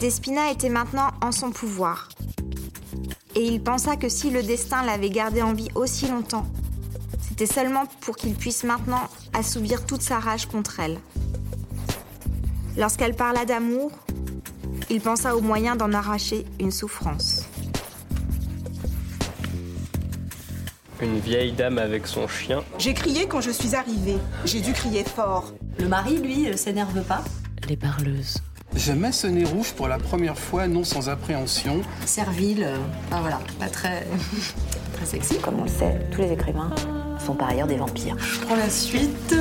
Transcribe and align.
Despina 0.00 0.52
était 0.52 0.68
maintenant 0.68 1.10
en 1.20 1.32
son 1.32 1.50
pouvoir. 1.50 2.08
Et 3.34 3.44
il 3.44 3.60
pensa 3.60 3.96
que 3.96 4.08
si 4.08 4.30
le 4.30 4.44
destin 4.44 4.84
l'avait 4.84 5.10
gardé 5.10 5.42
en 5.42 5.52
vie 5.52 5.68
aussi 5.74 6.06
longtemps, 6.06 6.46
c'était 7.20 7.46
seulement 7.46 7.84
pour 8.00 8.16
qu'il 8.16 8.34
puisse 8.34 8.62
maintenant 8.62 9.08
assouvir 9.32 9.86
toute 9.86 10.02
sa 10.02 10.20
rage 10.20 10.46
contre 10.46 10.78
elle. 10.78 10.98
Lorsqu'elle 12.76 13.14
parla 13.14 13.44
d'amour, 13.44 13.90
il 14.88 15.00
pensa 15.00 15.36
au 15.36 15.40
moyen 15.40 15.74
d'en 15.74 15.92
arracher 15.92 16.46
une 16.60 16.70
souffrance. 16.70 17.46
Une 21.02 21.18
vieille 21.18 21.52
dame 21.52 21.78
avec 21.78 22.06
son 22.06 22.28
chien. 22.28 22.62
J'ai 22.78 22.94
crié 22.94 23.26
quand 23.26 23.40
je 23.40 23.50
suis 23.50 23.74
arrivée. 23.74 24.18
J'ai 24.44 24.60
dû 24.60 24.72
crier 24.72 25.02
fort. 25.02 25.52
Le 25.78 25.88
mari, 25.88 26.18
lui, 26.18 26.56
s'énerve 26.56 27.02
pas. 27.02 27.22
Les 27.68 27.76
parleuses. 27.76 28.38
Je 28.76 28.92
mets 28.92 29.12
ce 29.12 29.26
nez 29.26 29.44
rouge 29.44 29.72
pour 29.72 29.88
la 29.88 29.98
première 29.98 30.38
fois, 30.38 30.68
non 30.68 30.84
sans 30.84 31.08
appréhension. 31.08 31.80
Servile, 32.04 32.64
euh, 32.64 32.76
voilà, 33.10 33.40
pas 33.58 33.68
très, 33.68 34.06
très 34.92 35.06
sexy. 35.06 35.38
Comme 35.38 35.60
on 35.60 35.64
le 35.64 35.68
sait, 35.68 35.98
tous 36.10 36.20
les 36.20 36.32
écrivains 36.32 36.70
sont 37.18 37.34
par 37.34 37.48
ailleurs 37.48 37.66
des 37.66 37.76
vampires. 37.76 38.16
Je 38.18 38.40
prends 38.40 38.56
la 38.56 38.68
suite. 38.68 39.34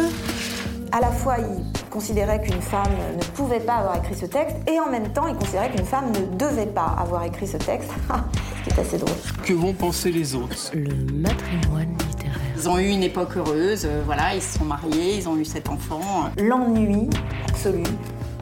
À 0.91 1.01
la 1.01 1.11
fois, 1.11 1.35
il 1.39 1.89
considérait 1.89 2.41
qu'une 2.41 2.61
femme 2.61 2.93
ne 3.17 3.23
pouvait 3.35 3.59
pas 3.59 3.75
avoir 3.75 3.97
écrit 3.97 4.15
ce 4.15 4.25
texte, 4.25 4.55
et 4.67 4.79
en 4.79 4.89
même 4.89 5.11
temps, 5.11 5.27
il 5.27 5.35
considérait 5.35 5.71
qu'une 5.71 5.85
femme 5.85 6.11
ne 6.11 6.37
devait 6.37 6.65
pas 6.65 6.95
avoir 6.97 7.23
écrit 7.23 7.47
ce 7.47 7.57
texte. 7.57 7.91
ce 8.09 8.63
qui 8.63 8.69
est 8.69 8.81
assez 8.81 8.97
drôle. 8.97 9.15
Que 9.43 9.53
vont 9.53 9.73
penser 9.73 10.11
les 10.11 10.35
autres? 10.35 10.71
Le 10.73 10.95
matrimoine 11.13 11.95
littéraire. 12.07 12.39
Ils 12.55 12.69
ont 12.69 12.79
eu 12.79 12.87
une 12.87 13.03
époque 13.03 13.35
heureuse, 13.35 13.85
euh, 13.85 14.01
voilà, 14.05 14.33
ils 14.33 14.41
se 14.41 14.57
sont 14.57 14.65
mariés, 14.65 15.17
ils 15.17 15.27
ont 15.27 15.37
eu 15.37 15.45
cet 15.45 15.69
enfant. 15.69 16.29
L'ennui 16.37 17.09
absolu 17.49 17.83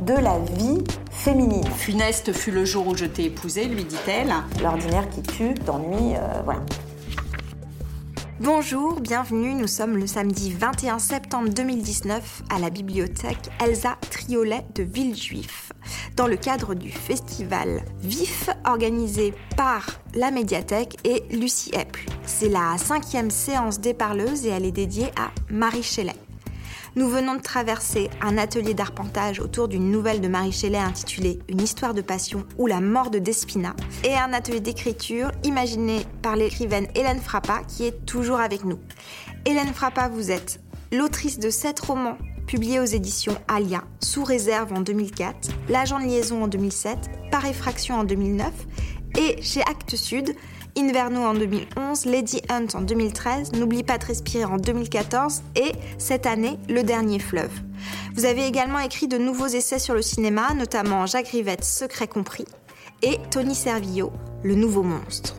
de 0.05 0.13
la 0.13 0.37
vie 0.39 0.83
féminine. 1.09 1.65
Funeste 1.77 2.31
fut 2.31 2.51
le 2.51 2.63
jour 2.63 2.87
où 2.87 2.95
je 2.95 3.05
t'ai 3.05 3.25
épousée, 3.25 3.65
lui 3.65 3.83
dit-elle. 3.83 4.31
L'ordinaire 4.61 5.09
qui 5.09 5.23
tue, 5.23 5.53
d'ennui, 5.55 6.15
euh, 6.15 6.41
voilà. 6.43 6.61
Bonjour, 8.39 8.99
bienvenue, 8.99 9.55
nous 9.55 9.67
sommes 9.67 9.97
le 9.97 10.05
samedi 10.05 10.51
21 10.51 10.99
septembre 10.99 11.49
2019 11.49 12.43
à 12.53 12.59
la 12.59 12.69
bibliothèque 12.69 13.49
Elsa 13.63 13.97
Triolet 14.11 14.65
de 14.75 14.83
Villejuif, 14.83 15.71
dans 16.15 16.27
le 16.27 16.35
cadre 16.35 16.75
du 16.75 16.91
festival 16.91 17.81
VIF 18.01 18.49
organisé 18.65 19.33
par 19.57 19.87
la 20.13 20.29
médiathèque 20.29 20.97
et 21.03 21.23
Lucie 21.31 21.71
Eppel. 21.73 22.05
C'est 22.25 22.49
la 22.49 22.77
cinquième 22.77 23.31
séance 23.31 23.79
des 23.79 23.93
parleuses 23.93 24.45
et 24.45 24.49
elle 24.49 24.65
est 24.65 24.71
dédiée 24.71 25.11
à 25.17 25.31
Marie 25.49 25.83
Shelley. 25.83 26.24
Nous 26.97 27.09
venons 27.09 27.35
de 27.35 27.41
traverser 27.41 28.09
un 28.21 28.37
atelier 28.37 28.73
d'arpentage 28.73 29.41
autour 29.41 29.67
d'une 29.67 29.91
nouvelle 29.91 30.21
de 30.21 30.29
Marie 30.29 30.53
Shelley 30.53 30.77
intitulée 30.77 31.39
Une 31.49 31.59
histoire 31.59 31.93
de 31.93 32.01
passion 32.01 32.45
ou 32.57 32.67
la 32.67 32.79
mort 32.79 33.09
de 33.09 33.19
Despina 33.19 33.75
et 34.05 34.15
un 34.15 34.31
atelier 34.31 34.61
d'écriture 34.61 35.29
imaginé 35.43 36.05
par 36.21 36.37
l'écrivaine 36.37 36.87
Hélène 36.95 37.19
Frappa 37.19 37.63
qui 37.67 37.83
est 37.83 38.05
toujours 38.05 38.39
avec 38.39 38.63
nous. 38.63 38.79
Hélène 39.43 39.73
Frappa, 39.73 40.07
vous 40.07 40.31
êtes 40.31 40.61
l'autrice 40.93 41.37
de 41.37 41.49
sept 41.49 41.81
romans 41.81 42.17
publiés 42.47 42.79
aux 42.79 42.85
éditions 42.85 43.35
Alia, 43.49 43.83
Sous 43.99 44.23
réserve 44.23 44.71
en 44.71 44.79
2004, 44.79 45.49
L'agent 45.67 45.99
de 45.99 46.05
liaison 46.05 46.43
en 46.43 46.47
2007, 46.47 47.29
Par 47.29 47.45
effraction 47.45 47.95
en 47.95 48.05
2009 48.05 48.53
et 49.19 49.41
chez 49.41 49.61
Actes 49.63 49.97
Sud, 49.97 50.33
Inverno 50.77 51.21
en 51.21 51.33
2011, 51.33 52.05
Lady 52.05 52.41
Hunt 52.49 52.67
en 52.73 52.81
2013, 52.81 53.53
N'oublie 53.53 53.83
pas 53.83 53.97
de 53.97 54.05
respirer 54.05 54.43
en 54.43 54.57
2014 54.57 55.43
et 55.55 55.71
cette 55.97 56.25
année, 56.25 56.59
Le 56.67 56.83
Dernier 56.83 57.19
Fleuve. 57.19 57.51
Vous 58.13 58.25
avez 58.25 58.45
également 58.45 58.79
écrit 58.79 59.07
de 59.07 59.17
nouveaux 59.17 59.47
essais 59.47 59.79
sur 59.79 59.93
le 59.93 60.01
cinéma, 60.01 60.53
notamment 60.53 61.05
Jacques 61.05 61.29
Rivette, 61.29 61.63
Secret 61.63 62.07
compris, 62.07 62.45
et 63.01 63.19
Tony 63.31 63.55
Servillo, 63.55 64.11
Le 64.43 64.55
Nouveau 64.55 64.83
Monstre. 64.83 65.35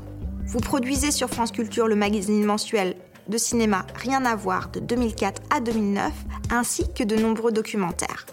Vous 0.47 0.61
produisez 0.61 1.11
sur 1.11 1.29
France 1.29 1.53
Culture 1.53 1.87
le 1.87 1.97
magazine 1.97 2.45
mensuel 2.45 2.97
de 3.29 3.37
cinéma 3.37 3.87
Rien 3.95 4.25
à 4.25 4.37
voir 4.37 4.71
de 4.71 4.81
2004 4.81 5.43
à 5.51 5.61
2009, 5.61 6.13
ainsi 6.51 6.85
que 6.95 7.05
de 7.05 7.17
nombreux 7.17 7.53
documentaires. 7.53 8.27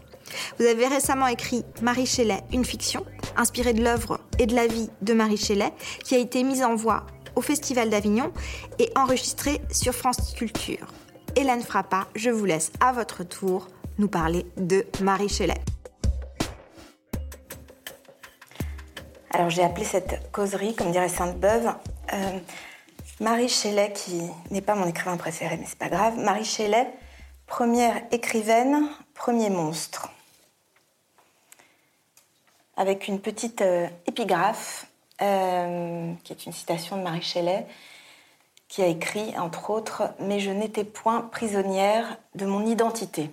Vous 0.60 0.66
avez 0.66 0.88
récemment 0.88 1.28
écrit 1.28 1.64
Marie 1.82 2.06
Shelley, 2.06 2.42
une 2.52 2.66
fiction, 2.66 3.06
inspirée 3.38 3.74
de 3.74 3.84
l'œuvre 3.84 4.20
et 4.40 4.46
de 4.46 4.56
la 4.56 4.68
vie 4.68 4.90
de 5.02 5.14
Marie 5.14 5.38
Shelley, 5.38 5.72
qui 6.04 6.16
a 6.16 6.18
été 6.18 6.44
mise 6.44 6.64
en 6.64 6.76
voix 6.76 7.06
au 7.36 7.42
Festival 7.42 7.90
d'Avignon 7.90 8.32
et 8.80 8.92
enregistrée 8.96 9.62
sur 9.72 9.94
France 9.94 10.34
Culture. 10.36 10.88
Hélène 11.36 11.62
Frappa, 11.62 12.08
je 12.16 12.30
vous 12.30 12.46
laisse 12.46 12.72
à 12.80 12.92
votre 12.92 13.24
tour 13.24 13.68
nous 13.98 14.08
parler 14.08 14.46
de 14.58 14.86
Marie 15.02 15.30
Shelley. 15.30 15.58
Alors 19.32 19.50
j'ai 19.50 19.64
appelé 19.64 19.84
cette 19.84 20.32
causerie, 20.32 20.76
comme 20.76 20.92
dirait 20.92 21.10
Sainte-Beuve, 21.10 21.74
euh, 22.14 22.40
Marie 23.20 23.50
Shelley, 23.50 23.92
qui 23.94 24.22
n'est 24.52 24.62
pas 24.62 24.76
mon 24.76 24.88
écrivain 24.88 25.18
préféré, 25.18 25.58
mais 25.58 25.66
c'est 25.68 25.78
pas 25.78 25.90
grave. 25.90 26.18
Marie 26.18 26.46
Shelley, 26.46 26.88
première 27.48 28.04
écrivaine, 28.12 28.88
premier 29.16 29.50
monstre 29.50 30.10
avec 32.78 33.08
une 33.08 33.20
petite 33.20 33.62
euh, 33.62 33.88
épigraphe, 34.08 34.88
euh, 35.22 36.12
qui 36.24 36.34
est 36.34 36.46
une 36.46 36.54
citation 36.54 36.98
de 36.98 37.04
Marie 37.04 37.22
Shelley, 37.22 37.68
qui 38.68 38.82
a 38.82 38.88
écrit, 38.88 39.38
entre 39.38 39.70
autres, 39.70 40.04
Mais 40.20 40.40
je 40.40 40.50
n'étais 40.50 40.84
point 40.84 41.22
prisonnière 41.22 42.18
de 42.36 42.46
mon 42.46 42.66
identité. 42.66 43.30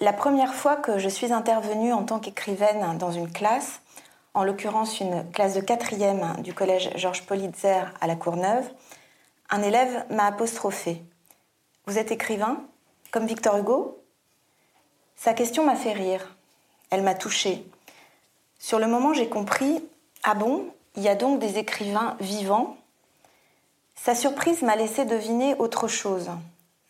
La 0.00 0.12
première 0.12 0.54
fois 0.54 0.76
que 0.76 0.98
je 0.98 1.08
suis 1.08 1.32
intervenue 1.32 1.92
en 1.92 2.04
tant 2.04 2.18
qu'écrivaine 2.18 2.98
dans 2.98 3.10
une 3.10 3.30
classe, 3.30 3.80
en 4.34 4.44
l'occurrence 4.44 5.00
une 5.00 5.28
classe 5.32 5.54
de 5.54 5.60
quatrième 5.60 6.40
du 6.42 6.54
collège 6.54 6.90
Georges 6.94 7.26
Politzer 7.26 7.92
à 8.00 8.06
La 8.06 8.14
Courneuve, 8.14 8.68
un 9.50 9.62
élève 9.62 10.04
m'a 10.10 10.26
apostrophé. 10.26 11.02
Vous 11.86 11.98
êtes 11.98 12.12
écrivain 12.12 12.62
Comme 13.10 13.26
Victor 13.26 13.56
Hugo? 13.56 13.98
Sa 15.18 15.34
question 15.34 15.64
m'a 15.64 15.74
fait 15.74 15.92
rire. 15.92 16.36
Elle 16.90 17.02
m'a 17.02 17.14
touchée. 17.14 17.66
Sur 18.60 18.78
le 18.78 18.86
moment, 18.86 19.12
j'ai 19.12 19.28
compris 19.28 19.84
Ah 20.22 20.34
bon 20.34 20.66
Il 20.96 21.02
y 21.02 21.08
a 21.08 21.16
donc 21.16 21.40
des 21.40 21.58
écrivains 21.58 22.16
vivants? 22.20 22.76
Sa 23.96 24.14
surprise 24.14 24.62
m'a 24.62 24.76
laissé 24.76 25.04
deviner 25.04 25.56
autre 25.56 25.88
chose. 25.88 26.30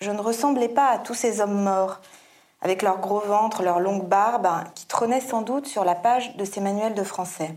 Je 0.03 0.11
ne 0.11 0.21
ressemblais 0.21 0.69
pas 0.69 0.89
à 0.89 0.99
tous 0.99 1.15
ces 1.15 1.41
hommes 1.41 1.63
morts, 1.63 2.01
avec 2.61 2.83
leur 2.83 2.99
gros 2.99 3.21
ventre, 3.21 3.63
leur 3.63 3.81
longue 3.81 4.07
barbe, 4.07 4.49
qui 4.75 4.87
trônaient 4.87 5.23
sans 5.23 5.41
doute 5.41 5.67
sur 5.67 5.85
la 5.85 5.95
page 5.95 6.37
de 6.37 6.45
ces 6.45 6.61
manuels 6.61 6.95
de 6.95 7.05
français. 7.05 7.55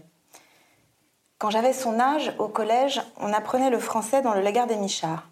Quand 1.38 1.50
j'avais 1.50 1.74
son 1.74 2.00
âge, 2.00 2.34
au 2.40 2.48
collège, 2.48 3.02
on 3.20 3.34
apprenait 3.34 3.70
le 3.70 3.80
français 3.80 4.22
dans 4.22 4.34
le 4.34 4.42
Lagard 4.42 4.68
des 4.68 4.78
Michards. 4.78 5.28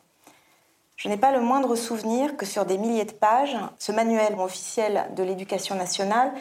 Je 0.99 1.07
n'ai 1.07 1.15
pas 1.15 1.31
le 1.31 1.39
moindre 1.39 1.77
souvenir 1.77 2.35
que 2.35 2.45
sur 2.45 2.65
des 2.65 2.77
milliers 2.77 3.05
de 3.05 3.13
pages, 3.13 3.55
ce 3.77 3.93
manuel 3.93 4.35
officiel 4.37 5.07
de 5.15 5.23
l'éducation 5.23 5.75
nationale 5.75 6.33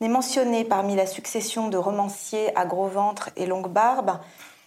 n'est 0.00 0.08
mentionné 0.08 0.64
parmi 0.64 0.96
la 0.96 1.06
succession 1.06 1.68
de 1.68 1.76
romanciers 1.76 2.54
à 2.58 2.66
gros 2.66 2.88
ventre 2.88 3.30
et 3.36 3.46
longue 3.46 3.68
barbe, 3.70 4.18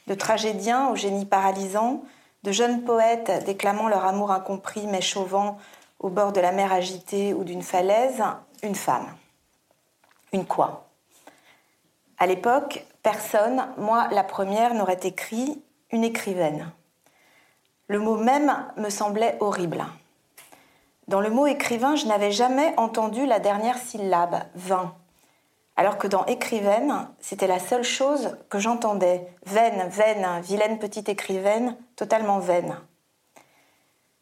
de 0.07 0.13
tragédiens 0.13 0.88
au 0.88 0.96
génie 0.96 1.25
paralysant, 1.25 2.01
de 2.44 2.53
jeunes 2.53 2.84
poètes 2.84 3.44
déclamant 3.46 3.90
leur 3.90 4.06
amour 4.06 4.31
incompris 4.31 4.88
mais 4.88 5.01
chauvant 5.01 5.57
au 6.00 6.07
bord 6.07 6.31
de 6.31 6.40
la 6.40 6.53
mer 6.53 6.72
agitée 6.72 7.34
ou 7.34 7.44
d'une 7.44 7.62
falaise, 7.62 8.23
une 8.63 8.75
femme. 8.75 9.07
Une 10.31 10.46
quoi? 10.46 10.88
À 12.19 12.25
l'époque, 12.25 12.85
personne, 13.03 13.67
moi 13.78 14.07
la 14.12 14.23
première, 14.23 14.75
n'aurait 14.75 15.02
écrit 15.03 15.62
une 15.91 16.06
écrivaine. 16.06 16.72
Le 17.88 18.00
mot 18.00 18.18
même 18.18 18.51
me 18.78 18.90
semblait 18.90 19.38
horrible. 19.40 19.85
Dans 21.08 21.22
le 21.22 21.29
mot 21.29 21.46
écrivain, 21.46 21.96
je 21.96 22.08
n'avais 22.08 22.32
jamais 22.32 22.73
entendu 22.78 23.28
la 23.28 23.40
dernière 23.40 23.78
syllabe, 23.78 24.41
vain. 24.55 24.96
Alors 25.76 25.97
que 25.99 26.08
dans 26.08 26.26
écrivaine, 26.26 27.08
c'était 27.20 27.47
la 27.47 27.59
seule 27.59 27.84
chose 27.84 28.37
que 28.49 28.58
j'entendais. 28.58 29.28
Vaine, 29.46 29.87
vaine, 29.90 30.41
vilaine 30.41 30.79
petite 30.79 31.09
écrivaine, 31.09 31.78
totalement 31.96 32.40
vaine. 32.40 32.76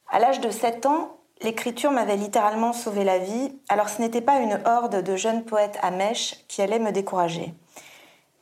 À 0.09 0.19
l'âge 0.19 0.41
de 0.41 0.49
7 0.49 0.85
ans, 0.85 1.15
l'écriture 1.41 1.91
m'avait 1.91 2.17
littéralement 2.17 2.73
sauvé 2.73 3.05
la 3.05 3.19
vie, 3.19 3.57
alors 3.69 3.87
ce 3.87 4.01
n'était 4.01 4.21
pas 4.21 4.39
une 4.39 4.59
horde 4.65 5.01
de 5.01 5.15
jeunes 5.15 5.45
poètes 5.45 5.79
à 5.81 5.91
mèche 5.91 6.35
qui 6.49 6.61
allait 6.61 6.79
me 6.79 6.91
décourager. 6.91 7.53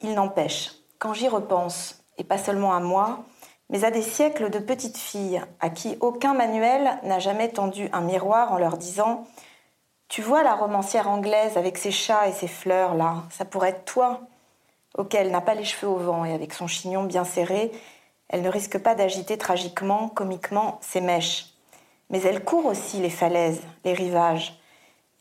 Il 0.01 0.15
n'empêche, 0.15 0.71
quand 0.97 1.13
j'y 1.13 1.27
repense, 1.27 2.03
et 2.17 2.23
pas 2.23 2.39
seulement 2.39 2.73
à 2.73 2.79
moi, 2.79 3.19
mais 3.71 3.85
à 3.85 3.91
des 3.91 4.01
siècles 4.01 4.49
de 4.49 4.59
petites 4.59 4.97
filles 4.97 5.41
à 5.59 5.69
qui 5.69 5.97
aucun 6.01 6.33
manuel 6.33 6.99
n'a 7.03 7.19
jamais 7.19 7.49
tendu 7.49 7.89
un 7.93 8.01
miroir 8.01 8.51
en 8.51 8.57
leur 8.57 8.77
disant 8.77 9.25
Tu 10.09 10.21
vois 10.21 10.43
la 10.43 10.53
romancière 10.53 11.09
anglaise 11.09 11.57
avec 11.57 11.77
ses 11.77 11.91
chats 11.91 12.27
et 12.27 12.33
ses 12.33 12.49
fleurs 12.49 12.93
là, 12.93 13.23
ça 13.31 13.45
pourrait 13.45 13.69
être 13.69 13.85
toi 13.85 14.21
auquel 14.97 15.31
n'a 15.31 15.41
pas 15.41 15.55
les 15.55 15.63
cheveux 15.63 15.87
au 15.87 15.95
vent 15.95 16.25
et 16.25 16.33
avec 16.33 16.53
son 16.53 16.67
chignon 16.67 17.03
bien 17.03 17.23
serré, 17.23 17.71
elle 18.27 18.41
ne 18.41 18.49
risque 18.49 18.77
pas 18.77 18.93
d'agiter 18.93 19.37
tragiquement, 19.37 20.09
comiquement 20.09 20.79
ses 20.81 20.99
mèches. 20.99 21.53
Mais 22.09 22.21
elle 22.21 22.43
court 22.43 22.65
aussi 22.65 22.97
les 22.97 23.09
falaises, 23.09 23.61
les 23.85 23.93
rivages. 23.93 24.59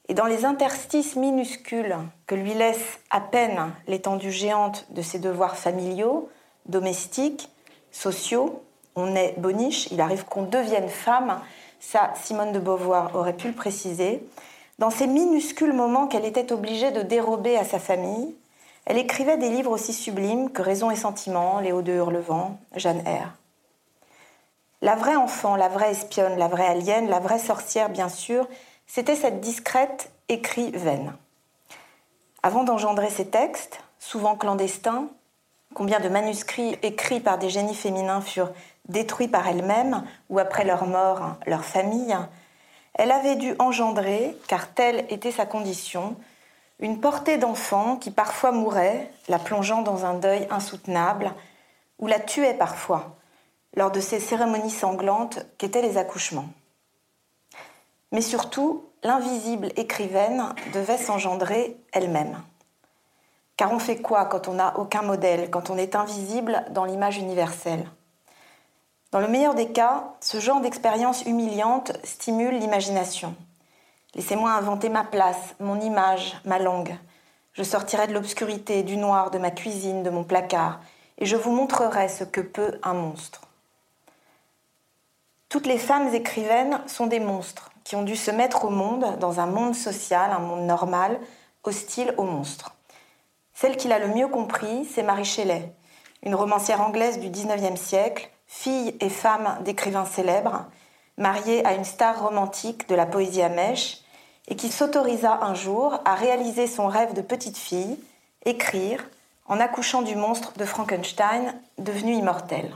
Et 0.08 0.14
dans 0.14 0.26
les 0.26 0.44
interstices 0.44 1.14
minuscules 1.14 1.96
que 2.26 2.34
lui 2.34 2.52
laisse 2.54 2.98
à 3.10 3.20
peine 3.20 3.72
l'étendue 3.86 4.32
géante 4.32 4.86
de 4.90 5.02
ses 5.02 5.20
devoirs 5.20 5.56
familiaux, 5.56 6.28
domestiques, 6.66 7.48
sociaux, 7.92 8.62
on 8.96 9.14
est 9.14 9.34
boniche, 9.38 9.88
il 9.90 10.00
arrive 10.00 10.24
qu'on 10.24 10.42
devienne 10.42 10.88
femme, 10.88 11.40
ça 11.80 12.12
Simone 12.14 12.52
de 12.52 12.58
Beauvoir 12.58 13.14
aurait 13.14 13.36
pu 13.36 13.48
le 13.48 13.54
préciser, 13.54 14.22
dans 14.78 14.90
ces 14.90 15.06
minuscules 15.06 15.72
moments 15.72 16.06
qu'elle 16.06 16.24
était 16.24 16.52
obligée 16.52 16.90
de 16.90 17.02
dérober 17.02 17.56
à 17.56 17.64
sa 17.64 17.78
famille, 17.78 18.34
elle 18.86 18.98
écrivait 18.98 19.36
des 19.36 19.50
livres 19.50 19.70
aussi 19.70 19.92
sublimes 19.92 20.50
que 20.50 20.62
Raison 20.62 20.90
et 20.90 20.96
Sentiment, 20.96 21.60
Léo 21.60 21.82
de 21.82 21.92
Hurlevent, 21.92 22.58
Jeanne 22.74 23.00
R. 23.00 23.28
La 24.82 24.96
vraie 24.96 25.16
enfant, 25.16 25.56
la 25.56 25.68
vraie 25.68 25.90
espionne, 25.90 26.38
la 26.38 26.48
vraie 26.48 26.66
alien, 26.66 27.08
la 27.08 27.18
vraie 27.18 27.38
sorcière, 27.38 27.90
bien 27.90 28.08
sûr, 28.08 28.48
c'était 28.86 29.16
cette 29.16 29.40
discrète 29.40 30.10
écrivaine. 30.30 31.12
Avant 32.42 32.64
d'engendrer 32.64 33.10
ces 33.10 33.26
textes, 33.26 33.80
souvent 33.98 34.34
clandestins, 34.34 35.08
combien 35.74 36.00
de 36.00 36.08
manuscrits 36.08 36.78
écrits 36.82 37.20
par 37.20 37.38
des 37.38 37.50
génies 37.50 37.74
féminins 37.74 38.20
furent 38.20 38.52
détruits 38.88 39.28
par 39.28 39.46
elles-mêmes 39.46 40.04
ou 40.28 40.38
après 40.38 40.64
leur 40.64 40.86
mort, 40.86 41.36
leur 41.46 41.64
famille, 41.64 42.16
elle 42.94 43.12
avait 43.12 43.36
dû 43.36 43.54
engendrer, 43.58 44.36
car 44.48 44.72
telle 44.74 45.06
était 45.08 45.30
sa 45.30 45.46
condition, 45.46 46.16
une 46.80 47.00
portée 47.00 47.38
d'enfants 47.38 47.96
qui 47.96 48.10
parfois 48.10 48.52
mouraient, 48.52 49.10
la 49.28 49.38
plongeant 49.38 49.82
dans 49.82 50.04
un 50.04 50.14
deuil 50.14 50.46
insoutenable, 50.50 51.32
ou 51.98 52.06
la 52.06 52.18
tuaient 52.18 52.54
parfois, 52.54 53.16
lors 53.76 53.90
de 53.90 54.00
ces 54.00 54.18
cérémonies 54.18 54.70
sanglantes 54.70 55.46
qu'étaient 55.58 55.82
les 55.82 55.98
accouchements. 55.98 56.48
Mais 58.12 58.22
surtout, 58.22 58.84
l'invisible 59.04 59.68
écrivaine 59.76 60.52
devait 60.72 60.98
s'engendrer 60.98 61.76
elle-même. 61.92 62.42
Car 63.60 63.74
on 63.74 63.78
fait 63.78 63.98
quoi 63.98 64.24
quand 64.24 64.48
on 64.48 64.54
n'a 64.54 64.78
aucun 64.78 65.02
modèle, 65.02 65.50
quand 65.50 65.68
on 65.68 65.76
est 65.76 65.94
invisible 65.94 66.64
dans 66.70 66.86
l'image 66.86 67.18
universelle? 67.18 67.86
Dans 69.12 69.20
le 69.20 69.28
meilleur 69.28 69.54
des 69.54 69.70
cas, 69.70 70.14
ce 70.20 70.40
genre 70.40 70.62
d'expérience 70.62 71.26
humiliante 71.26 71.92
stimule 72.02 72.58
l'imagination. 72.58 73.34
Laissez-moi 74.14 74.50
inventer 74.50 74.88
ma 74.88 75.04
place, 75.04 75.56
mon 75.60 75.78
image, 75.78 76.40
ma 76.46 76.58
langue. 76.58 76.96
Je 77.52 77.62
sortirai 77.62 78.06
de 78.06 78.14
l'obscurité, 78.14 78.82
du 78.82 78.96
noir, 78.96 79.30
de 79.30 79.36
ma 79.36 79.50
cuisine, 79.50 80.02
de 80.02 80.08
mon 80.08 80.24
placard, 80.24 80.80
et 81.18 81.26
je 81.26 81.36
vous 81.36 81.52
montrerai 81.52 82.08
ce 82.08 82.24
que 82.24 82.40
peut 82.40 82.80
un 82.82 82.94
monstre. 82.94 83.42
Toutes 85.50 85.66
les 85.66 85.76
femmes 85.76 86.14
écrivaines 86.14 86.80
sont 86.86 87.08
des 87.08 87.20
monstres 87.20 87.72
qui 87.84 87.94
ont 87.94 88.04
dû 88.04 88.16
se 88.16 88.30
mettre 88.30 88.64
au 88.64 88.70
monde 88.70 89.18
dans 89.18 89.38
un 89.38 89.46
monde 89.46 89.74
social, 89.74 90.30
un 90.30 90.38
monde 90.38 90.64
normal, 90.64 91.20
hostile 91.62 92.14
aux 92.16 92.24
monstres. 92.24 92.74
Celle 93.60 93.76
qui 93.76 93.88
l'a 93.88 93.98
le 93.98 94.08
mieux 94.08 94.28
compris, 94.28 94.86
c'est 94.86 95.02
Marie 95.02 95.26
Shelley, 95.26 95.74
une 96.22 96.34
romancière 96.34 96.80
anglaise 96.80 97.20
du 97.20 97.28
XIXe 97.28 97.78
siècle, 97.78 98.30
fille 98.46 98.96
et 99.00 99.10
femme 99.10 99.58
d'écrivains 99.64 100.06
célèbres, 100.06 100.64
mariée 101.18 101.62
à 101.66 101.74
une 101.74 101.84
star 101.84 102.22
romantique 102.22 102.88
de 102.88 102.94
la 102.94 103.04
poésie 103.04 103.42
à 103.42 103.50
mèche, 103.50 103.98
et 104.48 104.56
qui 104.56 104.70
s'autorisa 104.70 105.40
un 105.42 105.52
jour 105.52 106.00
à 106.06 106.14
réaliser 106.14 106.66
son 106.66 106.86
rêve 106.86 107.12
de 107.12 107.20
petite 107.20 107.58
fille, 107.58 107.98
écrire, 108.46 109.06
en 109.46 109.60
accouchant 109.60 110.00
du 110.00 110.16
monstre 110.16 110.54
de 110.56 110.64
Frankenstein, 110.64 111.54
devenu 111.76 112.14
immortel. 112.14 112.74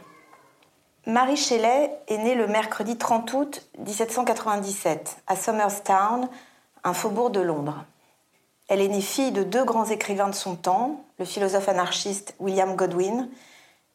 Marie 1.06 1.38
Shelley 1.38 1.98
est 2.08 2.19
née 2.19 2.34
le 2.34 2.46
mercredi 2.46 2.98
30 2.98 3.32
août 3.32 3.66
1797 3.78 5.16
à 5.28 5.34
Somerstown, 5.34 6.28
un 6.84 6.92
faubourg 6.92 7.31
de 7.31 7.40
Londres. 7.40 7.86
Elle 8.69 8.81
est 8.81 8.88
née 8.88 9.02
fille 9.02 9.32
de 9.32 9.43
deux 9.43 9.64
grands 9.64 9.84
écrivains 9.84 10.28
de 10.28 10.34
son 10.34 10.56
temps, 10.56 11.05
le 11.19 11.25
philosophe 11.25 11.69
anarchiste 11.69 12.34
William 12.40 12.76
Godwin 12.76 13.28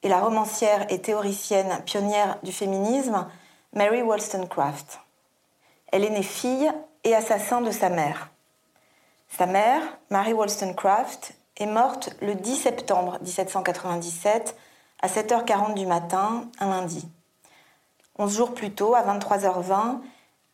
et 0.04 0.10
la 0.10 0.19
romancière 0.19 0.86
et 0.92 1.01
théoricienne 1.01 1.81
pionnière 1.86 2.38
du 2.44 2.51
féminisme 2.51 3.27
Mary 3.74 4.01
Wollstonecraft. 4.04 5.00
Elle 5.92 6.06
est 6.06 6.12
née 6.12 6.24
fille 6.24 6.71
et 7.04 7.16
assassin 7.16 7.62
de 7.62 7.71
sa 7.71 7.89
mère. 7.89 8.30
Sa 9.30 9.48
mère, 9.48 9.81
Mary 10.10 10.33
Wollstonecraft, 10.33 11.33
est 11.57 11.65
morte 11.65 12.12
le 12.22 12.36
10 12.36 12.56
septembre 12.56 13.18
1797 13.22 14.56
à 15.01 15.07
7h40 15.07 15.74
du 15.74 15.86
matin, 15.86 16.50
un 16.60 16.69
lundi. 16.69 17.07
Onze 18.18 18.36
jours 18.36 18.54
plus 18.54 18.72
tôt, 18.72 18.95
à 18.95 19.01
23h20, 19.01 20.00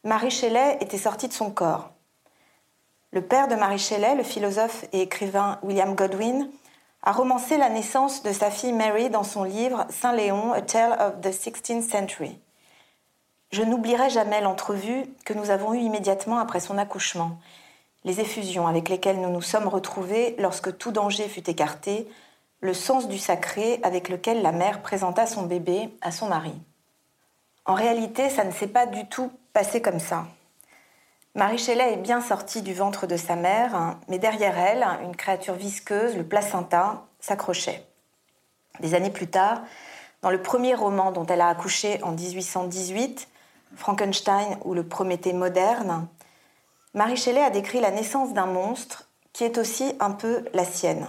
Marie 0.03 0.31
Shelley 0.31 0.77
était 0.81 0.97
sortie 0.97 1.27
de 1.27 1.33
son 1.33 1.51
corps. 1.51 1.94
Le 3.11 3.21
père 3.21 3.47
de 3.47 3.55
Marie 3.55 3.79
Shelley, 3.79 4.15
le 4.15 4.23
philosophe 4.23 4.85
et 4.91 5.01
écrivain 5.01 5.59
William 5.63 5.95
Godwin, 5.95 6.49
a 7.01 7.11
romancé 7.11 7.57
la 7.57 7.69
naissance 7.69 8.23
de 8.23 8.31
sa 8.31 8.49
fille 8.49 8.73
Mary 8.73 9.09
dans 9.09 9.23
son 9.23 9.43
livre 9.43 9.85
Saint 9.89 10.13
Léon, 10.13 10.51
A 10.53 10.61
Tale 10.61 10.97
of 10.99 11.21
the 11.21 11.31
Sixteenth 11.31 11.83
Century. 11.89 12.39
Je 13.51 13.61
n'oublierai 13.61 14.09
jamais 14.09 14.41
l'entrevue 14.41 15.05
que 15.23 15.33
nous 15.33 15.51
avons 15.51 15.73
eue 15.73 15.81
immédiatement 15.81 16.39
après 16.39 16.59
son 16.59 16.77
accouchement, 16.77 17.37
les 18.03 18.19
effusions 18.19 18.67
avec 18.67 18.89
lesquelles 18.89 19.21
nous 19.21 19.29
nous 19.29 19.41
sommes 19.41 19.67
retrouvés 19.67 20.35
lorsque 20.39 20.77
tout 20.77 20.91
danger 20.91 21.27
fut 21.27 21.49
écarté, 21.49 22.09
le 22.59 22.73
sens 22.73 23.07
du 23.07 23.19
sacré 23.19 23.79
avec 23.83 24.09
lequel 24.09 24.41
la 24.41 24.51
mère 24.51 24.81
présenta 24.81 25.27
son 25.27 25.43
bébé 25.43 25.89
à 26.01 26.11
son 26.11 26.27
mari. 26.27 26.53
En 27.65 27.75
réalité, 27.75 28.29
ça 28.29 28.43
ne 28.43 28.51
s'est 28.51 28.67
pas 28.67 28.87
du 28.87 29.07
tout 29.07 29.31
passé 29.53 29.81
comme 29.81 29.99
ça. 29.99 30.25
Marie 31.35 31.57
Shelley 31.57 31.93
est 31.93 31.97
bien 31.97 32.21
sortie 32.21 32.61
du 32.61 32.73
ventre 32.73 33.07
de 33.07 33.17
sa 33.17 33.35
mère, 33.35 33.97
mais 34.07 34.19
derrière 34.19 34.57
elle, 34.57 34.87
une 35.03 35.17
créature 35.17 35.55
visqueuse, 35.55 36.15
le 36.15 36.23
placenta, 36.23 37.07
s'accrochait. 37.19 37.85
Des 38.79 38.95
années 38.95 39.09
plus 39.09 39.27
tard, 39.27 39.61
dans 40.21 40.29
le 40.29 40.41
premier 40.41 40.75
roman 40.75 41.11
dont 41.11 41.25
elle 41.25 41.41
a 41.41 41.49
accouché 41.49 42.01
en 42.03 42.13
1818, 42.13 43.27
Frankenstein 43.75 44.57
ou 44.63 44.73
le 44.73 44.87
Prométhée 44.87 45.33
moderne, 45.33 46.07
Marie 46.93 47.17
Shelley 47.17 47.43
a 47.43 47.49
décrit 47.49 47.81
la 47.81 47.91
naissance 47.91 48.33
d'un 48.33 48.45
monstre 48.45 49.09
qui 49.33 49.43
est 49.43 49.57
aussi 49.57 49.93
un 49.99 50.11
peu 50.11 50.45
la 50.53 50.63
sienne. 50.63 51.05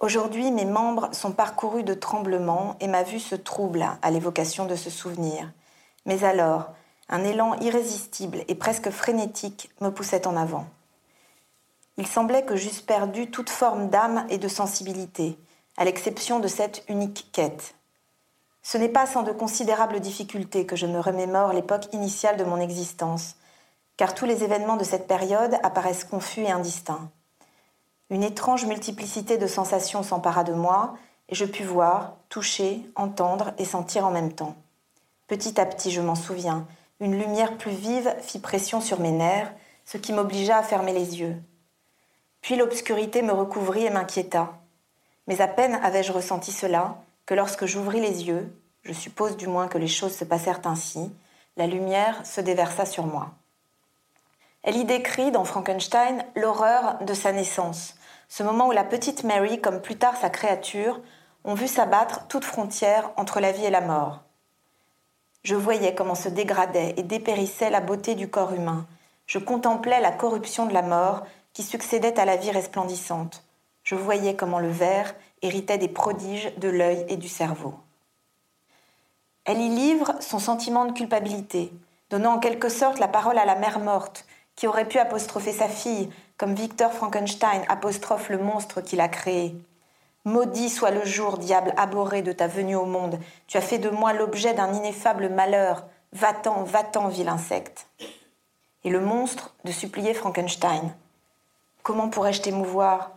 Aujourd'hui, 0.00 0.50
mes 0.50 0.64
membres 0.64 1.08
sont 1.12 1.30
parcourus 1.30 1.84
de 1.84 1.94
tremblements 1.94 2.74
et 2.80 2.88
ma 2.88 3.04
vue 3.04 3.20
se 3.20 3.36
trouble 3.36 3.86
à 4.02 4.10
l'évocation 4.10 4.66
de 4.66 4.74
ce 4.74 4.90
souvenir. 4.90 5.52
Mais 6.04 6.24
alors, 6.24 6.74
un 7.08 7.24
élan 7.24 7.54
irrésistible 7.60 8.44
et 8.48 8.54
presque 8.54 8.90
frénétique 8.90 9.70
me 9.80 9.90
poussait 9.90 10.26
en 10.26 10.36
avant. 10.36 10.66
Il 11.96 12.06
semblait 12.06 12.44
que 12.44 12.56
j'eusse 12.56 12.80
perdu 12.80 13.30
toute 13.30 13.50
forme 13.50 13.88
d'âme 13.88 14.26
et 14.28 14.38
de 14.38 14.48
sensibilité, 14.48 15.38
à 15.76 15.84
l'exception 15.84 16.40
de 16.40 16.48
cette 16.48 16.84
unique 16.88 17.28
quête, 17.32 17.76
ce 18.68 18.78
n'est 18.78 18.88
pas 18.88 19.06
sans 19.06 19.22
de 19.22 19.30
considérables 19.30 20.00
difficultés 20.00 20.66
que 20.66 20.74
je 20.74 20.86
me 20.86 20.98
remémore 20.98 21.52
l'époque 21.52 21.86
initiale 21.92 22.36
de 22.36 22.42
mon 22.42 22.56
existence, 22.56 23.36
car 23.96 24.12
tous 24.12 24.24
les 24.24 24.42
événements 24.42 24.76
de 24.76 24.82
cette 24.82 25.06
période 25.06 25.54
apparaissent 25.62 26.02
confus 26.02 26.40
et 26.40 26.50
indistincts. 26.50 27.08
Une 28.10 28.24
étrange 28.24 28.66
multiplicité 28.66 29.38
de 29.38 29.46
sensations 29.46 30.02
s'empara 30.02 30.42
de 30.42 30.52
moi, 30.52 30.96
et 31.28 31.36
je 31.36 31.44
pus 31.44 31.62
voir, 31.62 32.16
toucher, 32.28 32.84
entendre 32.96 33.52
et 33.56 33.64
sentir 33.64 34.04
en 34.04 34.10
même 34.10 34.32
temps. 34.32 34.56
Petit 35.28 35.60
à 35.60 35.64
petit, 35.64 35.92
je 35.92 36.00
m'en 36.00 36.16
souviens, 36.16 36.66
une 37.00 37.18
lumière 37.18 37.56
plus 37.58 37.72
vive 37.72 38.14
fit 38.20 38.38
pression 38.38 38.80
sur 38.80 39.00
mes 39.00 39.10
nerfs, 39.10 39.52
ce 39.84 39.98
qui 39.98 40.12
m'obligea 40.12 40.58
à 40.58 40.62
fermer 40.62 40.92
les 40.92 41.20
yeux. 41.20 41.36
Puis 42.40 42.56
l'obscurité 42.56 43.22
me 43.22 43.32
recouvrit 43.32 43.84
et 43.84 43.90
m'inquiéta. 43.90 44.54
Mais 45.26 45.40
à 45.40 45.48
peine 45.48 45.78
avais-je 45.82 46.12
ressenti 46.12 46.52
cela 46.52 46.98
que 47.26 47.34
lorsque 47.34 47.66
j'ouvris 47.66 48.00
les 48.00 48.24
yeux, 48.24 48.52
je 48.82 48.92
suppose 48.92 49.36
du 49.36 49.48
moins 49.48 49.68
que 49.68 49.78
les 49.78 49.88
choses 49.88 50.14
se 50.14 50.24
passèrent 50.24 50.60
ainsi, 50.64 51.12
la 51.56 51.66
lumière 51.66 52.24
se 52.24 52.40
déversa 52.40 52.86
sur 52.86 53.06
moi. 53.06 53.32
Elle 54.62 54.76
y 54.76 54.84
décrit 54.84 55.30
dans 55.30 55.44
Frankenstein 55.44 56.24
l'horreur 56.34 56.98
de 57.04 57.14
sa 57.14 57.32
naissance, 57.32 57.96
ce 58.28 58.42
moment 58.42 58.68
où 58.68 58.72
la 58.72 58.84
petite 58.84 59.24
Mary, 59.24 59.60
comme 59.60 59.80
plus 59.80 59.96
tard 59.96 60.16
sa 60.16 60.30
créature, 60.30 61.00
ont 61.44 61.54
vu 61.54 61.68
s'abattre 61.68 62.26
toute 62.26 62.44
frontière 62.44 63.10
entre 63.16 63.40
la 63.40 63.52
vie 63.52 63.64
et 63.64 63.70
la 63.70 63.80
mort. 63.80 64.25
Je 65.46 65.54
voyais 65.54 65.94
comment 65.94 66.16
se 66.16 66.28
dégradait 66.28 66.94
et 66.96 67.04
dépérissait 67.04 67.70
la 67.70 67.80
beauté 67.80 68.16
du 68.16 68.28
corps 68.28 68.52
humain. 68.52 68.84
Je 69.28 69.38
contemplais 69.38 70.00
la 70.00 70.10
corruption 70.10 70.66
de 70.66 70.74
la 70.74 70.82
mort 70.82 71.22
qui 71.52 71.62
succédait 71.62 72.18
à 72.18 72.24
la 72.24 72.34
vie 72.34 72.50
resplendissante. 72.50 73.44
Je 73.84 73.94
voyais 73.94 74.34
comment 74.34 74.58
le 74.58 74.70
verre 74.70 75.14
héritait 75.42 75.78
des 75.78 75.86
prodiges 75.86 76.52
de 76.56 76.68
l'œil 76.68 77.06
et 77.08 77.16
du 77.16 77.28
cerveau. 77.28 77.74
Elle 79.44 79.60
y 79.60 79.68
livre 79.68 80.16
son 80.18 80.40
sentiment 80.40 80.84
de 80.84 80.92
culpabilité, 80.92 81.72
donnant 82.10 82.34
en 82.34 82.38
quelque 82.40 82.68
sorte 82.68 82.98
la 82.98 83.06
parole 83.06 83.38
à 83.38 83.44
la 83.44 83.54
mère 83.54 83.78
morte, 83.78 84.26
qui 84.56 84.66
aurait 84.66 84.88
pu 84.88 84.98
apostropher 84.98 85.52
sa 85.52 85.68
fille, 85.68 86.10
comme 86.38 86.56
Victor 86.56 86.92
Frankenstein 86.92 87.62
apostrophe 87.68 88.30
le 88.30 88.38
monstre 88.38 88.80
qu'il 88.80 89.00
a 89.00 89.06
créé. 89.06 89.54
Maudit 90.26 90.70
soit 90.70 90.90
le 90.90 91.04
jour, 91.04 91.38
diable 91.38 91.72
abhorré 91.76 92.20
de 92.20 92.32
ta 92.32 92.48
venue 92.48 92.74
au 92.74 92.84
monde, 92.84 93.20
tu 93.46 93.58
as 93.58 93.60
fait 93.60 93.78
de 93.78 93.90
moi 93.90 94.12
l'objet 94.12 94.54
d'un 94.54 94.72
ineffable 94.72 95.28
malheur, 95.28 95.84
va-t'en, 96.12 96.64
va-t'en, 96.64 97.06
vil 97.06 97.28
insecte. 97.28 97.86
et 98.82 98.90
le 98.90 98.98
monstre 98.98 99.54
de 99.64 99.70
supplier 99.70 100.14
Frankenstein. 100.14 100.92
Comment 101.84 102.08
pourrais-je 102.08 102.42
t'émouvoir? 102.42 103.12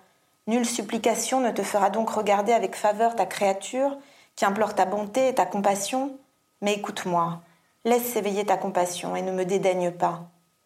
Nulle 0.45 0.67
supplication 0.67 1.41
ne 1.41 1.49
te 1.49 1.63
fera 1.63 1.89
donc 1.89 2.11
regarder 2.11 2.53
avec 2.53 2.75
faveur 2.75 3.15
ta 3.15 3.25
créature 3.25 3.97
qui 4.35 4.45
implore 4.45 4.75
ta 4.75 4.85
bonté 4.85 5.29
et 5.29 5.35
ta 5.35 5.47
compassion 5.47 6.15
Mais 6.61 6.75
écoute-moi, 6.75 7.41
laisse 7.85 8.05
s'éveiller 8.05 8.45
ta 8.45 8.55
compassion 8.57 9.15
et 9.15 9.23
ne 9.23 9.31
me 9.31 9.45
dédaigne 9.45 9.89
pas. 9.89 10.21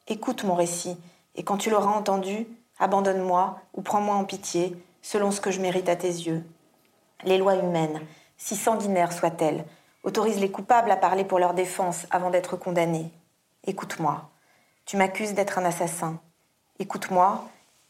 Écoute 0.09 0.43
mon 0.43 0.55
récit, 0.55 0.97
et 1.35 1.43
quand 1.43 1.57
tu 1.57 1.69
l'auras 1.69 1.91
entendu, 1.91 2.47
abandonne-moi 2.79 3.61
ou 3.75 3.81
prends-moi 3.81 4.15
en 4.15 4.25
pitié, 4.25 4.75
selon 5.03 5.29
ce 5.29 5.39
que 5.39 5.51
je 5.51 5.61
mérite 5.61 5.89
à 5.89 5.95
tes 5.95 6.07
yeux. 6.07 6.43
Les 7.23 7.37
lois 7.37 7.57
humaines, 7.57 8.01
si 8.37 8.55
sanguinaires 8.55 9.13
soient-elles, 9.13 9.65
autorisent 10.03 10.39
les 10.39 10.49
coupables 10.49 10.89
à 10.89 10.97
parler 10.97 11.23
pour 11.23 11.37
leur 11.37 11.53
défense 11.53 12.07
avant 12.09 12.31
d'être 12.31 12.57
condamnés. 12.57 13.11
Écoute-moi. 13.67 14.31
Tu 14.85 14.97
m'accuses 14.97 15.35
d'être 15.35 15.59
un 15.59 15.65
assassin. 15.65 16.19
Écoute-moi, 16.79 17.45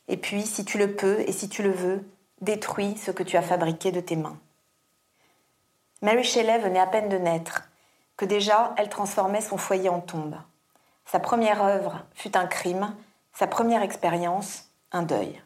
et 0.08 0.17
puis, 0.17 0.46
si 0.46 0.65
tu 0.65 0.77
le 0.77 0.96
peux 0.96 1.22
et 1.22 1.32
si 1.32 1.48
tu 1.50 1.63
le 1.63 1.72
veux, 1.72 2.03
détruis 2.41 2.98
ce 2.98 3.12
que 3.12 3.24
tu 3.24 3.38
as 3.38 3.41
fabriqué 3.41 3.91
de 3.91 4.01
tes 4.01 4.15
mains. 4.15 4.38
Mary 6.01 6.24
Shelley 6.24 6.60
venait 6.60 6.79
à 6.79 6.88
peine 6.88 7.10
de 7.10 7.17
naître, 7.17 7.70
que 8.17 8.25
déjà 8.25 8.74
elle 8.77 8.89
transformait 8.89 9.41
son 9.41 9.58
foyer 9.58 9.89
en 9.89 10.01
tombe. 10.01 10.36
Sa 11.05 11.20
première 11.20 11.63
œuvre 11.63 12.03
fut 12.13 12.36
un 12.36 12.46
crime, 12.46 12.93
sa 13.34 13.48
première 13.48 13.82
expérience, 13.82 14.70
un 14.91 15.03
deuil. 15.03 15.41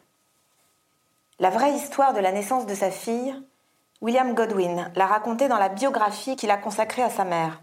La 1.40 1.50
vraie 1.50 1.72
histoire 1.72 2.14
de 2.14 2.18
la 2.18 2.32
naissance 2.32 2.66
de 2.66 2.74
sa 2.74 2.90
fille, 2.90 3.32
William 4.00 4.34
Godwin 4.34 4.90
l'a 4.96 5.06
racontée 5.06 5.46
dans 5.46 5.58
la 5.58 5.68
biographie 5.68 6.34
qu'il 6.34 6.50
a 6.50 6.56
consacrée 6.56 7.02
à 7.02 7.10
sa 7.10 7.24
mère. 7.24 7.62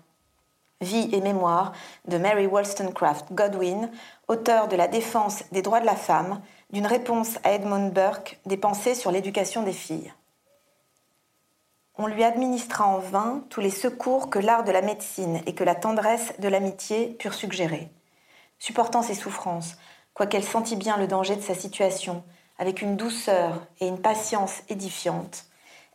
Vie 0.79 1.10
et 1.12 1.20
mémoire 1.20 1.74
de 2.08 2.17
Mary 2.17 2.48
Wollstonecraft 2.48 3.34
Godwin, 3.34 3.91
auteur 4.29 4.70
de 4.70 4.77
La 4.77 4.88
défense 4.88 5.44
des 5.51 5.62
droits 5.62 5.82
de 5.82 5.86
la 5.86 5.98
femme, 5.98 6.41
d'une 6.70 6.88
réponse 6.88 7.38
à 7.44 7.51
Edmund 7.51 7.91
Burke 7.91 8.39
des 8.46 8.55
pensées 8.55 8.96
sur 8.96 9.12
l'éducation 9.12 9.63
des 9.63 9.74
filles. 9.74 10.13
On 11.98 12.08
lui 12.08 12.24
administra 12.24 12.88
en 12.88 13.00
vain 13.00 13.44
tous 13.50 13.60
les 13.60 13.70
secours 13.72 14.29
que 14.29 14.39
l'art 14.39 14.63
de 14.63 14.72
la 14.72 14.82
médecine 14.82 15.41
et 15.48 15.53
que 15.53 15.65
la 15.65 15.75
tendresse 15.75 16.34
de 16.39 16.48
l'amitié 16.48 17.10
purent 17.20 17.34
suggérer. 17.34 17.91
Supportant 18.58 19.01
ses 19.01 19.15
souffrances, 19.15 19.75
quoiqu'elle 20.13 20.46
sentît 20.46 20.77
bien 20.77 20.96
le 20.96 21.08
danger 21.08 21.36
de 21.36 21.41
sa 21.41 21.55
situation, 21.55 22.24
avec 22.58 22.82
une 22.82 22.96
douceur 22.96 23.62
et 23.80 23.88
une 23.88 24.02
patience 24.02 24.62
édifiantes, 24.70 25.46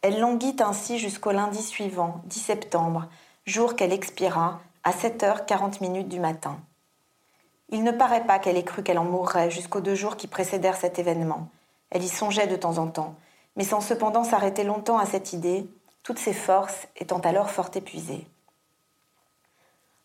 elle 0.03 0.19
languit 0.19 0.57
ainsi 0.61 0.99
jusqu'au 0.99 1.31
lundi 1.31 1.63
suivant, 1.63 2.23
10 2.25 2.41
septembre, 2.41 3.09
jour 3.45 3.77
qu'elle 3.77 3.93
expira 3.93 4.61
à 4.83 4.93
7h40 4.93 6.09
du 6.09 6.21
matin. 6.21 6.59
Il 7.69 7.85
ne 7.85 7.93
paraît 7.93 8.27
pas 8.27 8.39
qu'elle 8.39 8.57
ait 8.57 8.65
cru 8.65 8.83
qu'elle 8.83 8.99
en 8.99 9.05
mourrait 9.05 9.51
jusqu'aux 9.51 9.81
deux 9.81 9.95
jours 9.95 10.17
qui 10.17 10.27
précédèrent 10.27 10.77
cet 10.77 10.99
événement. 10.99 11.49
Elle 11.91 12.03
y 12.03 12.09
songeait 12.09 12.47
de 12.47 12.57
temps 12.57 12.79
en 12.79 12.87
temps, 12.87 13.15
mais 13.57 13.65
sans 13.65 13.81
cependant 13.81 14.25
s'arrêter 14.25 14.65
longtemps 14.65 14.99
à 14.99 15.07
cette 15.07 15.33
idée, 15.33 15.69
toutes 16.03 16.19
ses 16.19 16.33
forces 16.33 16.89
étant 16.97 17.21
alors 17.21 17.51
fort 17.51 17.71
épuisées. 17.75 18.27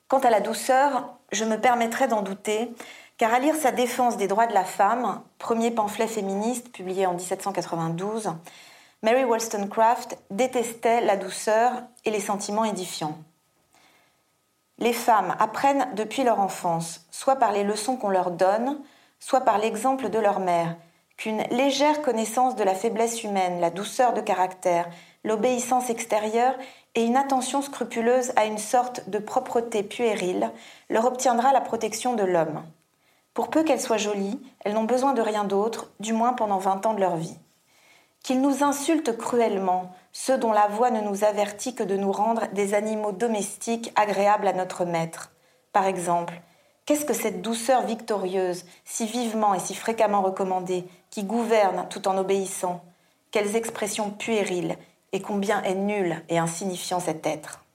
Quant 0.07 0.19
à 0.19 0.29
la 0.29 0.41
douceur, 0.41 1.09
je 1.31 1.45
me 1.45 1.59
permettrai 1.59 2.07
d'en 2.07 2.21
douter, 2.21 2.71
car 3.17 3.33
à 3.33 3.39
lire 3.39 3.55
sa 3.55 3.71
défense 3.71 4.17
des 4.17 4.27
droits 4.27 4.47
de 4.47 4.53
la 4.53 4.65
femme, 4.65 5.21
premier 5.37 5.71
pamphlet 5.71 6.07
féministe 6.07 6.71
publié 6.71 7.05
en 7.05 7.13
1792, 7.13 8.33
Mary 9.01 9.23
Wollstonecraft 9.23 10.17
détestait 10.31 11.01
la 11.01 11.15
douceur 11.15 11.71
et 12.03 12.11
les 12.11 12.19
sentiments 12.19 12.65
édifiants. 12.65 13.17
Les 14.77 14.93
femmes 14.93 15.35
apprennent 15.39 15.87
depuis 15.95 16.23
leur 16.23 16.39
enfance, 16.39 17.05
soit 17.11 17.37
par 17.37 17.53
les 17.53 17.63
leçons 17.63 17.95
qu'on 17.95 18.09
leur 18.09 18.31
donne, 18.31 18.79
soit 19.19 19.41
par 19.41 19.57
l'exemple 19.57 20.09
de 20.09 20.19
leur 20.19 20.39
mère, 20.39 20.75
qu'une 21.15 21.43
légère 21.51 22.01
connaissance 22.01 22.57
de 22.57 22.63
la 22.63 22.75
faiblesse 22.75 23.23
humaine, 23.23 23.61
la 23.61 23.69
douceur 23.69 24.13
de 24.13 24.19
caractère, 24.19 24.89
l'obéissance 25.23 25.89
extérieure 25.89 26.55
et 26.95 27.05
une 27.05 27.15
attention 27.15 27.61
scrupuleuse 27.61 28.33
à 28.35 28.45
une 28.45 28.57
sorte 28.57 29.09
de 29.09 29.19
propreté 29.19 29.83
puérile 29.83 30.51
leur 30.89 31.05
obtiendra 31.05 31.53
la 31.53 31.61
protection 31.61 32.15
de 32.15 32.23
l'homme. 32.23 32.63
Pour 33.35 33.49
peu 33.49 33.63
qu'elles 33.63 33.81
soient 33.81 33.97
jolies, 33.97 34.39
elles 34.61 34.73
n'ont 34.73 34.85
besoin 34.85 35.13
de 35.13 35.21
rien 35.21 35.43
d'autre, 35.43 35.91
du 35.99 36.13
moins 36.13 36.31
pendant 36.31 36.57
vingt 36.57 36.83
ans 36.85 36.93
de 36.93 37.01
leur 37.01 37.17
vie. 37.17 37.37
Qu'ils 38.23 38.41
nous 38.41 38.63
insultent 38.63 39.17
cruellement, 39.17 39.93
ceux 40.13 40.37
dont 40.37 40.53
la 40.53 40.67
voix 40.67 40.89
ne 40.89 41.01
nous 41.01 41.25
avertit 41.25 41.75
que 41.75 41.83
de 41.83 41.97
nous 41.97 42.13
rendre 42.13 42.47
des 42.53 42.73
animaux 42.73 43.11
domestiques 43.11 43.91
agréables 43.97 44.47
à 44.47 44.53
notre 44.53 44.85
maître. 44.85 45.33
Par 45.73 45.85
exemple, 45.85 46.41
qu'est-ce 46.85 47.03
que 47.03 47.13
cette 47.13 47.41
douceur 47.41 47.81
victorieuse, 47.81 48.65
si 48.85 49.05
vivement 49.05 49.53
et 49.53 49.59
si 49.59 49.75
fréquemment 49.75 50.21
recommandée, 50.21 50.85
qui 51.11 51.25
gouverne 51.25 51.87
tout 51.89 52.07
en 52.07 52.17
obéissant? 52.17 52.81
Quelles 53.31 53.57
expressions 53.57 54.11
puériles, 54.11 54.77
et 55.11 55.21
combien 55.21 55.61
est 55.63 55.75
nul 55.75 56.23
et 56.29 56.37
insignifiant 56.37 57.01
cet 57.01 57.27
être 57.27 57.65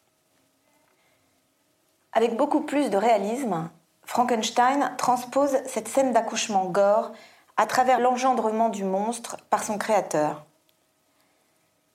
Avec 2.14 2.34
beaucoup 2.34 2.62
plus 2.62 2.88
de 2.88 2.96
réalisme, 2.96 3.68
Frankenstein 4.10 4.92
transpose 4.98 5.56
cette 5.66 5.86
scène 5.86 6.12
d'accouchement 6.12 6.64
gore 6.64 7.12
à 7.56 7.64
travers 7.64 8.00
l'engendrement 8.00 8.68
du 8.68 8.82
monstre 8.82 9.36
par 9.50 9.62
son 9.62 9.78
créateur. 9.78 10.44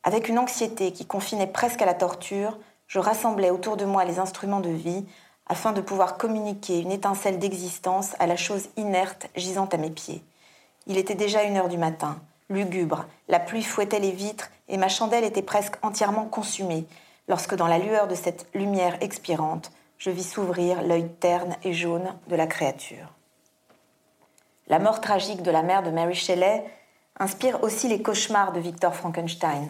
Avec 0.06 0.30
une 0.30 0.40
anxiété 0.40 0.94
qui 0.94 1.06
confinait 1.06 1.46
presque 1.46 1.82
à 1.82 1.86
la 1.86 1.94
torture, 1.94 2.58
je 2.88 3.00
rassemblais 3.00 3.50
autour 3.50 3.76
de 3.76 3.84
moi 3.84 4.06
les 4.06 4.18
instruments 4.18 4.62
de 4.62 4.70
vie 4.70 5.06
afin 5.48 5.74
de 5.74 5.82
pouvoir 5.82 6.16
communiquer 6.16 6.80
une 6.80 6.94
étincelle 6.94 7.38
d'existence 7.38 8.16
à 8.20 8.28
la 8.28 8.38
chose 8.38 8.70
inerte 8.78 9.28
gisant 9.36 9.68
à 9.74 9.76
mes 9.76 9.92
pieds. 9.92 10.24
Il 10.88 10.98
était 10.98 11.16
déjà 11.16 11.44
une 11.44 11.58
heure 11.58 11.68
du 11.68 11.78
matin, 11.78 12.18
lugubre, 12.50 13.04
la 13.28 13.42
pluie 13.42 13.62
fouettait 13.62 14.00
les 14.00 14.12
vitres 14.12 14.52
et 14.70 14.78
ma 14.78 14.88
chandelle 14.88 15.26
était 15.26 15.42
presque 15.42 15.76
entièrement 15.82 16.28
consumée, 16.28 16.86
lorsque 17.28 17.56
dans 17.56 17.68
la 17.68 17.78
lueur 17.78 18.08
de 18.08 18.16
cette 18.16 18.48
lumière 18.54 18.96
expirante, 19.02 19.70
je 19.98 20.10
vis 20.12 20.24
s'ouvrir 20.24 20.82
l'œil 20.82 21.10
terne 21.10 21.56
et 21.64 21.74
jaune 21.74 22.14
de 22.28 22.36
la 22.36 22.48
créature. 22.48 23.14
La 24.68 24.80
mort 24.80 25.00
tragique 25.00 25.44
de 25.44 25.52
la 25.52 25.62
mère 25.62 25.84
de 25.84 25.92
Mary 25.92 26.16
Shelley 26.16 26.66
inspire 27.20 27.64
aussi 27.64 27.88
les 27.88 28.02
cauchemars 28.02 28.52
de 28.52 28.60
Victor 28.60 28.96
Frankenstein. 28.96 29.70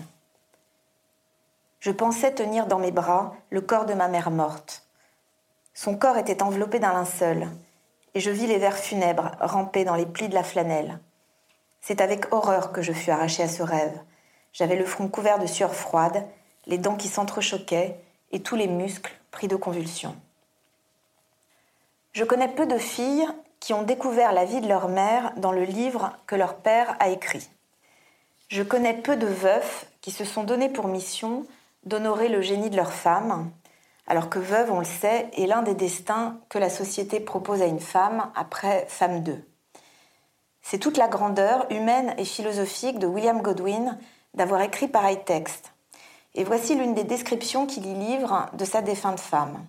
Je 1.80 1.92
pensais 1.92 2.34
tenir 2.34 2.66
dans 2.66 2.80
mes 2.80 2.92
bras 2.92 3.36
le 3.50 3.62
corps 3.62 3.86
de 3.86 3.94
ma 3.94 4.08
mère 4.08 4.32
morte. 4.32 4.88
Son 5.74 5.98
corps 5.98 6.18
était 6.18 6.42
enveloppé 6.42 6.80
d'un 6.80 6.94
linceul, 6.94 7.48
et 8.14 8.20
je 8.20 8.32
vis 8.32 8.48
les 8.48 8.58
vers 8.58 8.78
funèbres 8.78 9.32
ramper 9.40 9.84
dans 9.84 9.96
les 9.96 10.06
plis 10.06 10.30
de 10.30 10.34
la 10.34 10.44
flanelle. 10.44 11.00
C'est 11.82 12.02
avec 12.02 12.34
horreur 12.34 12.72
que 12.72 12.82
je 12.82 12.94
fus 12.94 13.12
arrachée 13.12 13.44
à 13.44 13.48
ce 13.48 13.62
rêve. 13.62 14.00
J'avais 14.54 14.78
le 14.78 14.86
front 14.86 15.10
couvert 15.10 15.38
de 15.38 15.46
sueur 15.46 15.76
froide, 15.76 16.26
les 16.66 16.78
dents 16.78 16.96
qui 16.96 17.10
s'entrechoquaient 17.10 18.00
et 18.32 18.42
tous 18.42 18.56
les 18.56 18.68
muscles 18.68 19.14
pris 19.36 19.48
de 19.48 19.56
convulsions. 19.56 20.16
Je 22.14 22.24
connais 22.24 22.48
peu 22.48 22.66
de 22.66 22.80
filles 22.80 23.28
qui 23.60 23.74
ont 23.74 23.84
découvert 23.84 24.32
la 24.32 24.46
vie 24.46 24.62
de 24.62 24.68
leur 24.68 24.88
mère 24.88 25.34
dans 25.38 25.52
le 25.52 25.66
livre 25.66 26.14
que 26.26 26.36
leur 26.36 26.56
père 26.56 26.96
a 27.00 27.10
écrit. 27.10 27.48
Je 28.48 28.64
connais 28.64 28.94
peu 28.94 29.18
de 29.18 29.28
veufs 29.28 29.86
qui 30.02 30.12
se 30.12 30.24
sont 30.24 30.44
donnés 30.44 30.70
pour 30.70 30.88
mission 30.88 31.46
d'honorer 31.84 32.30
le 32.30 32.42
génie 32.42 32.70
de 32.70 32.78
leur 32.78 32.94
femme, 32.94 33.52
alors 34.08 34.30
que 34.30 34.40
veuve, 34.40 34.72
on 34.72 34.80
le 34.80 34.86
sait, 34.86 35.30
est 35.34 35.46
l'un 35.46 35.62
des 35.62 35.76
destins 35.76 36.40
que 36.50 36.58
la 36.58 36.70
société 36.70 37.20
propose 37.20 37.62
à 37.62 37.66
une 37.66 37.80
femme 37.80 38.32
après 38.36 38.86
Femme 38.88 39.22
2. 39.22 39.44
C'est 40.62 40.80
toute 40.80 40.98
la 40.98 41.08
grandeur 41.08 41.70
humaine 41.70 42.16
et 42.18 42.26
philosophique 42.26 42.98
de 42.98 43.08
William 43.08 43.42
Godwin 43.42 44.00
d'avoir 44.34 44.62
écrit 44.62 44.88
pareil 44.88 45.20
texte. 45.26 45.75
Et 46.36 46.44
voici 46.44 46.76
l'une 46.76 46.94
des 46.94 47.06
descriptions 47.06 47.66
qu'il 47.66 47.86
y 47.86 47.94
livre 47.94 48.48
de 48.54 48.66
sa 48.66 48.82
défunte 48.82 49.20
femme. 49.20 49.66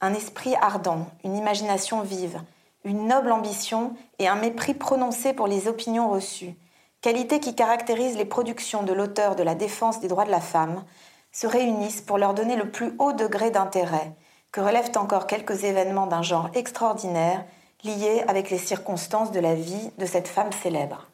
Un 0.00 0.14
esprit 0.14 0.54
ardent, 0.60 1.06
une 1.22 1.36
imagination 1.36 2.00
vive, 2.00 2.40
une 2.84 3.06
noble 3.06 3.30
ambition 3.30 3.94
et 4.18 4.26
un 4.26 4.36
mépris 4.36 4.74
prononcé 4.74 5.34
pour 5.34 5.46
les 5.46 5.68
opinions 5.68 6.10
reçues, 6.10 6.54
qualités 7.02 7.40
qui 7.40 7.54
caractérisent 7.54 8.16
les 8.16 8.24
productions 8.24 8.82
de 8.82 8.94
l'auteur 8.94 9.36
de 9.36 9.42
la 9.42 9.54
défense 9.54 10.00
des 10.00 10.08
droits 10.08 10.24
de 10.24 10.30
la 10.30 10.40
femme, 10.40 10.82
se 11.30 11.46
réunissent 11.46 12.00
pour 12.00 12.16
leur 12.16 12.32
donner 12.32 12.56
le 12.56 12.70
plus 12.70 12.94
haut 12.98 13.12
degré 13.12 13.50
d'intérêt, 13.50 14.14
que 14.50 14.60
relèvent 14.60 14.96
encore 14.96 15.26
quelques 15.26 15.64
événements 15.64 16.06
d'un 16.06 16.22
genre 16.22 16.48
extraordinaire 16.54 17.44
liés 17.82 18.24
avec 18.28 18.50
les 18.50 18.58
circonstances 18.58 19.32
de 19.32 19.40
la 19.40 19.54
vie 19.54 19.90
de 19.98 20.06
cette 20.06 20.28
femme 20.28 20.52
célèbre. 20.52 21.06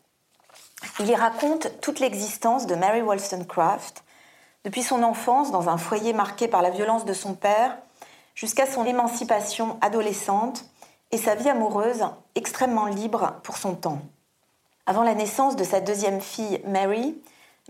Il 1.01 1.09
y 1.09 1.15
raconte 1.15 1.81
toute 1.81 1.99
l'existence 1.99 2.67
de 2.67 2.75
Mary 2.75 3.03
Wollstonecraft, 3.03 4.05
depuis 4.65 4.83
son 4.83 5.03
enfance 5.03 5.51
dans 5.51 5.69
un 5.69 5.79
foyer 5.79 6.13
marqué 6.13 6.49
par 6.49 6.63
la 6.63 6.71
violence 6.71 7.05
de 7.05 7.13
son 7.13 7.35
père, 7.35 7.79
jusqu'à 8.35 8.67
son 8.67 8.85
émancipation 8.85 9.79
adolescente 9.81 10.65
et 11.11 11.19
sa 11.19 11.35
vie 11.35 11.49
amoureuse 11.49 12.05
extrêmement 12.35 12.87
libre 12.87 13.35
pour 13.43 13.57
son 13.57 13.75
temps. 13.75 14.01
Avant 14.87 15.03
la 15.03 15.15
naissance 15.15 15.57
de 15.57 15.65
sa 15.65 15.81
deuxième 15.81 16.21
fille, 16.21 16.61
Mary, 16.67 17.21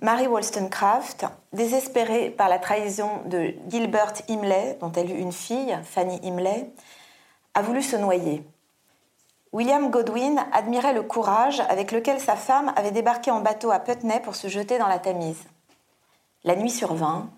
Mary 0.02 0.26
Wollstonecraft, 0.26 1.26
désespérée 1.52 2.30
par 2.30 2.48
la 2.48 2.58
trahison 2.58 3.20
de 3.26 3.54
Gilbert 3.68 4.14
Imlay, 4.28 4.78
dont 4.80 4.92
elle 4.92 5.10
eut 5.10 5.18
une 5.18 5.32
fille, 5.32 5.78
Fanny 5.84 6.18
Imlay, 6.22 6.70
a 7.54 7.62
voulu 7.62 7.82
se 7.82 7.96
noyer. 7.96 8.42
William 9.52 9.90
Godwin 9.90 10.40
admirait 10.52 10.92
le 10.92 11.02
courage 11.02 11.60
avec 11.68 11.90
lequel 11.90 12.20
sa 12.20 12.36
femme 12.36 12.72
avait 12.76 12.92
débarqué 12.92 13.30
en 13.30 13.40
bateau 13.40 13.72
à 13.72 13.80
Putney 13.80 14.20
pour 14.20 14.36
se 14.36 14.46
jeter 14.46 14.78
dans 14.78 14.86
la 14.86 15.00
Tamise. 15.00 15.44
La 16.42 16.56
nuit 16.56 16.70
survint, 16.70 17.28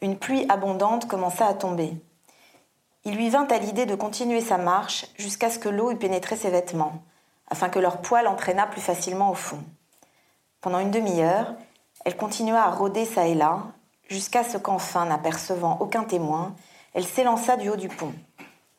une 0.00 0.16
pluie 0.16 0.46
abondante 0.48 1.08
commença 1.08 1.44
à 1.44 1.54
tomber. 1.54 1.96
Il 3.04 3.16
lui 3.16 3.30
vint 3.30 3.48
à 3.48 3.58
l'idée 3.58 3.84
de 3.84 3.96
continuer 3.96 4.40
sa 4.40 4.58
marche 4.58 5.06
jusqu'à 5.16 5.50
ce 5.50 5.58
que 5.58 5.68
l'eau 5.68 5.90
eût 5.90 5.96
pénétré 5.96 6.36
ses 6.36 6.50
vêtements, 6.50 7.02
afin 7.50 7.68
que 7.68 7.80
leur 7.80 8.00
poil 8.00 8.28
entraînât 8.28 8.68
plus 8.68 8.80
facilement 8.80 9.30
au 9.30 9.34
fond. 9.34 9.58
Pendant 10.60 10.78
une 10.78 10.92
demi-heure, 10.92 11.54
elle 12.04 12.16
continua 12.16 12.62
à 12.62 12.70
rôder 12.70 13.06
çà 13.06 13.26
et 13.26 13.34
là, 13.34 13.64
jusqu'à 14.08 14.44
ce 14.44 14.56
qu'enfin, 14.56 15.06
n'apercevant 15.06 15.78
aucun 15.80 16.04
témoin, 16.04 16.54
elle 16.94 17.06
s'élança 17.06 17.56
du 17.56 17.70
haut 17.70 17.76
du 17.76 17.88
pont. 17.88 18.14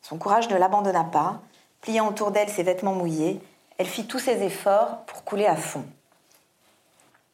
Son 0.00 0.16
courage 0.16 0.48
ne 0.48 0.56
l'abandonna 0.56 1.04
pas, 1.04 1.42
pliant 1.82 2.08
autour 2.08 2.30
d'elle 2.30 2.48
ses 2.48 2.62
vêtements 2.62 2.94
mouillés, 2.94 3.42
elle 3.76 3.86
fit 3.86 4.06
tous 4.06 4.20
ses 4.20 4.42
efforts 4.42 5.04
pour 5.04 5.22
couler 5.24 5.44
à 5.44 5.56
fond. 5.56 5.84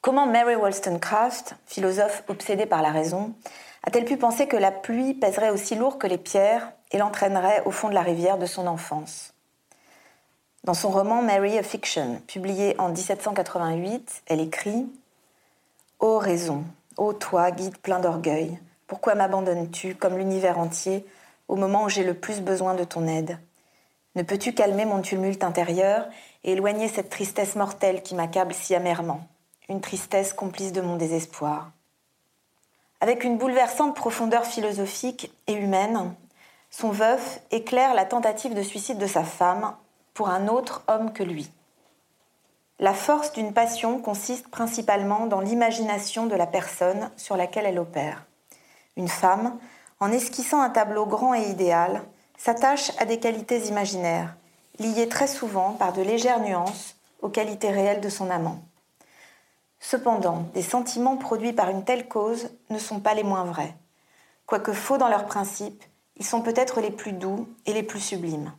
Comment 0.06 0.26
Mary 0.26 0.54
Wollstonecraft, 0.54 1.56
philosophe 1.66 2.22
obsédée 2.28 2.66
par 2.66 2.80
la 2.80 2.92
raison, 2.92 3.34
a-t-elle 3.82 4.04
pu 4.04 4.16
penser 4.16 4.46
que 4.46 4.56
la 4.56 4.70
pluie 4.70 5.14
pèserait 5.14 5.50
aussi 5.50 5.75
lourd 5.75 5.98
que 5.98 6.06
les 6.06 6.16
pierres 6.16 6.70
et 6.92 6.98
l'entraînerait 6.98 7.64
au 7.64 7.72
fond 7.72 7.88
de 7.88 7.94
la 7.94 8.02
rivière 8.02 8.38
de 8.38 8.46
son 8.46 8.68
enfance? 8.68 9.34
Dans 10.62 10.75
son 10.75 10.90
roman 10.90 11.22
Mary 11.22 11.58
a 11.58 11.64
Fiction, 11.64 12.22
publié 12.28 12.76
en 12.78 12.90
1788, 12.90 14.22
elle 14.28 14.40
écrit 14.40 14.86
Ô 15.98 16.18
raison, 16.18 16.62
ô 16.96 17.12
toi, 17.12 17.50
guide 17.50 17.78
plein 17.78 17.98
d'orgueil, 17.98 18.60
pourquoi 18.86 19.16
m'abandonnes-tu, 19.16 19.96
comme 19.96 20.18
l'univers 20.18 20.60
entier, 20.60 21.04
au 21.48 21.56
moment 21.56 21.82
où 21.82 21.88
j'ai 21.88 22.04
le 22.04 22.14
plus 22.14 22.42
besoin 22.42 22.75
de 22.75 22.84
ton 22.84 23.08
aide? 23.08 23.40
Ne 24.14 24.22
peux-tu 24.22 24.54
calmer 24.54 24.84
mon 24.84 25.02
tumulte 25.02 25.42
intérieur 25.42 26.06
et 26.44 26.52
éloigner 26.52 26.86
cette 26.86 27.10
tristesse 27.10 27.56
mortelle 27.56 28.04
qui 28.04 28.14
m'accable 28.14 28.54
si 28.54 28.72
amèrement? 28.72 29.26
Une 29.68 29.80
tristesse 29.80 30.32
complice 30.32 30.73
de 30.73 30.80
mon 30.80 30.96
désespoir. 30.96 31.73
Avec 33.00 33.25
une 33.25 33.37
bouleversante 33.37 33.96
profondeur 33.96 34.46
philosophique 34.46 35.32
et 35.49 35.54
humaine, 35.54 36.14
son 36.70 36.90
veuf 36.90 37.40
éclaire 37.50 37.94
la 37.94 38.04
tentative 38.04 38.54
de 38.54 38.62
suicide 38.62 38.99
de 38.99 39.06
sa 39.06 39.25
femme 39.25 39.75
pour 40.14 40.28
un 40.28 40.46
autre 40.46 40.85
homme 40.87 41.12
que 41.12 41.23
lui. 41.23 41.50
La 42.78 42.94
force 42.94 43.32
d'une 43.32 43.52
passion 43.52 43.99
consiste 44.00 44.49
principalement 44.49 45.26
dans 45.26 45.40
l'imagination 45.40 46.26
de 46.26 46.37
la 46.37 46.46
personne 46.46 47.11
sur 47.16 47.37
laquelle 47.37 47.66
elle 47.66 47.78
opère. 47.78 48.25
Une 48.96 49.08
femme, 49.08 49.58
en 49.99 50.12
esquissant 50.12 50.61
un 50.61 50.70
tableau 50.70 51.06
grand 51.06 51.35
et 51.35 51.49
idéal, 51.49 52.02
s'attache 52.37 52.92
à 52.99 53.04
des 53.04 53.18
qualités 53.18 53.66
imaginaires, 53.66 54.37
liées 54.78 55.08
très 55.08 55.26
souvent 55.26 55.73
par 55.73 55.92
de 55.92 56.02
légères 56.02 56.40
nuances 56.40 56.96
aux 57.20 57.30
qualités 57.30 57.70
réelles 57.70 58.02
de 58.02 58.11
son 58.11 58.30
amant. 58.30 58.61
Cependant, 59.88 60.49
des 60.52 60.62
sentiments 60.62 61.16
produits 61.16 61.52
par 61.52 61.71
une 61.71 61.85
telle 61.85 62.09
cause 62.09 62.50
ne 62.71 62.78
sont 62.81 62.99
pas 62.99 63.14
les 63.14 63.23
moins 63.23 63.45
vrais. 63.45 63.76
Quoique 64.45 64.73
faux 64.73 64.99
dans 64.99 65.07
leurs 65.07 65.26
principes, 65.26 65.85
ils 66.16 66.26
sont 66.26 66.43
peut-être 66.43 66.81
les 66.81 66.90
plus 66.90 67.12
doux 67.12 67.47
et 67.66 67.73
les 67.73 67.85
plus 67.85 68.00
sublimes. 68.00 68.52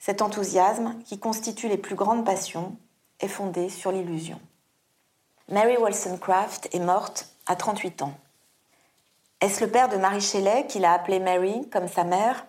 Cet 0.00 0.20
enthousiasme, 0.20 0.96
qui 1.04 1.20
constitue 1.20 1.68
les 1.68 1.78
plus 1.78 1.94
grandes 1.94 2.24
passions, 2.24 2.76
est 3.20 3.28
fondé 3.28 3.68
sur 3.68 3.92
l'illusion. 3.92 4.40
Mary 5.48 5.76
Wollstonecraft 5.76 6.68
est 6.74 6.80
morte 6.80 7.28
à 7.46 7.54
38 7.54 8.02
ans. 8.02 8.14
Est-ce 9.40 9.64
le 9.64 9.70
père 9.70 9.88
de 9.88 9.96
Marie 9.96 10.20
Shelley 10.20 10.66
qui 10.66 10.80
l'a 10.80 10.92
appelée 10.92 11.20
Mary 11.20 11.70
comme 11.70 11.86
sa 11.86 12.02
mère? 12.02 12.48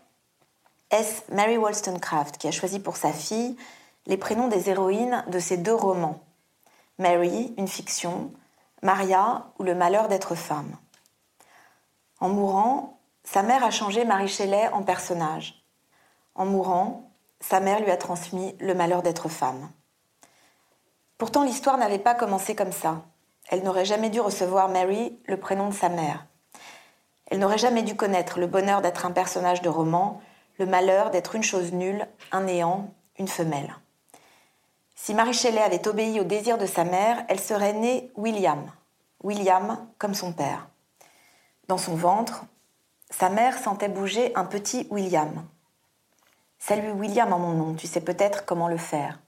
Est-ce 0.90 1.32
Mary 1.32 1.60
Wollstonecraft 1.60 2.40
qui 2.40 2.48
a 2.48 2.52
choisi 2.52 2.80
pour 2.80 2.98
sa 2.98 3.14
fille 3.14 3.56
les 4.08 4.18
prénoms 4.18 4.48
des 4.48 4.72
héroïnes 4.72 5.24
de 5.28 5.38
ses 5.38 5.58
deux 5.58 5.76
romans? 5.76 6.20
Mary, 7.00 7.54
une 7.58 7.68
fiction, 7.68 8.32
Maria 8.84 9.48
ou 9.58 9.64
Le 9.64 9.74
malheur 9.74 10.08
d'être 10.08 10.36
femme. 10.36 10.78
En 12.20 12.30
mourant, 12.30 13.00
sa 13.24 13.42
mère 13.42 13.64
a 13.64 13.72
changé 13.72 14.06
Marie 14.06 14.28
Shelley 14.28 14.68
en 14.70 14.84
personnage. 14.84 15.66
En 16.36 16.46
mourant, 16.46 17.12
sa 17.40 17.60
mère 17.60 17.80
lui 17.80 17.90
a 17.90 17.98
transmis 17.98 18.56
le 18.60 18.76
malheur 18.76 19.02
d'être 19.02 19.30
femme. 19.30 19.72
Pourtant, 21.18 21.44
l'histoire 21.44 21.78
n'avait 21.78 22.00
pas 22.00 22.14
commencé 22.14 22.56
comme 22.56 22.72
ça. 22.72 23.02
Elle 23.50 23.64
n'aurait 23.64 23.86
jamais 23.86 24.10
dû 24.10 24.22
recevoir 24.22 24.70
Mary, 24.70 25.20
le 25.26 25.38
prénom 25.38 25.70
de 25.70 25.74
sa 25.74 25.90
mère. 25.90 26.28
Elle 27.28 27.40
n'aurait 27.40 27.58
jamais 27.58 27.82
dû 27.82 27.96
connaître 27.96 28.40
le 28.40 28.48
bonheur 28.48 28.82
d'être 28.82 29.06
un 29.06 29.12
personnage 29.12 29.62
de 29.62 29.70
roman 29.70 30.22
le 30.60 30.66
malheur 30.66 31.10
d'être 31.10 31.36
une 31.36 31.44
chose 31.44 31.72
nulle, 31.72 32.06
un 32.32 32.42
néant, 32.42 32.94
une 33.18 33.30
femelle. 33.30 33.74
Si 35.02 35.14
Marie 35.14 35.34
Shelley 35.34 35.62
avait 35.62 35.88
obéi 35.88 36.20
au 36.20 36.26
désir 36.26 36.58
de 36.58 36.66
sa 36.66 36.84
mère, 36.84 37.24
elle 37.30 37.40
serait 37.40 37.72
née 37.72 38.12
William, 38.18 38.70
William 39.24 39.88
comme 39.98 40.14
son 40.14 40.34
père. 40.34 40.68
Dans 41.70 41.78
son 41.78 41.96
ventre, 41.96 42.44
sa 43.10 43.30
mère 43.30 43.58
sentait 43.58 43.88
bouger 43.88 44.34
un 44.36 44.44
petit 44.44 44.88
William. 44.90 45.48
Salut 46.60 46.92
William 46.92 47.32
en 47.32 47.40
mon 47.40 47.54
nom, 47.54 47.76
tu 47.76 47.88
sais 47.88 48.02
peut-être 48.02 48.44
comment 48.44 48.68
le 48.68 48.76
faire. 48.76 49.22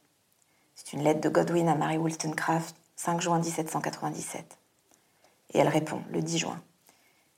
C'est 0.75 0.91
une 0.91 1.03
lettre 1.03 1.21
de 1.21 1.29
Godwin 1.29 1.69
à 1.69 1.75
Mary 1.75 1.97
Wollstonecraft, 1.97 2.75
5 2.97 3.21
juin 3.21 3.39
1797. 3.39 4.57
Et 5.53 5.59
elle 5.59 5.69
répond, 5.69 6.01
le 6.11 6.21
10 6.21 6.37
juin. 6.37 6.61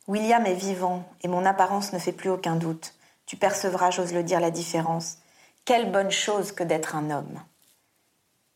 William 0.07 0.43
est 0.47 0.55
vivant 0.55 1.07
et 1.21 1.27
mon 1.27 1.45
apparence 1.45 1.93
ne 1.93 1.99
fait 1.99 2.11
plus 2.11 2.31
aucun 2.31 2.55
doute. 2.55 2.95
Tu 3.27 3.37
percevras, 3.37 3.91
j'ose 3.91 4.11
le 4.11 4.23
dire, 4.23 4.39
la 4.39 4.51
différence. 4.51 5.19
Quelle 5.65 5.91
bonne 5.91 6.11
chose 6.11 6.51
que 6.51 6.63
d'être 6.63 6.95
un 6.95 7.11
homme. 7.11 7.39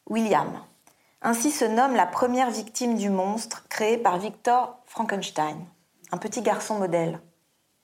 William. 0.10 0.62
Ainsi 1.22 1.52
se 1.52 1.65
nomme 1.65 1.96
la 1.96 2.06
première 2.06 2.50
victime 2.50 2.96
du 2.96 3.10
monstre 3.10 3.65
créé 3.70 3.98
par 3.98 4.17
Victor 4.17 4.78
Frankenstein, 4.86 5.58
un 6.12 6.17
petit 6.17 6.41
garçon 6.41 6.78
modèle. 6.80 7.20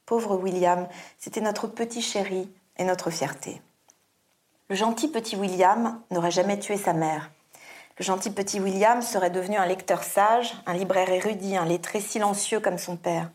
Pauvre 0.05 0.35
William, 0.35 0.87
c'était 1.17 1.41
notre 1.41 1.67
petit 1.67 2.01
chéri 2.01 2.51
et 2.77 2.83
notre 2.83 3.09
fierté. 3.09 3.61
Le 4.69 4.75
gentil 4.75 5.07
petit 5.07 5.35
William 5.35 6.01
n'aurait 6.11 6.31
jamais 6.31 6.59
tué 6.59 6.77
sa 6.77 6.93
mère. 6.93 7.31
Le 7.99 8.03
gentil 8.03 8.31
petit 8.31 8.59
William 8.59 9.01
serait 9.01 9.29
devenu 9.29 9.57
un 9.57 9.65
lecteur 9.65 10.03
sage, 10.03 10.55
un 10.65 10.73
libraire 10.73 11.09
érudit, 11.09 11.57
un 11.57 11.65
lettré 11.65 12.01
silencieux 12.01 12.59
comme 12.59 12.77
son 12.77 12.97
père 12.97 13.29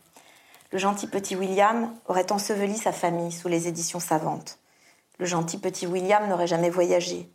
le 0.71 0.77
gentil 0.77 1.07
petit 1.07 1.35
William 1.35 1.93
aurait 2.07 2.31
enseveli 2.31 2.77
sa 2.77 2.91
famille 2.91 3.31
sous 3.31 3.47
les 3.47 3.67
éditions 3.67 3.99
savantes. 3.99 4.59
Le 5.17 5.25
gentil 5.25 5.57
petit 5.57 5.87
William 5.87 6.27
n'aurait 6.29 6.47
jamais 6.47 6.69
voyagé. 6.69 7.29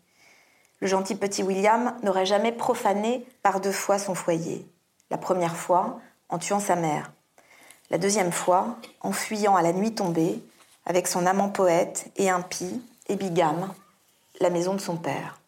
Le 0.80 0.86
gentil 0.86 1.14
petit 1.14 1.42
William 1.42 1.96
n'aurait 2.02 2.26
jamais 2.26 2.52
profané 2.52 3.26
par 3.42 3.60
deux 3.60 3.72
fois 3.72 3.98
son 3.98 4.14
foyer. 4.14 4.66
La 5.10 5.18
première 5.18 5.56
fois, 5.56 6.00
en 6.28 6.38
tuant 6.38 6.60
sa 6.60 6.76
mère. 6.76 7.12
La 7.90 7.98
deuxième 7.98 8.32
fois, 8.32 8.76
en 9.00 9.12
fuyant 9.12 9.56
à 9.56 9.62
la 9.62 9.72
nuit 9.72 9.94
tombée, 9.94 10.42
avec 10.86 11.06
son 11.06 11.26
amant 11.26 11.48
poète 11.48 12.10
et 12.16 12.28
impie 12.28 12.82
et 13.08 13.16
bigame, 13.16 13.72
la 14.40 14.50
maison 14.50 14.74
de 14.74 14.80
son 14.80 14.96
père. 14.96 15.40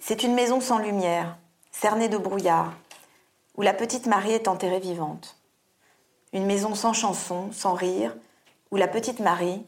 C'est 0.00 0.22
une 0.22 0.34
maison 0.34 0.60
sans 0.60 0.78
lumière, 0.78 1.36
cernée 1.72 2.08
de 2.08 2.18
brouillard, 2.18 2.72
où 3.56 3.62
la 3.62 3.74
petite 3.74 4.06
Marie 4.06 4.32
est 4.32 4.48
enterrée 4.48 4.80
vivante 4.80 5.40
une 6.32 6.46
maison 6.46 6.74
sans 6.74 6.92
chanson, 6.92 7.50
sans 7.52 7.74
rire, 7.74 8.16
où 8.70 8.76
la 8.76 8.88
petite 8.88 9.20
Marie 9.20 9.64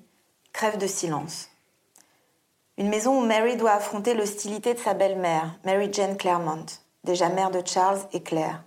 crève 0.53 0.79
de 0.79 0.87
silence. 0.87 1.49
Une 2.83 2.89
maison 2.89 3.23
où 3.23 3.25
Mary 3.25 3.57
doit 3.57 3.75
affronter 3.75 4.13
l'hostilité 4.13 4.75
de 4.75 4.79
sa 4.81 4.93
belle-mère, 4.93 5.57
Mary 5.65 5.89
Jane 5.93 6.17
Claremont, 6.17 6.67
déjà 7.05 7.29
mère 7.29 7.53
de 7.53 7.63
Charles 7.65 8.01
et 8.13 8.25
Claire. 8.25 8.65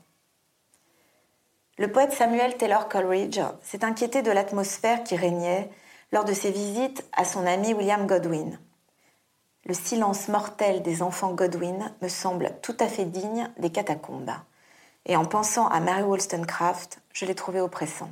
Le 1.77 1.91
poète 1.91 2.13
Samuel 2.13 2.55
Taylor 2.55 2.87
Coleridge 2.87 3.41
s'est 3.61 3.83
inquiété 3.83 4.21
de 4.21 4.31
l'atmosphère 4.31 5.03
qui 5.03 5.17
régnait 5.17 5.69
lors 6.13 6.23
de 6.23 6.31
ses 6.31 6.49
visites 6.49 7.05
à 7.11 7.25
son 7.25 7.45
ami 7.45 7.73
William 7.73 8.07
Godwin. 8.07 8.57
Le 9.65 9.73
silence 9.73 10.29
mortel 10.29 10.81
des 10.81 11.01
enfants 11.01 11.33
Godwin 11.33 11.93
me 12.01 12.07
semble 12.07 12.53
tout 12.61 12.77
à 12.79 12.87
fait 12.87 13.03
digne 13.03 13.51
des 13.57 13.69
catacombes 13.69 14.31
et 15.05 15.17
en 15.17 15.25
pensant 15.25 15.67
à 15.67 15.81
Mary 15.81 16.03
Wollstonecraft, 16.03 17.01
je 17.11 17.25
l'ai 17.25 17.35
trouvé 17.35 17.59
oppressant. 17.59 18.11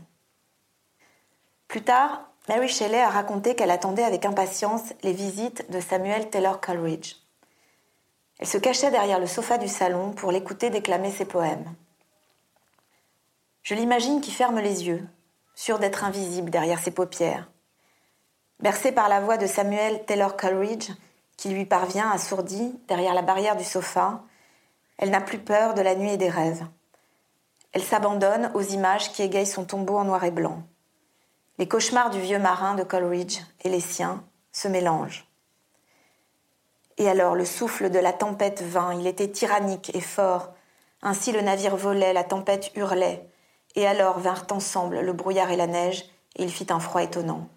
Plus 1.69 1.81
tard, 1.81 2.32
Mary 2.49 2.67
Shelley 2.67 2.99
a 2.99 3.09
raconté 3.09 3.55
qu'elle 3.55 3.71
attendait 3.71 4.03
avec 4.03 4.25
impatience 4.25 4.93
les 5.01 5.13
visites 5.13 5.71
de 5.71 5.79
Samuel 5.79 6.29
Taylor 6.29 6.59
Coleridge. 6.59 7.15
Elle 8.39 8.47
se 8.47 8.57
cachait 8.57 8.91
derrière 8.91 9.19
le 9.19 9.27
sofa 9.27 9.57
du 9.57 9.69
salon 9.69 10.11
pour 10.11 10.29
l'écouter 10.29 10.69
déclamer 10.69 11.09
ses 11.09 11.23
poèmes. 11.23 11.73
Je 13.61 13.75
l'imagine 13.75 14.19
qui 14.19 14.31
ferme 14.31 14.59
les 14.59 14.87
yeux, 14.87 15.07
sûr 15.55 15.79
d'être 15.79 16.03
invisible 16.03 16.49
derrière 16.49 16.79
ses 16.79 16.91
paupières. 16.91 17.49
Bercée 18.59 18.91
par 18.91 19.07
la 19.07 19.21
voix 19.21 19.37
de 19.37 19.47
Samuel 19.47 20.03
Taylor 20.03 20.35
Coleridge, 20.35 20.91
qui 21.37 21.47
lui 21.47 21.65
parvient 21.65 22.11
assourdie 22.11 22.77
derrière 22.89 23.13
la 23.13 23.21
barrière 23.21 23.55
du 23.55 23.63
sofa, 23.63 24.21
elle 24.97 25.11
n'a 25.11 25.21
plus 25.21 25.39
peur 25.39 25.75
de 25.75 25.81
la 25.81 25.95
nuit 25.95 26.11
et 26.11 26.17
des 26.17 26.29
rêves. 26.29 26.65
Elle 27.71 27.83
s'abandonne 27.83 28.51
aux 28.53 28.61
images 28.61 29.13
qui 29.13 29.23
égayent 29.23 29.45
son 29.45 29.63
tombeau 29.63 29.97
en 29.97 30.03
noir 30.03 30.25
et 30.25 30.31
blanc. 30.31 30.61
Les 31.59 31.67
cauchemars 31.67 32.09
du 32.09 32.19
vieux 32.19 32.39
marin 32.39 32.73
de 32.73 32.83
Coleridge 32.83 33.39
et 33.63 33.69
les 33.69 33.79
siens 33.79 34.23
se 34.51 34.67
mélangent. 34.67 35.27
Et 36.97 37.07
alors 37.07 37.35
le 37.35 37.45
souffle 37.45 37.91
de 37.91 37.99
la 37.99 38.11
tempête 38.11 38.63
vint, 38.63 38.93
il 38.93 39.05
était 39.05 39.29
tyrannique 39.29 39.95
et 39.95 40.01
fort. 40.01 40.49
Ainsi 41.03 41.31
le 41.31 41.41
navire 41.41 41.75
volait, 41.75 42.13
la 42.13 42.23
tempête 42.23 42.71
hurlait. 42.75 43.29
Et 43.75 43.85
alors 43.85 44.19
vinrent 44.19 44.47
ensemble 44.51 44.99
le 45.01 45.13
brouillard 45.13 45.51
et 45.51 45.55
la 45.55 45.67
neige, 45.67 46.05
et 46.35 46.43
il 46.43 46.51
fit 46.51 46.67
un 46.71 46.79
froid 46.79 47.03
étonnant. 47.03 47.47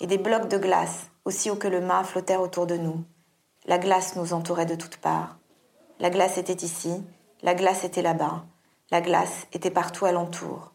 Et 0.00 0.06
des 0.06 0.18
blocs 0.18 0.48
de 0.48 0.58
glace, 0.58 1.10
aussi 1.24 1.50
hauts 1.50 1.56
que 1.56 1.68
le 1.68 1.80
mât, 1.80 2.04
flottèrent 2.04 2.42
autour 2.42 2.66
de 2.66 2.76
nous. 2.76 3.04
La 3.66 3.78
glace 3.78 4.16
nous 4.16 4.32
entourait 4.32 4.66
de 4.66 4.74
toutes 4.74 4.96
parts. 4.96 5.36
La 6.00 6.10
glace 6.10 6.38
était 6.38 6.64
ici, 6.64 7.04
la 7.42 7.54
glace 7.54 7.84
était 7.84 8.02
là-bas, 8.02 8.44
la 8.90 9.00
glace 9.00 9.46
était 9.52 9.70
partout 9.70 10.06
alentour. 10.06 10.72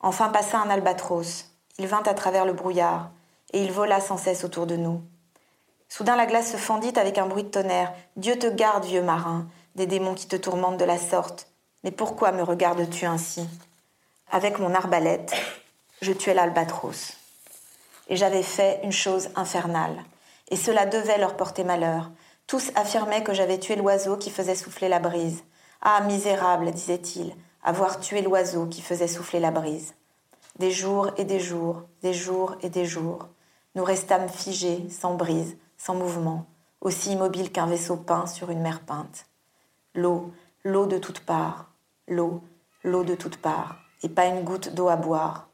Enfin 0.00 0.28
passa 0.28 0.58
un 0.58 0.68
albatros. 0.68 1.55
Il 1.78 1.86
vint 1.86 2.02
à 2.04 2.14
travers 2.14 2.44
le 2.44 2.52
brouillard, 2.52 3.10
et 3.52 3.62
il 3.62 3.72
vola 3.72 4.00
sans 4.00 4.16
cesse 4.16 4.44
autour 4.44 4.66
de 4.66 4.76
nous. 4.76 5.02
Soudain 5.88 6.16
la 6.16 6.26
glace 6.26 6.52
se 6.52 6.56
fendit 6.56 6.98
avec 6.98 7.18
un 7.18 7.26
bruit 7.26 7.44
de 7.44 7.48
tonnerre. 7.48 7.92
Dieu 8.16 8.38
te 8.38 8.46
garde, 8.46 8.84
vieux 8.84 9.02
marin, 9.02 9.46
des 9.76 9.86
démons 9.86 10.14
qui 10.14 10.26
te 10.26 10.36
tourmentent 10.36 10.78
de 10.78 10.84
la 10.84 10.98
sorte. 10.98 11.48
Mais 11.84 11.90
pourquoi 11.90 12.32
me 12.32 12.42
regardes-tu 12.42 13.06
ainsi? 13.06 13.48
Avec 14.32 14.58
mon 14.58 14.74
arbalète, 14.74 15.34
je 16.02 16.12
tuais 16.12 16.34
l'albatros. 16.34 17.12
Et 18.08 18.16
j'avais 18.16 18.42
fait 18.42 18.80
une 18.82 18.92
chose 18.92 19.28
infernale. 19.36 20.04
Et 20.48 20.56
cela 20.56 20.86
devait 20.86 21.18
leur 21.18 21.36
porter 21.36 21.64
malheur. 21.64 22.10
Tous 22.46 22.70
affirmaient 22.74 23.22
que 23.22 23.34
j'avais 23.34 23.58
tué 23.58 23.76
l'oiseau 23.76 24.16
qui 24.16 24.30
faisait 24.30 24.54
souffler 24.54 24.88
la 24.88 24.98
brise. 24.98 25.44
Ah, 25.82 26.00
misérable, 26.02 26.70
disait-il, 26.70 27.34
avoir 27.62 28.00
tué 28.00 28.22
l'oiseau 28.22 28.66
qui 28.66 28.82
faisait 28.82 29.08
souffler 29.08 29.40
la 29.40 29.50
brise. 29.50 29.94
Des 30.58 30.70
jours 30.70 31.10
et 31.18 31.24
des 31.24 31.38
jours, 31.38 31.82
des 32.00 32.14
jours 32.14 32.56
et 32.62 32.70
des 32.70 32.86
jours, 32.86 33.28
nous 33.74 33.84
restâmes 33.84 34.28
figés, 34.28 34.88
sans 34.88 35.14
brise, 35.14 35.58
sans 35.76 35.94
mouvement, 35.94 36.46
aussi 36.80 37.12
immobile 37.12 37.52
qu'un 37.52 37.66
vaisseau 37.66 37.96
peint 37.96 38.26
sur 38.26 38.50
une 38.50 38.62
mer 38.62 38.80
peinte. 38.80 39.26
L'eau, 39.94 40.32
l'eau 40.64 40.86
de 40.86 40.96
toutes 40.96 41.20
parts, 41.20 41.70
l'eau, 42.08 42.42
l'eau 42.84 43.04
de 43.04 43.14
toutes 43.14 43.36
parts, 43.36 43.76
et 44.02 44.08
pas 44.08 44.26
une 44.26 44.44
goutte 44.44 44.72
d'eau 44.72 44.88
à 44.88 44.96
boire. 44.96 45.48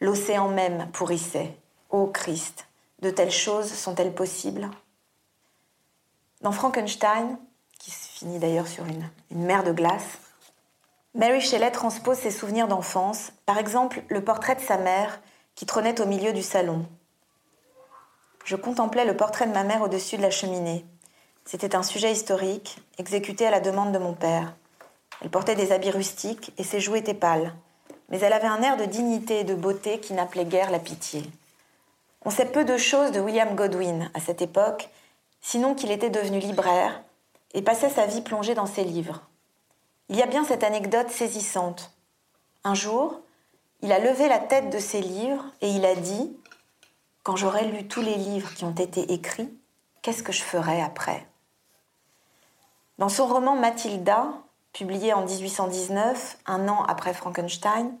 L'océan 0.00 0.48
même 0.48 0.90
pourrissait. 0.92 1.56
Ô 1.88 2.08
Christ, 2.08 2.66
de 3.00 3.08
telles 3.08 3.30
choses 3.30 3.72
sont-elles 3.72 4.14
possibles? 4.14 4.68
Dans 6.42 6.52
Frankenstein, 6.52 7.38
qui 7.78 7.90
se 7.90 8.08
finit 8.08 8.38
d'ailleurs 8.38 8.68
sur 8.68 8.84
une, 8.84 9.08
une 9.30 9.44
mer 9.44 9.64
de 9.64 9.72
glace, 9.72 10.18
Mary 11.14 11.40
Shelley 11.40 11.70
transpose 11.70 12.18
ses 12.18 12.30
souvenirs 12.30 12.68
d'enfance, 12.68 13.32
par 13.46 13.58
exemple 13.58 14.02
le 14.08 14.22
portrait 14.22 14.54
de 14.54 14.60
sa 14.60 14.76
mère 14.76 15.20
qui 15.54 15.66
trônait 15.66 16.00
au 16.00 16.06
milieu 16.06 16.32
du 16.32 16.42
salon, 16.42 16.86
je 18.48 18.56
contemplais 18.56 19.04
le 19.04 19.14
portrait 19.14 19.46
de 19.46 19.52
ma 19.52 19.62
mère 19.62 19.82
au-dessus 19.82 20.16
de 20.16 20.22
la 20.22 20.30
cheminée. 20.30 20.86
C'était 21.44 21.76
un 21.76 21.82
sujet 21.82 22.10
historique, 22.10 22.78
exécuté 22.96 23.46
à 23.46 23.50
la 23.50 23.60
demande 23.60 23.92
de 23.92 23.98
mon 23.98 24.14
père. 24.14 24.56
Elle 25.20 25.28
portait 25.28 25.54
des 25.54 25.70
habits 25.70 25.90
rustiques 25.90 26.54
et 26.56 26.64
ses 26.64 26.80
joues 26.80 26.96
étaient 26.96 27.12
pâles, 27.12 27.52
mais 28.08 28.18
elle 28.20 28.32
avait 28.32 28.48
un 28.48 28.62
air 28.62 28.78
de 28.78 28.86
dignité 28.86 29.40
et 29.40 29.44
de 29.44 29.54
beauté 29.54 30.00
qui 30.00 30.14
n'appelait 30.14 30.46
guère 30.46 30.70
la 30.70 30.78
pitié. 30.78 31.24
On 32.24 32.30
sait 32.30 32.46
peu 32.46 32.64
de 32.64 32.78
choses 32.78 33.12
de 33.12 33.20
William 33.20 33.54
Godwin 33.54 34.10
à 34.14 34.20
cette 34.20 34.40
époque, 34.40 34.88
sinon 35.42 35.74
qu'il 35.74 35.90
était 35.90 36.08
devenu 36.08 36.38
libraire 36.38 37.02
et 37.52 37.60
passait 37.60 37.90
sa 37.90 38.06
vie 38.06 38.22
plongée 38.22 38.54
dans 38.54 38.64
ses 38.64 38.84
livres. 38.84 39.28
Il 40.08 40.16
y 40.16 40.22
a 40.22 40.26
bien 40.26 40.44
cette 40.44 40.64
anecdote 40.64 41.10
saisissante. 41.10 41.92
Un 42.64 42.74
jour, 42.74 43.20
il 43.82 43.92
a 43.92 43.98
levé 43.98 44.28
la 44.28 44.38
tête 44.38 44.70
de 44.70 44.78
ses 44.78 45.00
livres 45.00 45.44
et 45.60 45.70
il 45.70 45.84
a 45.84 45.94
dit 45.94 46.36
quand 47.22 47.36
j'aurai 47.36 47.66
lu 47.66 47.86
tous 47.86 48.00
les 48.00 48.14
livres 48.14 48.54
qui 48.54 48.64
ont 48.64 48.74
été 48.74 49.12
écrits, 49.12 49.52
qu'est-ce 50.00 50.22
que 50.22 50.32
je 50.32 50.42
ferai 50.42 50.80
après? 50.80 51.26
Dans 52.96 53.10
son 53.10 53.26
roman 53.26 53.54
Mathilda, 53.54 54.32
publié 54.72 55.12
en 55.12 55.26
1819, 55.26 56.38
un 56.46 56.68
an 56.68 56.84
après 56.84 57.12
Frankenstein, 57.12 57.96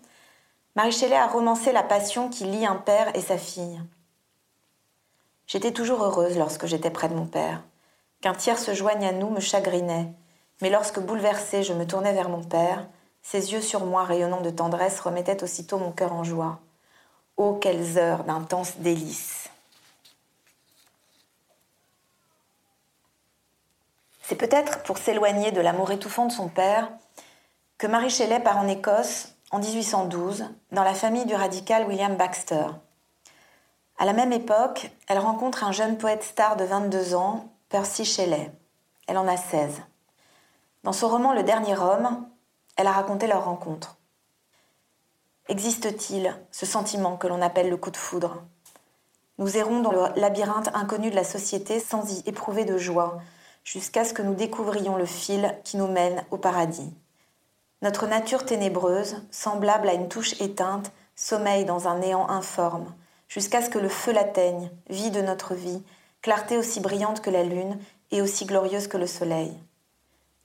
Marie 0.76 0.92
Shelley 0.92 1.14
a 1.14 1.26
romancé 1.26 1.72
la 1.72 1.82
passion 1.82 2.30
qui 2.30 2.44
lie 2.44 2.64
un 2.64 2.76
père 2.76 3.14
et 3.14 3.20
sa 3.20 3.36
fille. 3.36 3.82
J'étais 5.46 5.72
toujours 5.72 6.02
heureuse 6.02 6.38
lorsque 6.38 6.66
j'étais 6.66 6.90
près 6.90 7.08
de 7.08 7.14
mon 7.14 7.26
père. 7.26 7.62
Qu'un 8.20 8.34
tiers 8.34 8.58
se 8.58 8.74
joigne 8.74 9.04
à 9.04 9.12
nous 9.12 9.28
me 9.28 9.40
chagrinait, 9.40 10.12
mais 10.60 10.70
lorsque 10.70 11.00
bouleversée 11.00 11.62
je 11.62 11.72
me 11.72 11.86
tournais 11.86 12.12
vers 12.12 12.28
mon 12.28 12.42
père, 12.42 12.86
ses 13.22 13.52
yeux 13.52 13.60
sur 13.60 13.84
moi 13.84 14.04
rayonnant 14.04 14.40
de 14.40 14.50
tendresse 14.50 15.00
remettaient 15.00 15.42
aussitôt 15.42 15.78
mon 15.78 15.92
cœur 15.92 16.12
en 16.12 16.24
joie. 16.24 16.60
Oh, 17.36 17.58
quelles 17.60 17.98
heures 17.98 18.24
d'intense 18.24 18.78
délices 18.78 19.48
C'est 24.22 24.36
peut-être 24.36 24.82
pour 24.82 24.98
s'éloigner 24.98 25.52
de 25.52 25.60
l'amour 25.60 25.90
étouffant 25.90 26.26
de 26.26 26.32
son 26.32 26.48
père 26.48 26.90
que 27.78 27.86
Marie 27.86 28.10
Shelley 28.10 28.40
part 28.40 28.58
en 28.58 28.68
Écosse 28.68 29.34
en 29.50 29.58
1812 29.58 30.44
dans 30.72 30.82
la 30.82 30.92
famille 30.94 31.24
du 31.24 31.34
radical 31.34 31.86
William 31.86 32.16
Baxter. 32.16 32.66
À 33.98 34.04
la 34.04 34.12
même 34.12 34.32
époque, 34.32 34.90
elle 35.06 35.18
rencontre 35.18 35.64
un 35.64 35.72
jeune 35.72 35.96
poète 35.96 36.22
star 36.22 36.56
de 36.56 36.64
22 36.64 37.14
ans, 37.14 37.48
Percy 37.68 38.04
Shelley. 38.04 38.52
Elle 39.06 39.16
en 39.16 39.26
a 39.26 39.36
16. 39.36 39.80
Dans 40.88 40.94
son 40.94 41.08
roman 41.08 41.34
Le 41.34 41.42
Dernier 41.42 41.76
Homme, 41.76 42.26
elle 42.76 42.86
a 42.86 42.92
raconté 42.92 43.26
leur 43.26 43.44
rencontre. 43.44 43.98
Existe-t-il 45.48 46.34
ce 46.50 46.64
sentiment 46.64 47.18
que 47.18 47.26
l'on 47.26 47.42
appelle 47.42 47.68
le 47.68 47.76
coup 47.76 47.90
de 47.90 47.96
foudre? 47.98 48.42
Nous 49.36 49.58
errons 49.58 49.80
dans 49.80 49.92
le 49.92 50.18
labyrinthe 50.18 50.70
inconnu 50.72 51.10
de 51.10 51.14
la 51.14 51.24
société 51.24 51.78
sans 51.78 52.10
y 52.10 52.22
éprouver 52.26 52.64
de 52.64 52.78
joie, 52.78 53.18
jusqu'à 53.64 54.06
ce 54.06 54.14
que 54.14 54.22
nous 54.22 54.32
découvrions 54.32 54.96
le 54.96 55.04
fil 55.04 55.54
qui 55.62 55.76
nous 55.76 55.88
mène 55.88 56.24
au 56.30 56.38
paradis. 56.38 56.90
Notre 57.82 58.06
nature 58.06 58.46
ténébreuse, 58.46 59.26
semblable 59.30 59.90
à 59.90 59.92
une 59.92 60.08
touche 60.08 60.40
éteinte, 60.40 60.90
sommeille 61.16 61.66
dans 61.66 61.86
un 61.86 61.98
néant 61.98 62.30
informe, 62.30 62.94
jusqu'à 63.28 63.60
ce 63.60 63.68
que 63.68 63.78
le 63.78 63.90
feu 63.90 64.12
l'atteigne, 64.12 64.70
vie 64.88 65.10
de 65.10 65.20
notre 65.20 65.52
vie, 65.52 65.82
clarté 66.22 66.56
aussi 66.56 66.80
brillante 66.80 67.20
que 67.20 67.28
la 67.28 67.42
lune 67.42 67.78
et 68.10 68.22
aussi 68.22 68.46
glorieuse 68.46 68.88
que 68.88 68.96
le 68.96 69.06
soleil. 69.06 69.54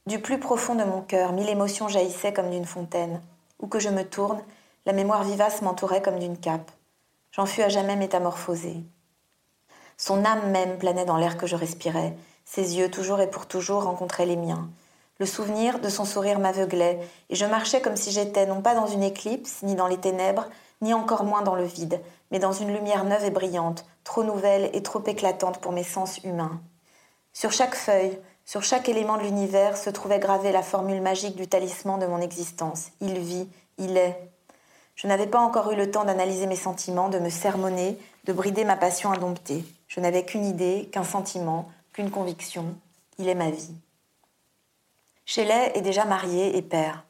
Du 0.06 0.20
plus 0.20 0.38
profond 0.38 0.76
de 0.76 0.84
mon 0.84 1.00
cœur, 1.02 1.32
mille 1.32 1.48
émotions 1.48 1.88
jaillissaient 1.88 2.34
comme 2.34 2.50
d'une 2.50 2.66
fontaine. 2.66 3.22
Où 3.62 3.68
que 3.68 3.80
je 3.80 3.88
me 3.88 4.04
tourne, 4.04 4.42
la 4.86 4.92
mémoire 4.92 5.24
vivace 5.24 5.62
m'entourait 5.62 6.02
comme 6.02 6.20
d'une 6.20 6.38
cape. 6.38 6.72
J'en 7.32 7.46
fus 7.46 7.62
à 7.62 7.70
jamais 7.70 7.96
métamorphosée. 7.96 8.84
Son 9.96 10.26
âme 10.26 10.52
même 10.52 10.78
planait 10.78 11.06
dans 11.06 11.16
l'air 11.16 11.38
que 11.38 11.48
je 11.48 11.56
respirais. 11.56 12.18
Ses 12.44 12.78
yeux, 12.78 12.92
toujours 12.92 13.22
et 13.22 13.30
pour 13.30 13.46
toujours, 13.46 13.84
rencontraient 13.84 14.26
les 14.26 14.36
miens. 14.36 14.70
Le 15.20 15.26
souvenir 15.26 15.80
de 15.80 15.88
son 15.88 16.04
sourire 16.04 16.40
m'aveuglait, 16.40 17.00
et 17.30 17.36
je 17.36 17.46
marchais 17.46 17.80
comme 17.80 17.96
si 17.96 18.12
j'étais 18.12 18.46
non 18.46 18.62
pas 18.62 18.76
dans 18.76 18.88
une 18.88 19.04
éclipse, 19.04 19.64
ni 19.64 19.76
dans 19.76 19.88
les 19.88 20.00
ténèbres, 20.00 20.50
ni 20.82 20.94
encore 20.94 21.24
moins 21.24 21.44
dans 21.44 21.56
le 21.56 21.64
vide, 21.64 22.02
mais 22.30 22.40
dans 22.40 22.52
une 22.52 22.74
lumière 22.74 23.06
neuve 23.06 23.24
et 23.24 23.32
brillante, 23.32 23.86
trop 24.04 24.26
nouvelle 24.26 24.70
et 24.74 24.84
trop 24.84 25.02
éclatante 25.06 25.60
pour 25.60 25.72
mes 25.72 25.86
sens 25.86 26.22
humains. 26.26 26.60
Sur 27.32 27.54
chaque 27.54 27.76
feuille, 27.76 28.20
sur 28.46 28.64
chaque 28.64 28.90
élément 28.90 29.18
de 29.18 29.24
l'univers 29.24 29.78
se 29.78 29.90
trouvait 29.90 30.20
gravée 30.20 30.52
la 30.52 30.64
formule 30.64 31.02
magique 31.02 31.36
du 31.36 31.48
talisman 31.48 32.00
de 32.00 32.06
mon 32.06 32.20
existence. 32.20 32.88
Il 33.00 33.18
vit, 33.20 33.48
il 33.78 33.98
est, 33.98 34.20
je 34.96 35.08
n'avais 35.08 35.28
pas 35.28 35.40
encore 35.40 35.72
eu 35.72 35.76
le 35.76 35.90
temps 35.90 36.06
d'analyser 36.06 36.46
mes 36.46 36.56
sentiments, 36.56 37.10
de 37.10 37.20
me 37.20 37.30
sermonner, 37.30 37.98
de 38.26 38.34
brider 38.34 38.64
ma 38.64 38.76
passion 38.76 39.12
indomptée. 39.12 39.66
Je 39.88 40.00
n'avais 40.00 40.26
qu'une 40.26 40.46
idée, 40.46 40.90
qu'un 40.92 41.04
sentiment, 41.04 41.70
qu'une 41.94 42.12
conviction. 42.12 42.76
Il 43.18 43.28
est 43.28 43.36
ma 43.36 43.50
vie. 43.50 43.76
Shelley 45.26 45.72
est 45.76 45.82
déjà 45.82 46.06
marié 46.06 46.58
et 46.58 46.62
père. 46.62 47.06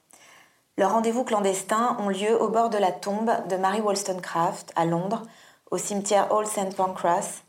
Leurs 0.78 0.94
rendez-vous 0.94 1.24
clandestins 1.24 1.98
ont 2.00 2.10
lieu 2.10 2.42
au 2.42 2.50
bord 2.50 2.70
de 2.70 2.78
la 2.78 2.92
tombe 2.92 3.32
de 3.48 3.56
Mary 3.58 3.82
Wollstonecraft 3.82 4.72
à 4.76 4.86
Londres, 4.86 5.24
au 5.70 5.78
cimetière 5.78 6.32
Old 6.32 6.48
St. 6.48 6.76
Pancras, 6.76 7.43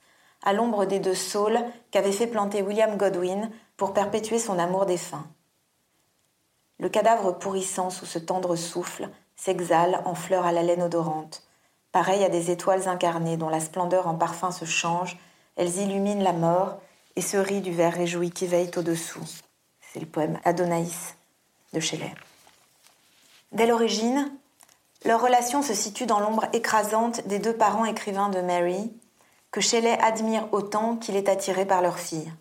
à 0.45 0.53
l'ombre 0.53 0.85
des 0.85 1.01
deux 1.01 1.15
saules 1.15 1.59
qu'avait 1.91 2.13
fait 2.13 2.29
planter 2.29 2.63
William 2.63 2.97
Godwin 2.97 3.51
pour 3.77 3.93
perpétuer 3.93 4.39
son 4.39 4.59
amour 4.59 4.87
défunt. 4.87 5.27
Le 6.79 6.89
cadavre 6.89 7.33
pourrissant 7.33 7.91
sous 7.91 8.07
ce 8.07 8.19
tendre 8.19 8.55
souffle 8.55 9.09
s'exhalent 9.37 10.03
en 10.05 10.15
fleurs 10.15 10.47
à 10.47 10.53
la 10.53 10.63
laine 10.63 10.83
odorante. 10.83 11.43
Pareil 11.93 12.23
à 12.25 12.29
des 12.29 12.51
étoiles 12.51 12.89
incarnées 12.89 13.37
dont 13.37 13.49
la 13.49 13.61
splendeur 13.61 14.07
en 14.07 14.15
parfum 14.15 14.51
se 14.51 14.65
change, 14.65 15.17
elles 15.57 15.79
illuminent 15.79 16.23
la 16.23 16.33
mort 16.33 16.81
et 17.17 17.21
se 17.21 17.37
rient 17.37 17.61
du 17.61 17.73
verre 17.73 17.95
réjoui 17.95 18.31
qui 18.31 18.47
veille 18.47 18.71
au-dessous. 18.77 19.25
C'est 19.81 20.01
le 20.01 20.07
poème 20.07 20.39
Adonais 20.45 20.87
de 21.73 21.81
Shelley. 21.81 22.13
Dès 23.53 23.67
l'origine, 23.67 24.33
leur 25.05 25.23
relation 25.23 25.63
se 25.63 25.75
situe 25.75 26.07
dans 26.07 26.19
l'ombre 26.19 26.47
écrasante 26.53 27.27
des 27.29 27.39
deux 27.39 27.55
parents 27.55 27.85
écrivains 27.85 28.31
de 28.31 28.41
Mary, 28.41 28.93
que 29.55 29.61
Shelley 29.61 29.97
admire 30.03 30.49
autant 30.51 30.97
qu'il 30.97 31.15
est 31.15 31.29
attiré 31.29 31.65
par 31.65 31.81
leur 31.81 32.01
fille. 32.01 32.33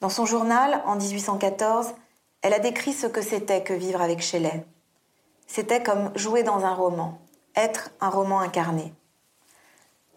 Dans 0.00 0.08
son 0.08 0.24
journal, 0.24 0.82
en 0.86 0.96
1814, 0.96 1.88
elle 2.40 2.54
a 2.54 2.58
décrit 2.58 2.94
ce 2.94 3.06
que 3.06 3.20
c'était 3.20 3.62
que 3.62 3.74
vivre 3.74 4.00
avec 4.00 4.22
Shelley. 4.22 4.64
C'était 5.46 5.82
comme 5.82 6.10
jouer 6.16 6.42
dans 6.42 6.64
un 6.64 6.72
roman, 6.72 7.18
être 7.54 7.90
un 8.00 8.08
roman 8.08 8.40
incarné. 8.40 8.94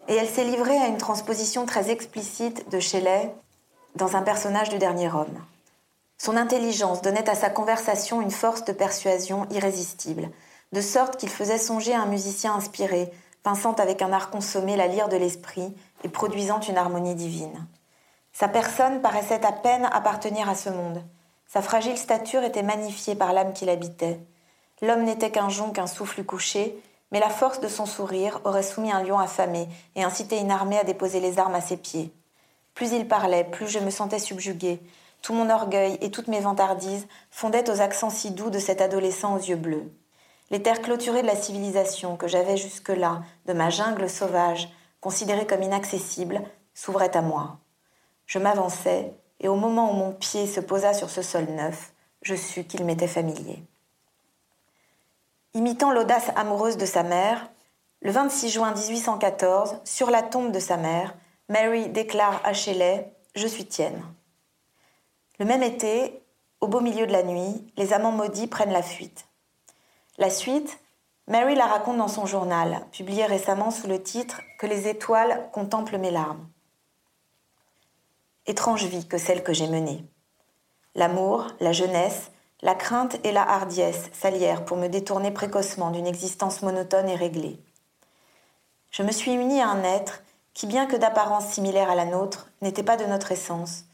Et 0.08 0.14
elle 0.14 0.30
s'est 0.30 0.44
livrée 0.44 0.78
à 0.78 0.86
une 0.86 0.96
transposition 0.96 1.66
très 1.66 1.90
explicite 1.90 2.70
de 2.70 2.80
Shelley 2.80 3.30
dans 3.94 4.16
un 4.16 4.22
personnage 4.22 4.70
du 4.70 4.78
dernier 4.78 5.12
homme. 5.12 5.44
Son 6.16 6.38
intelligence 6.38 7.02
donnait 7.02 7.28
à 7.28 7.34
sa 7.34 7.50
conversation 7.50 8.22
une 8.22 8.30
force 8.30 8.64
de 8.64 8.72
persuasion 8.72 9.46
irrésistible, 9.50 10.30
de 10.72 10.80
sorte 10.80 11.18
qu'il 11.18 11.28
faisait 11.28 11.58
songer 11.58 11.92
à 11.92 12.00
un 12.00 12.06
musicien 12.06 12.54
inspiré, 12.54 13.12
pinçant 13.48 13.72
avec 13.72 14.02
un 14.02 14.12
art 14.12 14.28
consommé 14.28 14.76
la 14.76 14.88
lyre 14.88 15.08
de 15.08 15.16
l'esprit 15.16 15.74
et 16.04 16.10
produisant 16.10 16.60
une 16.60 16.76
harmonie 16.76 17.14
divine. 17.14 17.66
Sa 18.34 18.46
personne 18.46 19.00
paraissait 19.00 19.42
à 19.42 19.52
peine 19.52 19.88
appartenir 19.90 20.50
à 20.50 20.54
ce 20.54 20.68
monde. 20.68 21.02
Sa 21.46 21.62
fragile 21.62 21.96
stature 21.96 22.44
était 22.44 22.62
magnifiée 22.62 23.14
par 23.14 23.32
l'âme 23.32 23.54
qui 23.54 23.64
l'habitait. 23.64 24.20
L'homme 24.82 25.04
n'était 25.04 25.30
qu'un 25.30 25.48
jonc, 25.48 25.70
qu'un 25.70 25.86
souffle 25.86 26.24
couché, 26.24 26.78
mais 27.10 27.20
la 27.20 27.30
force 27.30 27.60
de 27.60 27.68
son 27.68 27.86
sourire 27.86 28.38
aurait 28.44 28.62
soumis 28.62 28.92
un 28.92 29.02
lion 29.02 29.18
affamé 29.18 29.66
et 29.96 30.04
incité 30.04 30.36
une 30.36 30.50
armée 30.50 30.78
à 30.78 30.84
déposer 30.84 31.18
les 31.18 31.38
armes 31.38 31.54
à 31.54 31.62
ses 31.62 31.78
pieds. 31.78 32.12
Plus 32.74 32.92
il 32.92 33.08
parlait, 33.08 33.44
plus 33.44 33.66
je 33.66 33.78
me 33.78 33.88
sentais 33.88 34.18
subjuguée, 34.18 34.78
tout 35.22 35.32
mon 35.32 35.48
orgueil 35.48 35.96
et 36.02 36.10
toutes 36.10 36.28
mes 36.28 36.40
vantardises 36.40 37.08
fondaient 37.30 37.70
aux 37.70 37.80
accents 37.80 38.10
si 38.10 38.30
doux 38.30 38.50
de 38.50 38.58
cet 38.58 38.82
adolescent 38.82 39.34
aux 39.34 39.40
yeux 39.40 39.56
bleus. 39.56 39.90
Les 40.50 40.62
terres 40.62 40.80
clôturées 40.80 41.22
de 41.22 41.26
la 41.26 41.36
civilisation 41.36 42.16
que 42.16 42.26
j'avais 42.26 42.56
jusque-là, 42.56 43.22
de 43.46 43.52
ma 43.52 43.68
jungle 43.68 44.08
sauvage, 44.08 44.68
considérée 45.00 45.46
comme 45.46 45.62
inaccessible, 45.62 46.42
s'ouvraient 46.74 47.16
à 47.16 47.22
moi. 47.22 47.58
Je 48.26 48.38
m'avançai, 48.38 49.12
et 49.40 49.48
au 49.48 49.56
moment 49.56 49.90
où 49.90 49.94
mon 49.94 50.12
pied 50.12 50.46
se 50.46 50.60
posa 50.60 50.94
sur 50.94 51.10
ce 51.10 51.22
sol 51.22 51.44
neuf, 51.44 51.92
je 52.22 52.34
sus 52.34 52.64
qu'il 52.64 52.84
m'était 52.84 53.08
familier. 53.08 53.62
Imitant 55.54 55.92
l'audace 55.92 56.30
amoureuse 56.36 56.76
de 56.76 56.86
sa 56.86 57.02
mère, 57.02 57.48
le 58.00 58.10
26 58.10 58.50
juin 58.50 58.72
1814, 58.72 59.78
sur 59.84 60.10
la 60.10 60.22
tombe 60.22 60.52
de 60.52 60.60
sa 60.60 60.76
mère, 60.76 61.14
Mary 61.48 61.88
déclare 61.88 62.40
à 62.44 62.52
Shelley 62.52 63.12
Je 63.34 63.46
suis 63.46 63.64
tienne. 63.66 64.02
Le 65.38 65.44
même 65.44 65.62
été, 65.62 66.22
au 66.60 66.68
beau 66.68 66.80
milieu 66.80 67.06
de 67.06 67.12
la 67.12 67.22
nuit, 67.22 67.72
les 67.76 67.92
amants 67.92 68.12
maudits 68.12 68.46
prennent 68.46 68.72
la 68.72 68.82
fuite. 68.82 69.27
La 70.18 70.30
suite, 70.30 70.80
Mary 71.28 71.54
la 71.54 71.66
raconte 71.66 71.96
dans 71.96 72.08
son 72.08 72.26
journal, 72.26 72.84
publié 72.90 73.24
récemment 73.24 73.70
sous 73.70 73.86
le 73.86 74.02
titre 74.02 74.40
Que 74.58 74.66
les 74.66 74.88
étoiles 74.88 75.48
contemplent 75.52 75.96
mes 75.96 76.10
larmes. 76.10 76.48
Étrange 78.46 78.84
vie 78.84 79.06
que 79.06 79.16
celle 79.16 79.44
que 79.44 79.52
j'ai 79.52 79.68
menée. 79.68 80.04
L'amour, 80.94 81.46
la 81.60 81.72
jeunesse, 81.72 82.32
la 82.62 82.74
crainte 82.74 83.24
et 83.24 83.30
la 83.30 83.48
hardiesse 83.48 84.10
s'allièrent 84.12 84.64
pour 84.64 84.76
me 84.76 84.88
détourner 84.88 85.30
précocement 85.30 85.92
d'une 85.92 86.06
existence 86.06 86.62
monotone 86.62 87.08
et 87.08 87.14
réglée. 87.14 87.62
Je 88.90 89.04
me 89.04 89.12
suis 89.12 89.32
unie 89.32 89.60
à 89.60 89.68
un 89.68 89.84
être 89.84 90.24
qui, 90.52 90.66
bien 90.66 90.86
que 90.86 90.96
d'apparence 90.96 91.46
similaire 91.46 91.90
à 91.90 91.94
la 91.94 92.06
nôtre, 92.06 92.50
n'était 92.60 92.82
pas 92.82 92.96
de 92.96 93.06
notre 93.06 93.30
essence, 93.30 93.84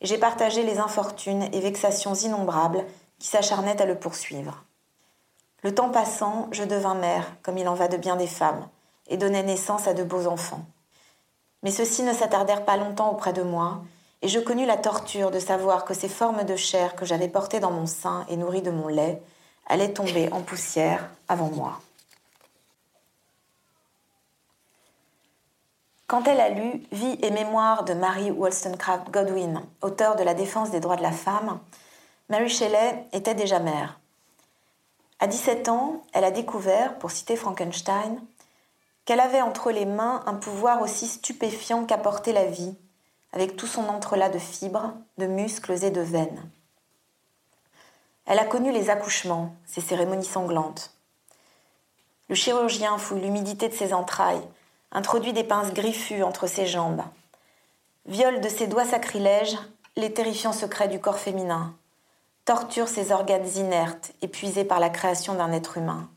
j'ai 0.00 0.18
partagé 0.18 0.62
les 0.62 0.78
infortunes 0.78 1.48
et 1.52 1.60
vexations 1.60 2.14
innombrables 2.14 2.84
qui 3.18 3.28
s'acharnaient 3.28 3.80
à 3.80 3.86
le 3.86 3.98
poursuivre. 3.98 4.64
Le 5.62 5.74
temps 5.74 5.90
passant, 5.90 6.48
je 6.52 6.62
devins 6.62 6.94
mère, 6.94 7.26
comme 7.42 7.58
il 7.58 7.68
en 7.68 7.74
va 7.74 7.88
de 7.88 7.96
bien 7.96 8.16
des 8.16 8.28
femmes, 8.28 8.68
et 9.08 9.16
donnai 9.16 9.42
naissance 9.42 9.88
à 9.88 9.94
de 9.94 10.04
beaux 10.04 10.26
enfants. 10.26 10.64
Mais 11.64 11.72
ceux-ci 11.72 12.04
ne 12.04 12.12
s'attardèrent 12.12 12.64
pas 12.64 12.76
longtemps 12.76 13.10
auprès 13.10 13.32
de 13.32 13.42
moi, 13.42 13.82
et 14.22 14.28
je 14.28 14.38
connus 14.38 14.66
la 14.66 14.76
torture 14.76 15.30
de 15.30 15.40
savoir 15.40 15.84
que 15.84 15.94
ces 15.94 16.08
formes 16.08 16.44
de 16.44 16.56
chair 16.56 16.94
que 16.94 17.04
j'avais 17.04 17.28
portées 17.28 17.60
dans 17.60 17.72
mon 17.72 17.86
sein 17.86 18.24
et 18.28 18.36
nourries 18.36 18.62
de 18.62 18.70
mon 18.70 18.88
lait 18.88 19.20
allaient 19.66 19.92
tomber 19.92 20.32
en 20.32 20.42
poussière 20.42 21.08
avant 21.28 21.50
moi. 21.50 21.80
Quand 26.06 26.26
elle 26.26 26.40
a 26.40 26.48
lu 26.48 26.82
Vie 26.90 27.18
et 27.20 27.30
mémoire 27.30 27.84
de 27.84 27.92
Mary 27.92 28.30
Wollstonecraft 28.30 29.10
Godwin, 29.10 29.62
auteur 29.82 30.16
de 30.16 30.22
La 30.22 30.34
défense 30.34 30.70
des 30.70 30.80
droits 30.80 30.96
de 30.96 31.02
la 31.02 31.12
femme, 31.12 31.60
Mary 32.30 32.48
Shelley 32.48 33.04
était 33.12 33.34
déjà 33.34 33.58
mère. 33.58 33.98
À 35.20 35.26
17 35.26 35.68
ans, 35.68 36.02
elle 36.12 36.24
a 36.24 36.30
découvert, 36.30 36.98
pour 36.98 37.10
citer 37.10 37.34
Frankenstein, 37.34 38.20
qu'elle 39.04 39.20
avait 39.20 39.40
entre 39.42 39.72
les 39.72 39.86
mains 39.86 40.22
un 40.26 40.34
pouvoir 40.34 40.80
aussi 40.80 41.08
stupéfiant 41.08 41.84
qu'apporter 41.84 42.32
la 42.32 42.44
vie, 42.44 42.76
avec 43.32 43.56
tout 43.56 43.66
son 43.66 43.88
entrelac 43.88 44.32
de 44.32 44.38
fibres, 44.38 44.92
de 45.18 45.26
muscles 45.26 45.84
et 45.84 45.90
de 45.90 46.00
veines. 46.00 46.48
Elle 48.26 48.38
a 48.38 48.44
connu 48.44 48.70
les 48.70 48.90
accouchements, 48.90 49.56
ces 49.66 49.80
cérémonies 49.80 50.24
sanglantes. 50.24 50.94
Le 52.28 52.34
chirurgien 52.34 52.98
fouille 52.98 53.22
l'humidité 53.22 53.68
de 53.68 53.74
ses 53.74 53.94
entrailles, 53.94 54.46
introduit 54.92 55.32
des 55.32 55.44
pinces 55.44 55.72
griffues 55.72 56.22
entre 56.22 56.46
ses 56.46 56.66
jambes, 56.66 57.02
viole 58.06 58.40
de 58.40 58.48
ses 58.48 58.66
doigts 58.66 58.84
sacrilèges 58.84 59.58
les 59.96 60.12
terrifiants 60.12 60.52
secrets 60.52 60.88
du 60.88 61.00
corps 61.00 61.18
féminin, 61.18 61.74
torture 62.48 62.88
ses 62.88 63.12
organes 63.12 63.46
inertes, 63.56 64.12
épuisés 64.22 64.64
par 64.64 64.80
la 64.80 64.88
création 64.88 65.34
d'un 65.34 65.52
être 65.52 65.76
humain. 65.76 66.08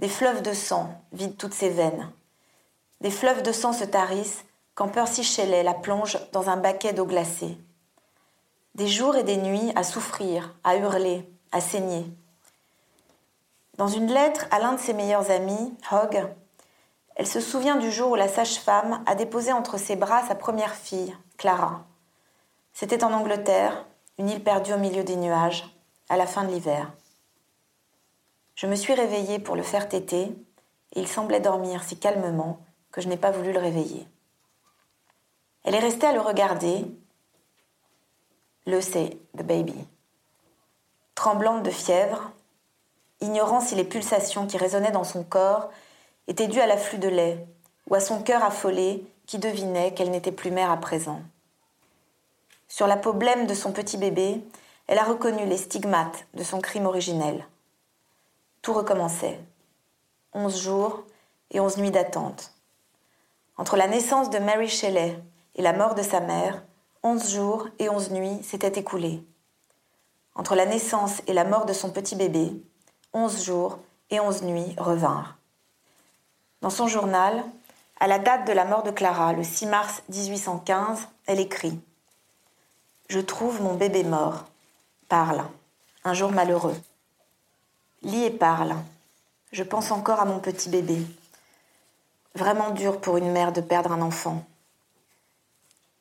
Des 0.00 0.08
fleuves 0.08 0.42
de 0.42 0.52
sang 0.52 0.90
vident 1.12 1.36
toutes 1.38 1.54
ses 1.54 1.68
veines. 1.68 2.10
Des 3.00 3.12
fleuves 3.12 3.44
de 3.44 3.52
sang 3.52 3.72
se 3.72 3.84
tarissent 3.84 4.44
quand 4.74 4.88
Percy 4.88 5.22
Shelley 5.22 5.62
la 5.62 5.72
plonge 5.72 6.18
dans 6.32 6.50
un 6.50 6.56
baquet 6.56 6.92
d'eau 6.92 7.06
glacée. 7.06 7.56
Des 8.74 8.88
jours 8.88 9.14
et 9.14 9.22
des 9.22 9.36
nuits 9.36 9.70
à 9.76 9.84
souffrir, 9.84 10.52
à 10.64 10.78
hurler, 10.78 11.30
à 11.52 11.60
saigner. 11.60 12.06
Dans 13.78 13.86
une 13.86 14.12
lettre 14.12 14.46
à 14.50 14.58
l'un 14.58 14.72
de 14.72 14.80
ses 14.80 14.94
meilleurs 14.94 15.30
amis, 15.30 15.78
Hogg, 15.92 16.26
elle 17.14 17.28
se 17.28 17.38
souvient 17.38 17.76
du 17.76 17.92
jour 17.92 18.10
où 18.10 18.16
la 18.16 18.26
sage-femme 18.26 19.04
a 19.06 19.14
déposé 19.14 19.52
entre 19.52 19.78
ses 19.78 19.94
bras 19.94 20.26
sa 20.26 20.34
première 20.34 20.74
fille, 20.74 21.16
Clara. 21.38 21.84
C'était 22.72 23.04
en 23.04 23.12
Angleterre, 23.12 23.86
une 24.18 24.30
île 24.30 24.42
perdue 24.42 24.72
au 24.72 24.78
milieu 24.78 25.02
des 25.02 25.16
nuages, 25.16 25.64
à 26.08 26.16
la 26.16 26.26
fin 26.26 26.44
de 26.44 26.52
l'hiver. 26.52 26.92
Je 28.54 28.66
me 28.66 28.76
suis 28.76 28.94
réveillée 28.94 29.38
pour 29.38 29.56
le 29.56 29.62
faire 29.62 29.88
téter, 29.88 30.32
et 30.92 31.00
il 31.00 31.08
semblait 31.08 31.40
dormir 31.40 31.82
si 31.82 31.98
calmement 31.98 32.60
que 32.92 33.00
je 33.00 33.08
n'ai 33.08 33.16
pas 33.16 33.32
voulu 33.32 33.52
le 33.52 33.58
réveiller. 33.58 34.06
Elle 35.64 35.74
est 35.74 35.80
restée 35.80 36.06
à 36.06 36.12
le 36.12 36.20
regarder. 36.20 36.84
Le 38.66 38.80
c'est 38.80 39.18
the 39.36 39.42
baby. 39.42 39.74
Tremblante 41.16 41.64
de 41.64 41.70
fièvre, 41.70 42.30
ignorant 43.20 43.60
si 43.60 43.74
les 43.74 43.84
pulsations 43.84 44.46
qui 44.46 44.58
résonnaient 44.58 44.90
dans 44.90 45.04
son 45.04 45.24
corps 45.24 45.70
était 46.28 46.48
due 46.48 46.60
à 46.60 46.66
l'afflux 46.66 46.98
de 46.98 47.08
lait 47.08 47.46
ou 47.88 47.94
à 47.94 48.00
son 48.00 48.22
cœur 48.22 48.44
affolé 48.44 49.04
qui 49.26 49.38
devinait 49.38 49.92
qu'elle 49.94 50.10
n'était 50.10 50.32
plus 50.32 50.50
mère 50.50 50.70
à 50.70 50.76
présent. 50.76 51.22
Sur 52.76 52.88
la 52.88 52.96
peau 52.96 53.12
blême 53.12 53.46
de 53.46 53.54
son 53.54 53.70
petit 53.70 53.96
bébé, 53.96 54.42
elle 54.88 54.98
a 54.98 55.04
reconnu 55.04 55.46
les 55.46 55.58
stigmates 55.58 56.26
de 56.34 56.42
son 56.42 56.60
crime 56.60 56.86
originel. 56.86 57.46
Tout 58.62 58.72
recommençait. 58.72 59.38
Onze 60.32 60.60
jours 60.60 61.04
et 61.52 61.60
onze 61.60 61.76
nuits 61.76 61.92
d'attente. 61.92 62.52
Entre 63.56 63.76
la 63.76 63.86
naissance 63.86 64.28
de 64.28 64.40
Mary 64.40 64.68
Shelley 64.68 65.16
et 65.54 65.62
la 65.62 65.72
mort 65.72 65.94
de 65.94 66.02
sa 66.02 66.18
mère, 66.18 66.64
onze 67.04 67.30
jours 67.30 67.68
et 67.78 67.88
onze 67.88 68.10
nuits 68.10 68.42
s'étaient 68.42 68.80
écoulés. 68.80 69.24
Entre 70.34 70.56
la 70.56 70.66
naissance 70.66 71.22
et 71.28 71.32
la 71.32 71.44
mort 71.44 71.66
de 71.66 71.72
son 71.74 71.92
petit 71.92 72.16
bébé, 72.16 72.60
onze 73.12 73.44
jours 73.44 73.78
et 74.10 74.18
onze 74.18 74.42
nuits 74.42 74.74
revinrent. 74.78 75.36
Dans 76.60 76.70
son 76.70 76.88
journal, 76.88 77.44
à 78.00 78.08
la 78.08 78.18
date 78.18 78.48
de 78.48 78.52
la 78.52 78.64
mort 78.64 78.82
de 78.82 78.90
Clara, 78.90 79.32
le 79.32 79.44
6 79.44 79.66
mars 79.66 80.02
1815, 80.08 81.06
elle 81.26 81.38
écrit 81.38 81.80
Je 83.08 83.20
trouve 83.20 83.60
mon 83.60 83.74
bébé 83.74 84.02
mort. 84.02 84.46
Parle. 85.08 85.44
Un 86.04 86.14
jour 86.14 86.32
malheureux. 86.32 86.76
Lis 88.02 88.24
et 88.24 88.30
parle. 88.30 88.74
Je 89.52 89.62
pense 89.62 89.90
encore 89.90 90.20
à 90.20 90.24
mon 90.24 90.38
petit 90.38 90.70
bébé. 90.70 90.98
Vraiment 92.34 92.70
dur 92.70 93.00
pour 93.00 93.18
une 93.18 93.30
mère 93.30 93.52
de 93.52 93.60
perdre 93.60 93.92
un 93.92 94.00
enfant. 94.00 94.44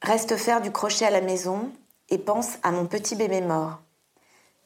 Reste 0.01 0.37
faire 0.37 0.61
du 0.61 0.71
crochet 0.71 1.05
à 1.05 1.09
la 1.09 1.21
maison 1.21 1.69
et 2.09 2.17
pense 2.17 2.57
à 2.63 2.71
mon 2.71 2.85
petit 2.85 3.15
bébé 3.15 3.41
mort. 3.41 3.79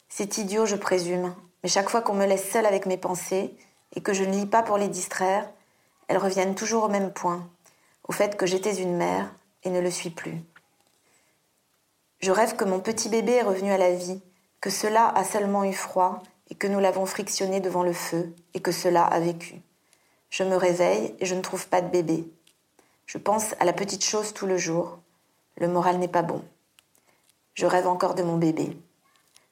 C'est 0.08 0.38
idiot, 0.38 0.65
je 0.65 0.76
présume, 0.76 1.34
mais 1.63 1.69
chaque 1.69 1.89
fois 1.89 2.02
qu'on 2.02 2.13
me 2.13 2.26
laisse 2.26 2.50
seule 2.50 2.65
avec 2.67 2.86
mes 2.86 2.97
pensées 2.97 3.52
et 3.95 4.02
que 4.02 4.13
je 4.13 4.23
ne 4.23 4.32
lis 4.32 4.45
pas 4.45 4.63
pour 4.63 4.78
les 4.78 4.88
distraire, 4.88 5.50
elles 6.08 6.17
reviennent 6.17 6.56
toujours 6.56 6.84
au 6.84 6.89
même 6.89 7.12
point, 7.12 7.47
au 8.08 8.12
fait 8.12 8.38
que 8.38 8.45
j'étais 8.45 8.76
une 8.76 8.95
mère 8.95 9.30
et 9.63 9.69
ne 9.69 9.82
le 9.82 9.91
suis 9.91 10.12
plus. 10.12 10.41
Je 12.19 12.32
rêve 12.32 12.56
que 12.56 12.63
mon 12.63 12.80
petit 12.80 13.10
bébé 13.10 13.34
est 13.34 13.43
revenu 13.43 13.71
à 13.71 13.77
la 13.77 13.93
vie, 13.93 14.21
que 14.62 14.69
cela 14.69 15.08
a 15.10 15.23
seulement 15.23 15.63
eu 15.63 15.73
froid 15.73 16.23
et 16.49 16.56
que 16.56 16.67
nous 16.67 16.80
l'avons 16.80 17.06
frictionné 17.06 17.60
devant 17.60 17.84
le 17.84 17.93
feu 17.93 18.34
et 18.53 18.60
que 18.60 18.71
cela 18.71 19.06
a 19.06 19.19
vécu. 19.19 19.62
Je 20.30 20.43
me 20.43 20.56
réveille 20.56 21.15
et 21.19 21.25
je 21.25 21.36
ne 21.36 21.41
trouve 21.41 21.67
pas 21.67 21.82
de 21.82 21.89
bébé. 21.89 22.27
Je 23.06 23.17
pense 23.17 23.53
à 23.60 23.65
la 23.65 23.73
petite 23.73 24.03
chose 24.03 24.34
tout 24.34 24.45
le 24.45 24.58
jour. 24.58 24.99
Le 25.58 25.67
moral 25.67 25.97
n'est 25.97 26.08
pas 26.08 26.23
bon. 26.23 26.43
Je 27.53 27.65
rêve 27.65 27.88
encore 27.88 28.15
de 28.15 28.23
mon 28.23 28.38
bébé. 28.38 28.77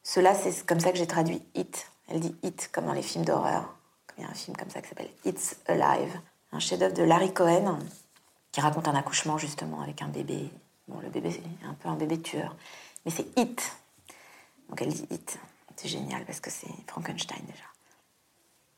Cela, 0.03 0.35
c'est 0.35 0.65
comme 0.65 0.79
ça 0.79 0.91
que 0.91 0.97
j'ai 0.97 1.07
traduit 1.07 1.41
It. 1.55 1.89
Elle 2.07 2.19
dit 2.19 2.35
It 2.43 2.69
comme 2.71 2.85
dans 2.85 2.93
les 2.93 3.01
films 3.01 3.25
d'horreur. 3.25 3.75
Il 4.17 4.23
y 4.23 4.25
a 4.25 4.29
un 4.29 4.33
film 4.33 4.55
comme 4.55 4.69
ça 4.69 4.81
qui 4.81 4.89
s'appelle 4.89 5.09
It's 5.25 5.55
Alive 5.67 6.19
un 6.55 6.59
chef-d'œuvre 6.59 6.93
de 6.93 7.03
Larry 7.03 7.33
Cohen 7.33 7.79
qui 8.51 8.61
raconte 8.61 8.87
un 8.87 8.95
accouchement 8.95 9.37
justement 9.37 9.81
avec 9.81 10.01
un 10.01 10.07
bébé 10.07 10.49
Bon, 10.87 10.99
le 10.99 11.09
bébé, 11.09 11.31
c'est 11.31 11.67
un 11.67 11.73
peu 11.73 11.89
un 11.89 11.95
bébé 11.95 12.21
tueur. 12.21 12.55
Mais 13.05 13.11
c'est 13.11 13.27
It. 13.37 13.75
Donc 14.69 14.81
elle 14.81 14.93
dit 14.93 15.07
It. 15.11 15.39
C'est 15.75 15.87
génial 15.89 16.25
parce 16.25 16.39
que 16.39 16.49
c'est 16.49 16.69
Frankenstein 16.87 17.43
déjà. 17.45 17.65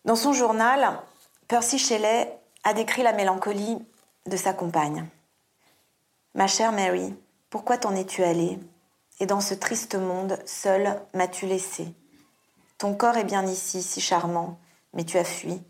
Dans 0.05 0.15
son 0.15 0.33
journal, 0.33 0.99
Percy 1.47 1.77
Shelley 1.77 2.39
a 2.63 2.73
décrit 2.73 3.03
la 3.03 3.13
mélancolie 3.13 3.77
de 4.25 4.37
sa 4.37 4.53
compagne. 4.53 5.07
Ma 6.33 6.47
chère 6.47 6.71
Mary, 6.71 7.15
pourquoi 7.49 7.77
t'en 7.77 7.95
es-tu 7.95 8.23
allée? 8.23 8.59
Et 9.19 9.25
dans 9.25 9.41
ce 9.41 9.53
triste 9.53 9.95
monde, 9.95 10.39
seule 10.45 11.01
m'as-tu 11.13 11.45
laissée? 11.45 11.93
Ton 12.77 12.93
corps 12.93 13.17
est 13.17 13.23
bien 13.23 13.45
ici, 13.45 13.81
si 13.81 14.01
charmant, 14.01 14.59
mais 14.93 15.03
tu 15.03 15.17
as 15.17 15.23
fui, 15.23 15.61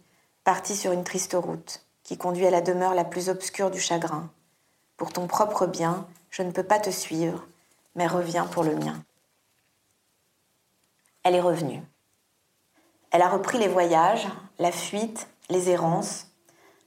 parti 0.43 0.75
sur 0.75 0.91
une 0.91 1.03
triste 1.03 1.33
route 1.33 1.85
qui 2.03 2.17
conduit 2.17 2.45
à 2.47 2.51
la 2.51 2.61
demeure 2.61 2.95
la 2.95 3.05
plus 3.05 3.29
obscure 3.29 3.71
du 3.71 3.79
chagrin. 3.79 4.29
Pour 4.97 5.13
ton 5.13 5.27
propre 5.27 5.67
bien, 5.67 6.07
je 6.29 6.43
ne 6.43 6.51
peux 6.51 6.63
pas 6.63 6.79
te 6.79 6.89
suivre, 6.89 7.45
mais 7.95 8.07
reviens 8.07 8.45
pour 8.45 8.63
le 8.63 8.75
mien. 8.75 9.03
Elle 11.23 11.35
est 11.35 11.41
revenue. 11.41 11.81
Elle 13.11 13.21
a 13.21 13.29
repris 13.29 13.57
les 13.57 13.67
voyages, 13.67 14.27
la 14.59 14.71
fuite, 14.71 15.27
les 15.49 15.69
errances, 15.69 16.27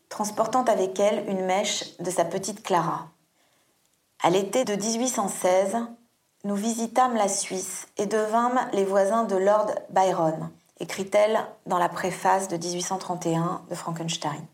transportant 0.08 0.64
avec 0.64 0.98
elle 1.00 1.28
une 1.28 1.44
mèche 1.44 1.96
de 1.98 2.10
sa 2.10 2.24
petite 2.24 2.62
Clara. 2.62 3.08
À 4.22 4.30
l'été 4.30 4.64
de 4.64 4.74
1816, 4.74 5.78
nous 6.44 6.54
visitâmes 6.54 7.16
la 7.16 7.28
Suisse 7.28 7.86
et 7.96 8.06
devînmes 8.06 8.60
les 8.72 8.84
voisins 8.84 9.24
de 9.24 9.36
Lord 9.36 9.72
Byron, 9.90 10.50
écrit-elle 10.78 11.38
dans 11.66 11.78
la 11.78 11.88
préface 11.88 12.48
de 12.48 12.56
1831 12.56 13.62
de 13.68 13.74
Frankenstein. 13.74 14.46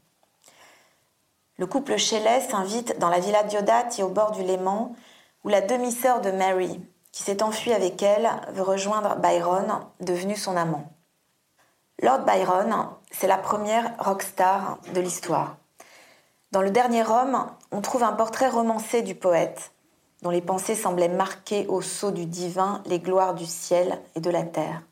Le 1.59 1.67
couple 1.67 1.97
Shelley 1.97 2.41
s'invite 2.43 2.99
dans 2.99 3.09
la 3.09 3.19
villa 3.19 3.43
Diodati 3.43 4.03
au 4.03 4.09
bord 4.09 4.33
du 4.33 4.43
Léman, 4.43 4.95
où 5.45 5.49
la 5.49 5.63
demi-sœur 5.63 6.21
de 6.21 6.31
Mary, 6.31 6.81
qui 7.13 7.23
s'est 7.23 7.43
enfuie 7.43 7.73
avec 7.73 8.03
elle, 8.03 8.29
veut 8.53 8.63
rejoindre 8.63 9.17
Byron, 9.17 9.81
devenu 10.01 10.37
son 10.37 10.57
amant. 10.57 10.93
Lord 12.03 12.27
Byron, 12.27 12.91
c'est 13.11 13.27
la 13.27 13.39
première 13.39 13.95
rockstar 13.99 14.79
de 14.93 15.01
l'histoire. 15.01 15.57
Dans 16.53 16.61
le 16.61 16.71
dernier 16.71 17.05
homme, 17.07 17.47
on 17.73 17.81
trouve 17.81 18.03
un 18.03 18.13
portrait 18.13 18.51
romancé 18.51 19.01
du 19.01 19.15
poète, 19.15 19.73
dont 20.21 20.31
les 20.31 20.43
pensées 20.43 20.75
semblaient 20.75 21.09
marquer 21.09 21.67
au 21.69 21.81
sceau 21.81 22.11
du 22.11 22.27
divin 22.27 22.83
les 22.85 23.01
gloires 23.01 23.35
du 23.35 23.47
ciel 23.47 23.99
et 24.15 24.21
de 24.21 24.31
la 24.31 24.43
terre. 24.43 24.83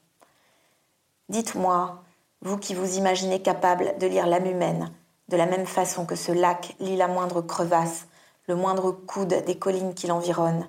Dites-moi, 1.29 2.03
vous 2.41 2.57
qui 2.57 2.75
vous 2.75 2.97
imaginez 2.97 3.43
capable 3.43 3.99
de 3.99 4.07
lire 4.07 4.27
l'âme 4.27 4.47
humaine, 4.47 4.91
de 5.29 5.37
la 5.37 5.47
même 5.47 5.67
façon 5.67 6.07
que 6.07 6.17
ce 6.17 6.33
lac 6.33 6.77
lit 6.81 6.97
la 6.97 7.09
moindre 7.09 7.41
crevasse, 7.41 8.07
le 8.47 8.57
moindre 8.57 8.93
coude 8.93 9.43
des 9.45 9.59
collines 9.59 9.95
qui 9.95 10.07
l'environnent, 10.07 10.69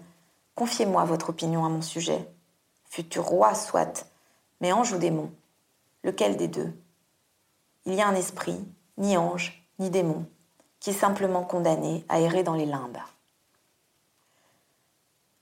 confiez-moi 0.55 1.03
votre 1.03 1.29
opinion 1.29 1.65
à 1.65 1.69
mon 1.69 1.81
sujet. 1.81 2.29
Futur 2.89 3.25
roi 3.25 3.53
soit, 3.53 4.07
mais 4.61 4.71
ange 4.71 4.93
ou 4.93 4.97
démon 4.97 5.31
Lequel 6.03 6.37
des 6.37 6.47
deux? 6.47 6.71
Il 7.85 7.93
y 7.95 8.01
a 8.01 8.07
un 8.07 8.15
esprit, 8.15 8.63
ni 8.97 9.17
ange, 9.17 9.67
ni 9.79 9.89
démon, 9.89 10.25
qui 10.79 10.91
est 10.91 10.93
simplement 10.93 11.43
condamné 11.43 12.05
à 12.09 12.19
errer 12.19 12.43
dans 12.43 12.53
les 12.53 12.65
limbes. 12.65 12.97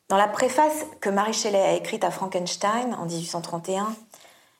Dans 0.09 0.17
la 0.17 0.27
préface 0.27 0.85
que 0.99 1.09
Marie 1.09 1.33
Shelley 1.33 1.61
a 1.61 1.73
écrite 1.73 2.03
à 2.03 2.11
Frankenstein 2.11 2.93
en 2.95 3.05
1831, 3.05 3.95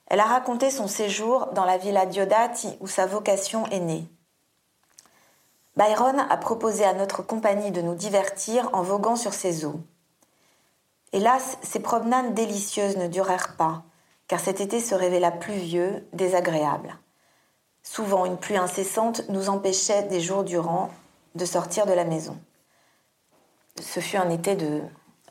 elle 0.08 0.20
a 0.20 0.26
raconté 0.26 0.70
son 0.70 0.88
séjour 0.88 1.48
dans 1.54 1.66
la 1.66 1.78
villa 1.78 2.06
Diodati 2.06 2.78
où 2.80 2.88
sa 2.88 3.06
vocation 3.06 3.66
est 3.68 3.80
née. 3.80 4.08
Byron 5.76 6.20
a 6.30 6.38
proposé 6.38 6.86
à 6.86 6.94
notre 6.94 7.24
compagnie 7.24 7.72
de 7.72 7.82
nous 7.82 7.96
divertir 7.96 8.70
en 8.74 8.84
voguant 8.84 9.16
sur 9.16 9.34
ses 9.34 9.66
eaux. 9.66 9.82
Hélas, 11.14 11.58
ces 11.62 11.80
promenades 11.80 12.34
délicieuses 12.34 12.98
ne 12.98 13.08
durèrent 13.08 13.56
pas, 13.56 13.84
car 14.28 14.40
cet 14.40 14.62
été 14.62 14.80
se 14.80 14.96
révéla 14.96 15.32
pluvieux, 15.32 16.08
désagréable. 16.14 16.98
Souvent, 17.82 18.26
une 18.26 18.38
pluie 18.38 18.58
incessante 18.58 19.28
nous 19.30 19.50
empêchait 19.50 20.04
des 20.04 20.22
jours 20.22 20.44
durant 20.44 20.90
de 21.36 21.46
sortir 21.46 21.86
de 21.86 21.94
la 21.94 22.06
maison. 22.06 22.38
Ce 23.82 24.00
fut 24.00 24.18
un 24.18 24.30
été 24.30 24.56
de, 24.56 24.82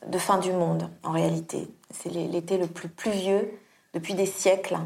de 0.06 0.18
fin 0.18 0.38
du 0.38 0.52
monde, 0.52 0.90
en 1.04 1.12
réalité. 1.12 1.68
C'est 1.90 2.10
l'été 2.10 2.58
le 2.58 2.66
plus 2.66 2.88
pluvieux 2.88 3.58
depuis 3.94 4.14
des 4.14 4.26
siècles. 4.26 4.78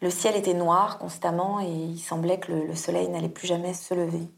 Le 0.00 0.10
ciel 0.10 0.36
était 0.36 0.54
noir 0.54 0.98
constamment 0.98 1.60
et 1.60 1.70
il 1.70 1.98
semblait 1.98 2.38
que 2.38 2.52
le, 2.52 2.74
soleil 2.74 3.08
n'allait 3.08 3.28
plus 3.28 3.46
jamais 3.46 3.74
se 3.74 3.94
lever. 3.94 4.28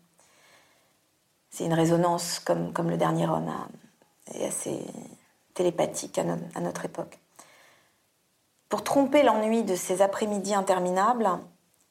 C'est 1.56 1.64
une 1.64 1.72
résonance 1.72 2.38
comme, 2.38 2.74
comme 2.74 2.90
le 2.90 2.98
dernier 2.98 3.24
hein, 3.24 3.68
et 4.34 4.44
assez 4.44 4.78
télépathique 5.54 6.18
à, 6.18 6.60
notre 6.60 6.84
époque. 6.84 7.18
Pour 8.68 8.84
tromper 8.84 9.22
l'ennui 9.22 9.62
de 9.62 9.74
ces 9.74 10.02
après-midi 10.02 10.52
interminables, 10.52 11.30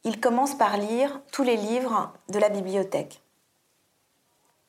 il 0.04 0.22
commence 0.22 0.54
par 0.54 0.78
lire 0.78 1.20
tous 1.32 1.42
les 1.42 1.56
livres 1.56 2.14
de 2.30 2.38
la 2.38 2.50
bibliothèque. 2.50 3.24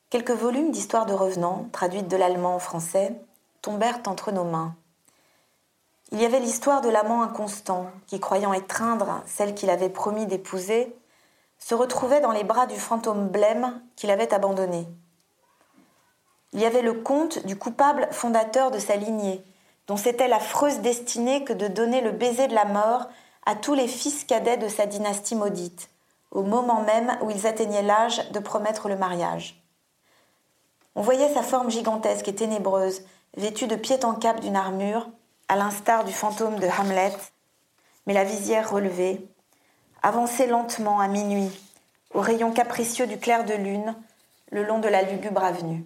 Quelques 0.09 0.31
volumes 0.31 0.71
d'histoires 0.71 1.05
de 1.05 1.13
revenants, 1.13 1.69
traduites 1.71 2.07
de 2.07 2.17
l'allemand 2.17 2.55
au 2.55 2.59
français, 2.59 3.21
tombèrent 3.61 4.01
entre 4.07 4.31
nos 4.31 4.45
mains. 4.45 4.75
Il 6.11 6.19
y 6.19 6.25
avait 6.25 6.39
l'histoire 6.39 6.81
de 6.81 6.89
l'amant 6.89 7.21
inconstant 7.21 7.91
qui, 8.07 8.19
croyant 8.19 8.51
étreindre 8.51 9.21
celle 9.27 9.53
qu'il 9.53 9.69
avait 9.69 9.89
promis 9.89 10.25
d'épouser, 10.25 10.91
se 11.59 11.75
retrouvait 11.75 12.21
dans 12.21 12.31
les 12.31 12.43
bras 12.43 12.65
du 12.65 12.77
fantôme 12.77 13.27
blême 13.27 13.81
qu'il 13.95 14.11
avait 14.11 14.33
abandonné. 14.33 14.87
Il 16.53 16.59
y 16.59 16.65
avait 16.65 16.81
le 16.81 16.93
conte 16.93 17.45
du 17.45 17.57
coupable 17.57 18.07
fondateur 18.11 18.71
de 18.71 18.79
sa 18.79 18.95
lignée, 18.95 19.43
dont 19.87 19.97
c'était 19.97 20.27
l'affreuse 20.27 20.79
destinée 20.79 21.43
que 21.43 21.53
de 21.53 21.67
donner 21.67 22.01
le 22.01 22.11
baiser 22.11 22.47
de 22.47 22.55
la 22.55 22.65
mort 22.65 23.07
à 23.45 23.55
tous 23.55 23.73
les 23.73 23.87
fils 23.87 24.23
cadets 24.23 24.57
de 24.57 24.67
sa 24.67 24.85
dynastie 24.85 25.35
maudite, 25.35 25.89
au 26.31 26.43
moment 26.43 26.81
même 26.81 27.17
où 27.21 27.31
ils 27.31 27.47
atteignaient 27.47 27.83
l'âge 27.83 28.29
de 28.31 28.39
promettre 28.39 28.89
le 28.89 28.97
mariage. 28.97 29.63
On 30.95 31.01
voyait 31.01 31.33
sa 31.33 31.43
forme 31.43 31.69
gigantesque 31.69 32.27
et 32.27 32.35
ténébreuse, 32.35 33.03
vêtue 33.35 33.67
de 33.67 33.75
pied 33.75 34.03
en 34.03 34.15
cap 34.15 34.39
d'une 34.39 34.55
armure, 34.55 35.07
à 35.47 35.55
l'instar 35.55 36.03
du 36.03 36.11
fantôme 36.11 36.59
de 36.59 36.67
Hamlet, 36.67 37.13
mais 38.05 38.13
la 38.13 38.23
visière 38.23 38.71
relevée, 38.71 39.29
avançait 40.03 40.47
lentement 40.47 40.99
à 40.99 41.07
minuit, 41.07 41.51
au 42.13 42.21
rayon 42.21 42.51
capricieux 42.51 43.07
du 43.07 43.17
clair 43.17 43.45
de 43.45 43.53
lune, 43.53 43.95
le 44.51 44.63
long 44.63 44.79
de 44.79 44.87
la 44.87 45.01
lugubre 45.01 45.43
avenue. 45.43 45.85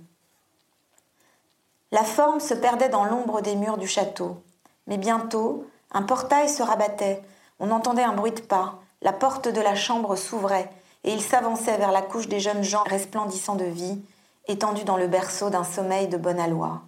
La 1.91 2.03
forme 2.03 2.39
se 2.39 2.53
perdait 2.53 2.89
dans 2.89 3.03
l'ombre 3.03 3.41
des 3.41 3.55
murs 3.55 3.77
du 3.77 3.87
château, 3.87 4.41
mais 4.87 4.97
bientôt, 4.97 5.65
un 5.91 6.03
portail 6.03 6.47
se 6.47 6.63
rabattait, 6.63 7.21
on 7.59 7.71
entendait 7.71 8.03
un 8.03 8.13
bruit 8.13 8.31
de 8.31 8.41
pas, 8.41 8.79
la 9.01 9.13
porte 9.13 9.47
de 9.47 9.61
la 9.61 9.75
chambre 9.75 10.15
s'ouvrait, 10.15 10.69
et 11.03 11.11
il 11.11 11.21
s'avançait 11.21 11.77
vers 11.77 11.91
la 11.91 12.01
couche 12.01 12.27
des 12.27 12.39
jeunes 12.39 12.63
gens 12.63 12.83
resplendissants 12.83 13.55
de 13.55 13.65
vie, 13.65 14.01
étendus 14.47 14.83
dans 14.83 14.97
le 14.97 15.07
berceau 15.07 15.49
d'un 15.49 15.63
sommeil 15.63 16.07
de 16.07 16.17
bonne 16.17 16.39
aloi. 16.39 16.81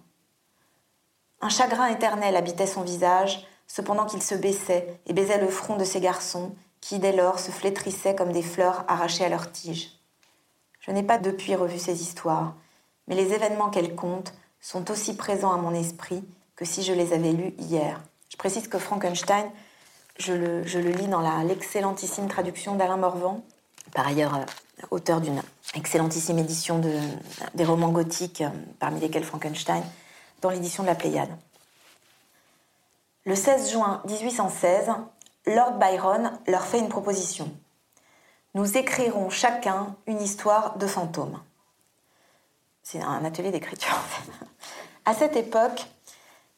Un 1.40 1.48
chagrin 1.48 1.88
éternel 1.88 2.36
habitait 2.36 2.66
son 2.66 2.82
visage, 2.82 3.46
cependant 3.66 4.06
qu'il 4.06 4.22
se 4.22 4.34
baissait 4.34 5.00
et 5.06 5.12
baisait 5.12 5.40
le 5.40 5.48
front 5.48 5.76
de 5.76 5.84
ces 5.84 6.00
garçons, 6.00 6.54
qui 6.84 6.98
dès 6.98 7.16
lors 7.16 7.38
se 7.38 7.50
flétrissaient 7.50 8.14
comme 8.14 8.30
des 8.30 8.42
fleurs 8.42 8.84
arrachées 8.88 9.24
à 9.24 9.30
leurs 9.30 9.50
tiges. 9.50 9.92
Je 10.80 10.90
n'ai 10.90 11.02
pas 11.02 11.16
depuis 11.16 11.54
revu 11.54 11.78
ces 11.78 12.02
histoires, 12.02 12.56
mais 13.08 13.14
les 13.14 13.32
événements 13.32 13.70
qu'elles 13.70 13.94
comptent 13.94 14.34
sont 14.60 14.90
aussi 14.90 15.16
présents 15.16 15.54
à 15.54 15.56
mon 15.56 15.72
esprit 15.72 16.22
que 16.56 16.66
si 16.66 16.82
je 16.82 16.92
les 16.92 17.14
avais 17.14 17.32
lus 17.32 17.54
hier. 17.58 18.02
Je 18.28 18.36
précise 18.36 18.68
que 18.68 18.78
Frankenstein, 18.78 19.50
je 20.18 20.34
le, 20.34 20.90
lis 20.90 21.08
dans 21.08 21.22
l'excellentissime 21.44 22.28
traduction 22.28 22.74
d'Alain 22.74 22.98
Morvan, 22.98 23.42
par 23.94 24.06
ailleurs 24.06 24.34
euh, 24.34 24.44
auteur 24.90 25.22
d'une 25.22 25.40
excellentissime 25.74 26.38
édition 26.38 26.80
de, 26.80 27.00
des 27.54 27.64
romans 27.64 27.92
gothiques, 27.92 28.42
euh, 28.42 28.50
parmi 28.78 29.00
lesquels 29.00 29.24
Frankenstein, 29.24 29.82
dans 30.42 30.50
l'édition 30.50 30.82
de 30.82 30.88
la 30.88 30.94
Pléiade. 30.94 31.34
Le 33.24 33.34
16 33.34 33.72
juin 33.72 34.02
1816, 34.06 34.90
Lord 35.46 35.72
Byron 35.72 36.38
leur 36.46 36.64
fait 36.64 36.78
une 36.78 36.88
proposition. 36.88 37.50
Nous 38.54 38.78
écrirons 38.78 39.28
chacun 39.28 39.94
une 40.06 40.22
histoire 40.22 40.78
de 40.78 40.86
fantôme. 40.86 41.38
C'est 42.82 43.02
un 43.02 43.24
atelier 43.24 43.50
d'écriture. 43.50 43.98
à 45.04 45.12
cette 45.12 45.36
époque, 45.36 45.86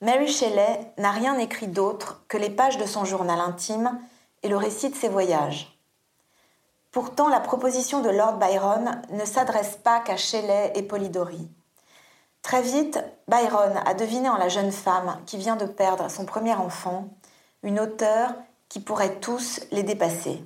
Mary 0.00 0.28
Shelley 0.28 0.92
n'a 0.98 1.10
rien 1.10 1.36
écrit 1.38 1.66
d'autre 1.66 2.22
que 2.28 2.36
les 2.36 2.50
pages 2.50 2.78
de 2.78 2.86
son 2.86 3.04
journal 3.04 3.40
intime 3.40 3.98
et 4.44 4.48
le 4.48 4.56
récit 4.56 4.90
de 4.90 4.94
ses 4.94 5.08
voyages. 5.08 5.76
Pourtant, 6.92 7.28
la 7.28 7.40
proposition 7.40 8.02
de 8.02 8.10
Lord 8.10 8.34
Byron 8.34 9.02
ne 9.10 9.24
s'adresse 9.24 9.76
pas 9.82 10.00
qu'à 10.00 10.16
Shelley 10.16 10.72
et 10.76 10.82
Polidori. 10.82 11.48
Très 12.42 12.62
vite, 12.62 13.00
Byron 13.26 13.82
a 13.84 13.94
deviné 13.94 14.28
en 14.28 14.36
la 14.36 14.48
jeune 14.48 14.70
femme 14.70 15.18
qui 15.26 15.38
vient 15.38 15.56
de 15.56 15.66
perdre 15.66 16.08
son 16.08 16.24
premier 16.24 16.54
enfant 16.54 17.08
une 17.64 17.80
auteure 17.80 18.32
qui 18.68 18.80
pourrait 18.80 19.20
tous 19.20 19.60
les 19.70 19.82
dépasser. 19.82 20.42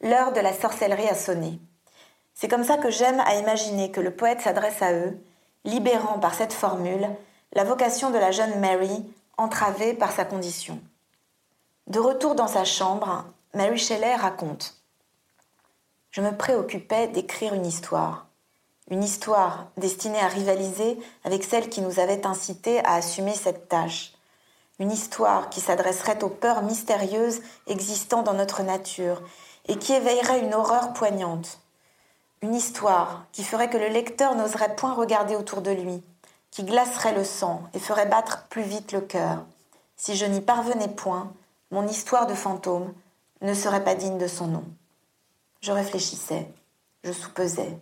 L'heure 0.00 0.32
de 0.32 0.40
la 0.40 0.52
sorcellerie 0.52 1.08
a 1.08 1.14
sonné. 1.14 1.60
C'est 2.34 2.48
comme 2.48 2.64
ça 2.64 2.78
que 2.78 2.90
j'aime 2.90 3.20
à 3.20 3.34
imaginer 3.34 3.90
que 3.90 4.00
le 4.00 4.14
poète 4.14 4.40
s'adresse 4.40 4.80
à 4.80 4.92
eux 4.92 5.18
libérant 5.64 6.18
par 6.18 6.34
cette 6.34 6.52
formule 6.52 7.08
la 7.52 7.64
vocation 7.64 8.10
de 8.10 8.18
la 8.18 8.30
jeune 8.30 8.60
Mary, 8.60 9.04
entravée 9.36 9.94
par 9.94 10.12
sa 10.12 10.24
condition. 10.24 10.80
De 11.88 11.98
retour 11.98 12.34
dans 12.34 12.46
sa 12.46 12.64
chambre, 12.64 13.24
Mary 13.54 13.78
Shelley 13.78 14.14
raconte 14.14 14.76
Je 16.10 16.20
me 16.20 16.36
préoccupais 16.36 17.08
d'écrire 17.08 17.54
une 17.54 17.66
histoire. 17.66 18.26
Une 18.88 19.02
histoire 19.02 19.66
destinée 19.76 20.20
à 20.20 20.28
rivaliser 20.28 20.98
avec 21.24 21.44
celle 21.44 21.68
qui 21.68 21.80
nous 21.80 21.98
avait 21.98 22.26
incité 22.26 22.78
à 22.84 22.94
assumer 22.94 23.34
cette 23.34 23.68
tâche. 23.68 24.12
Une 24.80 24.90
histoire 24.90 25.50
qui 25.50 25.60
s'adresserait 25.60 26.24
aux 26.24 26.30
peurs 26.30 26.62
mystérieuses 26.62 27.42
existant 27.66 28.22
dans 28.22 28.32
notre 28.32 28.62
nature 28.62 29.20
et 29.68 29.76
qui 29.76 29.92
éveillerait 29.92 30.40
une 30.40 30.54
horreur 30.54 30.94
poignante. 30.94 31.60
Une 32.40 32.54
histoire 32.54 33.26
qui 33.30 33.44
ferait 33.44 33.68
que 33.68 33.76
le 33.76 33.88
lecteur 33.88 34.34
n'oserait 34.34 34.74
point 34.74 34.94
regarder 34.94 35.36
autour 35.36 35.60
de 35.60 35.70
lui, 35.70 36.02
qui 36.50 36.64
glacerait 36.64 37.14
le 37.14 37.24
sang 37.24 37.62
et 37.74 37.78
ferait 37.78 38.06
battre 38.06 38.46
plus 38.48 38.62
vite 38.62 38.92
le 38.92 39.02
cœur. 39.02 39.44
Si 39.96 40.16
je 40.16 40.24
n'y 40.24 40.40
parvenais 40.40 40.88
point, 40.88 41.30
mon 41.70 41.86
histoire 41.86 42.26
de 42.26 42.34
fantôme 42.34 42.94
ne 43.42 43.52
serait 43.52 43.84
pas 43.84 43.94
digne 43.94 44.16
de 44.16 44.26
son 44.26 44.46
nom. 44.46 44.64
Je 45.60 45.72
réfléchissais, 45.72 46.50
je 47.04 47.12
soupesais, 47.12 47.78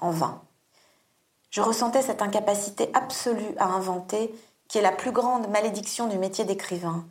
en 0.00 0.12
vain. 0.12 0.40
Je 1.50 1.60
ressentais 1.60 2.02
cette 2.02 2.22
incapacité 2.22 2.90
absolue 2.94 3.56
à 3.58 3.66
inventer 3.66 4.32
qui 4.72 4.78
est 4.78 4.80
la 4.82 4.90
plus 4.90 5.12
grande 5.12 5.50
malédiction 5.50 6.06
du 6.06 6.16
métier 6.16 6.46
d'écrivain, 6.46 7.04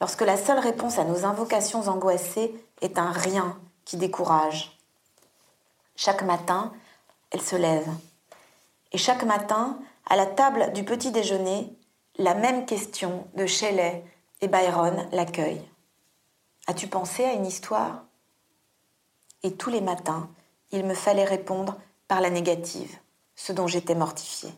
lorsque 0.00 0.20
la 0.20 0.36
seule 0.36 0.60
réponse 0.60 0.96
à 0.96 1.02
nos 1.02 1.24
invocations 1.24 1.88
angoissées 1.88 2.54
est 2.82 2.98
un 2.98 3.10
rien 3.10 3.58
qui 3.84 3.96
décourage. 3.96 4.78
Chaque 5.96 6.22
matin, 6.22 6.72
elle 7.32 7.40
se 7.40 7.56
lève. 7.56 7.88
Et 8.92 8.98
chaque 8.98 9.24
matin, 9.24 9.80
à 10.08 10.14
la 10.14 10.24
table 10.24 10.72
du 10.72 10.84
petit 10.84 11.10
déjeuner, 11.10 11.76
la 12.16 12.34
même 12.34 12.64
question 12.64 13.26
de 13.34 13.44
Shelley 13.44 14.04
et 14.40 14.46
Byron 14.46 15.08
l'accueille. 15.10 15.68
As-tu 16.68 16.86
pensé 16.86 17.24
à 17.24 17.32
une 17.32 17.44
histoire? 17.44 18.04
Et 19.42 19.56
tous 19.56 19.70
les 19.70 19.80
matins, 19.80 20.30
il 20.70 20.84
me 20.84 20.94
fallait 20.94 21.24
répondre 21.24 21.76
par 22.06 22.20
la 22.20 22.30
négative, 22.30 22.96
ce 23.34 23.52
dont 23.52 23.66
j'étais 23.66 23.96
mortifiée. 23.96 24.54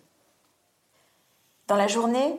Dans 1.72 1.78
la 1.78 1.88
journée, 1.88 2.38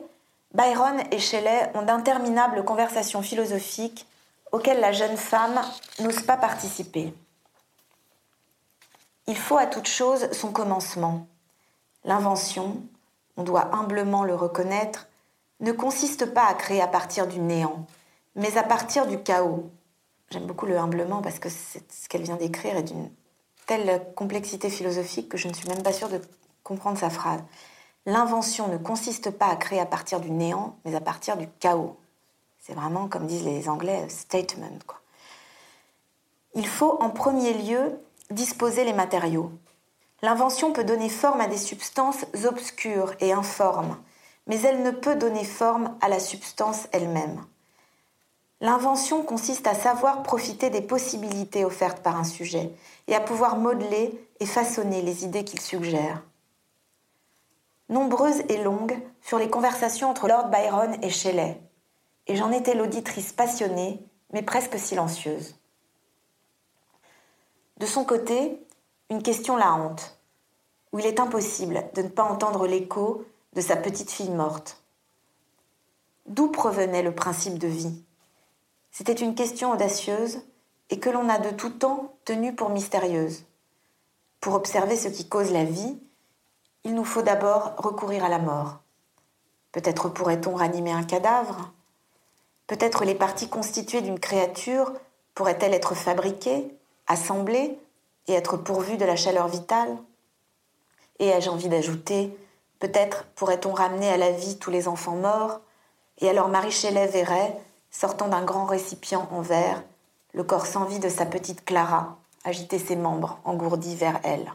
Byron 0.54 1.02
et 1.10 1.18
Shelley 1.18 1.68
ont 1.74 1.82
d'interminables 1.82 2.64
conversations 2.64 3.20
philosophiques 3.20 4.06
auxquelles 4.52 4.78
la 4.78 4.92
jeune 4.92 5.16
femme 5.16 5.60
n'ose 5.98 6.22
pas 6.22 6.36
participer. 6.36 7.12
Il 9.26 9.36
faut 9.36 9.56
à 9.56 9.66
toute 9.66 9.88
chose 9.88 10.30
son 10.30 10.52
commencement. 10.52 11.26
L'invention, 12.04 12.80
on 13.36 13.42
doit 13.42 13.74
humblement 13.74 14.22
le 14.22 14.36
reconnaître, 14.36 15.08
ne 15.58 15.72
consiste 15.72 16.26
pas 16.26 16.46
à 16.46 16.54
créer 16.54 16.80
à 16.80 16.86
partir 16.86 17.26
du 17.26 17.40
néant, 17.40 17.86
mais 18.36 18.56
à 18.56 18.62
partir 18.62 19.04
du 19.04 19.18
chaos. 19.18 19.68
J'aime 20.30 20.46
beaucoup 20.46 20.66
le 20.66 20.78
humblement 20.78 21.22
parce 21.22 21.40
que 21.40 21.48
ce 21.48 22.08
qu'elle 22.08 22.22
vient 22.22 22.36
d'écrire 22.36 22.76
est 22.76 22.84
d'une 22.84 23.10
telle 23.66 24.00
complexité 24.14 24.70
philosophique 24.70 25.28
que 25.28 25.38
je 25.38 25.48
ne 25.48 25.54
suis 25.54 25.68
même 25.68 25.82
pas 25.82 25.92
sûre 25.92 26.08
de 26.08 26.20
comprendre 26.62 26.98
sa 26.98 27.10
phrase. 27.10 27.42
L'invention 28.06 28.68
ne 28.68 28.76
consiste 28.76 29.30
pas 29.30 29.46
à 29.46 29.56
créer 29.56 29.80
à 29.80 29.86
partir 29.86 30.20
du 30.20 30.30
néant, 30.30 30.76
mais 30.84 30.94
à 30.94 31.00
partir 31.00 31.36
du 31.36 31.48
chaos. 31.58 31.96
C'est 32.60 32.74
vraiment, 32.74 33.08
comme 33.08 33.26
disent 33.26 33.44
les 33.44 33.68
Anglais, 33.68 34.08
statement. 34.08 34.78
Il 36.54 36.66
faut 36.66 36.98
en 37.00 37.10
premier 37.10 37.54
lieu 37.54 37.98
disposer 38.30 38.84
les 38.84 38.92
matériaux. 38.92 39.50
L'invention 40.22 40.72
peut 40.72 40.84
donner 40.84 41.08
forme 41.08 41.40
à 41.40 41.46
des 41.46 41.58
substances 41.58 42.26
obscures 42.44 43.14
et 43.20 43.32
informes, 43.32 43.96
mais 44.46 44.60
elle 44.60 44.82
ne 44.82 44.90
peut 44.90 45.16
donner 45.16 45.44
forme 45.44 45.96
à 46.00 46.08
la 46.08 46.20
substance 46.20 46.88
elle-même. 46.92 47.44
L'invention 48.60 49.22
consiste 49.22 49.66
à 49.66 49.74
savoir 49.74 50.22
profiter 50.22 50.70
des 50.70 50.80
possibilités 50.80 51.64
offertes 51.64 52.02
par 52.02 52.16
un 52.16 52.24
sujet 52.24 52.70
et 53.08 53.14
à 53.14 53.20
pouvoir 53.20 53.56
modeler 53.56 54.18
et 54.40 54.46
façonner 54.46 55.02
les 55.02 55.24
idées 55.24 55.44
qu'il 55.44 55.60
suggère. 55.60 56.22
Nombreuses 57.88 58.42
et 58.48 58.62
longues 58.62 58.98
furent 59.20 59.38
les 59.38 59.50
conversations 59.50 60.10
entre 60.10 60.28
Lord 60.28 60.48
Byron 60.48 60.96
et 61.02 61.10
Shelley, 61.10 61.60
et 62.26 62.36
j'en 62.36 62.50
étais 62.50 62.74
l'auditrice 62.74 63.32
passionnée, 63.32 64.04
mais 64.32 64.42
presque 64.42 64.78
silencieuse. 64.78 65.56
De 67.76 67.86
son 67.86 68.04
côté, 68.04 68.58
une 69.10 69.22
question 69.22 69.56
la 69.56 69.74
hante, 69.74 70.18
où 70.92 70.98
il 70.98 71.06
est 71.06 71.20
impossible 71.20 71.84
de 71.94 72.02
ne 72.02 72.08
pas 72.08 72.22
entendre 72.22 72.66
l'écho 72.66 73.24
de 73.52 73.60
sa 73.60 73.76
petite 73.76 74.10
fille 74.10 74.30
morte. 74.30 74.82
D'où 76.26 76.48
provenait 76.48 77.02
le 77.02 77.14
principe 77.14 77.58
de 77.58 77.68
vie? 77.68 78.02
C'était 78.90 79.12
une 79.12 79.34
question 79.34 79.72
audacieuse 79.72 80.40
et 80.88 80.98
que 80.98 81.10
l'on 81.10 81.28
a 81.28 81.38
de 81.38 81.50
tout 81.50 81.70
temps 81.70 82.14
tenue 82.24 82.54
pour 82.54 82.70
mystérieuse. 82.70 83.44
Pour 84.40 84.54
observer 84.54 84.96
ce 84.96 85.08
qui 85.08 85.28
cause 85.28 85.52
la 85.52 85.64
vie, 85.64 85.98
il 86.84 86.94
nous 86.94 87.04
faut 87.04 87.22
d'abord 87.22 87.74
recourir 87.78 88.24
à 88.24 88.28
la 88.28 88.38
mort. 88.38 88.78
Peut-être 89.72 90.08
pourrait-on 90.08 90.54
ranimer 90.54 90.92
un 90.92 91.02
cadavre? 91.02 91.72
Peut-être 92.66 93.04
les 93.04 93.14
parties 93.14 93.48
constituées 93.48 94.02
d'une 94.02 94.20
créature 94.20 94.92
pourraient-elles 95.34 95.74
être 95.74 95.94
fabriquées, 95.94 96.72
assemblées 97.06 97.78
et 98.28 98.34
être 98.34 98.56
pourvues 98.56 98.96
de 98.96 99.04
la 99.04 99.16
chaleur 99.16 99.48
vitale? 99.48 99.96
Et 101.18 101.28
ai-je 101.28 101.50
envie 101.50 101.68
d'ajouter, 101.68 102.36
peut-être 102.78 103.24
pourrait-on 103.34 103.72
ramener 103.72 104.08
à 104.08 104.16
la 104.16 104.30
vie 104.30 104.58
tous 104.58 104.70
les 104.70 104.88
enfants 104.88 105.16
morts, 105.16 105.60
et 106.18 106.28
alors 106.28 106.48
Marie 106.48 106.70
Shelley 106.70 107.06
verrait, 107.06 107.58
sortant 107.90 108.28
d'un 108.28 108.44
grand 108.44 108.66
récipient 108.66 109.28
en 109.30 109.40
verre, 109.40 109.82
le 110.32 110.44
corps 110.44 110.66
sans 110.66 110.84
vie 110.84 110.98
de 110.98 111.08
sa 111.08 111.26
petite 111.26 111.64
Clara 111.64 112.16
agiter 112.44 112.78
ses 112.78 112.96
membres 112.96 113.38
engourdis 113.44 113.96
vers 113.96 114.20
elle. 114.22 114.52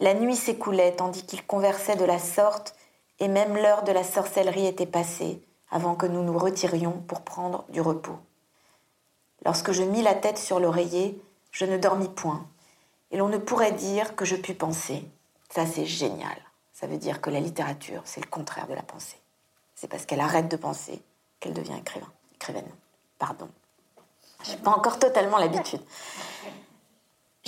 La 0.00 0.14
nuit 0.14 0.36
s'écoulait 0.36 0.94
tandis 0.94 1.24
qu'ils 1.24 1.44
conversaient 1.44 1.96
de 1.96 2.04
la 2.04 2.18
sorte, 2.18 2.74
et 3.18 3.28
même 3.28 3.56
l'heure 3.56 3.82
de 3.82 3.92
la 3.92 4.04
sorcellerie 4.04 4.66
était 4.66 4.86
passée, 4.86 5.42
avant 5.70 5.96
que 5.96 6.06
nous 6.06 6.22
nous 6.22 6.38
retirions 6.38 6.92
pour 6.92 7.22
prendre 7.22 7.64
du 7.68 7.80
repos. 7.80 8.18
Lorsque 9.44 9.72
je 9.72 9.82
mis 9.82 10.02
la 10.02 10.14
tête 10.14 10.38
sur 10.38 10.60
l'oreiller, 10.60 11.20
je 11.50 11.64
ne 11.64 11.76
dormis 11.76 12.08
point, 12.08 12.46
et 13.10 13.16
l'on 13.16 13.28
ne 13.28 13.38
pourrait 13.38 13.72
dire 13.72 14.14
que 14.14 14.24
je 14.24 14.36
pus 14.36 14.54
penser. 14.54 15.04
Ça, 15.50 15.66
c'est 15.66 15.86
génial. 15.86 16.36
Ça 16.72 16.86
veut 16.86 16.98
dire 16.98 17.20
que 17.20 17.30
la 17.30 17.40
littérature, 17.40 18.02
c'est 18.04 18.20
le 18.20 18.30
contraire 18.30 18.68
de 18.68 18.74
la 18.74 18.82
pensée. 18.82 19.18
C'est 19.74 19.88
parce 19.88 20.06
qu'elle 20.06 20.20
arrête 20.20 20.48
de 20.48 20.56
penser 20.56 21.02
qu'elle 21.40 21.54
devient 21.54 21.76
écrivain, 21.78 22.10
écrivaine. 22.34 22.68
Pardon. 23.18 23.48
Je 24.44 24.52
n'ai 24.52 24.58
pas 24.58 24.70
encore 24.70 24.98
totalement 24.98 25.38
l'habitude. 25.38 25.80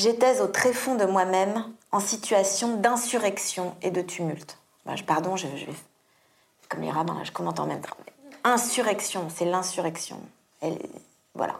J'étais 0.00 0.40
au 0.40 0.46
tréfonds 0.46 0.94
de 0.94 1.04
moi-même 1.04 1.62
en 1.92 2.00
situation 2.00 2.78
d'insurrection 2.78 3.76
et 3.82 3.90
de 3.90 4.00
tumulte. 4.00 4.56
Bah, 4.86 4.94
pardon, 5.06 5.36
je, 5.36 5.46
vais. 5.46 5.74
Comme 6.70 6.80
les 6.80 6.90
rabbins, 6.90 7.20
je 7.22 7.30
commente 7.32 7.60
en 7.60 7.66
même 7.66 7.82
temps. 7.82 7.98
Insurrection, 8.42 9.28
c'est 9.28 9.44
l'insurrection. 9.44 10.18
Voilà. 11.34 11.54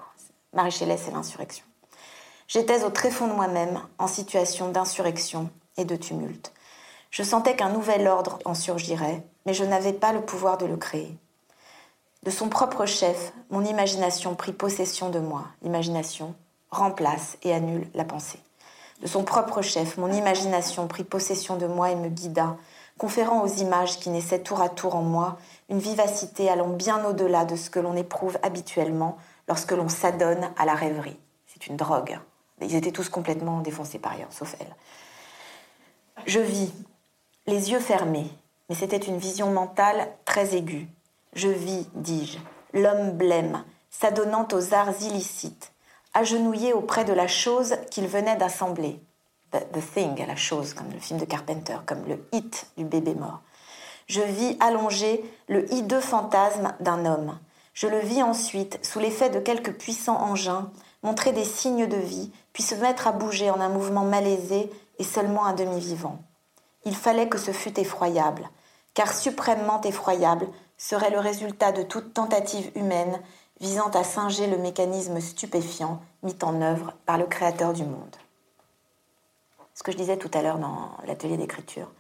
Marie 0.54 0.72
c'est 0.72 0.86
l'insurrection. 0.86 1.66
J'étais 2.48 2.82
au 2.82 2.88
tréfonds 2.88 3.26
de 3.26 3.34
moi-même 3.34 3.78
en 3.98 4.06
situation 4.06 4.70
d'insurrection 4.70 5.50
et 5.76 5.84
de 5.84 5.96
tumulte. 5.96 6.54
Je 7.10 7.22
sentais 7.22 7.56
qu'un 7.56 7.68
nouvel 7.68 8.08
ordre 8.08 8.38
en 8.46 8.54
surgirait, 8.54 9.22
mais 9.44 9.52
je 9.52 9.64
n'avais 9.64 9.92
pas 9.92 10.14
le 10.14 10.22
pouvoir 10.22 10.56
de 10.56 10.64
le 10.64 10.78
créer. 10.78 11.14
De 12.22 12.30
son 12.30 12.48
propre 12.48 12.86
chef, 12.86 13.34
mon 13.50 13.66
imagination 13.66 14.34
prit 14.34 14.54
possession 14.54 15.10
de 15.10 15.18
moi. 15.18 15.44
L'imagination, 15.60 16.34
remplace 16.70 17.36
et 17.42 17.52
annule 17.52 17.88
la 17.94 18.04
pensée. 18.04 18.40
De 19.02 19.06
son 19.06 19.24
propre 19.24 19.62
chef, 19.62 19.96
mon 19.96 20.12
imagination 20.12 20.86
prit 20.86 21.04
possession 21.04 21.56
de 21.56 21.66
moi 21.66 21.90
et 21.90 21.96
me 21.96 22.08
guida, 22.08 22.56
conférant 22.98 23.42
aux 23.42 23.48
images 23.48 23.98
qui 23.98 24.10
naissaient 24.10 24.42
tour 24.42 24.60
à 24.60 24.68
tour 24.68 24.94
en 24.94 25.02
moi 25.02 25.38
une 25.70 25.78
vivacité 25.78 26.50
allant 26.50 26.68
bien 26.68 27.04
au-delà 27.06 27.46
de 27.46 27.56
ce 27.56 27.70
que 27.70 27.80
l'on 27.80 27.96
éprouve 27.96 28.38
habituellement 28.42 29.16
lorsque 29.48 29.72
l'on 29.72 29.88
s'adonne 29.88 30.50
à 30.58 30.66
la 30.66 30.74
rêverie. 30.74 31.18
C'est 31.46 31.66
une 31.66 31.76
drogue. 31.76 32.18
Ils 32.60 32.74
étaient 32.74 32.92
tous 32.92 33.08
complètement 33.08 33.60
défoncés 33.60 33.98
par 33.98 34.12
ailleurs, 34.12 34.32
sauf 34.32 34.54
elle. 34.60 34.76
Je 36.26 36.40
vis, 36.40 36.72
les 37.46 37.70
yeux 37.70 37.80
fermés, 37.80 38.30
mais 38.68 38.74
c'était 38.74 38.98
une 38.98 39.16
vision 39.16 39.50
mentale 39.50 40.08
très 40.26 40.54
aiguë. 40.54 40.86
Je 41.32 41.48
vis, 41.48 41.88
dis-je, 41.94 42.38
l'homme 42.74 43.12
blême, 43.12 43.64
s'adonnant 43.90 44.46
aux 44.52 44.74
arts 44.74 45.00
illicites, 45.00 45.69
agenouillé 46.14 46.72
auprès 46.72 47.04
de 47.04 47.12
la 47.12 47.28
chose 47.28 47.76
qu'il 47.90 48.06
venait 48.06 48.36
d'assembler. 48.36 49.00
The, 49.52 49.80
Thing, 49.94 50.24
la 50.26 50.36
chose, 50.36 50.74
comme 50.74 50.90
le 50.92 50.98
film 51.00 51.18
de 51.18 51.24
Carpenter, 51.24 51.76
comme 51.84 52.04
le 52.06 52.24
hit 52.32 52.66
du 52.76 52.84
bébé 52.84 53.14
mort. 53.14 53.40
Je 54.06 54.20
vis 54.20 54.56
allongé 54.60 55.24
le 55.48 55.72
hideux 55.72 56.00
fantasme 56.00 56.74
d'un 56.80 57.04
homme. 57.04 57.38
Je 57.74 57.88
le 57.88 57.98
vis 57.98 58.22
ensuite, 58.22 58.78
sous 58.84 59.00
l'effet 59.00 59.30
de 59.30 59.40
quelques 59.40 59.72
puissants 59.72 60.20
engins, 60.20 60.70
montrer 61.02 61.32
des 61.32 61.44
signes 61.44 61.88
de 61.88 61.96
vie, 61.96 62.30
puis 62.52 62.62
se 62.62 62.74
mettre 62.76 63.06
à 63.06 63.12
bouger 63.12 63.50
en 63.50 63.60
un 63.60 63.68
mouvement 63.68 64.04
malaisé 64.04 64.70
et 64.98 65.04
seulement 65.04 65.44
un 65.46 65.54
demi-vivant. 65.54 66.18
Il 66.84 66.94
fallait 66.94 67.28
que 67.28 67.38
ce 67.38 67.52
fût 67.52 67.78
effroyable, 67.80 68.48
car 68.94 69.12
suprêmement 69.12 69.80
effroyable 69.82 70.46
serait 70.76 71.10
le 71.10 71.18
résultat 71.18 71.72
de 71.72 71.82
toute 71.82 72.14
tentative 72.14 72.70
humaine 72.74 73.20
visant 73.60 73.90
à 73.90 74.04
singer 74.04 74.46
le 74.46 74.56
mécanisme 74.56 75.20
stupéfiant 75.20 76.02
mis 76.22 76.36
en 76.42 76.60
œuvre 76.62 76.94
par 77.06 77.18
le 77.18 77.26
Créateur 77.26 77.72
du 77.72 77.84
monde. 77.84 78.16
Ce 79.74 79.82
que 79.82 79.92
je 79.92 79.96
disais 79.96 80.16
tout 80.16 80.30
à 80.34 80.42
l'heure 80.42 80.58
dans 80.58 80.90
l'atelier 81.06 81.36
d'écriture, 81.36 81.90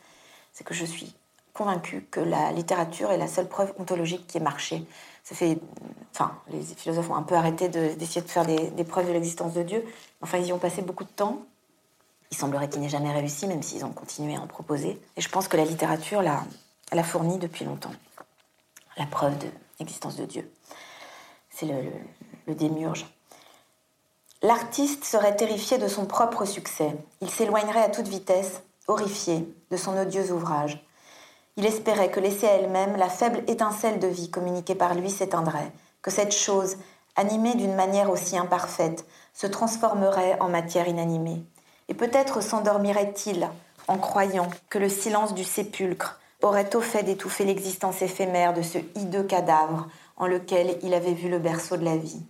c'est 0.52 0.64
que 0.64 0.74
je 0.74 0.84
suis 0.84 1.14
convaincue 1.52 2.06
que 2.10 2.20
la 2.20 2.52
littérature 2.52 3.10
est 3.10 3.18
la 3.18 3.28
seule 3.28 3.48
preuve 3.48 3.72
ontologique 3.78 4.26
qui 4.26 4.38
ait 4.38 4.40
marché. 4.40 4.84
Ça 5.24 5.34
fait, 5.34 5.58
enfin, 6.14 6.32
les 6.48 6.62
philosophes 6.62 7.10
ont 7.10 7.14
un 7.14 7.22
peu 7.22 7.34
arrêté 7.34 7.68
d'essayer 7.68 8.22
de, 8.22 8.28
faire 8.28 8.46
des, 8.46 8.84
preuves 8.84 9.06
de 9.06 9.12
l'existence 9.12 9.52
de 9.52 9.62
Dieu. 9.62 9.84
Enfin, 10.22 10.38
ils 10.38 10.46
y 10.46 10.52
ont 10.52 10.58
passé 10.58 10.82
beaucoup 10.82 11.04
de 11.04 11.10
temps. 11.10 11.42
Il 12.30 12.36
semblerait 12.36 12.68
qu'ils 12.68 12.80
n'aient 12.80 12.88
jamais 12.88 13.12
réussi, 13.12 13.46
même 13.46 13.62
s'ils 13.62 13.84
ont 13.84 13.92
continué 13.92 14.36
à 14.36 14.40
en 14.40 14.46
proposer. 14.46 15.00
Et 15.16 15.20
je 15.20 15.28
pense 15.28 15.48
que 15.48 15.56
la 15.56 15.64
littérature 15.64 16.22
l'a 16.22 17.02
fourni 17.02 17.38
depuis 17.38 17.64
longtemps. 17.64 17.92
La 18.96 19.06
preuve 19.06 19.36
de 19.38 19.48
l'existence 19.78 20.16
de 20.16 20.24
Dieu. 20.24 20.50
C'est 21.60 21.66
le, 21.66 22.54
démiurge. 22.54 23.04
L'artiste 24.42 25.04
serait 25.04 25.36
terrifié 25.36 25.76
de 25.76 25.88
son 25.88 26.06
propre 26.06 26.46
succès. 26.46 26.96
Il 27.20 27.28
s'éloignerait 27.28 27.82
à 27.82 27.90
toute 27.90 28.08
vitesse, 28.08 28.62
horrifié, 28.88 29.46
de 29.70 29.76
son 29.76 29.94
odieux 29.98 30.32
ouvrage. 30.32 30.82
Il 31.58 31.66
espérait 31.66 32.10
que 32.10 32.18
laissée 32.18 32.48
à 32.48 32.52
elle-même, 32.52 32.96
la 32.96 33.10
faible 33.10 33.42
étincelle 33.46 33.98
de 33.98 34.06
vie 34.06 34.30
communiquée 34.30 34.74
par 34.74 34.94
lui 34.94 35.10
s'éteindrait, 35.10 35.70
que 36.00 36.10
cette 36.10 36.34
chose, 36.34 36.78
animée 37.14 37.54
d'une 37.54 37.74
manière 37.74 38.10
aussi 38.10 38.38
imparfaite, 38.38 39.04
se 39.34 39.46
transformerait 39.46 40.38
en 40.40 40.48
matière 40.48 40.88
inanimée. 40.88 41.44
Et 41.88 41.94
peut-être 41.94 42.40
s'endormirait-il 42.40 43.50
en 43.86 43.98
croyant 43.98 44.48
que 44.70 44.78
le 44.78 44.88
silence 44.88 45.34
du 45.34 45.44
sépulcre 45.44 46.20
aurait 46.40 46.74
au 46.74 46.80
fait 46.80 47.02
d'étouffer 47.02 47.44
l'existence 47.44 48.00
éphémère 48.00 48.54
de 48.54 48.62
ce 48.62 48.78
hideux 48.94 49.24
cadavre 49.24 49.88
en 50.20 50.26
lequel 50.26 50.78
il 50.82 50.94
avait 50.94 51.14
vu 51.14 51.28
le 51.28 51.38
berceau 51.38 51.78
de 51.78 51.84
la 51.84 51.96
vie. 51.96 52.22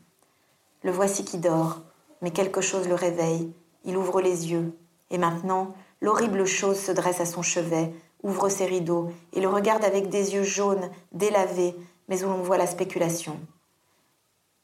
Le 0.82 0.92
voici 0.92 1.24
qui 1.24 1.38
dort, 1.38 1.80
mais 2.22 2.30
quelque 2.30 2.60
chose 2.60 2.88
le 2.88 2.94
réveille, 2.94 3.52
il 3.84 3.96
ouvre 3.96 4.20
les 4.20 4.50
yeux, 4.50 4.72
et 5.10 5.18
maintenant 5.18 5.74
l'horrible 6.00 6.46
chose 6.46 6.78
se 6.78 6.92
dresse 6.92 7.20
à 7.20 7.26
son 7.26 7.42
chevet, 7.42 7.92
ouvre 8.22 8.48
ses 8.48 8.64
rideaux 8.64 9.10
et 9.32 9.40
le 9.40 9.48
regarde 9.48 9.84
avec 9.84 10.08
des 10.08 10.34
yeux 10.34 10.44
jaunes, 10.44 10.88
délavés, 11.12 11.74
mais 12.08 12.22
où 12.22 12.28
l'on 12.28 12.42
voit 12.42 12.58
la 12.58 12.68
spéculation. 12.68 13.38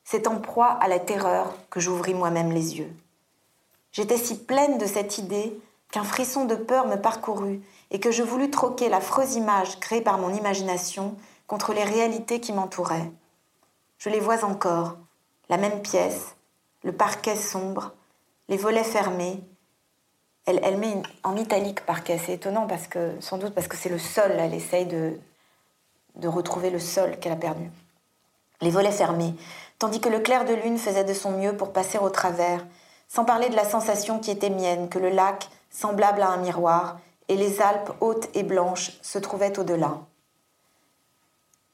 C'est 0.04 0.28
en 0.28 0.38
proie 0.38 0.68
à 0.68 0.86
la 0.86 1.00
terreur 1.00 1.52
que 1.68 1.80
j'ouvris 1.80 2.14
moi-même 2.14 2.52
les 2.52 2.78
yeux. 2.78 2.92
J'étais 3.90 4.18
si 4.18 4.38
pleine 4.38 4.78
de 4.78 4.86
cette 4.86 5.18
idée 5.18 5.58
qu'un 5.90 6.04
frisson 6.04 6.44
de 6.44 6.54
peur 6.54 6.86
me 6.86 6.96
parcourut 6.96 7.60
et 7.90 7.98
que 7.98 8.12
je 8.12 8.22
voulus 8.22 8.50
troquer 8.50 8.88
l'affreuse 8.88 9.34
image 9.34 9.80
créée 9.80 10.00
par 10.00 10.18
mon 10.18 10.32
imagination 10.32 11.16
contre 11.46 11.72
les 11.72 11.84
réalités 11.84 12.40
qui 12.40 12.52
m'entouraient. 12.52 13.10
Je 13.98 14.10
les 14.10 14.20
vois 14.20 14.44
encore, 14.44 14.96
la 15.48 15.56
même 15.56 15.80
pièce, 15.82 16.36
le 16.82 16.92
parquet 16.92 17.36
sombre, 17.36 17.92
les 18.48 18.56
volets 18.56 18.84
fermés, 18.84 19.40
elle, 20.46 20.76
met 20.76 21.02
en 21.24 21.36
italique 21.36 21.84
parquet. 21.84 22.20
C'est 22.24 22.34
étonnant 22.34 22.66
parce 22.66 22.86
que, 22.86 23.16
sans 23.20 23.38
doute 23.38 23.54
parce 23.54 23.66
que 23.66 23.76
c'est 23.76 23.88
le 23.88 23.98
sol. 23.98 24.30
Elle 24.38 24.54
essaye 24.54 24.86
de, 24.86 25.18
de 26.14 26.28
retrouver 26.28 26.70
le 26.70 26.78
sol 26.78 27.18
qu'elle 27.18 27.32
a 27.32 27.36
perdu. 27.36 27.70
Les 28.60 28.70
volets 28.70 28.92
fermés, 28.92 29.34
tandis 29.78 30.00
que 30.00 30.08
le 30.08 30.20
clair 30.20 30.44
de 30.44 30.54
lune 30.54 30.78
faisait 30.78 31.04
de 31.04 31.12
son 31.12 31.32
mieux 31.32 31.56
pour 31.56 31.72
passer 31.72 31.98
au 31.98 32.08
travers, 32.08 32.64
sans 33.08 33.24
parler 33.24 33.48
de 33.48 33.56
la 33.56 33.64
sensation 33.64 34.18
qui 34.18 34.30
était 34.30 34.50
mienne, 34.50 34.88
que 34.88 34.98
le 34.98 35.10
lac, 35.10 35.50
semblable 35.70 36.22
à 36.22 36.28
un 36.28 36.38
miroir, 36.38 36.98
et 37.28 37.36
les 37.36 37.60
Alpes 37.60 37.92
hautes 38.00 38.28
et 38.34 38.44
blanches 38.44 38.92
se 39.02 39.18
trouvaient 39.18 39.58
au-delà. 39.58 39.98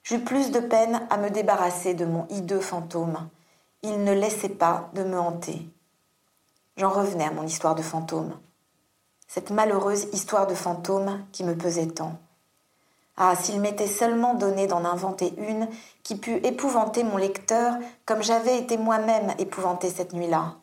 J'eus 0.02 0.20
plus 0.20 0.50
de 0.50 0.60
peine 0.60 1.06
à 1.10 1.16
me 1.16 1.30
débarrasser 1.30 1.94
de 1.94 2.04
mon 2.04 2.26
hideux 2.28 2.60
fantôme. 2.60 3.28
Il 3.82 4.04
ne 4.04 4.12
laissait 4.12 4.48
pas 4.48 4.90
de 4.94 5.02
me 5.02 5.18
hanter. 5.18 5.68
J'en 6.76 6.90
revenais 6.90 7.26
à 7.26 7.32
mon 7.32 7.44
histoire 7.44 7.74
de 7.74 7.82
fantôme 7.82 8.34
cette 9.32 9.50
malheureuse 9.50 10.08
histoire 10.12 10.46
de 10.46 10.54
fantôme 10.54 11.24
qui 11.32 11.42
me 11.42 11.56
pesait 11.56 11.86
tant. 11.86 12.18
Ah, 13.16 13.34
s'il 13.34 13.62
m'était 13.62 13.86
seulement 13.86 14.34
donné 14.34 14.66
d'en 14.66 14.84
inventer 14.84 15.32
une 15.38 15.68
qui 16.02 16.16
pût 16.16 16.36
épouvanter 16.44 17.02
mon 17.02 17.16
lecteur 17.16 17.76
comme 18.04 18.22
j'avais 18.22 18.58
été 18.58 18.76
moi-même 18.76 19.32
épouvantée 19.38 19.88
cette 19.88 20.12
nuit-là. 20.12 20.56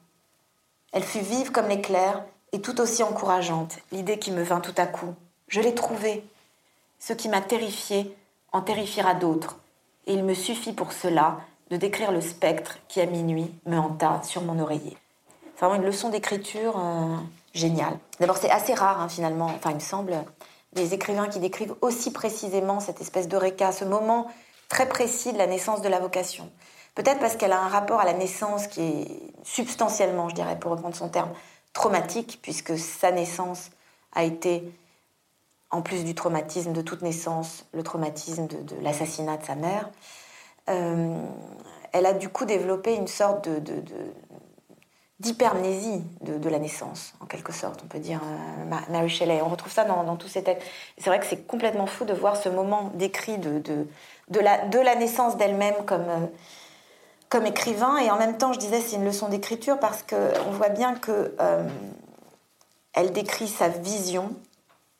Elle 0.91 1.01
fut 1.01 1.21
vive 1.21 1.51
comme 1.51 1.67
l'éclair 1.67 2.23
et 2.51 2.61
tout 2.61 2.79
aussi 2.79 3.01
encourageante, 3.01 3.79
l'idée 3.91 4.19
qui 4.19 4.31
me 4.31 4.43
vint 4.43 4.59
tout 4.59 4.75
à 4.77 4.85
coup. 4.85 5.15
Je 5.47 5.61
l'ai 5.61 5.73
trouvée. 5.73 6.23
Ce 6.99 7.13
qui 7.13 7.27
m'a 7.27 7.41
terrifiée 7.41 8.15
en 8.51 8.61
terrifiera 8.61 9.13
d'autres, 9.13 9.57
et 10.07 10.13
il 10.13 10.23
me 10.23 10.33
suffit 10.33 10.73
pour 10.73 10.91
cela 10.91 11.37
de 11.69 11.77
décrire 11.77 12.11
le 12.11 12.21
spectre 12.21 12.79
qui 12.87 12.99
à 13.01 13.05
minuit 13.05 13.53
me 13.65 13.77
hanta 13.77 14.21
sur 14.23 14.41
mon 14.41 14.59
oreiller. 14.59 14.97
C'est 15.55 15.65
vraiment 15.65 15.81
une 15.81 15.85
leçon 15.85 16.09
d'écriture 16.09 16.75
euh, 16.77 17.15
génial. 17.53 17.97
D'abord, 18.19 18.37
c'est 18.37 18.49
assez 18.49 18.73
rare, 18.73 19.01
hein, 19.01 19.09
finalement, 19.09 19.47
enfin, 19.47 19.71
il 19.71 19.75
me 19.75 19.81
semble, 19.81 20.15
des 20.73 20.93
écrivains 20.93 21.27
qui 21.27 21.39
décrivent 21.39 21.75
aussi 21.81 22.11
précisément 22.11 22.79
cette 22.79 23.01
espèce 23.01 23.27
d'eureka, 23.27 23.71
ce 23.71 23.85
moment 23.85 24.27
très 24.69 24.87
précis 24.87 25.33
de 25.33 25.37
la 25.37 25.47
naissance 25.47 25.81
de 25.81 25.89
la 25.89 25.99
vocation. 25.99 26.49
Peut-être 26.95 27.19
parce 27.19 27.35
qu'elle 27.35 27.51
a 27.51 27.61
un 27.61 27.67
rapport 27.67 27.99
à 27.99 28.05
la 28.05 28.13
naissance 28.13 28.67
qui 28.67 28.81
est 28.81 29.07
substantiellement, 29.43 30.29
je 30.29 30.35
dirais, 30.35 30.57
pour 30.59 30.71
reprendre 30.71 30.95
son 30.95 31.09
terme, 31.09 31.31
traumatique, 31.73 32.39
puisque 32.41 32.77
sa 32.77 33.11
naissance 33.11 33.71
a 34.13 34.23
été, 34.23 34.63
en 35.71 35.81
plus 35.81 36.03
du 36.03 36.15
traumatisme 36.15 36.73
de 36.73 36.81
toute 36.81 37.01
naissance, 37.01 37.65
le 37.73 37.83
traumatisme 37.83 38.47
de, 38.47 38.75
l'assassinat 38.81 39.37
de 39.37 39.45
sa 39.45 39.55
mère. 39.55 39.89
Euh, 40.69 41.15
elle 41.91 42.05
a 42.05 42.13
du 42.13 42.29
coup 42.29 42.45
développé 42.45 42.95
une 42.95 43.07
sorte 43.07 43.47
de, 43.49 43.83
d'hypermnésie 45.19 46.01
de, 46.21 46.49
la 46.49 46.59
naissance, 46.59 47.13
en 47.19 47.25
quelque 47.25 47.51
sorte, 47.51 47.81
on 47.83 47.87
peut 47.87 47.99
dire, 47.99 48.21
euh, 48.23 48.79
Mary 48.89 49.09
Shelley. 49.09 49.41
On 49.41 49.49
retrouve 49.49 49.71
ça 49.71 49.83
dans, 49.83 50.15
tous 50.15 50.27
ces 50.27 50.43
textes. 50.43 50.65
C'est 50.97 51.09
vrai 51.09 51.19
que 51.19 51.25
c'est 51.25 51.45
complètement 51.45 51.87
fou 51.87 52.05
de 52.05 52.13
voir 52.13 52.37
ce 52.37 52.47
moment 52.49 52.91
décrit 52.95 53.37
de, 53.37 53.59
de, 53.59 54.39
la, 54.39 54.65
de 54.65 54.79
la 54.79 54.95
naissance 54.95 55.35
d'elle-même 55.35 55.75
comme, 55.85 56.07
euh, 56.07 56.25
comme 57.27 57.45
écrivain, 57.45 57.97
et 57.97 58.09
en 58.09 58.17
même 58.17 58.37
temps, 58.37 58.53
je 58.53 58.59
disais, 58.59 58.79
c'est 58.79 58.95
une 58.95 59.05
leçon 59.05 59.27
d'écriture 59.27 59.79
parce 59.79 60.03
qu'on 60.03 60.51
voit 60.51 60.69
bien 60.69 60.95
que 60.95 61.35
euh, 61.39 61.67
elle 62.93 63.11
décrit 63.11 63.47
sa 63.47 63.67
vision, 63.67 64.33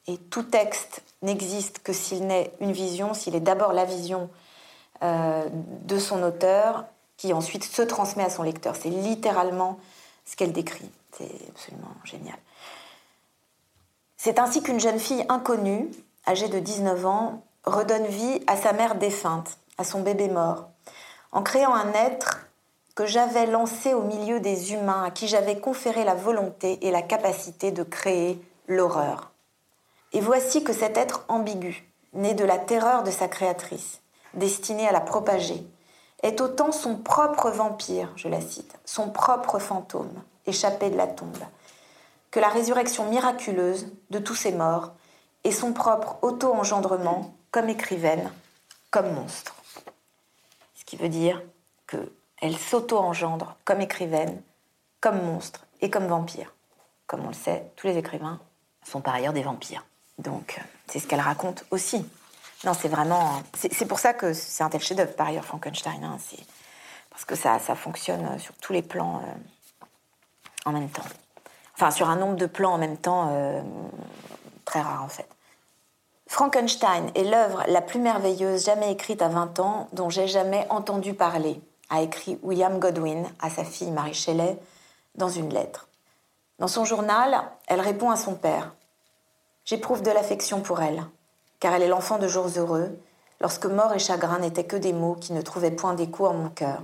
et 0.10 0.18
tout 0.18 0.44
texte 0.44 1.02
n'existe 1.22 1.80
que 1.80 1.94
s'il 1.94 2.26
n'est 2.26 2.52
une 2.60 2.72
vision, 2.72 3.14
s'il 3.14 3.36
est 3.36 3.40
d'abord 3.40 3.74
la 3.74 3.86
vision 3.86 4.30
de 5.02 6.00
son 6.00 6.24
auteur, 6.24 6.86
qui 7.16 7.32
ensuite 7.34 7.64
se 7.64 7.82
transmet 7.82 8.24
à 8.24 8.30
son 8.30 8.44
lecteur. 8.44 8.76
C'est 8.76 8.90
littéralement 8.90 9.78
ce 10.26 10.36
qu'elle 10.36 10.52
décrit. 10.52 10.90
C'est 11.18 11.30
absolument 11.50 11.94
génial. 12.04 12.38
C'est 14.18 14.40
ainsi 14.40 14.62
qu'une 14.62 14.80
jeune 14.80 15.00
fille 15.00 15.26
inconnue, 15.30 15.90
âgée 16.28 16.50
de 16.50 16.60
19 16.60 17.06
ans, 17.06 17.44
redonne 17.66 18.08
vie 18.08 18.42
à 18.48 18.58
sa 18.58 18.74
mère 18.74 18.96
défunte, 18.96 19.58
à 19.78 19.84
son 19.84 20.02
bébé 20.02 20.28
mort, 20.28 20.70
en 21.32 21.44
créant 21.44 21.74
un 21.74 21.94
être 21.94 22.48
que 22.96 23.06
j'avais 23.06 23.46
lancé 23.46 23.94
au 23.94 24.02
milieu 24.02 24.40
des 24.40 24.74
humains, 24.74 25.04
à 25.04 25.12
qui 25.12 25.28
j'avais 25.28 25.60
conféré 25.60 26.04
la 26.04 26.16
volonté 26.16 26.86
et 26.86 26.92
la 26.92 27.02
capacité 27.02 27.72
de 27.72 27.84
créer 27.84 28.42
l'horreur. 28.68 29.29
Et 30.12 30.22
voici 30.22 30.64
que 30.64 30.74
cet 30.74 30.98
être 30.98 31.24
ambigu, 31.28 31.88
né 32.14 32.34
de 32.34 32.46
la 32.46 32.58
terreur 32.58 33.04
de 33.04 33.12
sa 33.12 33.28
créatrice, 33.28 34.02
destiné 34.34 34.88
à 34.88 34.92
la 34.92 35.02
propager, 35.02 35.66
est 36.24 36.42
autant 36.42 36.72
son 36.72 36.98
propre 36.98 37.50
vampire, 37.50 38.12
je 38.16 38.28
la 38.28 38.42
cite, 38.42 38.78
son 38.86 39.10
propre 39.10 39.60
fantôme, 39.60 40.22
échappé 40.46 40.90
de 40.90 40.98
la 40.98 41.08
tombe, 41.08 41.38
que 42.32 42.40
la 42.40 42.50
résurrection 42.50 43.10
miraculeuse 43.10 43.88
de 44.10 44.20
tous 44.20 44.36
ses 44.36 44.52
morts 44.52 44.92
et 45.44 45.52
son 45.52 45.74
propre 45.74 46.18
auto-engendrement 46.22 47.34
comme 47.52 47.70
écrivaine, 47.70 48.32
comme 48.92 49.14
monstre. 49.14 49.56
Ce 50.76 50.84
qui 50.84 50.98
veut 50.98 51.10
dire 51.10 51.42
qu'elle 51.88 52.58
s'auto-engendre 52.58 53.56
comme 53.64 53.82
écrivaine, 53.82 54.42
comme 55.02 55.22
monstre 55.24 55.66
et 55.82 55.90
comme 55.90 56.08
vampire. 56.08 56.54
Comme 57.08 57.26
on 57.26 57.30
le 57.30 57.34
sait, 57.34 57.72
tous 57.76 57.88
les 57.88 57.98
écrivains 57.98 58.40
sont 58.84 59.02
par 59.02 59.16
ailleurs 59.16 59.34
des 59.34 59.44
vampires. 59.44 59.86
Donc, 60.20 60.60
c'est 60.88 61.00
ce 61.00 61.08
qu'elle 61.08 61.20
raconte 61.20 61.66
aussi 61.72 62.06
non, 62.66 62.74
c'est 62.74 62.90
vraiment. 62.90 63.42
C'est 63.54 63.86
pour 63.86 64.00
ça 64.00 64.14
que 64.14 64.34
c'est 64.34 64.64
un 64.64 64.70
tel 64.70 64.82
chef-d'œuvre, 64.82 65.16
par 65.16 65.28
ailleurs, 65.28 65.46
Frankenstein. 65.46 66.04
Hein, 66.04 66.18
parce 67.10 67.24
que 67.24 67.36
ça, 67.36 67.58
ça 67.60 67.76
fonctionne 67.76 68.26
euh, 68.26 68.38
sur 68.38 68.54
tous 68.56 68.74
les 68.74 68.82
plans 68.82 69.18
euh, 69.18 69.90
en 70.66 70.74
même 70.74 70.90
temps. 70.90 71.06
Enfin, 71.76 71.92
sur 71.92 72.10
un 72.10 72.18
nombre 72.18 72.36
de 72.36 72.46
plans 72.46 72.74
en 72.74 72.78
même 72.78 72.98
temps 72.98 73.30
euh, 73.32 73.62
très 74.66 74.82
rare, 74.82 75.04
en 75.04 75.08
fait. 75.08 75.28
Frankenstein 76.28 77.12
est 77.16 77.24
l'œuvre 77.24 77.64
la 77.68 77.82
plus 77.82 78.00
merveilleuse 78.00 78.66
jamais 78.66 78.92
écrite 78.92 79.22
à 79.22 79.30
20 79.30 79.60
ans 79.60 79.88
dont 79.94 80.10
j'ai 80.10 80.28
jamais 80.28 80.68
entendu 80.70 81.14
parler, 81.14 81.60
a 81.90 82.02
écrit 82.02 82.38
William 82.44 82.78
Godwin 82.78 83.26
à 83.42 83.50
sa 83.50 83.64
fille 83.64 83.90
Marie 83.90 84.14
Shelley 84.14 84.60
dans 85.16 85.30
une 85.30 85.52
lettre. 85.52 85.88
Dans 86.60 86.68
son 86.68 86.86
journal, 86.86 87.42
elle 87.68 87.82
répond 87.82 88.12
à 88.12 88.16
son 88.16 88.36
père 88.36 88.74
J'éprouve 89.70 90.02
de 90.02 90.10
l'affection 90.10 90.62
pour 90.62 90.82
elle, 90.82 91.04
car 91.60 91.76
elle 91.76 91.84
est 91.84 91.88
l'enfant 91.88 92.18
de 92.18 92.28
jours 92.28 92.48
heureux, 92.58 93.00
lorsque 93.40 93.68
mort 93.68 93.94
et 93.94 94.00
chagrin 94.00 94.40
n'étaient 94.40 94.64
que 94.64 94.76
des 94.76 94.94
mots 94.94 95.14
qui 95.14 95.32
ne 95.32 95.44
trouvaient 95.44 95.70
point 95.70 95.94
d'écho 95.94 96.26
en 96.26 96.34
mon 96.34 96.50
cœur. 96.50 96.82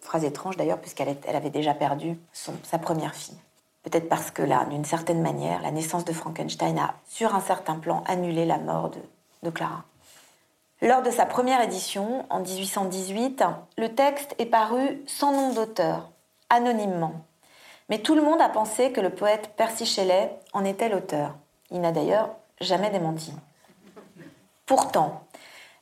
Phrase 0.00 0.22
étrange 0.22 0.56
d'ailleurs, 0.56 0.80
puisqu'elle 0.80 1.18
avait 1.26 1.50
déjà 1.50 1.74
perdu 1.74 2.16
sa 2.32 2.78
première 2.78 3.16
fille. 3.16 3.36
Peut-être 3.82 4.08
parce 4.08 4.30
que 4.30 4.42
là, 4.42 4.64
d'une 4.66 4.84
certaine 4.84 5.22
manière, 5.22 5.60
la 5.60 5.72
naissance 5.72 6.04
de 6.04 6.12
Frankenstein 6.12 6.78
a, 6.78 6.94
sur 7.08 7.34
un 7.34 7.40
certain 7.40 7.80
plan, 7.80 8.04
annulé 8.06 8.46
la 8.46 8.58
mort 8.58 8.92
de, 9.42 9.50
Clara. 9.50 9.82
Lors 10.82 11.02
de 11.02 11.10
sa 11.10 11.26
première 11.26 11.62
édition, 11.62 12.26
en 12.30 12.38
1818, 12.38 13.42
le 13.76 13.92
texte 13.92 14.36
est 14.38 14.46
paru 14.46 15.02
sans 15.08 15.32
nom 15.32 15.52
d'auteur, 15.52 16.12
anonymement. 16.48 17.24
Mais 17.88 17.98
tout 17.98 18.14
le 18.14 18.22
monde 18.22 18.40
a 18.40 18.50
pensé 18.50 18.92
que 18.92 19.00
le 19.00 19.10
poète 19.10 19.50
Percy 19.56 19.84
Shelley 19.84 20.30
en 20.52 20.64
était 20.64 20.88
l'auteur. 20.88 21.34
Il 21.70 21.80
n'a 21.80 21.92
d'ailleurs 21.92 22.30
jamais 22.60 22.90
démenti. 22.90 23.32
Pourtant, 24.66 25.24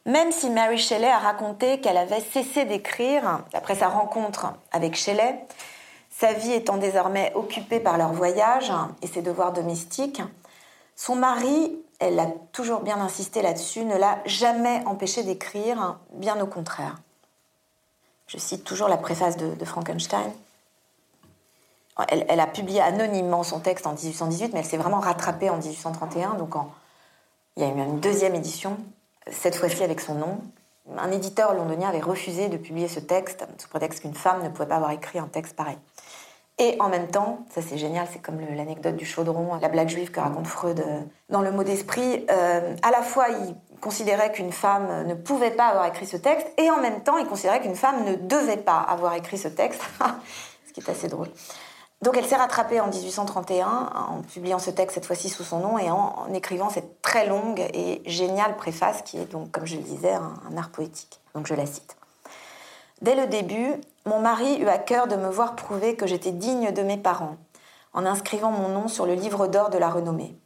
même 0.04 0.32
si 0.32 0.50
Mary 0.50 0.78
Shelley 0.78 1.10
a 1.10 1.18
raconté 1.18 1.80
qu'elle 1.80 1.96
avait 1.96 2.20
cessé 2.20 2.64
d'écrire 2.64 3.44
après 3.52 3.76
sa 3.76 3.88
rencontre 3.88 4.54
avec 4.72 4.96
Shelley, 4.96 5.46
sa 6.10 6.32
vie 6.32 6.52
étant 6.52 6.76
désormais 6.76 7.32
occupée 7.34 7.80
par 7.80 7.98
leur 7.98 8.12
voyage 8.12 8.72
et 9.00 9.06
ses 9.06 9.22
devoirs 9.22 9.52
domestiques, 9.52 10.22
son 10.96 11.16
mari, 11.16 11.76
elle 12.00 12.18
a 12.18 12.26
toujours 12.52 12.80
bien 12.80 13.00
insisté 13.00 13.42
là-dessus, 13.42 13.84
ne 13.84 13.96
l'a 13.96 14.18
jamais 14.26 14.82
empêché 14.86 15.22
d'écrire, 15.22 15.98
bien 16.12 16.40
au 16.40 16.46
contraire. 16.46 16.96
Je 18.26 18.38
cite 18.38 18.64
toujours 18.64 18.88
la 18.88 18.96
préface 18.96 19.36
de, 19.36 19.64
Frankenstein. 19.64 20.32
Elle, 22.08 22.40
a 22.40 22.46
publié 22.46 22.80
anonymement 22.80 23.42
son 23.42 23.60
texte 23.60 23.86
en 23.86 23.92
1818, 23.92 24.52
mais 24.52 24.60
elle 24.60 24.66
s'est 24.66 24.76
vraiment 24.76 25.00
rattrapée 25.00 25.50
en 25.50 25.56
1831. 25.56 26.34
Donc 26.34 26.54
il 27.56 27.62
y 27.62 27.66
a 27.66 27.68
eu 27.68 27.72
une 27.72 28.00
deuxième 28.00 28.34
édition 28.34 28.76
cette 29.30 29.54
fois-ci 29.54 29.82
avec 29.82 30.00
son 30.00 30.14
nom. 30.14 30.38
Un 30.98 31.10
éditeur 31.12 31.54
londonien 31.54 31.88
avait 31.88 32.00
refusé 32.00 32.48
de 32.48 32.56
publier 32.56 32.88
ce 32.88 33.00
texte 33.00 33.46
sous 33.58 33.68
prétexte 33.68 34.00
qu'une 34.00 34.14
femme 34.14 34.42
ne 34.42 34.48
pouvait 34.48 34.66
pas 34.66 34.76
avoir 34.76 34.90
écrit 34.90 35.18
un 35.18 35.28
texte 35.28 35.54
pareil. 35.54 35.78
Et 36.58 36.76
en 36.80 36.88
même 36.88 37.08
temps, 37.08 37.46
ça 37.50 37.62
c'est 37.62 37.78
génial, 37.78 38.06
c'est 38.12 38.20
comme 38.20 38.38
l'anecdote 38.40 38.96
du 38.96 39.06
chaudron, 39.06 39.58
la 39.60 39.68
blague 39.68 39.88
juive 39.88 40.10
que 40.10 40.20
raconte 40.20 40.46
Freud 40.46 40.80
euh, 40.80 41.00
dans 41.30 41.40
Le 41.40 41.50
mot 41.50 41.64
d'esprit. 41.64 42.26
Euh, 42.30 42.76
à 42.82 42.90
la 42.90 43.02
fois, 43.02 43.28
il 43.30 43.54
considérait 43.80 44.30
qu'une 44.32 44.52
femme 44.52 45.06
ne 45.06 45.14
pouvait 45.14 45.50
pas 45.50 45.68
avoir 45.68 45.86
écrit 45.86 46.06
ce 46.06 46.16
texte, 46.16 46.46
et 46.58 46.70
en 46.70 46.80
même 46.80 47.02
temps, 47.02 47.16
il 47.16 47.26
considérait 47.26 47.60
qu'une 47.60 47.74
femme 47.74 48.04
ne 48.04 48.14
devait 48.14 48.58
pas 48.58 48.78
avoir 48.78 49.14
écrit 49.14 49.38
ce 49.38 49.48
texte, 49.48 49.82
ce 50.66 50.72
qui 50.72 50.80
est 50.80 50.90
assez 50.90 51.08
drôle. 51.08 51.28
Donc 52.02 52.16
elle 52.16 52.26
s'est 52.26 52.36
rattrapée 52.36 52.80
en 52.80 52.88
1831 52.88 53.90
en 53.94 54.22
publiant 54.22 54.58
ce 54.58 54.70
texte 54.70 54.94
cette 54.94 55.06
fois-ci 55.06 55.28
sous 55.28 55.44
son 55.44 55.60
nom 55.60 55.78
et 55.78 55.88
en, 55.88 56.26
écrivant 56.34 56.68
cette 56.68 57.00
très 57.00 57.26
longue 57.28 57.60
et 57.60 58.02
géniale 58.06 58.56
préface 58.56 59.02
qui 59.02 59.18
est 59.18 59.30
donc, 59.30 59.52
comme 59.52 59.66
je 59.66 59.76
le 59.76 59.82
disais, 59.82 60.12
un, 60.12 60.56
art 60.56 60.70
poétique. 60.70 61.20
Donc 61.36 61.46
je 61.46 61.54
la 61.54 61.64
cite. 61.64 61.96
Dès 63.02 63.14
le 63.14 63.28
début, 63.28 63.74
mon 64.04 64.18
mari 64.18 64.58
eut 64.60 64.68
à 64.68 64.78
cœur 64.78 65.06
de 65.06 65.14
me 65.14 65.30
voir 65.30 65.54
prouver 65.54 65.94
que 65.94 66.08
j'étais 66.08 66.32
digne 66.32 66.72
de 66.72 66.82
mes 66.82 66.96
parents 66.96 67.36
en 67.94 68.04
inscrivant 68.04 68.50
mon 68.50 68.68
nom 68.68 68.88
sur 68.88 69.06
le 69.06 69.14
livre 69.14 69.46
d'or 69.46 69.70
de 69.70 69.78
la 69.78 69.88
renommée. 69.88 70.36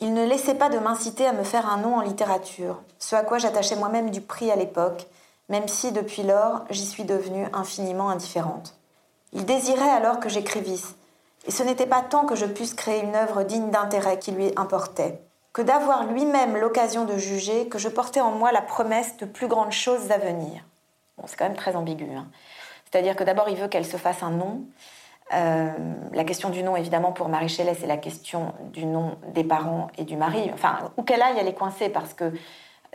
Il 0.00 0.14
ne 0.14 0.24
laissait 0.24 0.54
pas 0.54 0.68
de 0.68 0.78
m'inciter 0.78 1.26
à 1.26 1.32
me 1.32 1.42
faire 1.42 1.68
un 1.68 1.78
nom 1.78 1.96
en 1.96 2.00
littérature, 2.00 2.80
ce 2.98 3.16
à 3.16 3.22
quoi 3.22 3.38
j'attachais 3.38 3.76
moi-même 3.76 4.10
du 4.10 4.20
prix 4.20 4.50
à 4.50 4.56
l'époque, 4.56 5.06
même 5.48 5.66
si 5.66 5.90
depuis 5.90 6.22
lors 6.22 6.64
j'y 6.70 6.86
suis 6.86 7.04
devenue 7.04 7.46
infiniment 7.52 8.10
indifférente. 8.10 8.76
Il 9.34 9.44
désirait 9.44 9.90
alors 9.90 10.20
que 10.20 10.28
j'écrivisse, 10.28 10.94
et 11.46 11.50
ce 11.50 11.62
n'était 11.62 11.86
pas 11.86 12.02
tant 12.02 12.24
que 12.24 12.36
je 12.36 12.46
puisse 12.46 12.74
créer 12.74 13.02
une 13.02 13.16
œuvre 13.16 13.42
digne 13.42 13.70
d'intérêt 13.70 14.18
qui 14.18 14.30
lui 14.32 14.52
importait, 14.56 15.20
que 15.52 15.62
d'avoir 15.62 16.06
lui-même 16.06 16.56
l'occasion 16.56 17.04
de 17.04 17.16
juger 17.16 17.68
que 17.68 17.78
je 17.78 17.88
portais 17.88 18.20
en 18.20 18.30
moi 18.30 18.52
la 18.52 18.62
promesse 18.62 19.16
de 19.18 19.26
plus 19.26 19.46
grandes 19.46 19.72
choses 19.72 20.10
à 20.10 20.18
venir. 20.18 20.62
Bon, 21.18 21.24
c'est 21.26 21.36
quand 21.36 21.44
même 21.44 21.56
très 21.56 21.76
ambigu. 21.76 22.08
Hein. 22.14 22.28
C'est-à-dire 22.90 23.16
que 23.16 23.24
d'abord, 23.24 23.48
il 23.48 23.56
veut 23.56 23.68
qu'elle 23.68 23.86
se 23.86 23.96
fasse 23.96 24.22
un 24.22 24.30
nom. 24.30 24.62
Euh, 25.32 25.70
la 26.12 26.24
question 26.24 26.50
du 26.50 26.62
nom, 26.62 26.76
évidemment, 26.76 27.12
pour 27.12 27.28
Marie 27.28 27.50
c'est 27.50 27.86
la 27.86 27.96
question 27.96 28.52
du 28.72 28.86
nom 28.86 29.16
des 29.28 29.44
parents 29.44 29.88
et 29.98 30.04
du 30.04 30.16
mari. 30.16 30.50
Enfin, 30.52 30.92
où 30.96 31.02
qu'elle 31.02 31.22
aille, 31.22 31.36
elle 31.38 31.48
est 31.48 31.54
coincée 31.54 31.88
parce 31.88 32.14
que 32.14 32.32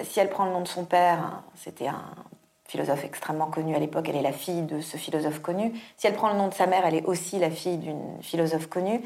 si 0.01 0.19
elle 0.19 0.29
prend 0.29 0.45
le 0.45 0.51
nom 0.51 0.61
de 0.61 0.67
son 0.67 0.85
père, 0.85 1.43
c'était 1.55 1.87
un 1.87 2.01
philosophe 2.69 3.03
extrêmement 3.03 3.47
connu 3.47 3.75
à 3.75 3.79
l'époque, 3.79 4.07
elle 4.09 4.15
est 4.15 4.21
la 4.21 4.31
fille 4.31 4.61
de 4.61 4.79
ce 4.79 4.95
philosophe 4.95 5.39
connu. 5.39 5.73
Si 5.97 6.05
elle 6.05 6.13
prend 6.13 6.29
le 6.29 6.37
nom 6.37 6.47
de 6.47 6.53
sa 6.53 6.67
mère, 6.67 6.85
elle 6.85 6.93
est 6.93 7.05
aussi 7.05 7.39
la 7.39 7.49
fille 7.49 7.77
d'une 7.77 8.21
philosophe 8.21 8.67
connue. 8.67 9.01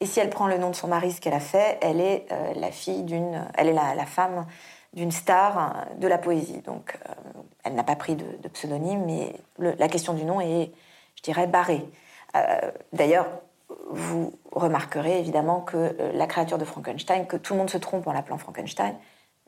Et 0.00 0.06
si 0.06 0.18
elle 0.18 0.30
prend 0.30 0.46
le 0.46 0.56
nom 0.56 0.70
de 0.70 0.74
son 0.74 0.88
mari, 0.88 1.12
ce 1.12 1.20
qu'elle 1.20 1.34
a 1.34 1.40
fait, 1.40 1.78
elle 1.82 2.00
est 2.00 2.26
euh, 2.32 2.54
la 2.56 2.72
fille 2.72 3.02
d'une, 3.02 3.46
elle 3.54 3.68
est 3.68 3.74
la, 3.74 4.06
femme 4.06 4.46
d'une 4.94 5.12
star 5.12 5.58
euh, 5.58 5.94
de 5.96 6.08
la 6.08 6.16
poésie. 6.16 6.62
Donc, 6.62 6.98
euh, 7.06 7.12
elle 7.64 7.74
n'a 7.74 7.84
pas 7.84 7.96
pris 7.96 8.16
de, 8.16 8.48
pseudonyme, 8.48 9.04
mais 9.04 9.34
la 9.58 9.88
question 9.88 10.14
du 10.14 10.24
nom 10.24 10.40
est, 10.40 10.72
je 11.16 11.22
dirais, 11.22 11.46
barrée. 11.46 11.86
D'ailleurs, 12.92 13.28
vous 13.90 14.32
remarquerez 14.50 15.20
évidemment 15.20 15.60
que 15.60 15.94
la 16.14 16.26
créature 16.26 16.58
de 16.58 16.64
Frankenstein, 16.64 17.26
que 17.26 17.36
tout 17.36 17.52
le 17.52 17.58
monde 17.58 17.70
se 17.70 17.78
trompe 17.78 18.06
en 18.06 18.12
l'appelant 18.12 18.38
Frankenstein, 18.38 18.96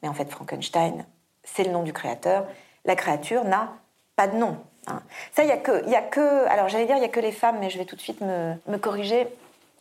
mais 0.03 0.09
en 0.09 0.15
fait, 0.15 0.31
Frankenstein, 0.31 1.05
c'est 1.43 1.65
le 1.65 1.73
nom 1.73 1.83
du 1.83 1.93
créateur 1.93 2.47
la 2.85 2.97
créature 2.97 3.45
n'a 3.45 3.75
pas 4.17 4.29
de 4.29 4.37
nom. 4.37 4.59
Hein. 4.87 5.03
Ça, 5.33 5.43
il 5.43 5.49
y 5.49 5.53
a 5.53 5.57
que, 5.57 5.89
y 5.89 5.95
a 5.95 6.03
que, 6.03 6.47
alors 6.49 6.69
j'allais 6.69 6.87
dire 6.87 6.97
il 6.97 7.03
y 7.03 7.07
a 7.07 7.09
que 7.09 7.21
les 7.21 7.33
femmes, 7.33 7.57
mais 7.61 7.71
je 7.71 7.79
vais 7.79 7.85
tout 7.85 7.97
de 7.97 8.01
suite 8.01 8.21
me, 8.21 8.77
corriger. 8.79 9.29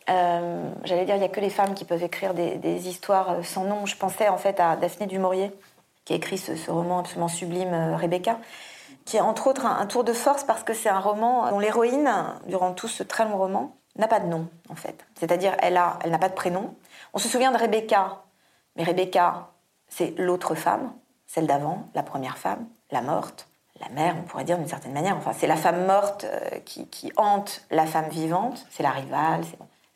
Euh, 0.10 0.70
j'allais 0.84 1.06
dire 1.06 1.16
il 1.16 1.22
y 1.22 1.26
a 1.26 1.30
que 1.30 1.40
les 1.40 1.50
femmes 1.50 1.74
qui 1.74 1.86
peuvent 1.86 2.04
écrire 2.04 2.34
des, 2.34 2.88
histoires 2.88 3.44
sans 3.44 3.64
nom. 3.66 3.86
Je 3.86 3.96
pensais 3.98 4.30
en 4.30 4.38
fait 4.38 4.60
à 4.60 4.76
Daphné 4.76 5.08
du 5.08 5.20
Maurier, 5.20 5.52
qui 6.06 6.14
a 6.14 6.16
écrit 6.16 6.38
ce, 6.38 6.70
roman 6.70 7.00
absolument 7.00 7.28
sublime, 7.28 7.74
euh, 7.74 7.96
Rebecca, 7.96 8.40
qui 9.06 9.18
est 9.18 9.22
entre 9.22 9.48
autres 9.48 9.66
un, 9.66 9.86
tour 9.86 10.04
de 10.04 10.14
force 10.14 10.44
parce 10.44 10.64
que 10.64 10.74
c'est 10.74 10.90
un 10.90 11.00
roman 11.00 11.50
dont 11.50 11.60
l'héroïne, 11.60 12.10
durant 12.48 12.74
tout 12.74 12.88
ce 12.88 13.04
très 13.04 13.26
long 13.26 13.38
roman, 13.38 13.76
n'a 13.98 14.08
pas 14.08 14.20
de 14.20 14.28
nom 14.28 14.48
en 14.70 14.76
fait. 14.76 15.06
C'est-à-dire 15.20 15.56
elle 15.60 15.78
a, 15.78 16.00
elle 16.04 16.12
n'a 16.12 16.20
pas 16.20 16.30
de 16.30 16.34
prénom. 16.34 16.76
On 17.14 17.20
se 17.20 17.28
souvient 17.28 17.52
de 17.52 17.58
Rebecca, 17.58 18.24
mais 18.76 18.84
Rebecca, 18.84 19.50
c'est 19.88 20.18
l'autre 20.18 20.56
femme, 20.56 20.94
celle 21.28 21.46
d'avant, 21.46 21.88
la 21.94 22.04
première 22.04 22.38
femme 22.38 22.68
la 22.94 23.02
morte, 23.02 23.48
la 23.82 23.90
mère, 23.90 24.16
on 24.18 24.24
pourrait 24.24 24.44
dire 24.44 24.58
d'une 24.58 24.68
certaine 24.68 24.94
manière. 24.94 25.18
Enfin, 25.18 25.34
c'est 25.38 25.48
la 25.48 25.56
femme 25.56 25.86
morte 25.86 26.26
euh, 26.26 26.60
qui, 26.64 27.12
hante 27.18 27.66
la 27.72 27.86
femme 27.86 28.08
vivante, 28.10 28.66
c'est 28.70 28.84
la 28.84 28.92
rivale. 28.92 29.42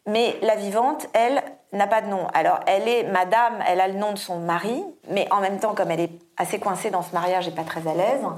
Mais 0.05 0.37
la 0.41 0.55
vivante, 0.55 1.07
elle, 1.13 1.41
n'a 1.73 1.87
pas 1.87 2.01
de 2.01 2.07
nom. 2.07 2.27
Alors, 2.33 2.59
elle 2.65 2.87
est 2.87 3.03
madame, 3.03 3.61
elle 3.67 3.81
a 3.81 3.87
le 3.87 3.95
nom 3.95 4.13
de 4.13 4.17
son 4.17 4.39
mari, 4.39 4.83
mais 5.09 5.27
en 5.31 5.41
même 5.41 5.59
temps, 5.59 5.75
comme 5.75 5.91
elle 5.91 5.99
est 5.99 6.11
assez 6.37 6.59
coincée 6.59 6.89
dans 6.89 7.01
ce 7.01 7.13
mariage 7.13 7.47
et 7.47 7.51
pas 7.51 7.63
très 7.63 7.87
à 7.87 7.93
l'aise, 7.93 8.21
on 8.23 8.37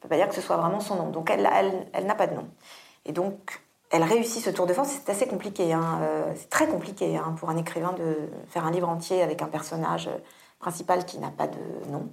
peut 0.00 0.08
pas 0.08 0.16
dire 0.16 0.28
que 0.28 0.34
ce 0.34 0.40
soit 0.40 0.56
vraiment 0.56 0.80
son 0.80 0.96
nom. 0.96 1.10
Donc, 1.10 1.30
elle, 1.30 1.42
n'a 1.42 2.14
pas 2.14 2.26
de 2.26 2.34
nom. 2.34 2.46
Et 3.04 3.12
donc, 3.12 3.60
elle 3.90 4.02
réussit 4.02 4.44
ce 4.44 4.50
tour 4.50 4.66
de 4.66 4.72
force. 4.72 4.88
C'est 4.88 5.10
assez 5.10 5.28
compliqué. 5.28 5.72
Hein. 5.72 6.00
Euh, 6.02 6.32
c'est 6.34 6.50
très 6.50 6.66
compliqué 6.66 7.16
hein, 7.16 7.34
pour 7.38 7.50
un 7.50 7.56
écrivain 7.56 7.92
de 7.92 8.28
faire 8.48 8.66
un 8.66 8.72
livre 8.72 8.88
entier 8.88 9.22
avec 9.22 9.42
un 9.42 9.46
personnage 9.46 10.10
principal 10.58 11.04
qui 11.04 11.18
n'a 11.18 11.30
pas 11.30 11.46
de 11.46 11.58
nom. 11.90 12.08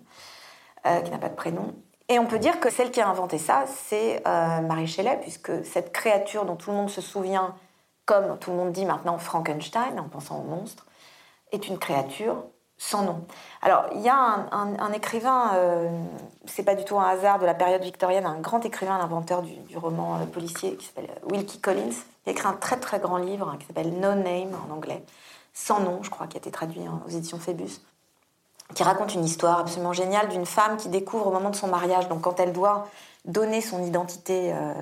Euh, 0.86 1.00
qui 1.00 1.12
n'a 1.12 1.18
pas 1.18 1.30
de 1.30 1.36
prénom. 1.36 1.74
Et 2.10 2.20
on 2.20 2.26
peut 2.26 2.40
dire 2.40 2.60
que 2.60 2.70
celle 2.70 2.92
qui 2.92 3.00
a 3.00 3.08
inventé 3.08 3.38
ça, 3.38 3.64
c'est 3.68 4.22
euh, 4.28 4.60
Marie 4.60 4.86
Shelley, 4.86 5.18
puisque 5.22 5.64
cette 5.64 5.94
créature 5.94 6.44
dont 6.44 6.58
tout 6.58 6.72
le 6.72 6.76
monde 6.76 6.90
se 6.90 7.00
souvient, 7.00 7.56
comme 8.06 8.38
tout 8.38 8.52
le 8.52 8.58
monde 8.58 8.74
dit 8.74 8.84
maintenant 8.84 9.18
Frankenstein, 9.18 9.98
en 9.98 10.10
pensant 10.10 10.40
au 10.40 10.44
monstre, 10.44 10.86
est 11.54 11.70
une 11.70 11.78
créature 11.78 12.44
sans 12.78 13.04
nom. 13.04 13.26
Alors, 13.62 13.86
il 13.96 14.02
y 14.02 14.10
a 14.10 14.16
un, 14.52 14.92
écrivain, 14.92 15.52
euh, 15.54 15.90
c'est 16.48 16.64
pas 16.64 16.76
du 16.76 16.84
tout 16.84 17.00
un 17.00 17.08
hasard 17.08 17.40
de 17.40 17.46
la 17.46 17.54
période 17.54 17.82
victorienne, 17.82 18.26
un 18.26 18.42
grand 18.42 18.66
écrivain, 18.66 18.98
l'inventeur 18.98 19.42
du, 19.42 19.78
roman 19.78 20.20
policier 20.34 20.76
qui 20.76 20.88
s'appelle 20.88 21.12
Wilkie 21.32 21.62
Collins. 21.62 21.96
Il 22.26 22.30
a 22.30 22.32
écrit 22.34 22.48
un 22.48 22.58
très 22.58 22.78
très 22.78 23.00
grand 23.00 23.20
livre 23.20 23.48
hein, 23.48 23.56
qui 23.58 23.68
s'appelle 23.68 23.94
No 24.02 24.16
Name 24.16 24.52
en 24.68 24.74
anglais, 24.74 25.02
sans 25.54 25.80
nom, 25.80 26.04
je 26.04 26.10
crois, 26.10 26.28
qui 26.28 26.36
a 26.36 26.40
été 26.40 26.52
traduit 26.52 26.82
aux 27.08 27.10
éditions 27.10 27.40
Phébus 27.40 27.80
qui 28.74 28.84
raconte 28.84 29.14
une 29.14 29.26
histoire 29.26 29.60
absolument 29.60 29.94
géniale 29.94 30.30
d'une 30.30 30.46
femme 30.46 30.78
qui 30.78 30.90
découvre 30.90 31.28
au 31.28 31.32
moment 31.32 31.50
de 31.50 31.56
son 31.56 31.68
mariage, 31.68 32.08
donc 32.08 32.22
quand 32.22 32.40
elle 32.40 32.54
doit 32.54 32.88
donner 33.26 33.62
son 33.62 33.84
identité 33.84 34.52
euh, 34.54 34.74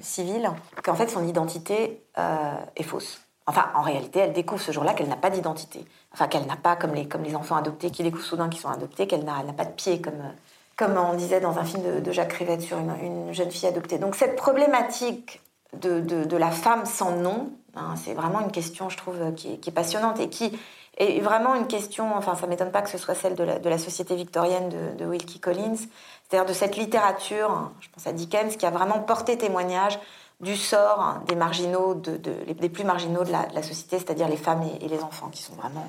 civile, 0.00 0.50
qu'en 0.82 0.94
fait 0.94 1.08
son 1.08 1.26
identité 1.26 2.02
euh, 2.18 2.54
est 2.76 2.82
fausse. 2.82 3.20
Enfin, 3.46 3.66
en 3.74 3.82
réalité, 3.82 4.20
elle 4.20 4.32
découvre 4.32 4.62
ce 4.62 4.72
jour-là 4.72 4.94
qu'elle 4.94 5.08
n'a 5.08 5.16
pas 5.16 5.28
d'identité. 5.28 5.84
Enfin, 6.14 6.28
qu'elle 6.28 6.46
n'a 6.46 6.56
pas, 6.56 6.76
comme 6.76 6.94
les, 6.94 7.06
comme 7.06 7.22
les 7.22 7.36
enfants 7.36 7.56
adoptés 7.56 7.90
qui 7.90 8.02
découvrent 8.02 8.24
soudain 8.24 8.48
qu'ils 8.48 8.60
sont 8.60 8.70
adoptés, 8.70 9.06
qu'elle 9.06 9.24
n'a 9.24 9.42
pas 9.54 9.66
de 9.66 9.72
pied, 9.72 10.00
comme, 10.00 10.32
comme 10.76 10.96
on 10.96 11.14
disait 11.14 11.40
dans 11.40 11.58
un 11.58 11.64
film 11.64 12.00
de, 12.00 12.12
Jacques 12.12 12.32
Rivette 12.32 12.62
sur 12.62 12.78
une, 12.78 13.34
jeune 13.34 13.50
fille 13.50 13.68
adoptée. 13.68 13.98
Donc 13.98 14.14
cette 14.14 14.36
problématique 14.36 15.42
de, 15.74 16.00
de, 16.00 16.36
la 16.36 16.50
femme 16.50 16.86
sans 16.86 17.16
nom, 17.16 17.52
hein, 17.76 17.94
c'est 18.02 18.14
vraiment 18.14 18.40
une 18.40 18.50
question, 18.50 18.88
je 18.88 18.96
trouve, 18.96 19.34
qui 19.34 19.60
est 19.66 19.74
passionnante 19.74 20.20
et 20.20 20.30
qui 20.30 20.58
et 20.96 21.20
vraiment 21.20 21.54
une 21.54 21.66
question, 21.66 22.16
enfin 22.16 22.36
ça 22.36 22.46
m'étonne 22.46 22.70
pas 22.70 22.82
que 22.82 22.88
ce 22.88 22.98
soit 22.98 23.14
celle 23.14 23.34
de 23.34 23.68
la, 23.68 23.78
société 23.78 24.14
victorienne 24.14 24.68
de, 24.96 25.04
Wilkie 25.04 25.40
Collins, 25.40 25.76
c'est-à-dire 25.76 26.46
de 26.46 26.52
cette 26.52 26.76
littérature, 26.76 27.70
je 27.80 27.88
pense 27.88 28.06
à 28.06 28.12
Dickens, 28.12 28.56
qui 28.56 28.64
a 28.64 28.70
vraiment 28.70 29.00
porté 29.00 29.36
témoignage 29.36 29.98
du 30.40 30.56
sort 30.56 31.16
des 31.26 31.34
marginaux, 31.34 31.94
de, 31.94 32.16
des 32.16 32.68
plus 32.68 32.84
marginaux 32.84 33.24
de 33.24 33.32
la, 33.32 33.62
société, 33.62 33.98
c'est-à-dire 33.98 34.28
les 34.28 34.36
femmes 34.36 34.62
et, 34.80 34.88
les 34.88 35.02
enfants, 35.02 35.28
qui 35.28 35.42
sont 35.42 35.54
vraiment 35.54 35.88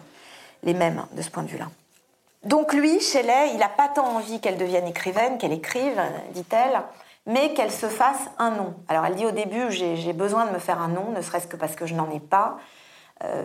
les 0.64 0.74
mêmes 0.74 1.06
de 1.12 1.22
ce 1.22 1.30
point 1.30 1.44
de 1.44 1.50
vue-là. 1.50 1.70
Donc 2.44 2.74
lui, 2.74 3.00
Shelley, 3.00 3.52
il 3.54 3.58
n'a 3.58 3.70
pas 3.70 3.90
tant 3.90 4.08
envie 4.16 4.40
qu'elle 4.40 4.58
devienne 4.58 4.88
écrivaine, 4.88 5.38
qu'elle 5.38 5.54
écrive, 5.54 6.02
dit-elle, 6.32 6.82
mais 7.28 7.54
qu'elle 7.54 7.72
se 7.72 7.88
fasse 7.88 8.30
un 8.38 8.52
nom. 8.52 8.76
Alors 8.88 9.06
elle 9.06 9.16
dit 9.16 9.26
au 9.26 9.32
début, 9.32 9.72
j'ai 9.72 10.14
besoin 10.14 10.46
de 10.46 10.52
me 10.52 10.60
faire 10.60 10.80
un 10.80 10.88
nom, 10.88 11.12
ne 11.12 11.22
serait-ce 11.22 11.48
que 11.48 11.58
parce 11.58 11.76
que 11.76 11.86
je 11.86 11.94
n'en 11.94 12.10
ai 12.12 12.20
pas, 12.20 12.58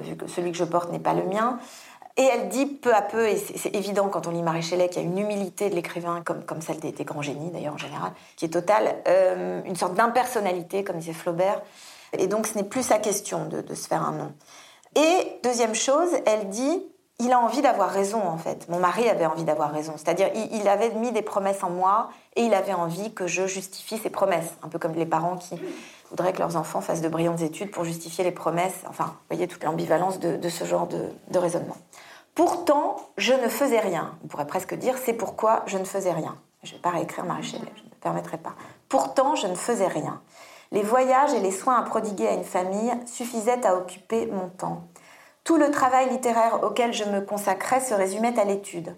vu 0.03 0.17
que 0.17 0.27
celui 0.27 0.53
que 0.53 0.59
je 0.59 0.65
porte 0.65 0.91
n'est 0.93 0.99
pas 0.99 1.15
le 1.15 1.25
mien. 1.25 1.59
Et 2.17 2.25
elle 2.25 2.49
dit 2.49 2.67
peu 2.67 2.93
à 2.95 3.03
peu, 3.03 3.29
et 3.29 3.37
c'est 3.37 3.75
évident 3.75 4.09
quand 4.09 4.27
on 4.27 4.31
lit 4.31 4.43
Marie 4.43 4.63
Shelley, 4.63 4.89
qu'il 4.89 5.03
y 5.03 5.05
a 5.05 5.09
une 5.09 5.17
humilité 5.17 5.71
de 5.71 5.75
l'écrivain, 5.75 6.23
comme, 6.23 6.45
comme 6.45 6.61
celle 6.61 6.79
des, 6.81 6.93
grands 7.05 7.23
génies 7.23 7.51
d'ailleurs 7.51 7.75
en 7.75 7.79
général, 7.79 8.13
qui 8.37 8.45
est 8.45 8.51
totale, 8.51 8.97
euh, 9.09 9.63
une 9.65 9.77
sorte 9.77 9.95
d'impersonnalité, 9.95 10.85
comme 10.85 10.97
disait 10.97 11.13
Flaubert. 11.13 11.63
Et 12.13 12.27
donc 12.27 12.47
ce 12.47 12.59
n'est 12.59 12.65
plus 12.65 12.83
sa 12.83 12.99
question 12.99 13.47
de, 13.47 13.61
de 13.61 13.75
se 13.75 13.87
faire 13.87 14.03
un 14.03 14.13
nom. 14.13 14.33
Et 14.97 15.39
deuxième 15.45 15.75
chose, 15.75 16.11
elle 16.27 16.49
dit, 16.49 16.83
il 17.21 17.33
a 17.33 17.39
envie 17.39 17.61
d'avoir 17.61 17.91
raison 17.91 18.23
en 18.27 18.39
fait. 18.39 18.69
Mon 18.69 18.79
mari 18.79 19.09
avait 19.09 19.27
envie 19.27 19.45
d'avoir 19.45 19.73
raison. 19.73 19.93
C'est-à-dire, 19.97 20.31
il, 20.35 20.67
avait 20.67 20.91
mis 20.91 21.13
des 21.13 21.23
promesses 21.23 21.63
en 21.63 21.71
moi 21.71 22.09
et 22.35 22.43
il 22.43 22.55
avait 22.55 22.73
envie 22.73 23.13
que 23.13 23.27
je 23.27 23.47
justifie 23.47 23.99
ses 23.99 24.11
promesses. 24.11 24.55
Un 24.63 24.69
peu 24.69 24.79
comme 24.79 24.95
les 24.95 25.07
parents 25.07 25.37
qui 25.37 25.55
voudraient 26.11 26.33
que 26.33 26.39
leurs 26.39 26.57
enfants 26.57 26.81
fassent 26.81 27.01
de 27.01 27.09
brillantes 27.09 27.41
études 27.41 27.71
pour 27.71 27.85
justifier 27.85 28.25
les 28.25 28.33
promesses. 28.33 28.83
Enfin, 28.89 29.05
vous 29.05 29.37
voyez 29.37 29.47
toute 29.49 29.65
l'ambivalence 29.65 30.19
de, 30.19 30.49
ce 30.49 30.65
genre 30.65 30.89
de, 30.89 31.39
raisonnement. 31.39 31.77
Pourtant, 32.35 32.97
je 33.17 33.33
ne 33.33 33.49
faisais 33.49 33.81
rien. 33.81 34.17
On 34.25 34.29
pourrait 34.29 34.47
presque 34.47 34.75
dire 34.75 34.97
c'est 34.99 35.13
pourquoi 35.13 35.63
je 35.67 35.79
ne 35.79 35.85
faisais 35.85 36.13
rien. 36.13 36.37
Je 36.63 36.73
ne 36.73 36.77
vais 36.77 36.83
pas 36.83 36.91
réécrire 36.91 37.25
Marie 37.25 37.43
Shelley, 37.43 37.73
je 37.77 37.83
ne 37.83 37.89
me 37.89 37.95
permettrai 38.01 38.37
pas. 38.37 38.53
Pourtant, 38.89 39.35
je 39.35 39.47
ne 39.47 39.55
faisais 39.55 39.87
rien. 39.87 40.21
Les 40.73 40.83
voyages 40.83 41.33
et 41.33 41.41
les 41.41 41.51
soins 41.51 41.77
à 41.77 41.83
prodiguer 41.83 42.29
à 42.29 42.35
une 42.35 42.45
famille 42.45 42.93
suffisaient 43.07 43.67
à 43.67 43.77
occuper 43.77 44.27
mon 44.27 44.49
temps. 44.49 44.85
Tout 45.43 45.57
le 45.57 45.71
travail 45.71 46.11
littéraire 46.11 46.63
auquel 46.63 46.93
je 46.93 47.05
me 47.05 47.21
consacrais 47.21 47.81
se 47.81 47.95
résumait 47.95 48.39
à 48.39 48.45
l'étude, 48.45 48.95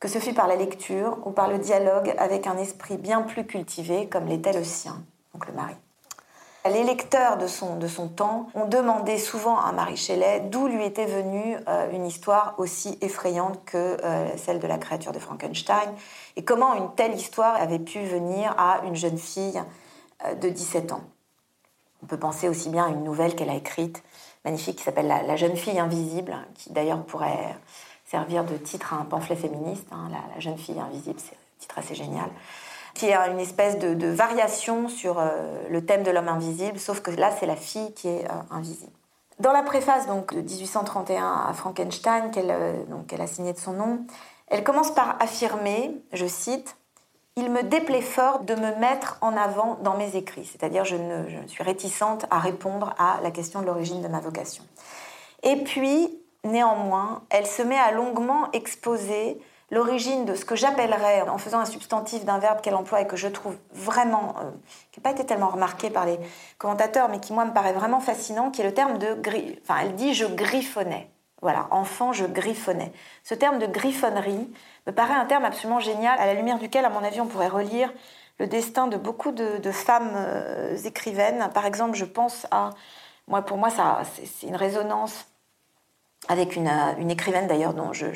que 0.00 0.08
ce 0.08 0.18
fût 0.18 0.34
par 0.34 0.48
la 0.48 0.56
lecture 0.56 1.18
ou 1.24 1.30
par 1.30 1.48
le 1.48 1.58
dialogue 1.58 2.14
avec 2.18 2.46
un 2.46 2.58
esprit 2.58 2.98
bien 2.98 3.22
plus 3.22 3.46
cultivé 3.46 4.08
comme 4.08 4.26
l'était 4.26 4.52
le 4.52 4.64
sien, 4.64 5.02
donc 5.32 5.46
le 5.46 5.54
mari. 5.54 5.76
Les 6.66 6.82
lecteurs 6.82 7.36
de 7.36 7.46
son, 7.46 7.76
de 7.76 7.86
son 7.86 8.08
temps 8.08 8.48
ont 8.54 8.64
demandé 8.66 9.18
souvent 9.18 9.58
à 9.58 9.70
Marie 9.72 9.98
Shelley 9.98 10.40
d'où 10.50 10.66
lui 10.66 10.82
était 10.82 11.04
venue 11.04 11.58
euh, 11.68 11.90
une 11.92 12.06
histoire 12.06 12.54
aussi 12.56 12.96
effrayante 13.02 13.62
que 13.66 13.98
euh, 14.02 14.34
celle 14.38 14.60
de 14.60 14.66
la 14.66 14.78
créature 14.78 15.12
de 15.12 15.18
Frankenstein 15.18 15.92
et 16.36 16.44
comment 16.44 16.74
une 16.74 16.94
telle 16.94 17.12
histoire 17.12 17.54
avait 17.56 17.78
pu 17.78 18.00
venir 18.04 18.54
à 18.56 18.80
une 18.86 18.96
jeune 18.96 19.18
fille 19.18 19.62
euh, 20.24 20.34
de 20.36 20.48
17 20.48 20.92
ans. 20.92 21.02
On 22.02 22.06
peut 22.06 22.18
penser 22.18 22.48
aussi 22.48 22.70
bien 22.70 22.86
à 22.86 22.88
une 22.88 23.04
nouvelle 23.04 23.34
qu'elle 23.34 23.50
a 23.50 23.56
écrite 23.56 24.02
magnifique 24.46 24.76
qui 24.76 24.84
s'appelle 24.84 25.08
la, 25.08 25.36
jeune 25.36 25.56
fille 25.56 25.78
invisible, 25.78 26.36
qui 26.54 26.72
d'ailleurs 26.72 27.02
pourrait 27.04 27.56
servir 28.06 28.44
de 28.44 28.56
titre 28.56 28.92
à 28.92 28.96
un 28.96 29.04
pamphlet 29.04 29.36
féministe. 29.36 29.86
Hein, 29.90 30.10
la, 30.10 30.40
jeune 30.40 30.58
fille 30.58 30.78
invisible, 30.78 31.18
c'est 31.18 31.34
un 31.34 31.58
titre 31.58 31.78
assez 31.78 31.94
génial. 31.94 32.30
Qui 32.94 33.06
est 33.06 33.14
une 33.14 33.40
espèce 33.40 33.78
de, 33.78 34.06
variation 34.06 34.88
sur 34.88 35.18
euh, 35.18 35.28
le 35.68 35.84
thème 35.84 36.04
de 36.04 36.10
l'homme 36.10 36.28
invisible, 36.28 36.78
sauf 36.78 37.00
que 37.00 37.10
là, 37.10 37.30
c'est 37.38 37.46
la 37.46 37.56
fille 37.56 37.92
qui 37.94 38.08
est 38.08 38.24
euh, 38.24 38.34
invisible. 38.50 38.92
Dans 39.40 39.52
la 39.52 39.62
préface 39.62 40.06
donc, 40.06 40.32
de 40.32 40.40
1831 40.40 41.46
à 41.48 41.52
Frankenstein, 41.54 42.30
qu'elle 42.30 42.50
euh, 42.50 42.84
a 43.18 43.26
signée 43.26 43.52
de 43.52 43.58
son 43.58 43.72
nom, 43.72 44.06
elle 44.46 44.62
commence 44.62 44.92
par 44.92 45.16
affirmer, 45.20 46.00
je 46.12 46.26
cite, 46.26 46.76
il 47.36 47.50
me 47.50 47.64
déplaît 47.64 48.00
fort 48.00 48.40
de 48.40 48.54
me 48.54 48.76
mettre 48.76 49.18
en 49.20 49.36
avant 49.36 49.76
dans 49.82 49.96
mes 49.96 50.14
écrits, 50.14 50.44
c'est-à-dire 50.44 50.84
je, 50.84 50.96
je 51.26 51.48
suis 51.48 51.64
réticente 51.64 52.26
à 52.30 52.38
répondre 52.38 52.94
à 52.96 53.18
la 53.22 53.32
question 53.32 53.60
de 53.60 53.66
l'origine 53.66 54.02
de 54.02 54.08
ma 54.08 54.20
vocation. 54.20 54.62
Et 55.42 55.56
puis, 55.56 56.16
néanmoins, 56.44 57.22
elle 57.30 57.46
se 57.46 57.62
met 57.62 57.78
à 57.78 57.90
longuement 57.90 58.50
exposer 58.52 59.40
l'origine 59.74 60.24
de 60.24 60.34
ce 60.34 60.44
que 60.44 60.56
j'appellerais, 60.56 61.22
en 61.22 61.36
faisant 61.36 61.58
un 61.58 61.66
substantif 61.66 62.24
d'un 62.24 62.38
verbe 62.38 62.60
qu'elle 62.62 62.74
emploie 62.74 63.00
et 63.02 63.06
que 63.06 63.16
je 63.16 63.28
trouve 63.28 63.56
vraiment, 63.72 64.36
euh, 64.40 64.50
qui 64.92 65.00
n'a 65.00 65.02
pas 65.02 65.10
été 65.10 65.26
tellement 65.26 65.48
remarqué 65.48 65.90
par 65.90 66.06
les 66.06 66.18
commentateurs, 66.56 67.08
mais 67.08 67.20
qui 67.20 67.32
moi 67.32 67.44
me 67.44 67.52
paraît 67.52 67.72
vraiment 67.72 68.00
fascinant, 68.00 68.50
qui 68.50 68.62
est 68.62 68.64
le 68.64 68.72
terme 68.72 68.98
de 68.98 69.14
gris. 69.14 69.58
Enfin, 69.62 69.80
elle 69.82 69.94
dit 69.94 70.14
je 70.14 70.24
griffonnais. 70.24 71.10
Voilà, 71.42 71.66
enfant, 71.70 72.14
je 72.14 72.24
griffonnais. 72.24 72.90
Ce 73.22 73.34
terme 73.34 73.58
de 73.58 73.66
griffonnerie, 73.66 74.50
me 74.86 74.92
paraît 74.92 75.14
un 75.14 75.26
terme 75.26 75.44
absolument 75.44 75.80
génial, 75.80 76.18
à 76.18 76.26
la 76.26 76.34
lumière 76.34 76.58
duquel, 76.58 76.84
à 76.84 76.90
mon 76.90 77.04
avis, 77.04 77.20
on 77.20 77.26
pourrait 77.26 77.48
relire 77.48 77.92
le 78.38 78.46
destin 78.46 78.86
de 78.86 78.96
beaucoup 78.96 79.30
de, 79.30 79.70
femmes 79.70 80.12
euh, 80.14 80.76
écrivaines. 80.84 81.48
Par 81.52 81.66
exemple, 81.66 81.96
je 81.96 82.04
pense 82.04 82.46
à, 82.50 82.70
moi, 83.28 83.42
pour 83.42 83.58
moi, 83.58 83.70
ça, 83.70 84.02
c'est 84.14 84.46
une 84.46 84.56
résonance 84.56 85.26
avec 86.28 86.56
une, 86.56 86.68
euh, 86.68 87.08
écrivaine 87.08 87.46
d'ailleurs 87.46 87.74
dont 87.74 87.92
je, 87.92 88.06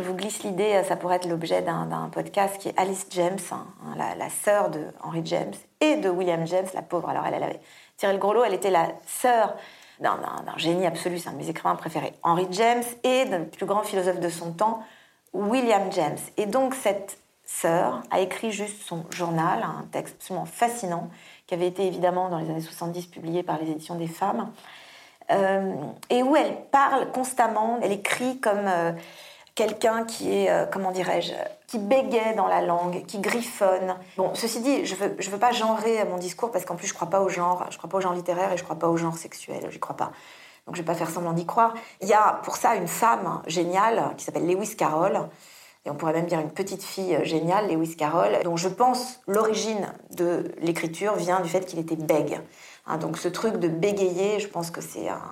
vous 0.00 0.14
glisse 0.14 0.42
l'idée, 0.42 0.82
ça 0.84 0.96
pourrait 0.96 1.16
être 1.16 1.28
l'objet 1.28 1.60
d'un 1.62 2.08
podcast 2.12 2.58
qui 2.58 2.68
est 2.68 2.78
Alice 2.78 3.06
James, 3.10 3.38
hein, 3.50 3.66
la, 3.96 4.14
la, 4.14 4.30
sœur 4.30 4.70
de 4.70 4.86
Henry 5.02 5.20
James 5.24 5.52
et 5.80 5.96
de 5.96 6.08
William 6.08 6.46
James, 6.46 6.66
la 6.74 6.82
pauvre. 6.82 7.10
Alors 7.10 7.26
elle, 7.26 7.34
elle 7.34 7.42
avait 7.42 7.60
tiré 7.96 8.12
le 8.12 8.18
gros 8.18 8.32
lot, 8.32 8.44
elle 8.44 8.54
était 8.54 8.70
la 8.70 8.88
sœur 9.06 9.54
d'un 10.00 10.56
génie 10.56 10.86
absolu, 10.86 11.18
c'est 11.18 11.28
un 11.28 11.32
de 11.32 11.38
mes 11.38 11.48
écrivains 11.48 11.76
préférés, 11.76 12.12
Henry 12.22 12.46
James, 12.50 12.82
et 13.04 13.24
d'un 13.26 13.42
plus 13.44 13.66
grand 13.66 13.82
philosophe 13.82 14.20
de 14.20 14.28
son 14.28 14.52
temps, 14.52 14.82
William 15.32 15.90
James. 15.92 16.18
Et 16.36 16.46
donc 16.46 16.74
cette 16.74 17.18
sœur 17.44 18.02
a 18.10 18.20
écrit 18.20 18.50
juste 18.50 18.82
son 18.82 19.04
journal, 19.10 19.62
un 19.62 19.84
texte 19.92 20.16
absolument 20.16 20.46
fascinant, 20.46 21.10
qui 21.46 21.54
avait 21.54 21.68
été 21.68 21.86
évidemment 21.86 22.28
dans 22.28 22.38
les 22.38 22.50
années 22.50 22.60
70 22.60 23.06
publié 23.06 23.42
par 23.42 23.58
les 23.58 23.70
éditions 23.70 23.94
des 23.94 24.06
femmes, 24.06 24.50
euh, 25.30 25.74
et 26.10 26.22
où 26.22 26.34
elle 26.34 26.56
parle 26.70 27.10
constamment, 27.12 27.78
elle 27.82 27.92
écrit 27.92 28.40
comme 28.40 28.66
euh, 28.66 28.92
quelqu'un 29.54 30.04
qui 30.04 30.34
est, 30.34 30.50
euh, 30.50 30.66
comment 30.66 30.90
dirais-je, 30.90 31.32
qui 31.66 31.78
bégaye 31.78 32.34
dans 32.36 32.46
la 32.46 32.62
langue, 32.62 33.04
qui 33.06 33.18
griffonne. 33.20 33.96
Bon, 34.16 34.34
ceci 34.34 34.60
dit, 34.60 34.84
je 34.84 34.94
veux, 34.94 35.14
je 35.18 35.30
veux 35.30 35.38
pas 35.38 35.52
genrer 35.52 36.04
mon 36.04 36.18
discours 36.18 36.50
parce 36.50 36.64
qu'en 36.64 36.76
plus 36.76 36.86
je 36.86 36.94
crois 36.94 37.08
pas 37.08 37.20
au 37.20 37.28
genre, 37.28 37.66
je 37.70 37.78
crois 37.78 37.90
pas 37.90 37.98
au 37.98 38.00
genre 38.00 38.14
littéraire 38.14 38.52
et 38.52 38.56
je 38.56 38.64
crois 38.64 38.76
pas 38.76 38.88
au 38.88 38.96
genre 38.96 39.16
sexuel, 39.16 39.66
j'y 39.70 39.80
crois 39.80 39.96
pas 39.96 40.12
donc 40.66 40.76
je 40.76 40.80
ne 40.80 40.86
vais 40.86 40.92
pas 40.92 40.98
faire 40.98 41.10
semblant 41.10 41.32
d'y 41.32 41.46
croire. 41.46 41.74
Il 42.00 42.08
y 42.08 42.12
a 42.12 42.40
pour 42.44 42.56
ça 42.56 42.76
une 42.76 42.86
femme 42.86 43.42
géniale 43.46 44.14
qui 44.16 44.24
s'appelle 44.24 44.46
Lewis 44.46 44.76
Carroll, 44.76 45.28
et 45.84 45.90
on 45.90 45.94
pourrait 45.94 46.12
même 46.12 46.26
dire 46.26 46.38
une 46.38 46.52
petite 46.52 46.82
fille 46.82 47.18
géniale, 47.24 47.68
Lewis 47.68 47.96
Carroll, 47.96 48.38
dont 48.44 48.56
je 48.56 48.68
pense 48.68 49.20
l'origine 49.26 49.92
de 50.10 50.54
l'écriture 50.60 51.16
vient 51.16 51.40
du 51.40 51.48
fait 51.48 51.66
qu'il 51.66 51.80
était 51.80 51.96
bègue. 51.96 52.40
Hein, 52.86 52.98
donc 52.98 53.18
ce 53.18 53.28
truc 53.28 53.56
de 53.56 53.68
bégayer, 53.68 54.38
je 54.38 54.46
pense 54.46 54.70
que 54.70 54.80
c'est 54.80 55.08
un... 55.08 55.22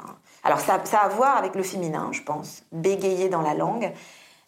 Alors 0.42 0.60
ça, 0.60 0.74
a 0.74 0.96
à 0.96 1.08
voir 1.08 1.36
avec 1.36 1.54
le 1.54 1.62
féminin, 1.62 2.10
je 2.12 2.22
pense, 2.22 2.64
bégayer 2.72 3.28
dans 3.28 3.42
la 3.42 3.54
langue, 3.54 3.92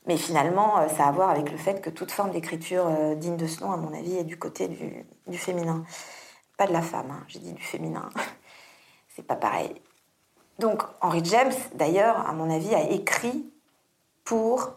mais 0.06 0.16
finalement 0.16 0.78
euh, 0.78 0.88
ça 0.88 1.04
a 1.04 1.08
à 1.08 1.12
voir 1.12 1.30
avec 1.30 1.50
le 1.50 1.56
fait 1.56 1.80
que 1.80 1.90
toute 1.90 2.10
forme 2.10 2.30
d'écriture 2.30 2.86
euh, 2.86 3.14
digne 3.14 3.36
de 3.36 3.46
ce 3.46 3.62
nom, 3.62 3.72
à 3.72 3.76
mon 3.76 3.92
avis, 3.92 4.16
est 4.16 4.24
du 4.24 4.38
côté 4.38 4.68
du, 4.68 5.04
du 5.26 5.38
féminin. 5.38 5.84
Pas 6.56 6.66
de 6.66 6.72
la 6.72 6.82
femme, 6.82 7.10
hein, 7.10 7.24
j'ai 7.28 7.38
dit 7.38 7.52
du 7.52 7.62
féminin. 7.62 8.08
c'est 9.14 9.26
pas 9.26 9.36
pareil. 9.36 9.74
Donc 10.58 10.82
Henry 11.00 11.24
James, 11.24 11.52
d'ailleurs, 11.74 12.28
à 12.28 12.32
mon 12.32 12.50
avis, 12.50 12.74
a 12.74 12.90
écrit 12.90 13.50
pour 14.24 14.72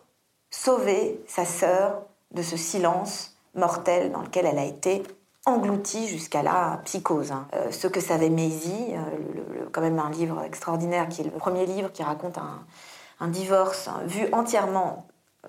sauver 0.49 1.23
sa 1.27 1.45
sœur 1.45 2.01
de 2.31 2.41
ce 2.41 2.57
silence 2.57 3.37
mortel 3.53 4.11
dans 4.11 4.21
lequel 4.21 4.45
elle 4.45 4.59
a 4.59 4.65
été 4.65 5.03
engloutie 5.45 6.07
jusqu'à 6.07 6.41
la 6.41 6.81
psychose. 6.85 7.31
Hein. 7.31 7.47
Euh, 7.53 7.71
ce 7.71 7.87
que 7.87 7.99
savait 7.99 8.29
Maisie, 8.29 8.93
euh, 8.93 9.65
quand 9.71 9.81
même 9.81 9.99
un 9.99 10.09
livre 10.09 10.41
extraordinaire, 10.43 11.07
qui 11.07 11.21
est 11.21 11.25
le 11.25 11.31
premier 11.31 11.65
livre 11.65 11.91
qui 11.91 12.03
raconte 12.03 12.37
un, 12.37 13.27
divorce 13.27 13.87
hein, 13.87 14.01
vu 14.05 14.27
entièrement 14.33 15.07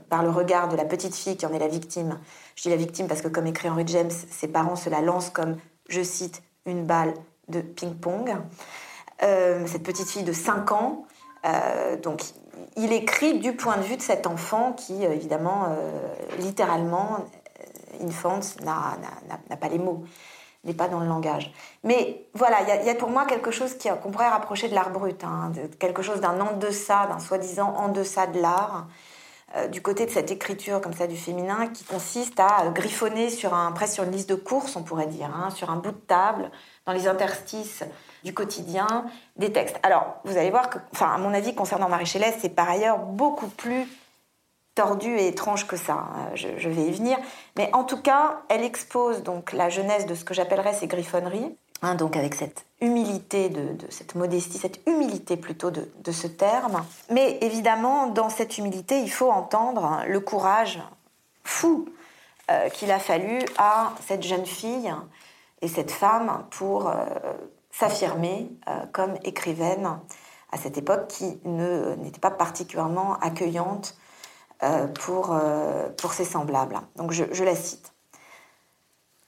par 0.09 0.23
le 0.23 0.31
regard 0.31 0.69
de 0.69 0.77
la 0.77 0.85
petite 0.85 1.15
fille 1.15 1.37
qui 1.37 1.47
en 1.47 1.53
est 1.53 1.59
la 1.59 1.69
victime. 1.69 2.19
Je 2.55 2.63
dis 2.63 2.71
la 2.71 2.77
victime 2.77 3.09
parce 3.09 3.23
que, 3.23 3.29
comme 3.29 3.47
écrit 3.47 3.69
Henry 3.69 3.85
James, 3.87 4.11
ses 4.11 4.49
parents 4.49 4.77
se 4.77 4.89
la 4.89 5.01
lancent 5.01 5.31
comme, 5.31 5.57
je 5.89 6.03
cite, 6.03 6.43
une 6.65 6.85
balle 6.85 7.15
de 7.49 7.61
ping-pong. 7.61 8.37
Euh, 9.23 9.67
cette 9.67 9.83
petite 9.83 10.09
fille 10.09 10.25
de 10.25 10.33
5 10.33 10.73
ans. 10.73 11.07
Donc, 12.03 12.23
il 12.77 12.93
écrit 12.93 13.39
du 13.39 13.55
point 13.55 13.77
de 13.77 13.83
vue 13.83 13.97
de 13.97 14.03
cet 14.03 14.27
enfant 14.27 14.73
qui, 14.73 15.05
évidemment, 15.05 15.69
littéralement, 16.41 17.25
infant, 18.03 18.41
n'a 18.65 19.57
pas 19.57 19.69
les 19.69 19.79
mots, 19.79 20.05
n'est 20.65 20.75
pas 20.75 20.89
dans 20.89 21.01
le 21.01 21.07
langage. 21.07 21.53
Mais 21.85 22.27
voilà, 22.35 22.59
il 22.63 22.87
y, 22.87 22.91
a 22.91 22.95
pour 22.95 23.11
moi 23.11 23.25
quelque 23.27 23.51
chose 23.51 23.77
qu'on 23.79 24.11
pourrait 24.11 24.29
rapprocher 24.29 24.69
de 24.69 24.75
l'art 24.75 24.91
brut, 24.91 25.23
hein, 25.25 25.53
quelque 25.79 26.03
chose 26.03 26.21
d'un 26.21 26.41
en-deçà, 26.41 27.07
d'un 27.07 27.19
soi-disant 27.19 27.75
en-deçà 27.77 28.27
de 28.27 28.41
l'art, 28.41 28.87
du 29.71 29.81
côté 29.81 30.05
de 30.05 30.11
cette 30.11 30.31
écriture 30.31 30.81
comme 30.81 30.93
ça 30.93 31.07
du 31.07 31.17
féminin 31.17 31.69
qui 31.69 31.85
consiste 31.85 32.39
à 32.41 32.69
griffonner 32.75 33.31
sur 33.31 33.55
un, 33.55 33.73
presque 33.73 33.95
sur 33.95 34.05
une 34.05 34.11
liste 34.11 34.29
de 34.29 34.35
courses, 34.35 34.77
on 34.77 34.83
pourrait 34.83 35.07
dire, 35.07 35.31
hein, 35.35 35.51
sur 35.51 35.71
un 35.71 35.77
bout 35.77 35.93
de 35.93 35.97
table, 35.97 36.51
dans 36.85 36.93
les 36.93 37.07
interstices 37.09 37.85
du 38.25 38.35
quotidien, 38.35 39.07
des 39.37 39.53
textes. 39.53 39.79
Alors, 39.83 40.17
vous 40.25 40.37
allez 40.37 40.51
voir 40.51 40.69
que, 40.69 40.79
enfin, 40.93 41.13
à 41.15 41.19
mon 41.19 41.33
avis, 41.33 41.55
concernant 41.55 41.89
Marie 41.89 42.07
Shelley, 42.07 42.37
c'est 42.41 42.49
par 42.49 42.69
ailleurs 42.69 42.99
beaucoup 42.99 43.47
plus 43.47 43.87
tordu 44.77 45.17
et 45.17 45.27
étrange 45.27 45.67
que 45.67 45.77
ça. 45.77 46.07
Euh, 46.17 46.37
je, 46.37 46.69
vais 46.69 46.83
y 46.83 46.93
venir. 46.93 47.19
Mais 47.57 47.69
en 47.73 47.83
tout 47.83 48.01
cas, 48.01 48.43
elle 48.49 48.63
expose 48.63 49.25
donc 49.25 49.53
la 49.53 49.69
jeunesse 49.69 50.07
de 50.07 50.15
ce 50.15 50.25
que 50.25 50.35
j'appellerais 50.35 50.75
ces 50.75 50.87
griffonneries. 50.87 51.57
Hein, 51.83 51.95
donc 51.95 52.17
avec 52.17 52.35
cette 52.35 52.65
humilité, 52.81 53.49
de, 53.49 53.77
cette 53.91 54.15
modestie, 54.15 54.59
cette 54.59 54.81
humilité 54.87 55.37
plutôt 55.37 55.71
de, 55.71 56.13
ce 56.13 56.27
terme. 56.27 56.85
Mais 57.11 57.39
évidemment, 57.43 58.07
dans 58.07 58.29
cette 58.29 58.59
humilité, 58.59 59.01
il 59.01 59.11
faut 59.11 59.31
entendre 59.31 60.03
le 60.07 60.21
courage 60.21 60.81
fou 61.45 61.89
euh, 62.51 62.69
qu'il 62.71 62.91
a 62.91 62.99
fallu 62.99 63.41
à 63.59 63.93
cette 64.07 64.23
jeune 64.23 64.47
fille 64.47 64.93
et 65.63 65.69
cette 65.69 65.91
femme 65.91 66.45
pour 66.51 66.89
euh, 66.89 66.95
s'affirmer 67.71 68.51
euh, 68.69 68.85
comme 68.93 69.15
écrivaine 69.25 69.99
à 70.53 70.59
cette 70.59 70.79
époque 70.79 71.09
qui 71.09 71.39
n'était 71.45 72.21
pas 72.21 72.31
particulièrement 72.31 73.19
accueillante 73.21 73.97
pour, 74.95 75.39
pour 75.97 76.13
ses 76.13 76.25
semblables. 76.25 76.81
Donc 76.97 77.13
je 77.13 77.45
la 77.45 77.55
cite. 77.55 77.93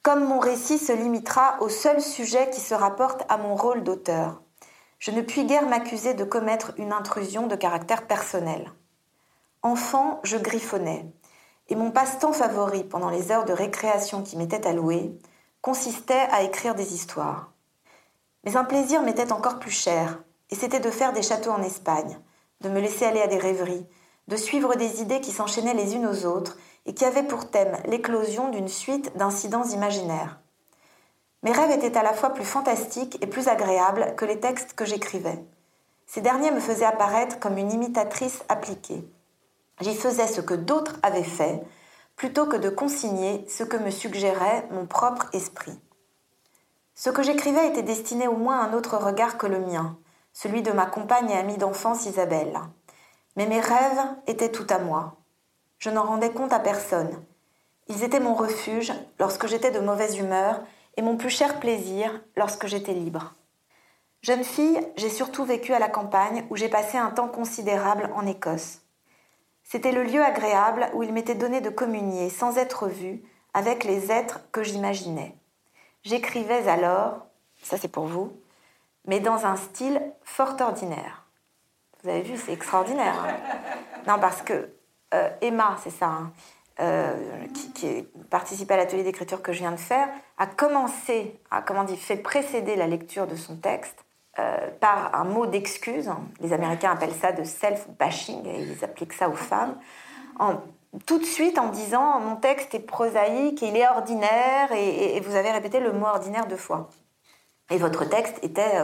Comme 0.02 0.24
mon 0.24 0.38
récit 0.38 0.78
se 0.78 0.92
limitera 0.92 1.56
au 1.60 1.68
seul 1.68 2.00
sujet 2.00 2.48
qui 2.50 2.60
se 2.60 2.74
rapporte 2.74 3.24
à 3.28 3.36
mon 3.36 3.54
rôle 3.54 3.82
d'auteur, 3.82 4.40
je 4.98 5.10
ne 5.10 5.20
puis 5.20 5.44
guère 5.44 5.68
m'accuser 5.68 6.14
de 6.14 6.24
commettre 6.24 6.72
une 6.78 6.92
intrusion 6.92 7.46
de 7.46 7.56
caractère 7.56 8.06
personnel. 8.06 8.72
Enfant, 9.62 10.20
je 10.22 10.36
griffonnais, 10.36 11.04
et 11.68 11.76
mon 11.76 11.90
passe-temps 11.90 12.32
favori 12.32 12.84
pendant 12.84 13.10
les 13.10 13.30
heures 13.30 13.44
de 13.44 13.52
récréation 13.52 14.22
qui 14.22 14.36
m'étaient 14.36 14.66
allouées 14.66 15.12
consistait 15.60 16.26
à 16.32 16.42
écrire 16.42 16.74
des 16.74 16.94
histoires. 16.94 17.52
Mais 18.44 18.56
un 18.56 18.64
plaisir 18.64 19.02
m'était 19.02 19.32
encore 19.32 19.58
plus 19.58 19.72
cher, 19.72 20.22
et 20.50 20.54
c'était 20.54 20.80
de 20.80 20.90
faire 20.90 21.12
des 21.12 21.22
châteaux 21.22 21.50
en 21.50 21.62
Espagne, 21.62 22.18
de 22.62 22.68
me 22.68 22.80
laisser 22.80 23.04
aller 23.04 23.20
à 23.20 23.26
des 23.26 23.38
rêveries, 23.38 23.86
de 24.28 24.36
suivre 24.36 24.76
des 24.76 25.02
idées 25.02 25.20
qui 25.20 25.32
s'enchaînaient 25.32 25.74
les 25.74 25.94
unes 25.94 26.06
aux 26.06 26.26
autres 26.26 26.56
et 26.86 26.94
qui 26.94 27.04
avait 27.04 27.22
pour 27.22 27.50
thème 27.50 27.76
l'éclosion 27.86 28.48
d'une 28.48 28.68
suite 28.68 29.16
d'incidents 29.16 29.64
imaginaires. 29.64 30.38
Mes 31.42 31.52
rêves 31.52 31.70
étaient 31.70 31.96
à 31.96 32.02
la 32.02 32.12
fois 32.12 32.30
plus 32.30 32.44
fantastiques 32.44 33.18
et 33.22 33.26
plus 33.26 33.48
agréables 33.48 34.14
que 34.16 34.24
les 34.24 34.38
textes 34.38 34.74
que 34.74 34.84
j'écrivais. 34.84 35.44
Ces 36.06 36.20
derniers 36.20 36.50
me 36.50 36.60
faisaient 36.60 36.84
apparaître 36.84 37.38
comme 37.38 37.58
une 37.58 37.72
imitatrice 37.72 38.42
appliquée. 38.48 39.06
J'y 39.80 39.94
faisais 39.94 40.26
ce 40.26 40.40
que 40.40 40.54
d'autres 40.54 40.96
avaient 41.02 41.22
fait, 41.22 41.62
plutôt 42.16 42.46
que 42.46 42.56
de 42.56 42.68
consigner 42.68 43.46
ce 43.48 43.62
que 43.62 43.76
me 43.76 43.90
suggérait 43.90 44.66
mon 44.72 44.86
propre 44.86 45.28
esprit. 45.32 45.78
Ce 46.94 47.10
que 47.10 47.22
j'écrivais 47.22 47.68
était 47.68 47.82
destiné 47.82 48.26
au 48.26 48.36
moins 48.36 48.58
à 48.58 48.64
un 48.64 48.72
autre 48.72 48.96
regard 48.96 49.38
que 49.38 49.46
le 49.46 49.60
mien, 49.60 49.96
celui 50.32 50.62
de 50.62 50.72
ma 50.72 50.86
compagne 50.86 51.30
et 51.30 51.36
amie 51.36 51.58
d'enfance 51.58 52.06
Isabelle. 52.06 52.58
Mais 53.39 53.47
mes 53.47 53.61
rêves 53.61 54.05
étaient 54.26 54.51
tout 54.51 54.66
à 54.68 54.80
moi, 54.80 55.14
je 55.78 55.91
n'en 55.91 56.03
rendais 56.03 56.32
compte 56.32 56.53
à 56.53 56.59
personne. 56.59 57.24
Ils 57.86 58.03
étaient 58.03 58.18
mon 58.18 58.34
refuge 58.34 58.93
lorsque 59.20 59.47
j'étais 59.47 59.70
de 59.70 59.78
mauvaise 59.78 60.18
humeur 60.18 60.61
et 60.97 61.03
mon 61.03 61.16
plus 61.16 61.30
cher 61.30 61.61
plaisir 61.61 62.20
lorsque 62.34 62.66
j'étais 62.66 62.95
libre. 62.95 63.34
Jeune 64.22 64.43
fille, 64.43 64.80
j'ai 64.97 65.09
surtout 65.09 65.45
vécu 65.45 65.72
à 65.72 65.78
la 65.78 65.89
campagne 65.89 66.47
où 66.51 66.57
j'ai 66.57 66.68
passé 66.68 66.99
un 66.99 67.12
temps 67.12 67.28
considérable 67.28 68.11
en 68.16 68.26
Écosse. 68.26 68.80
C'était 69.62 69.93
le 69.93 70.03
lieu 70.03 70.20
agréable 70.20 70.91
où 70.95 71.05
il 71.05 71.12
m'était 71.12 71.36
donné 71.36 71.61
de 71.61 71.70
communier 71.70 72.30
sans 72.30 72.59
être 72.59 72.89
vue 72.89 73.22
avec 73.55 73.84
les 73.84 74.11
êtres 74.11 74.41
que 74.51 74.64
j'imaginais. 74.64 75.36
J'écrivais 76.03 76.66
alors, 76.66 77.28
ça 77.62 77.78
c'est 77.78 77.86
pour 77.86 78.07
vous, 78.07 78.32
mais 79.07 79.20
dans 79.20 79.47
un 79.47 79.55
style 79.55 80.03
fort 80.24 80.57
ordinaire. 80.61 81.27
Vous 82.03 82.11
avez 82.11 82.22
vu, 82.22 82.36
c'est 82.36 82.53
extraordinaire. 82.53 83.14
Hein. 83.18 83.34
non, 84.07 84.18
parce 84.20 84.42
que 84.42 84.70
euh, 85.14 85.30
Emma, 85.40 85.76
c'est 85.82 85.90
ça, 85.90 86.07
hein, 86.07 86.32
euh, 86.80 87.14
qui, 87.55 87.72
qui 87.72 88.09
participe 88.30 88.70
à 88.70 88.76
l'atelier 88.76 89.03
d'écriture 89.03 89.42
que 89.42 89.53
je 89.53 89.61
viens 89.61 89.72
de 89.72 89.76
faire, 89.76 90.09
a 90.36 90.46
commencé, 90.46 91.40
a 91.51 91.62
comment 91.62 91.84
dit, 91.84 91.96
fait 91.96 92.16
précéder 92.16 92.76
la 92.76 92.86
lecture 92.86 93.26
de 93.26 93.34
son 93.34 93.57
texte 93.57 94.05
euh, 94.38 94.68
par 94.80 95.14
un 95.14 95.24
mot 95.24 95.46
d'excuse. 95.46 96.11
Les 96.40 96.53
Américains 96.53 96.92
appellent 96.92 97.14
ça 97.14 97.32
de 97.32 97.42
self-bashing 97.42 98.44
ils 98.46 98.84
appliquent 98.84 99.14
ça 99.14 99.28
aux 99.28 99.36
femmes. 99.36 99.76
tout 101.07 101.18
de 101.18 101.24
suite 101.24 101.59
en 101.59 101.68
disant 101.70 102.20
mon 102.20 102.36
texte 102.36 102.74
est 102.74 102.80
prosaïque, 102.80 103.61
il 103.62 103.76
est 103.76 103.88
ordinaire 103.88 104.70
et, 104.72 105.18
vous 105.20 105.34
avez 105.34 105.51
répété 105.51 105.80
le 105.80 105.92
mot 105.92 106.07
ordinaire 106.07 106.46
deux 106.46 106.57
fois. 106.57 106.90
Et 107.70 107.78
votre 107.78 108.05
texte 108.05 108.38
était 108.42 108.78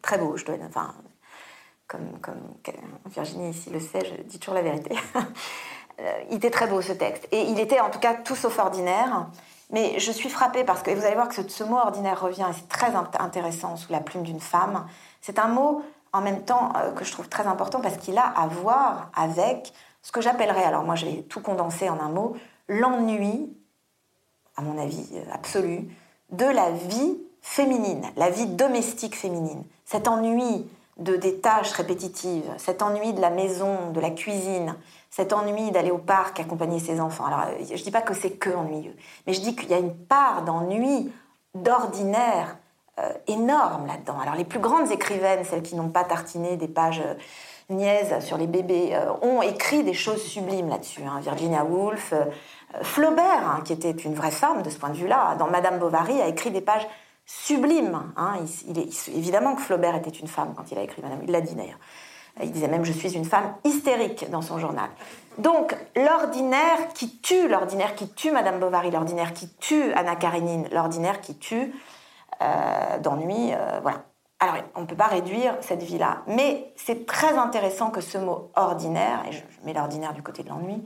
très 0.00 0.18
beau, 0.18 0.36
je 0.36 0.44
dois, 0.44 0.56
enfin, 0.66 0.94
comme, 1.88 2.12
Virginie 3.06 3.50
ici 3.50 3.70
le 3.70 3.80
sait, 3.80 4.04
je 4.04 4.22
dis 4.22 4.38
toujours 4.38 4.54
la 4.54 4.62
vérité. 4.62 4.96
Euh, 6.00 6.12
il 6.30 6.36
était 6.36 6.50
très 6.50 6.68
beau 6.68 6.80
ce 6.80 6.92
texte. 6.92 7.26
Et 7.32 7.42
il 7.42 7.58
était 7.58 7.80
en 7.80 7.90
tout 7.90 7.98
cas 7.98 8.14
tout 8.14 8.36
sauf 8.36 8.56
ordinaire. 8.60 9.26
Mais 9.70 9.98
je 9.98 10.12
suis 10.12 10.28
frappée 10.28 10.62
parce 10.62 10.80
que 10.84 10.92
vous 10.92 11.04
allez 11.04 11.16
voir 11.16 11.28
que 11.28 11.34
ce, 11.34 11.64
mot 11.64 11.76
ordinaire 11.76 12.20
revient 12.20 12.46
et 12.48 12.52
c'est 12.54 12.68
très 12.68 12.94
intéressant 12.94 13.76
sous 13.76 13.90
la 13.90 13.98
plume 13.98 14.22
d'une 14.22 14.38
femme. 14.38 14.86
C'est 15.20 15.40
un 15.40 15.48
mot 15.48 15.82
en 16.12 16.20
même 16.20 16.44
temps 16.44 16.72
euh, 16.76 16.92
que 16.92 17.04
je 17.04 17.10
trouve 17.10 17.28
très 17.28 17.48
important 17.48 17.80
parce 17.80 17.96
qu'il 17.96 18.16
a 18.16 18.22
à 18.22 18.46
voir 18.46 19.10
avec 19.12 19.72
ce 20.02 20.12
que 20.12 20.20
j'appellerais, 20.20 20.62
alors 20.62 20.84
moi 20.84 20.94
je 20.94 21.04
vais 21.04 21.22
tout 21.22 21.40
condenser 21.40 21.88
en 21.90 21.98
un 21.98 22.08
mot, 22.08 22.36
l'ennui, 22.68 23.52
à 24.56 24.62
mon 24.62 24.78
avis 24.78 25.06
euh, 25.14 25.24
absolu, 25.32 25.88
de 26.30 26.46
la 26.46 26.70
vie 26.70 27.18
féminine, 27.42 28.06
la 28.16 28.30
vie 28.30 28.46
domestique 28.46 29.16
féminine. 29.16 29.64
Cet 29.84 30.06
ennui 30.06 30.66
de 30.98 31.16
des 31.16 31.38
tâches 31.38 31.72
répétitives, 31.72 32.50
cet 32.58 32.82
ennui 32.82 33.12
de 33.12 33.20
la 33.20 33.30
maison, 33.30 33.90
de 33.92 34.00
la 34.00 34.10
cuisine, 34.10 34.74
cet 35.10 35.32
ennui 35.32 35.70
d'aller 35.70 35.90
au 35.90 35.98
parc 35.98 36.40
accompagner 36.40 36.80
ses 36.80 37.00
enfants. 37.00 37.26
Alors, 37.26 37.40
euh, 37.40 37.64
je 37.64 37.72
ne 37.72 37.78
dis 37.78 37.90
pas 37.90 38.02
que 38.02 38.14
c'est 38.14 38.32
que 38.32 38.50
ennuyeux, 38.50 38.94
mais 39.26 39.32
je 39.32 39.40
dis 39.40 39.54
qu'il 39.54 39.70
y 39.70 39.74
a 39.74 39.78
une 39.78 39.94
part 39.94 40.42
d'ennui, 40.42 41.10
d'ordinaire 41.54 42.58
euh, 42.98 43.12
énorme 43.28 43.86
là-dedans. 43.86 44.18
Alors, 44.20 44.34
les 44.34 44.44
plus 44.44 44.58
grandes 44.58 44.90
écrivaines, 44.90 45.44
celles 45.44 45.62
qui 45.62 45.76
n'ont 45.76 45.88
pas 45.88 46.04
tartiné 46.04 46.56
des 46.56 46.68
pages 46.68 47.02
euh, 47.04 47.14
niaises 47.70 48.18
sur 48.24 48.36
les 48.36 48.46
bébés, 48.46 48.98
ont 49.20 49.42
écrit 49.42 49.84
des 49.84 49.92
choses 49.92 50.22
sublimes 50.22 50.70
là-dessus. 50.70 51.02
Hein. 51.04 51.20
Virginia 51.20 51.64
Woolf, 51.64 52.14
Flaubert, 52.80 53.46
hein, 53.46 53.60
qui 53.62 53.74
était 53.74 53.90
une 53.90 54.14
vraie 54.14 54.30
femme 54.30 54.62
de 54.62 54.70
ce 54.70 54.78
point 54.78 54.88
de 54.88 54.96
vue-là, 54.96 55.34
dans 55.34 55.48
Madame 55.48 55.78
Bovary, 55.78 56.18
a 56.22 56.28
écrit 56.28 56.50
des 56.50 56.62
pages 56.62 56.88
sublime. 57.28 58.12
Hein. 58.16 58.36
Il, 58.66 58.78
est, 58.78 59.08
évidemment 59.08 59.54
que 59.54 59.60
Flaubert 59.60 59.94
était 59.94 60.10
une 60.10 60.26
femme 60.26 60.54
quand 60.56 60.72
il 60.72 60.78
a 60.78 60.82
écrit 60.82 61.02
Madame, 61.02 61.20
il 61.22 61.30
l'a 61.30 61.42
dit 61.42 61.54
d'ailleurs. 61.54 61.78
Il 62.42 62.50
disait 62.50 62.68
même 62.68 62.84
Je 62.84 62.92
suis 62.92 63.14
une 63.14 63.24
femme 63.24 63.54
hystérique 63.64 64.30
dans 64.30 64.42
son 64.42 64.58
journal. 64.58 64.88
Donc, 65.38 65.76
l'ordinaire 65.94 66.88
qui 66.94 67.18
tue, 67.18 67.48
l'ordinaire 67.48 67.94
qui 67.94 68.08
tue 68.08 68.30
Madame 68.30 68.58
Bovary, 68.58 68.90
l'ordinaire 68.90 69.34
qui 69.34 69.48
tue 69.56 69.92
Anna 69.92 70.16
Karenine, 70.16 70.68
l'ordinaire 70.72 71.20
qui 71.20 71.36
tue 71.36 71.74
euh, 72.40 72.98
d'ennui, 73.00 73.52
euh, 73.52 73.80
voilà. 73.82 74.04
Alors, 74.40 74.54
on 74.76 74.82
ne 74.82 74.86
peut 74.86 74.96
pas 74.96 75.08
réduire 75.08 75.56
cette 75.60 75.82
vie-là. 75.82 76.22
Mais 76.28 76.72
c'est 76.76 77.06
très 77.06 77.36
intéressant 77.36 77.90
que 77.90 78.00
ce 78.00 78.18
mot 78.18 78.52
ordinaire, 78.54 79.24
et 79.28 79.32
je, 79.32 79.42
mets 79.64 79.72
l'ordinaire 79.72 80.12
du 80.12 80.22
côté 80.22 80.44
de 80.44 80.48
l'ennui, 80.48 80.80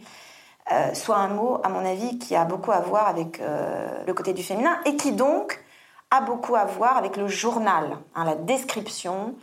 euh, 0.73 0.95
soit 0.95 1.17
un 1.17 1.29
mot, 1.29 1.61
à 1.63 1.69
mon 1.69 1.85
avis, 1.85 2.19
qui 2.19 2.35
a 2.35 2.47
beaucoup 2.47 2.73
à 2.73 2.81
voir 2.81 3.09
avec 3.09 3.41
le 3.41 4.13
côté 4.15 4.33
du 4.33 4.43
féminin 4.43 4.79
et 4.87 4.97
qui 4.97 5.13
donc 5.13 5.62
a 6.13 6.21
beaucoup 6.21 6.55
à 6.55 6.67
voir 6.67 6.99
avec 6.99 7.17
le 7.17 7.27
journal, 7.27 7.97
hein, 8.15 8.25
la 8.25 8.35
description, 8.35 9.35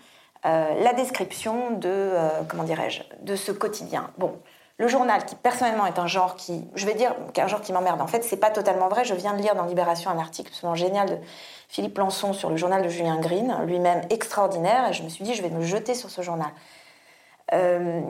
euh, 0.45 0.83
la 0.83 0.93
description 0.93 1.71
de 1.71 1.89
euh, 1.89 2.29
comment 2.47 2.63
dirais-je, 2.63 3.01
de 3.21 3.35
ce 3.35 3.51
quotidien. 3.51 4.11
Bon, 4.19 4.37
le 4.77 4.87
journal, 4.87 5.25
qui 5.25 5.35
personnellement 5.35 5.87
est 5.87 5.97
un 5.97 6.05
genre 6.05 6.35
qui, 6.35 6.63
je 6.75 6.85
vais 6.85 6.93
dire, 6.93 7.15
un 7.35 7.47
genre 7.47 7.61
qui 7.61 7.73
m'emmerde. 7.73 8.01
En 8.01 8.07
fait, 8.07 8.23
c'est 8.23 8.37
pas 8.37 8.51
totalement 8.51 8.87
vrai. 8.87 9.03
Je 9.03 9.15
viens 9.15 9.33
de 9.33 9.41
lire 9.41 9.55
dans 9.55 9.65
Libération 9.65 10.11
un 10.11 10.19
article 10.19 10.51
absolument 10.51 10.75
génial 10.75 11.09
de 11.09 11.17
Philippe 11.67 11.97
Lançon 11.97 12.33
sur 12.33 12.51
le 12.51 12.55
journal 12.55 12.83
de 12.83 12.87
Julien 12.87 13.19
Green, 13.19 13.53
lui-même 13.65 14.01
extraordinaire, 14.11 14.89
et 14.89 14.93
je 14.93 15.01
me 15.01 15.09
suis 15.09 15.25
dit, 15.25 15.33
je 15.33 15.41
vais 15.41 15.49
me 15.49 15.63
jeter 15.63 15.95
sur 15.95 16.11
ce 16.11 16.21
journal. 16.21 16.51
Euh, 17.53 18.01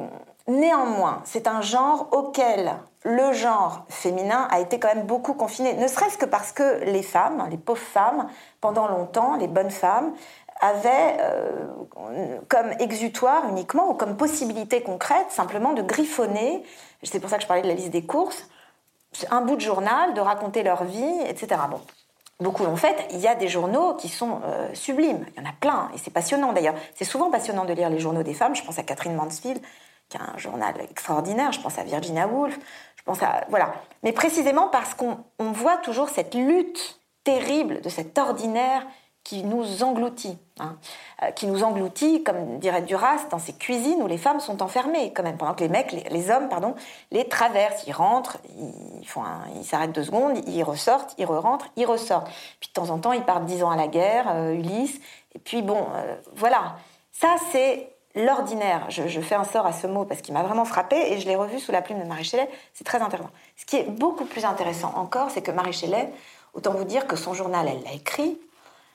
néanmoins, 0.47 1.21
c'est 1.25 1.47
un 1.47 1.61
genre 1.61 2.07
auquel 2.11 2.75
le 3.03 3.31
genre 3.33 3.85
féminin 3.89 4.47
a 4.51 4.59
été 4.59 4.79
quand 4.79 4.93
même 4.93 5.05
beaucoup 5.05 5.33
confiné, 5.33 5.73
ne 5.73 5.87
serait-ce 5.87 6.17
que 6.17 6.25
parce 6.25 6.51
que 6.51 6.83
les 6.83 7.03
femmes, 7.03 7.47
les 7.49 7.57
pauvres 7.57 7.79
femmes, 7.79 8.27
pendant 8.59 8.87
longtemps, 8.87 9.35
les 9.37 9.47
bonnes 9.47 9.71
femmes, 9.71 10.13
avaient 10.61 11.17
euh, 11.21 11.65
comme 12.49 12.71
exutoire 12.79 13.47
uniquement 13.47 13.89
ou 13.89 13.93
comme 13.93 14.17
possibilité 14.17 14.81
concrète 14.81 15.27
simplement 15.29 15.71
de 15.71 15.81
griffonner, 15.81 16.63
c'est 17.03 17.21
pour 17.21 17.29
ça 17.29 17.37
que 17.37 17.43
je 17.43 17.47
parlais 17.47 17.63
de 17.63 17.67
la 17.67 17.75
liste 17.75 17.91
des 17.91 18.05
courses, 18.05 18.49
un 19.31 19.41
bout 19.41 19.55
de 19.55 19.61
journal, 19.61 20.13
de 20.13 20.21
raconter 20.21 20.63
leur 20.63 20.83
vie, 20.83 21.21
etc. 21.27 21.61
Bon, 21.71 21.79
Beaucoup 22.39 22.63
l'ont 22.63 22.77
fait. 22.77 23.05
Il 23.11 23.19
y 23.19 23.27
a 23.27 23.35
des 23.35 23.49
journaux 23.49 23.95
qui 23.95 24.07
sont 24.07 24.39
euh, 24.45 24.73
sublimes. 24.73 25.25
Il 25.35 25.43
y 25.43 25.45
en 25.45 25.49
a 25.49 25.53
plein. 25.59 25.89
Et 25.93 25.97
c'est 25.97 26.11
passionnant 26.11 26.53
d'ailleurs. 26.53 26.75
C'est 26.95 27.03
souvent 27.03 27.29
passionnant 27.29 27.65
de 27.65 27.73
lire 27.73 27.89
les 27.89 27.99
journaux 27.99 28.23
des 28.23 28.33
femmes. 28.33 28.55
Je 28.55 28.63
pense 28.63 28.79
à 28.79 28.83
Catherine 28.83 29.13
Mansfield, 29.13 29.61
qui 30.09 30.17
a 30.17 30.21
un 30.33 30.37
journal 30.37 30.75
extraordinaire. 30.81 31.51
Je 31.51 31.61
pense 31.61 31.77
à 31.77 31.83
Virginia 31.83 32.27
Woolf. 32.27 32.57
Je 32.97 33.03
pense 33.03 33.21
à. 33.23 33.45
Voilà. 33.49 33.73
Mais 34.03 34.11
précisément 34.11 34.67
parce 34.67 34.93
qu'on 34.93 35.23
voit 35.39 35.77
toujours 35.77 36.09
cette 36.09 36.35
lutte 36.35 36.99
terrible 37.23 37.81
de 37.81 37.89
cet 37.89 38.17
ordinaire 38.17 38.85
qui 39.23 39.43
nous 39.43 39.83
engloutit, 39.83 40.39
hein. 40.59 40.77
euh, 41.21 41.31
qui 41.31 41.45
nous 41.45 41.63
engloutit, 41.63 42.23
comme 42.23 42.57
dirait 42.57 42.81
Duras, 42.81 43.27
dans 43.29 43.37
ces 43.37 43.53
cuisines 43.53 44.01
où 44.01 44.07
les 44.07 44.17
femmes 44.17 44.39
sont 44.39 44.63
enfermées, 44.63 45.13
quand 45.13 45.21
même, 45.21 45.37
pendant 45.37 45.53
que 45.53 45.59
les 45.59 45.69
mecs, 45.69 45.91
les, 45.91 46.31
hommes, 46.31 46.49
pardon, 46.49 46.73
les 47.11 47.27
traversent, 47.27 47.85
ils 47.85 47.91
rentrent, 47.91 48.39
ils 48.99 49.07
font, 49.07 49.21
ils 49.55 49.65
s'arrêtent 49.65 49.91
deux 49.91 50.05
secondes, 50.05 50.39
ils 50.47 50.63
ressortent, 50.63 51.13
ils 51.19 51.25
re-rentrent, 51.25 51.67
ils 51.75 51.85
ressortent. 51.85 52.27
Puis 52.59 52.69
de 52.69 52.73
temps 52.73 52.89
en 52.89 52.97
temps, 52.97 53.11
ils 53.11 53.23
partent 53.23 53.45
dix 53.45 53.61
ans 53.61 53.69
à 53.69 53.75
la 53.75 53.87
guerre, 53.87 54.31
euh, 54.33 54.53
Ulysse, 54.53 54.99
et 55.35 55.39
puis 55.39 55.61
bon, 55.61 55.85
euh, 55.93 56.15
voilà. 56.33 56.77
Ça, 57.11 57.35
c'est 57.51 57.98
l'ordinaire. 58.15 58.85
Je, 58.89 59.19
fais 59.21 59.35
un 59.35 59.43
sort 59.43 59.65
à 59.65 59.73
ce 59.73 59.87
mot 59.87 60.05
parce 60.05 60.21
qu'il 60.21 60.33
m'a 60.33 60.43
vraiment 60.43 60.65
frappé 60.65 60.95
et 60.95 61.19
je 61.19 61.27
l'ai 61.27 61.35
revu 61.35 61.59
sous 61.59 61.71
la 61.71 61.81
plume 61.81 61.99
de 61.99 62.05
Marie 62.05 62.23
Shelley. 62.23 62.49
C'est 62.73 62.83
très 62.83 63.01
intéressant. 63.01 63.29
Ce 63.55 63.65
qui 63.65 63.77
est 63.77 63.89
beaucoup 63.89 64.25
plus 64.25 64.45
intéressant 64.45 64.93
encore, 64.95 65.31
c'est 65.31 65.41
que 65.41 65.51
Marie 65.51 65.73
Shelley, 65.73 66.11
autant 66.53 66.73
vous 66.73 66.83
dire 66.83 67.07
que 67.07 67.15
son 67.15 67.33
journal, 67.33 67.67
elle 67.67 67.83
l'a 67.83 67.93
écrit, 67.93 68.39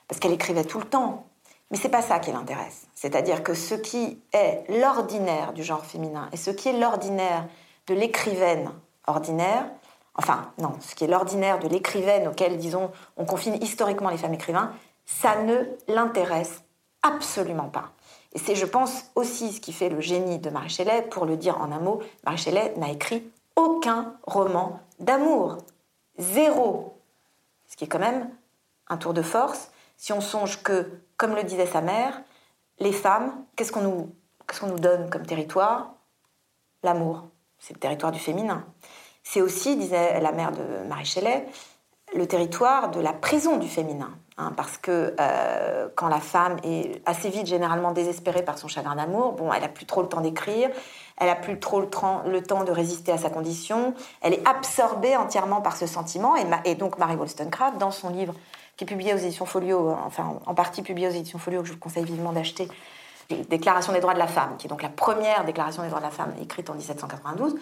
parce 0.07 0.19
qu'elle 0.19 0.33
écrivait 0.33 0.65
tout 0.65 0.79
le 0.79 0.85
temps. 0.85 1.25
Mais 1.71 1.77
c'est 1.77 1.89
pas 1.89 2.01
ça 2.01 2.19
qui 2.19 2.31
l'intéresse. 2.31 2.87
C'est-à-dire 2.93 3.41
que 3.41 3.53
ce 3.53 3.73
qui 3.73 4.19
est 4.33 4.63
l'ordinaire 4.69 5.53
du 5.53 5.63
genre 5.63 5.83
féminin 5.83 6.29
et 6.31 6.37
ce 6.37 6.51
qui 6.51 6.69
est 6.69 6.77
l'ordinaire 6.77 7.47
de 7.87 7.93
l'écrivaine 7.93 8.71
ordinaire, 9.07 9.65
enfin 10.15 10.51
non, 10.59 10.73
ce 10.79 10.93
qui 10.93 11.05
est 11.05 11.07
l'ordinaire 11.07 11.59
de 11.59 11.67
l'écrivaine 11.67 12.27
auquel, 12.27 12.57
disons, 12.57 12.91
on 13.17 13.25
confine 13.25 13.57
historiquement 13.61 14.09
les 14.09 14.17
femmes 14.17 14.33
écrivains, 14.33 14.73
ça 15.05 15.41
ne 15.41 15.55
l'intéresse 15.87 16.61
absolument 17.01 17.69
pas. 17.69 17.91
Et 18.35 18.39
c'est, 18.39 18.55
je 18.55 18.65
pense, 18.65 19.05
aussi 19.15 19.53
ce 19.53 19.61
qui 19.61 19.71
fait 19.71 19.89
le 19.89 20.01
génie 20.01 20.39
de 20.39 20.49
Marie 20.49 20.69
Shelley. 20.69 21.03
Pour 21.03 21.25
le 21.25 21.37
dire 21.37 21.59
en 21.61 21.71
un 21.71 21.79
mot, 21.79 22.01
Marie 22.25 22.37
Shelley 22.37 22.73
n'a 22.75 22.91
écrit 22.91 23.23
aucun 23.55 24.13
roman 24.23 24.81
d'amour. 24.99 25.57
Zéro. 26.19 26.99
Ce 27.67 27.77
qui 27.77 27.85
est 27.85 27.87
quand 27.87 27.99
même 27.99 28.29
un 28.89 28.97
tour 28.97 29.13
de 29.13 29.21
force 29.21 29.71
si 29.97 30.11
on 30.11 30.21
songe 30.21 30.61
que, 30.61 30.91
comme 31.17 31.35
le 31.35 31.43
disait 31.43 31.65
sa 31.65 31.79
mère, 31.79 32.21
les 32.79 32.91
femmes, 32.91 33.33
qu'est-ce 33.55 33.71
qu'on 33.71 33.81
nous, 33.81 34.79
donne 34.79 35.09
comme 35.09 35.25
territoire? 35.25 35.93
L'amour. 36.83 37.23
C'est 37.57 37.73
le 37.73 37.79
territoire 37.79 38.11
du 38.11 38.19
féminin. 38.19 38.65
C'est 39.23 39.41
aussi, 39.41 39.77
disait 39.77 40.19
la 40.19 40.33
mère 40.33 40.51
de 40.51 40.87
Marie 40.87 41.05
Shelley, 41.05 41.47
le 42.13 42.27
territoire 42.27 42.91
de 42.91 42.99
la 42.99 43.13
prison 43.13 43.57
du 43.57 43.67
féminin. 43.67 44.11
Hein, 44.37 44.51
parce 44.57 44.77
que 44.77 45.15
euh, 45.17 45.87
quand 45.95 46.09
la 46.09 46.19
femme 46.19 46.57
est 46.63 47.01
assez 47.05 47.29
vite 47.29 47.45
généralement 47.45 47.93
désespérée 47.93 48.43
par 48.43 48.57
son 48.57 48.67
chagrin 48.67 48.97
d'amour, 48.97 49.31
bon, 49.31 49.53
elle 49.53 49.63
a 49.63 49.69
plus 49.69 49.85
trop 49.85 50.01
le 50.01 50.09
temps 50.09 50.19
d'écrire, 50.19 50.69
elle 51.15 51.29
a 51.29 51.35
plus 51.35 51.57
trop 51.57 51.79
le, 51.79 51.87
temps 51.87 52.63
de 52.65 52.71
résister 52.71 53.13
à 53.13 53.17
sa 53.17 53.29
condition, 53.29 53.93
elle 54.19 54.33
est 54.33 54.45
absorbée 54.45 55.15
entièrement 55.15 55.61
par 55.61 55.77
ce 55.77 55.87
sentiment. 55.87 56.35
Et, 56.65 56.75
donc 56.75 56.97
Marie 56.97 57.15
Wollstonecraft, 57.15 57.77
dans 57.77 57.91
son 57.91 58.09
livre 58.09 58.33
qui 58.75 58.83
est 58.83 58.87
publié 58.87 59.13
aux 59.13 59.17
éditions 59.17 59.45
Folio, 59.45 59.91
euh, 59.91 59.95
enfin 60.05 60.37
en 60.45 60.53
partie 60.53 60.81
publié 60.81 61.07
aux 61.07 61.11
éditions 61.11 61.39
Folio, 61.39 61.61
que 61.61 61.67
je 61.69 61.73
vous 61.73 61.79
conseille 61.79 62.03
vivement 62.03 62.33
d'acheter, 62.33 62.67
Déclaration 63.49 63.91
des 63.91 64.01
droits 64.01 64.13
de 64.13 64.19
la 64.19 64.27
femme, 64.27 64.55
qui 64.57 64.67
est 64.67 64.69
donc 64.69 64.83
la 64.83 64.89
première 64.89 65.45
déclaration 65.45 65.81
des 65.81 65.87
droits 65.87 65.99
de 65.99 66.05
la 66.05 66.11
femme 66.11 66.31
écrite 66.39 66.69
en 66.69 66.75
1792, 66.75 67.55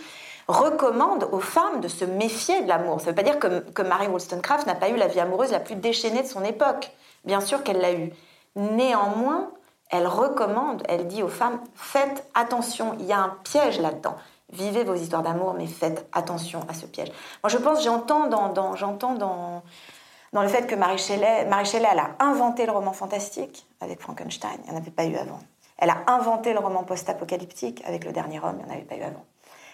recommande 0.48 1.28
aux 1.32 1.40
femmes 1.40 1.82
de 1.82 1.88
se 1.88 2.06
méfier 2.06 2.62
de 2.62 2.68
l'amour. 2.68 3.00
Ça 3.00 3.06
ne 3.06 3.10
veut 3.12 3.16
pas 3.16 3.24
dire 3.24 3.40
que, 3.40 3.60
que 3.60 3.82
Mary 3.82 4.08
Wollstonecraft 4.08 4.68
n'a 4.68 4.76
pas 4.76 4.90
eu 4.90 4.96
la 4.96 5.08
vie 5.08 5.20
amoureuse 5.20 5.52
la 5.52 5.60
plus 5.60 5.76
déchaînée 5.76 6.22
de 6.22 6.28
son 6.28 6.44
époque. 6.44 6.92
Bien 7.26 7.40
sûr 7.40 7.64
qu'elle 7.64 7.80
l'a 7.80 7.94
eu. 7.94 8.12
Néanmoins, 8.56 9.50
elle 9.90 10.08
recommande, 10.08 10.84
elle 10.90 11.08
dit 11.08 11.24
aux 11.24 11.28
femmes, 11.28 11.60
faites 11.76 12.28
attention, 12.34 12.96
il 13.00 13.06
y 13.06 13.14
a 13.14 13.20
un 13.20 13.38
piège 13.44 13.80
là-dedans. 13.80 14.16
Vivez 14.52 14.84
vos 14.84 14.96
histoires 14.96 15.24
d'amour, 15.24 15.56
mais 15.58 15.66
faites 15.66 16.08
attention 16.14 16.62
à 16.68 16.74
ce 16.74 16.86
piège. 16.86 17.12
Moi, 17.44 17.50
je 17.50 17.58
pense, 17.58 17.84
j'entends 17.84 18.28
dans, 18.28 18.76
j'entends 18.76 19.14
dans, 19.14 19.64
dans 20.32 20.42
le 20.42 20.48
fait 20.48 20.68
que 20.68 20.76
Marie 20.76 20.98
Shelley, 20.98 21.46
Marie 21.46 21.66
Shelley, 21.66 21.88
elle 21.92 22.00
a 22.00 22.16
inventé 22.20 22.66
le 22.66 22.72
roman 22.72 22.94
fantastique 22.94 23.68
avec 23.82 24.02
Frankenstein, 24.02 24.58
il 24.64 24.72
n'y 24.72 24.78
en 24.78 24.82
avait 24.82 24.92
pas 24.92 25.06
eu 25.06 25.16
avant. 25.16 25.40
Elle 25.78 25.90
a 25.90 26.04
inventé 26.08 26.54
le 26.54 26.60
roman 26.60 26.84
post-apocalyptique 26.84 27.84
avec 27.86 28.06
Le 28.06 28.12
Dernier 28.12 28.40
Homme, 28.40 28.58
il 28.60 28.66
n'y 28.66 28.72
en 28.72 28.74
avait 28.76 28.86
pas 28.86 28.96
eu 28.96 29.02
avant. 29.02 29.26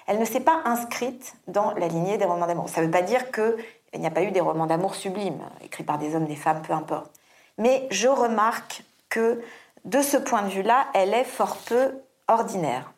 Elle 0.09 0.17
ne 0.17 0.25
s'est 0.25 0.39
pas 0.39 0.61
inscrite 0.65 1.35
dans 1.47 1.71
la 1.75 1.87
lignée 1.87 2.17
des 2.17 2.25
romans 2.25 2.47
d'amour. 2.47 2.67
Ça 2.67 2.81
ne 2.81 2.87
veut 2.87 2.91
pas 2.91 3.03
dire 3.03 3.31
qu'il 3.31 3.99
n'y 3.99 4.07
a 4.07 4.11
pas 4.11 4.23
eu 4.23 4.31
des 4.31 4.41
romans 4.41 4.65
d'amour 4.65 4.95
sublimes, 4.95 5.43
écrits 5.63 5.83
par 5.83 5.99
des 5.99 6.15
hommes, 6.15 6.25
des 6.25 6.35
femmes, 6.35 6.63
peu 6.63 6.73
importe. 6.73 7.11
Mais 7.59 7.87
je 7.91 8.07
remarque 8.07 8.83
que, 9.09 9.39
de 9.85 10.01
ce 10.01 10.17
point 10.17 10.41
de 10.41 10.49
vue-là, 10.49 10.87
elle 10.95 11.13
est 11.13 11.23
fort 11.23 11.57
peu 11.57 11.93
ordinaire. 12.27 12.91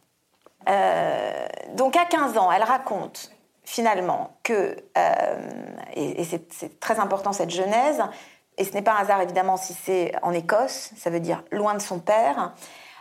Euh, 0.70 1.48
donc 1.76 1.98
à 1.98 2.06
15 2.06 2.38
ans, 2.38 2.50
elle 2.50 2.64
raconte 2.64 3.34
finalement 3.66 4.38
que, 4.44 4.78
euh, 4.98 5.50
et, 5.94 6.24
c'est 6.24 6.80
très 6.80 6.98
important 6.98 7.34
cette 7.34 7.50
genèse, 7.50 8.02
et 8.58 8.64
ce 8.64 8.72
n'est 8.72 8.82
pas 8.82 8.94
un 8.94 9.02
hasard 9.02 9.22
évidemment 9.22 9.58
si 9.58 9.74
c'est 9.74 10.14
en 10.22 10.32
Écosse, 10.32 10.92
ça 10.96 11.10
veut 11.10 11.20
dire 11.20 11.44
loin 11.52 11.74
de 11.74 11.82
son 11.82 12.00
père. 12.00 12.54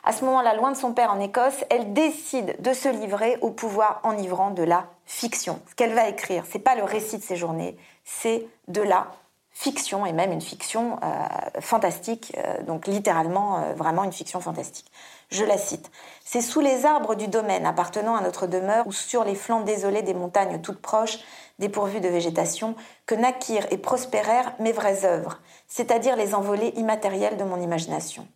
À 0.02 0.12
ce 0.12 0.24
moment-là, 0.24 0.54
loin 0.54 0.72
de 0.72 0.76
son 0.76 0.92
père 0.92 1.12
en 1.12 1.20
Écosse, 1.20 1.64
elle 1.68 1.92
décide 1.92 2.60
de 2.60 2.72
se 2.72 2.88
livrer 2.88 3.36
au 3.42 3.50
pouvoir 3.50 4.00
enivrant 4.02 4.50
de 4.50 4.62
la 4.62 4.86
fiction. 5.04 5.60
Ce 5.68 5.74
qu'elle 5.74 5.94
va 5.94 6.08
écrire, 6.08 6.44
c'est 6.50 6.58
pas 6.58 6.74
le 6.74 6.84
récit 6.84 7.18
de 7.18 7.22
ses 7.22 7.36
journées, 7.36 7.76
c'est 8.04 8.46
de 8.68 8.80
la 8.80 9.08
fiction 9.52 10.06
et 10.06 10.12
même 10.12 10.32
une 10.32 10.40
fiction 10.40 10.98
euh, 11.02 11.60
fantastique, 11.60 12.32
euh, 12.38 12.62
donc 12.62 12.86
littéralement 12.86 13.74
vraiment 13.76 14.04
une 14.04 14.12
fiction 14.12 14.40
fantastique. 14.40 14.90
Je 15.30 15.44
la 15.44 15.58
cite. 15.58 15.90
C'est 16.24 16.40
sous 16.40 16.60
les 16.60 16.86
arbres 16.86 17.14
du 17.14 17.28
domaine 17.28 17.64
appartenant 17.64 18.16
à 18.16 18.20
notre 18.20 18.46
demeure 18.46 18.86
ou 18.86 18.92
sur 18.92 19.22
les 19.22 19.36
flancs 19.36 19.60
désolés 19.60 20.02
des 20.02 20.14
montagnes 20.14 20.60
toutes 20.60 20.80
proches, 20.80 21.18
dépourvues 21.60 22.00
de 22.00 22.08
végétation, 22.08 22.74
que 23.06 23.14
naquirent 23.14 23.66
et 23.70 23.78
prospérèrent 23.78 24.54
mes 24.58 24.72
vraies 24.72 25.04
œuvres, 25.04 25.38
c'est-à-dire 25.68 26.16
les 26.16 26.34
envolées 26.34 26.72
immatérielles 26.76 27.36
de 27.36 27.44
mon 27.44 27.60
imagination. 27.60 28.26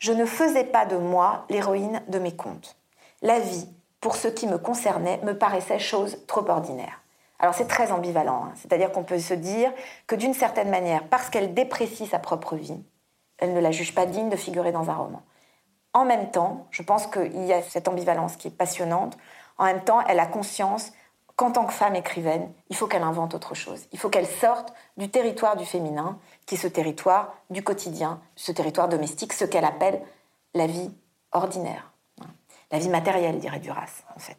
Je 0.00 0.12
ne 0.12 0.24
faisais 0.24 0.64
pas 0.64 0.86
de 0.86 0.96
moi 0.96 1.44
l'héroïne 1.50 2.02
de 2.08 2.18
mes 2.18 2.34
contes. 2.34 2.76
La 3.20 3.38
vie, 3.38 3.68
pour 4.00 4.16
ce 4.16 4.28
qui 4.28 4.46
me 4.46 4.56
concernait, 4.56 5.20
me 5.22 5.36
paraissait 5.36 5.78
chose 5.78 6.24
trop 6.26 6.48
ordinaire. 6.48 7.02
Alors 7.38 7.54
c'est 7.54 7.66
très 7.66 7.92
ambivalent, 7.92 8.46
hein. 8.46 8.52
c'est-à-dire 8.56 8.92
qu'on 8.92 9.04
peut 9.04 9.18
se 9.18 9.34
dire 9.34 9.70
que 10.06 10.14
d'une 10.14 10.32
certaine 10.32 10.70
manière, 10.70 11.06
parce 11.08 11.28
qu'elle 11.28 11.52
déprécie 11.52 12.06
sa 12.06 12.18
propre 12.18 12.56
vie, 12.56 12.82
elle 13.36 13.52
ne 13.52 13.60
la 13.60 13.72
juge 13.72 13.94
pas 13.94 14.06
digne 14.06 14.30
de 14.30 14.36
figurer 14.36 14.72
dans 14.72 14.88
un 14.88 14.94
roman. 14.94 15.22
En 15.92 16.06
même 16.06 16.30
temps, 16.30 16.66
je 16.70 16.82
pense 16.82 17.06
qu'il 17.06 17.44
y 17.44 17.52
a 17.52 17.60
cette 17.60 17.88
ambivalence 17.88 18.36
qui 18.36 18.48
est 18.48 18.56
passionnante. 18.56 19.18
En 19.58 19.64
même 19.64 19.84
temps, 19.84 20.00
elle 20.06 20.20
a 20.20 20.26
conscience 20.26 20.92
qu'en 21.40 21.52
tant 21.52 21.64
que 21.64 21.72
femme 21.72 21.96
écrivaine, 21.96 22.52
il 22.68 22.76
faut 22.76 22.86
qu'elle 22.86 23.02
invente 23.02 23.32
autre 23.32 23.54
chose. 23.54 23.86
Il 23.92 23.98
faut 23.98 24.10
qu'elle 24.10 24.26
sorte 24.26 24.74
du 24.98 25.10
territoire 25.10 25.56
du 25.56 25.64
féminin, 25.64 26.18
qui 26.44 26.56
est 26.56 26.58
ce 26.58 26.68
territoire 26.68 27.32
du 27.48 27.62
quotidien, 27.62 28.20
ce 28.36 28.52
territoire 28.52 28.90
domestique, 28.90 29.32
ce 29.32 29.46
qu'elle 29.46 29.64
appelle 29.64 30.02
la 30.52 30.66
vie 30.66 30.90
ordinaire. 31.32 31.92
La 32.70 32.78
vie 32.78 32.90
matérielle, 32.90 33.38
dirait 33.38 33.58
Duras, 33.58 34.02
en 34.14 34.18
fait. 34.18 34.36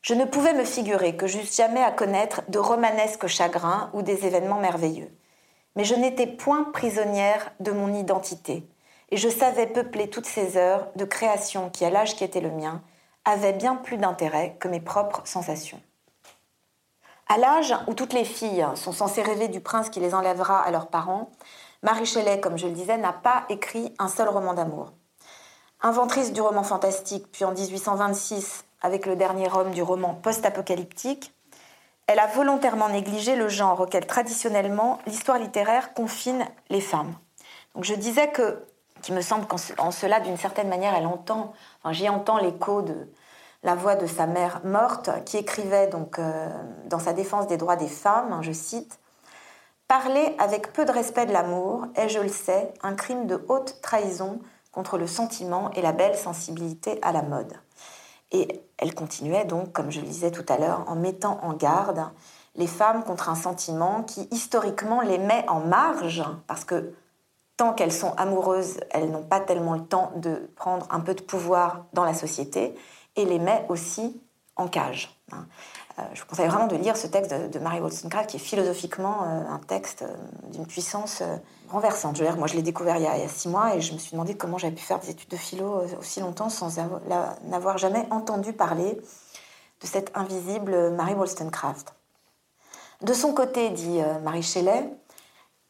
Je 0.00 0.14
ne 0.14 0.24
pouvais 0.24 0.54
me 0.54 0.64
figurer 0.64 1.16
que 1.16 1.26
j'eusse 1.26 1.54
jamais 1.54 1.82
à 1.82 1.90
connaître 1.90 2.40
de 2.48 2.58
romanesques 2.58 3.26
chagrins 3.26 3.90
ou 3.92 4.00
des 4.00 4.24
événements 4.24 4.58
merveilleux. 4.58 5.14
Mais 5.76 5.84
je 5.84 5.94
n'étais 5.94 6.26
point 6.26 6.64
prisonnière 6.72 7.52
de 7.60 7.72
mon 7.72 7.92
identité, 7.92 8.66
et 9.10 9.18
je 9.18 9.28
savais 9.28 9.66
peupler 9.66 10.08
toutes 10.08 10.24
ces 10.24 10.56
heures 10.56 10.88
de 10.96 11.04
création 11.04 11.68
qui, 11.68 11.84
à 11.84 11.90
l'âge 11.90 12.16
qui 12.16 12.24
était 12.24 12.40
le 12.40 12.52
mien, 12.52 12.80
avaient 13.26 13.52
bien 13.52 13.76
plus 13.76 13.98
d'intérêt 13.98 14.56
que 14.58 14.68
mes 14.68 14.80
propres 14.80 15.20
sensations. 15.26 15.82
À 17.28 17.38
l'âge 17.38 17.74
où 17.86 17.94
toutes 17.94 18.12
les 18.12 18.24
filles 18.24 18.66
sont 18.74 18.92
censées 18.92 19.22
rêver 19.22 19.48
du 19.48 19.60
prince 19.60 19.88
qui 19.90 20.00
les 20.00 20.14
enlèvera 20.14 20.60
à 20.60 20.70
leurs 20.70 20.88
parents, 20.88 21.30
Marie 21.82 22.06
Shelley, 22.06 22.40
comme 22.40 22.58
je 22.58 22.66
le 22.66 22.72
disais, 22.72 22.98
n'a 22.98 23.12
pas 23.12 23.44
écrit 23.48 23.94
un 23.98 24.08
seul 24.08 24.28
roman 24.28 24.54
d'amour. 24.54 24.92
Inventrice 25.80 26.32
du 26.32 26.40
roman 26.40 26.62
fantastique, 26.62 27.26
puis 27.32 27.44
en 27.44 27.52
1826 27.52 28.64
avec 28.82 29.06
le 29.06 29.16
dernier 29.16 29.48
homme 29.52 29.72
du 29.72 29.82
roman 29.82 30.14
post-apocalyptique, 30.14 31.32
elle 32.06 32.18
a 32.18 32.26
volontairement 32.26 32.88
négligé 32.88 33.36
le 33.36 33.48
genre 33.48 33.80
auquel 33.80 34.06
traditionnellement 34.06 34.98
l'histoire 35.06 35.38
littéraire 35.38 35.94
confine 35.94 36.46
les 36.68 36.80
femmes. 36.80 37.14
Donc 37.74 37.84
je 37.84 37.94
disais 37.94 38.30
que 38.30 38.64
qui 39.02 39.12
me 39.12 39.20
semble 39.20 39.46
qu'en 39.46 39.90
cela, 39.90 40.20
d'une 40.20 40.36
certaine 40.36 40.68
manière, 40.68 40.94
elle 40.94 41.06
entend, 41.06 41.52
enfin, 41.82 41.92
j'y 41.92 42.08
entends 42.08 42.38
l'écho 42.38 42.82
de 42.82 43.08
la 43.62 43.74
voix 43.74 43.94
de 43.94 44.06
sa 44.06 44.26
mère 44.26 44.60
morte, 44.64 45.10
qui 45.24 45.36
écrivait 45.36 45.86
donc 45.86 46.18
euh, 46.18 46.48
dans 46.86 46.98
sa 46.98 47.12
défense 47.12 47.46
des 47.46 47.56
droits 47.56 47.76
des 47.76 47.88
femmes, 47.88 48.32
hein, 48.32 48.42
je 48.42 48.52
cite, 48.52 48.98
Parler 49.88 50.34
avec 50.38 50.72
peu 50.72 50.86
de 50.86 50.90
respect 50.90 51.26
de 51.26 51.32
l'amour 51.32 51.86
est, 51.96 52.08
je 52.08 52.18
le 52.18 52.28
sais, 52.28 52.72
un 52.82 52.94
crime 52.94 53.26
de 53.26 53.44
haute 53.48 53.78
trahison 53.82 54.40
contre 54.72 54.96
le 54.96 55.06
sentiment 55.06 55.70
et 55.72 55.82
la 55.82 55.92
belle 55.92 56.16
sensibilité 56.16 56.98
à 57.02 57.12
la 57.12 57.20
mode. 57.20 57.52
Et 58.30 58.62
elle 58.78 58.94
continuait 58.94 59.44
donc, 59.44 59.72
comme 59.72 59.90
je 59.90 60.00
le 60.00 60.06
disais 60.06 60.30
tout 60.30 60.46
à 60.48 60.56
l'heure, 60.56 60.84
en 60.86 60.96
mettant 60.96 61.38
en 61.42 61.52
garde 61.52 62.06
les 62.54 62.66
femmes 62.66 63.04
contre 63.04 63.28
un 63.28 63.34
sentiment 63.34 64.02
qui 64.02 64.28
historiquement 64.30 65.02
les 65.02 65.18
met 65.18 65.44
en 65.48 65.60
marge, 65.60 66.24
parce 66.46 66.64
que 66.64 66.94
tant 67.58 67.74
qu'elles 67.74 67.92
sont 67.92 68.14
amoureuses, 68.16 68.80
elles 68.90 69.10
n'ont 69.10 69.22
pas 69.22 69.40
tellement 69.40 69.74
le 69.74 69.84
temps 69.84 70.12
de 70.16 70.50
prendre 70.56 70.86
un 70.90 71.00
peu 71.00 71.14
de 71.14 71.22
pouvoir 71.22 71.84
dans 71.92 72.04
la 72.04 72.14
société 72.14 72.74
et 73.16 73.24
les 73.24 73.38
met 73.38 73.64
aussi 73.68 74.20
en 74.56 74.68
cage. 74.68 75.16
Hein. 75.32 75.46
Euh, 75.98 76.02
je 76.14 76.20
vous 76.20 76.26
conseille 76.26 76.48
vraiment 76.48 76.66
de 76.66 76.76
lire 76.76 76.96
ce 76.96 77.06
texte 77.06 77.32
de, 77.32 77.58
Mary 77.58 77.80
Wollstonecraft, 77.80 78.30
qui 78.30 78.36
est 78.36 78.40
philosophiquement 78.40 79.22
euh, 79.22 79.48
un 79.48 79.58
texte 79.58 80.02
euh, 80.02 80.14
d'une 80.50 80.66
puissance 80.66 81.22
renversante. 81.68 82.16
Je 82.16 82.24
moi, 82.24 82.46
je 82.46 82.54
l'ai 82.54 82.62
découvert 82.62 82.96
il 82.96 83.02
y, 83.02 83.06
a, 83.06 83.28
six 83.28 83.48
mois 83.48 83.74
et 83.74 83.80
je 83.80 83.92
me 83.92 83.98
suis 83.98 84.12
demandé 84.12 84.34
comment 84.36 84.58
j'avais 84.58 84.74
pu 84.74 84.82
faire 84.82 84.98
des 85.00 85.10
études 85.10 85.28
de 85.28 85.36
philo 85.36 85.84
aussi 85.98 86.20
longtemps 86.20 86.48
sans 86.48 86.78
n'avoir 87.44 87.78
jamais 87.78 88.06
entendu 88.10 88.52
parler 88.52 89.00
de 89.80 89.86
cette 89.86 90.10
invisible 90.14 90.90
Mary 90.90 91.14
Wollstonecraft. 91.14 91.94
De 93.00 93.14
son 93.14 93.32
côté, 93.32 93.70
dit 93.70 94.00
Marie 94.22 94.42
Shelley, 94.42 94.88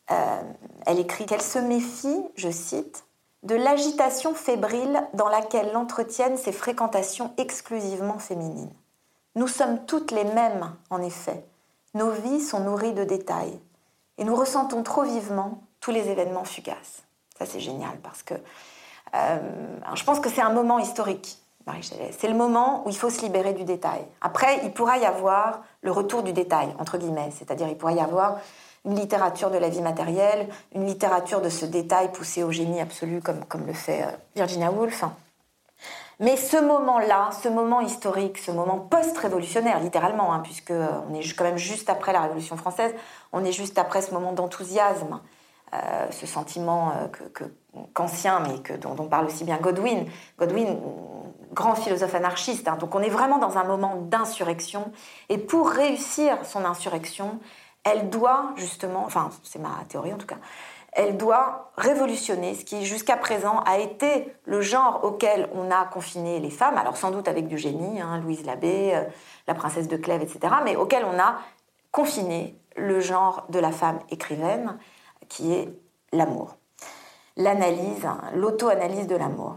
elle 0.09 0.99
écrit 0.99 1.25
qu'elle 1.25 1.43
se 1.43 1.59
méfie, 1.59 2.23
je 2.35 2.51
cite, 2.51 3.05
de 3.43 3.55
l'agitation 3.55 4.35
fébrile 4.35 5.03
dans 5.15 5.29
laquelle 5.29 5.73
l'entretiennent 5.73 6.37
ses 6.37 6.53
fréquentations 6.53 7.33
exclusivement 7.39 8.19
féminines. 8.19 8.73
Nous 9.35 9.49
sommes 9.49 9.85
toutes 9.87 10.11
les 10.11 10.25
mêmes, 10.25 10.75
en 10.91 11.03
effet. 11.03 11.45
Nos 11.95 12.11
vies 12.11 12.41
sont 12.41 12.61
nourries 12.61 12.93
de 12.93 13.05
détails. 13.05 13.59
Et 14.19 14.25
nous 14.25 14.37
ressentons 14.37 14.83
trop 14.83 15.03
vivement 15.03 15.63
tous 15.81 15.91
les 15.91 16.09
événements 16.09 16.45
fugaces. 16.45 17.03
Ça, 17.39 17.47
c'est 17.47 17.61
génial 17.61 17.99
parce 18.03 18.23
que 18.23 18.35
euh, 19.15 19.39
je 19.95 20.05
pense 20.05 20.21
que 20.21 20.31
c'est 20.31 20.43
un 20.43 20.53
moment 20.53 20.79
historique, 20.79 21.39
Marie 21.67 21.89
C'est 22.19 22.29
le 22.29 22.35
moment 22.35 22.83
où 22.87 22.91
il 22.91 22.97
faut 22.97 23.11
se 23.11 23.21
libérer 23.23 23.53
du 23.53 23.65
détail. 23.65 24.05
Après, 24.21 24.61
il 24.65 24.73
pourra 24.73 24.99
y 24.99 25.05
avoir 25.05 25.63
le 25.83 25.91
retour 25.91 26.23
du 26.23 26.33
détail, 26.33 26.75
entre 26.79 26.99
guillemets. 26.99 27.31
C'est-à-dire, 27.37 27.69
il 27.69 27.77
pourra 27.77 27.93
y 27.93 28.01
avoir 28.01 28.39
une 28.85 28.97
littérature 28.97 29.51
de 29.51 29.59
la 29.59 29.69
vie 29.69 29.83
matérielle, 29.83 30.49
une 30.75 30.87
littérature 30.87 31.41
de 31.41 31.49
ce 31.49 31.67
détail 31.67 32.11
poussé 32.13 32.43
au 32.43 32.51
génie 32.51 32.81
absolu, 32.81 33.21
comme, 33.21 33.45
comme 33.45 33.67
le 33.67 33.73
fait 33.73 34.03
euh, 34.03 34.11
Virginia 34.35 34.71
Woolf. 34.71 35.05
Mais 36.23 36.37
ce 36.37 36.57
moment-là, 36.57 37.31
ce 37.43 37.49
moment 37.49 37.81
historique, 37.81 38.39
ce 38.39 38.53
moment 38.53 38.79
post-révolutionnaire, 38.79 39.81
littéralement, 39.81 40.33
hein, 40.33 40.41
puisque 40.41 40.71
euh, 40.71 40.87
on 41.11 41.15
est 41.15 41.37
quand 41.37 41.43
même 41.43 41.59
juste 41.59 41.91
après 41.91 42.13
la 42.13 42.21
Révolution 42.21 42.57
française, 42.57 42.95
on 43.33 43.45
est 43.45 43.51
juste 43.51 43.77
après 43.77 44.03
ce 44.03 44.13
moment 44.13 44.33
d'enthousiasme, 44.33 45.21
euh, 45.75 46.07
ce 46.11 46.27
sentiment 46.27 46.93
euh, 46.93 47.49
qu'ancien, 47.93 48.39
mais 48.39 48.59
que, 48.61 48.75
dont, 48.75 48.95
parle 49.09 49.27
aussi 49.27 49.43
bien 49.43 49.57
Godwin. 49.57 50.07
Godwin, 50.39 50.79
grand 51.53 51.75
philosophe 51.75 52.15
anarchiste. 52.15 52.69
Hein. 52.69 52.77
donc 52.77 52.95
on 52.95 53.01
est 53.01 53.09
vraiment 53.09 53.39
dans 53.39 53.59
un 53.59 53.65
moment 53.65 53.97
d'insurrection. 53.97 54.93
Et 55.29 55.39
pour 55.39 55.71
réussir 55.71 56.37
son 56.45 56.65
insurrection, 56.65 57.41
elle 57.85 58.11
doit 58.11 58.53
justement, 58.57 59.05
enfin 59.05 59.31
c'est 59.43 59.59
ma 59.59 59.85
théorie 59.89 60.13
en 60.13 60.19
tout 60.19 60.27
cas, 60.27 60.39
elle 60.93 61.17
doit 61.17 61.71
révolutionner 61.77 62.55
ce 62.55 62.65
qui 62.65 62.85
jusqu'à 62.85 63.17
présent 63.17 63.61
a 63.61 63.79
été 63.79 64.31
le 64.45 64.61
genre 64.61 65.01
auquel 65.05 65.49
on 65.55 65.71
a 65.71 65.87
confiné 65.87 66.39
les 66.39 66.51
femmes, 66.51 66.77
alors 66.77 66.99
sans 66.99 67.11
doute 67.11 67.29
avec 67.29 67.49
du 67.49 67.57
génie, 67.57 68.01
hein, 68.01 68.19
Louise 68.19 68.45
Labbé, 68.45 68.93
euh, 68.95 69.05
la 69.49 69.55
princesse 69.55 69.89
de 69.89 69.97
Clèves, 69.97 70.23
etc., 70.23 70.55
mais 70.65 70.77
auquel 70.77 71.05
on 71.05 71.19
a 71.19 71.39
confiné 71.91 72.59
le 72.77 73.01
genre 73.01 73.47
de 73.49 73.59
la 73.59 73.73
femme 73.73 74.01
écrivaine, 74.11 74.79
qui 75.29 75.55
est 75.55 75.71
l'amour. 76.13 76.57
L'analyse, 77.39 78.05
hein, 78.05 78.21
l'auto-analyse 78.35 79.07
de 79.07 79.17
l'amour. 79.17 79.57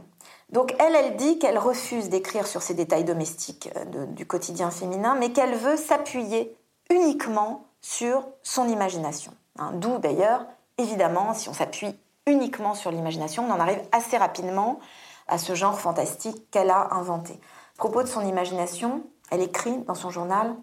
Donc 0.50 0.74
elle, 0.80 0.96
elle 0.96 1.18
dit 1.18 1.38
qu'elle 1.38 1.58
refuse 1.58 2.08
d'écrire 2.08 2.48
sur 2.48 2.62
ces 2.62 2.76
détails 2.76 3.04
domestiques 3.04 3.70
euh, 3.76 4.06
du 4.06 4.26
quotidien 4.26 4.72
féminin, 4.72 5.18
mais 5.20 5.34
qu'elle 5.34 5.56
veut 5.56 5.76
s'appuyer 5.76 6.56
uniquement 6.90 7.68
sur 7.86 8.26
son 8.42 8.68
imagination. 8.68 9.32
Hein. 9.60 9.70
D'où 9.76 10.00
d'ailleurs 10.00 10.48
évidemment, 10.80 11.36
si 11.36 11.50
on 11.50 11.54
s'appuie 11.54 11.96
uniquement 12.26 12.74
sur 12.74 12.90
l'imagination, 12.90 13.46
on 13.48 13.52
en 13.52 13.60
arrive 13.60 13.80
assez 13.92 14.18
rapidement 14.18 14.80
à 15.28 15.38
ce 15.38 15.54
genre 15.54 15.80
fantastique 15.80 16.50
qu'elle 16.50 16.72
a 16.72 16.96
inventé. 16.96 17.34
À 17.34 17.78
propos 17.78 18.02
de 18.02 18.08
son 18.08 18.26
imagination, 18.26 19.04
elle 19.30 19.44
écrit 19.44 19.78
dans 19.84 19.94
son 19.94 20.10
journal 20.10 20.56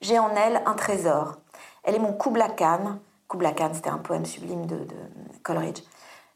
J'ai 0.00 0.18
en 0.18 0.34
elle 0.34 0.62
un 0.64 0.72
trésor. 0.72 1.36
Elle 1.82 1.94
est 1.94 1.98
mon 1.98 2.14
Kubla 2.14 2.48
Khan. 2.48 2.98
Kubla 3.28 3.52
Khan, 3.52 3.72
c'était 3.74 3.90
un 3.90 3.98
poème 3.98 4.24
sublime 4.24 4.64
de, 4.64 4.76
de, 4.76 4.96
Coleridge. 5.42 5.82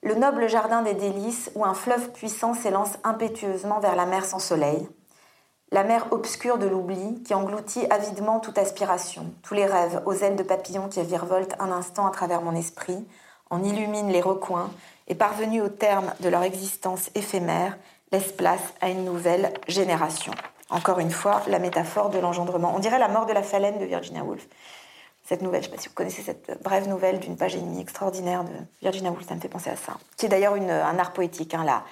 Le 0.02 0.16
noble 0.16 0.50
jardin 0.50 0.82
des 0.82 0.92
délices 0.92 1.50
où 1.54 1.64
un 1.64 1.72
fleuve 1.72 2.10
puissant 2.12 2.52
s'élance 2.52 2.98
impétueusement 3.04 3.80
vers 3.80 3.96
la 3.96 4.04
mer 4.04 4.26
sans 4.26 4.38
soleil. 4.38 4.86
La 5.70 5.84
mer 5.84 6.06
obscure 6.12 6.56
de 6.56 6.66
l'oubli 6.66 7.22
qui 7.24 7.34
engloutit 7.34 7.86
avidement 7.90 8.40
toute 8.40 8.56
aspiration, 8.56 9.26
tous 9.42 9.52
les 9.52 9.66
rêves 9.66 10.00
aux 10.06 10.14
ailes 10.14 10.36
de 10.36 10.42
papillons 10.42 10.88
qui 10.88 11.02
virevoltent 11.02 11.56
un 11.58 11.70
instant 11.70 12.06
à 12.06 12.10
travers 12.10 12.40
mon 12.40 12.54
esprit, 12.54 13.06
en 13.50 13.62
illumine 13.62 14.08
les 14.08 14.22
recoins 14.22 14.70
et 15.08 15.14
parvenus 15.14 15.62
au 15.62 15.68
terme 15.68 16.10
de 16.20 16.30
leur 16.30 16.42
existence 16.42 17.10
éphémère, 17.14 17.76
laisse 18.12 18.32
place 18.32 18.72
à 18.80 18.88
une 18.88 19.04
nouvelle 19.04 19.52
génération. 19.68 20.32
Encore 20.70 21.00
une 21.00 21.10
fois, 21.10 21.42
la 21.48 21.58
métaphore 21.58 22.08
de 22.08 22.18
l'engendrement. 22.18 22.72
On 22.74 22.78
dirait 22.78 22.98
la 22.98 23.08
mort 23.08 23.26
de 23.26 23.34
la 23.34 23.42
phalène 23.42 23.78
de 23.78 23.84
Virginia 23.84 24.24
Woolf. 24.24 24.46
Cette 25.26 25.42
nouvelle, 25.42 25.62
je 25.62 25.68
ne 25.68 25.72
sais 25.72 25.76
pas 25.76 25.82
si 25.82 25.88
vous 25.88 25.94
connaissez 25.94 26.22
cette 26.22 26.62
brève 26.62 26.88
nouvelle 26.88 27.20
d'une 27.20 27.36
page 27.36 27.54
et 27.54 27.60
demie 27.60 27.82
extraordinaire 27.82 28.44
de 28.44 28.52
Virginia 28.80 29.10
Woolf, 29.10 29.26
ça 29.28 29.34
me 29.34 29.40
fait 29.40 29.48
penser 29.48 29.68
à 29.68 29.76
ça. 29.76 29.98
Qui 30.16 30.24
est 30.24 30.30
d'ailleurs 30.30 30.54
un 30.54 30.98
art 30.98 31.12
poétique, 31.12 31.52
hein, 31.52 31.64
là 31.64 31.84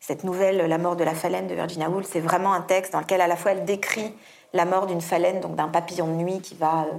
cette 0.00 0.24
nouvelle, 0.24 0.58
La 0.68 0.78
mort 0.78 0.96
de 0.96 1.04
la 1.04 1.14
phalène 1.14 1.46
de 1.48 1.54
Virginia 1.54 1.90
Woolf, 1.90 2.06
c'est 2.06 2.20
vraiment 2.20 2.52
un 2.52 2.60
texte 2.60 2.92
dans 2.92 3.00
lequel 3.00 3.20
à 3.20 3.26
la 3.26 3.36
fois 3.36 3.52
elle 3.52 3.64
décrit 3.64 4.14
la 4.52 4.64
mort 4.64 4.86
d'une 4.86 5.00
phalène, 5.00 5.40
donc 5.40 5.56
d'un 5.56 5.68
papillon 5.68 6.06
de 6.06 6.14
nuit 6.14 6.40
qui 6.40 6.54
va, 6.54 6.84
euh, 6.84 6.98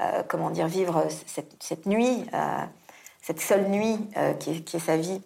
euh, 0.00 0.22
comment 0.26 0.50
dire, 0.50 0.66
vivre 0.66 1.06
cette, 1.26 1.86
nuit, 1.86 2.24
euh, 2.34 2.64
cette 3.22 3.40
seule 3.40 3.68
nuit 3.68 3.98
qui 4.40 4.50
est, 4.50 4.78
sa 4.78 4.96
vie, 4.96 5.20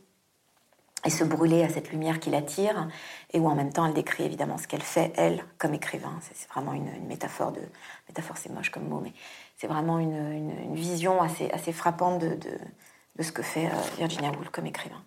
et 1.05 1.11
se 1.11 1.25
brûler 1.25 1.65
à 1.65 1.69
cette 1.69 1.91
lumière 1.91 2.21
qui 2.21 2.31
l'attire, 2.31 2.89
et 3.33 3.41
où 3.41 3.49
en 3.49 3.55
même 3.55 3.73
temps 3.73 3.87
elle 3.87 3.95
décrit 3.95 4.25
évidemment 4.25 4.59
ce 4.59 4.69
qu'elle 4.69 4.83
fait, 4.83 5.13
elle, 5.17 5.45
comme 5.59 5.75
écrivain. 5.75 6.19
C'est 6.21 6.49
vraiment 6.51 6.75
une, 6.75 6.91
métaphore 7.09 7.53
de... 7.53 7.63
Métaphore, 8.09 8.37
c'est 8.37 8.51
moche 8.51 8.71
comme 8.71 8.87
mot, 8.89 9.01
mais 9.03 9.13
c'est 9.57 9.67
vraiment 9.67 9.99
une, 9.99 10.75
vision 10.75 11.21
assez, 11.21 11.51
assez 11.51 11.73
frappante 11.73 12.21
de, 12.21 12.37
de, 13.17 13.23
ce 13.23 13.33
que 13.33 13.43
fait 13.43 13.69
Virginia 13.97 14.31
Woolf 14.31 14.51
comme 14.51 14.67
écrivain. 14.67 15.03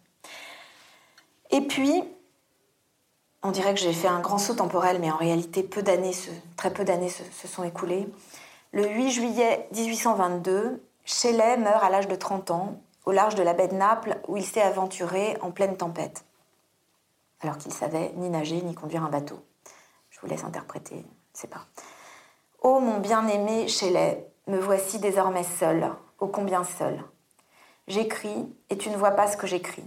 Et 1.55 1.61
puis, 1.61 2.03
on 3.41 3.51
dirait 3.51 3.73
que 3.73 3.79
j'ai 3.79 3.93
fait 3.93 4.09
un 4.09 4.19
grand 4.19 4.37
saut 4.37 4.55
temporel, 4.55 4.99
mais 4.99 5.09
en 5.09 5.15
réalité, 5.15 5.65
très 5.65 6.73
peu 6.73 6.83
d'années 6.83 7.07
se, 7.09 7.47
sont 7.47 7.63
écoulées. 7.63 8.09
Le 8.73 8.85
8 8.85 9.11
juillet 9.11 9.69
1822, 9.73 10.83
Shelley 11.05 11.55
meurt 11.55 11.81
à 11.81 11.89
l'âge 11.89 12.09
de 12.09 12.15
30 12.15 12.51
ans, 12.51 12.81
au 13.05 13.13
large 13.13 13.35
de 13.35 13.41
la 13.43 13.53
baie 13.53 13.69
de 13.69 13.73
Naples, 13.73 14.17
où 14.27 14.35
il 14.35 14.43
s'est 14.43 14.61
aventuré 14.61 15.37
en 15.39 15.51
pleine 15.51 15.77
tempête, 15.77 16.25
alors 17.39 17.57
qu'il 17.57 17.71
savait 17.71 18.11
ni 18.17 18.29
nager 18.29 18.61
ni 18.61 18.75
conduire 18.75 19.05
un 19.05 19.09
bateau. 19.09 19.39
Je 20.09 20.19
vous 20.19 20.27
laisse 20.27 20.43
interpréter, 20.43 20.95
je 20.95 20.99
ne 20.99 21.05
sais 21.31 21.47
pas. 21.47 21.67
Ô 22.63 22.81
mon 22.81 22.99
bien-aimé 22.99 23.69
Shelley, 23.69 24.27
me 24.47 24.59
voici 24.59 24.99
désormais 24.99 25.43
seul, 25.43 25.89
ô 26.19 26.27
combien 26.27 26.65
seul. 26.65 27.01
J'écris 27.87 28.53
et 28.69 28.77
tu 28.77 28.89
ne 28.89 28.97
vois 28.97 29.11
pas 29.11 29.31
ce 29.31 29.37
que 29.37 29.47
j'écris. 29.47 29.85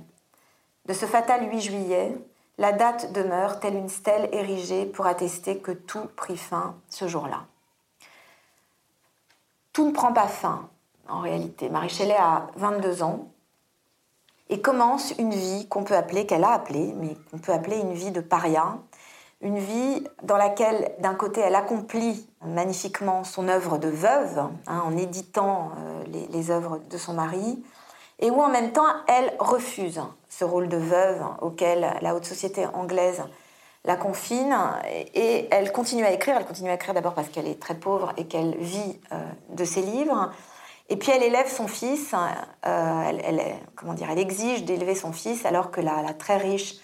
De 0.88 0.94
ce 0.94 1.04
fatal 1.04 1.46
8 1.50 1.60
juillet, 1.60 2.16
la 2.56 2.72
date 2.72 3.12
demeure 3.12 3.60
telle 3.60 3.74
une 3.74 3.90
stèle 3.90 4.30
érigée 4.32 4.86
pour 4.86 5.06
attester 5.06 5.58
que 5.58 5.72
tout 5.72 6.08
prit 6.16 6.38
fin 6.38 6.76
ce 6.88 7.06
jour-là. 7.06 7.44
Tout 9.74 9.86
ne 9.86 9.92
prend 9.92 10.14
pas 10.14 10.26
fin, 10.26 10.70
en 11.06 11.20
réalité. 11.20 11.68
Marie 11.68 11.90
Shelley 11.90 12.16
a 12.18 12.46
22 12.56 13.02
ans 13.02 13.28
et 14.48 14.62
commence 14.62 15.12
une 15.18 15.34
vie 15.34 15.68
qu'on 15.68 15.84
peut 15.84 15.94
appeler, 15.94 16.24
qu'elle 16.24 16.42
a 16.42 16.52
appelée, 16.52 16.94
mais 16.96 17.18
qu'on 17.30 17.38
peut 17.38 17.52
appeler 17.52 17.76
une 17.76 17.92
vie 17.92 18.10
de 18.10 18.22
paria, 18.22 18.78
une 19.42 19.58
vie 19.58 20.04
dans 20.22 20.38
laquelle, 20.38 20.94
d'un 21.00 21.14
côté, 21.14 21.42
elle 21.42 21.54
accomplit 21.54 22.26
magnifiquement 22.42 23.24
son 23.24 23.48
œuvre 23.48 23.76
de 23.76 23.88
veuve, 23.88 24.38
hein, 24.66 24.80
en 24.82 24.96
éditant 24.96 25.70
euh, 25.76 26.04
les, 26.06 26.26
les 26.28 26.50
œuvres 26.50 26.80
de 26.88 26.96
son 26.96 27.12
mari, 27.12 27.62
et 28.18 28.30
où 28.30 28.40
en 28.40 28.48
même 28.48 28.72
temps 28.72 28.88
elle 29.06 29.32
refuse 29.38 30.00
ce 30.28 30.44
rôle 30.44 30.68
de 30.68 30.76
veuve 30.76 31.22
auquel 31.40 31.96
la 32.00 32.14
haute 32.14 32.24
société 32.24 32.66
anglaise 32.66 33.22
la 33.84 33.96
confine 33.96 34.54
et 35.14 35.48
elle 35.50 35.72
continue 35.72 36.04
à 36.04 36.12
écrire. 36.12 36.36
Elle 36.36 36.46
continue 36.46 36.70
à 36.70 36.74
écrire 36.74 36.94
d'abord 36.94 37.14
parce 37.14 37.28
qu'elle 37.28 37.48
est 37.48 37.60
très 37.60 37.74
pauvre 37.74 38.12
et 38.16 38.26
qu'elle 38.26 38.56
vit 38.58 39.00
euh, 39.12 39.24
de 39.50 39.64
ses 39.64 39.82
livres. 39.82 40.30
Et 40.90 40.96
puis 40.96 41.10
elle 41.10 41.22
élève 41.22 41.48
son 41.48 41.68
fils. 41.68 42.14
Euh, 42.66 43.12
elle, 43.24 43.40
comment 43.76 43.94
dire, 43.94 44.08
elle 44.10 44.18
exige 44.18 44.64
d'élever 44.64 44.94
son 44.94 45.12
fils 45.12 45.46
alors 45.46 45.70
que 45.70 45.80
la, 45.80 46.12
très 46.14 46.36
riche 46.36 46.74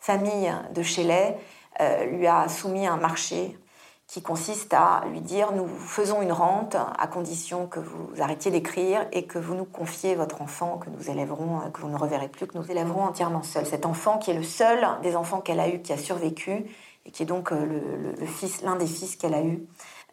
famille 0.00 0.52
de 0.72 0.82
Shelley 0.82 1.36
euh, 1.80 2.04
lui 2.06 2.26
a 2.26 2.48
soumis 2.48 2.86
un 2.86 2.96
marché 2.96 3.58
qui 4.06 4.22
consiste 4.22 4.74
à 4.74 5.02
lui 5.10 5.20
dire 5.20 5.52
nous 5.52 5.66
faisons 5.66 6.20
une 6.20 6.32
rente 6.32 6.76
à 6.76 7.06
condition 7.06 7.66
que 7.66 7.80
vous 7.80 8.10
arrêtiez 8.20 8.50
d'écrire 8.50 9.06
et 9.12 9.26
que 9.26 9.38
vous 9.38 9.54
nous 9.54 9.64
confiez 9.64 10.14
votre 10.14 10.42
enfant 10.42 10.78
que 10.78 10.90
nous 10.90 11.10
élèverons, 11.10 11.70
que 11.72 11.80
vous 11.80 11.88
ne 11.88 11.96
reverrez 11.96 12.28
plus, 12.28 12.46
que 12.46 12.58
nous 12.58 12.70
élèverons 12.70 13.02
entièrement 13.02 13.42
seul. 13.42 13.66
Cet 13.66 13.86
enfant 13.86 14.18
qui 14.18 14.30
est 14.30 14.34
le 14.34 14.42
seul 14.42 14.86
des 15.02 15.16
enfants 15.16 15.40
qu'elle 15.40 15.60
a 15.60 15.68
eu 15.68 15.80
qui 15.80 15.92
a 15.92 15.98
survécu 15.98 16.66
et 17.06 17.10
qui 17.10 17.22
est 17.22 17.26
donc 17.26 17.52
euh, 17.52 18.14
le, 18.18 18.26
fils, 18.26 18.62
l'un 18.62 18.76
des 18.76 18.86
fils 18.86 19.16
qu'elle 19.16 19.34
a 19.34 19.42
eu 19.42 19.66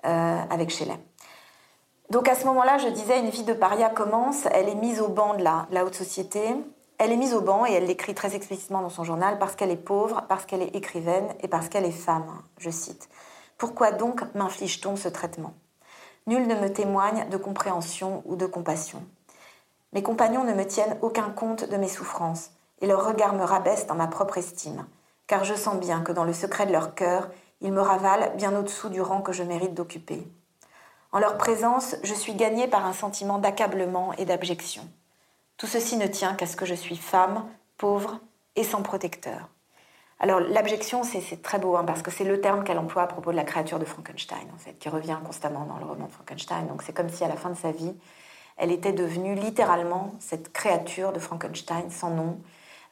euh, 0.05 0.41
avec 0.49 0.69
Shelley. 0.69 0.97
Donc 2.09 2.27
à 2.27 2.35
ce 2.35 2.45
moment-là, 2.45 2.77
je 2.77 2.89
disais, 2.89 3.19
une 3.19 3.29
vie 3.29 3.43
de 3.43 3.53
paria 3.53 3.89
commence, 3.89 4.45
elle 4.51 4.67
est 4.67 4.75
mise 4.75 4.99
au 4.99 5.07
banc 5.07 5.35
de 5.35 5.43
la, 5.43 5.67
la 5.71 5.85
haute 5.85 5.95
société, 5.95 6.41
elle 6.97 7.11
est 7.11 7.17
mise 7.17 7.33
au 7.33 7.41
banc 7.41 7.65
et 7.65 7.71
elle 7.71 7.85
l'écrit 7.85 8.13
très 8.13 8.35
explicitement 8.35 8.81
dans 8.81 8.89
son 8.89 9.03
journal 9.03 9.39
parce 9.39 9.55
qu'elle 9.55 9.71
est 9.71 9.77
pauvre, 9.77 10.23
parce 10.27 10.45
qu'elle 10.45 10.61
est 10.61 10.75
écrivaine 10.75 11.27
et 11.41 11.47
parce 11.47 11.69
qu'elle 11.69 11.85
est 11.85 11.91
femme, 11.91 12.25
je 12.57 12.69
cite. 12.69 13.09
Pourquoi 13.61 13.91
donc 13.91 14.23
m'inflige-t-on 14.33 14.95
ce 14.95 15.07
traitement? 15.07 15.53
Nul 16.25 16.47
ne 16.47 16.55
me 16.55 16.73
témoigne 16.73 17.29
de 17.29 17.37
compréhension 17.37 18.23
ou 18.25 18.35
de 18.35 18.47
compassion. 18.47 19.03
Mes 19.93 20.01
compagnons 20.01 20.43
ne 20.43 20.55
me 20.55 20.65
tiennent 20.65 20.97
aucun 21.03 21.29
compte 21.29 21.69
de 21.69 21.77
mes 21.77 21.87
souffrances, 21.87 22.49
et 22.81 22.87
leur 22.87 23.05
regard 23.05 23.33
me 23.33 23.43
rabaisse 23.43 23.85
dans 23.85 23.93
ma 23.93 24.07
propre 24.07 24.39
estime, 24.39 24.87
car 25.27 25.43
je 25.43 25.53
sens 25.53 25.79
bien 25.79 26.01
que 26.01 26.11
dans 26.11 26.23
le 26.23 26.33
secret 26.33 26.65
de 26.65 26.71
leur 26.71 26.95
cœur, 26.95 27.29
ils 27.61 27.71
me 27.71 27.81
ravalent 27.81 28.35
bien 28.35 28.57
au-dessous 28.57 28.89
du 28.89 28.99
rang 28.99 29.21
que 29.21 29.31
je 29.31 29.43
mérite 29.43 29.75
d'occuper. 29.75 30.27
En 31.11 31.19
leur 31.19 31.37
présence, 31.37 31.95
je 32.01 32.15
suis 32.15 32.33
gagnée 32.33 32.67
par 32.67 32.87
un 32.87 32.93
sentiment 32.93 33.37
d'accablement 33.37 34.11
et 34.13 34.25
d'abjection. 34.25 34.89
Tout 35.57 35.67
ceci 35.67 35.97
ne 35.97 36.07
tient 36.07 36.33
qu'à 36.33 36.47
ce 36.47 36.55
que 36.55 36.65
je 36.65 36.73
suis 36.73 36.97
femme, 36.97 37.45
pauvre 37.77 38.17
et 38.55 38.63
sans 38.63 38.81
protecteur. 38.81 39.50
Alors 40.23 40.39
l'abjection, 40.39 41.01
c'est 41.03 41.41
très 41.41 41.57
beau, 41.57 41.75
hein, 41.75 41.83
parce 41.83 42.03
que 42.03 42.11
c'est 42.11 42.23
le 42.23 42.39
terme 42.39 42.63
qu'elle 42.63 42.77
emploie 42.77 43.01
à 43.01 43.07
propos 43.07 43.31
de 43.31 43.35
la 43.35 43.43
créature 43.43 43.79
de 43.79 43.85
Frankenstein, 43.85 44.47
en 44.53 44.57
fait, 44.59 44.73
qui 44.73 44.87
revient 44.87 45.17
constamment 45.25 45.65
dans 45.65 45.77
le 45.77 45.85
roman 45.85 46.05
de 46.05 46.11
Frankenstein. 46.11 46.67
Donc 46.67 46.83
c'est 46.83 46.93
comme 46.93 47.09
si 47.09 47.23
à 47.23 47.27
la 47.27 47.35
fin 47.35 47.49
de 47.49 47.57
sa 47.57 47.71
vie, 47.71 47.95
elle 48.57 48.71
était 48.71 48.93
devenue 48.93 49.33
littéralement 49.33 50.11
cette 50.19 50.53
créature 50.53 51.11
de 51.11 51.17
Frankenstein 51.17 51.89
sans 51.89 52.11
nom, 52.11 52.37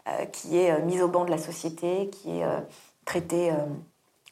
euh, 0.07 0.25
qui 0.25 0.57
est 0.57 0.71
euh, 0.71 0.81
mise 0.81 1.03
au 1.03 1.07
banc 1.07 1.23
de 1.23 1.29
la 1.29 1.37
société, 1.37 2.09
qui 2.09 2.39
est 2.39 2.43
euh, 2.43 2.61
traitée 3.05 3.53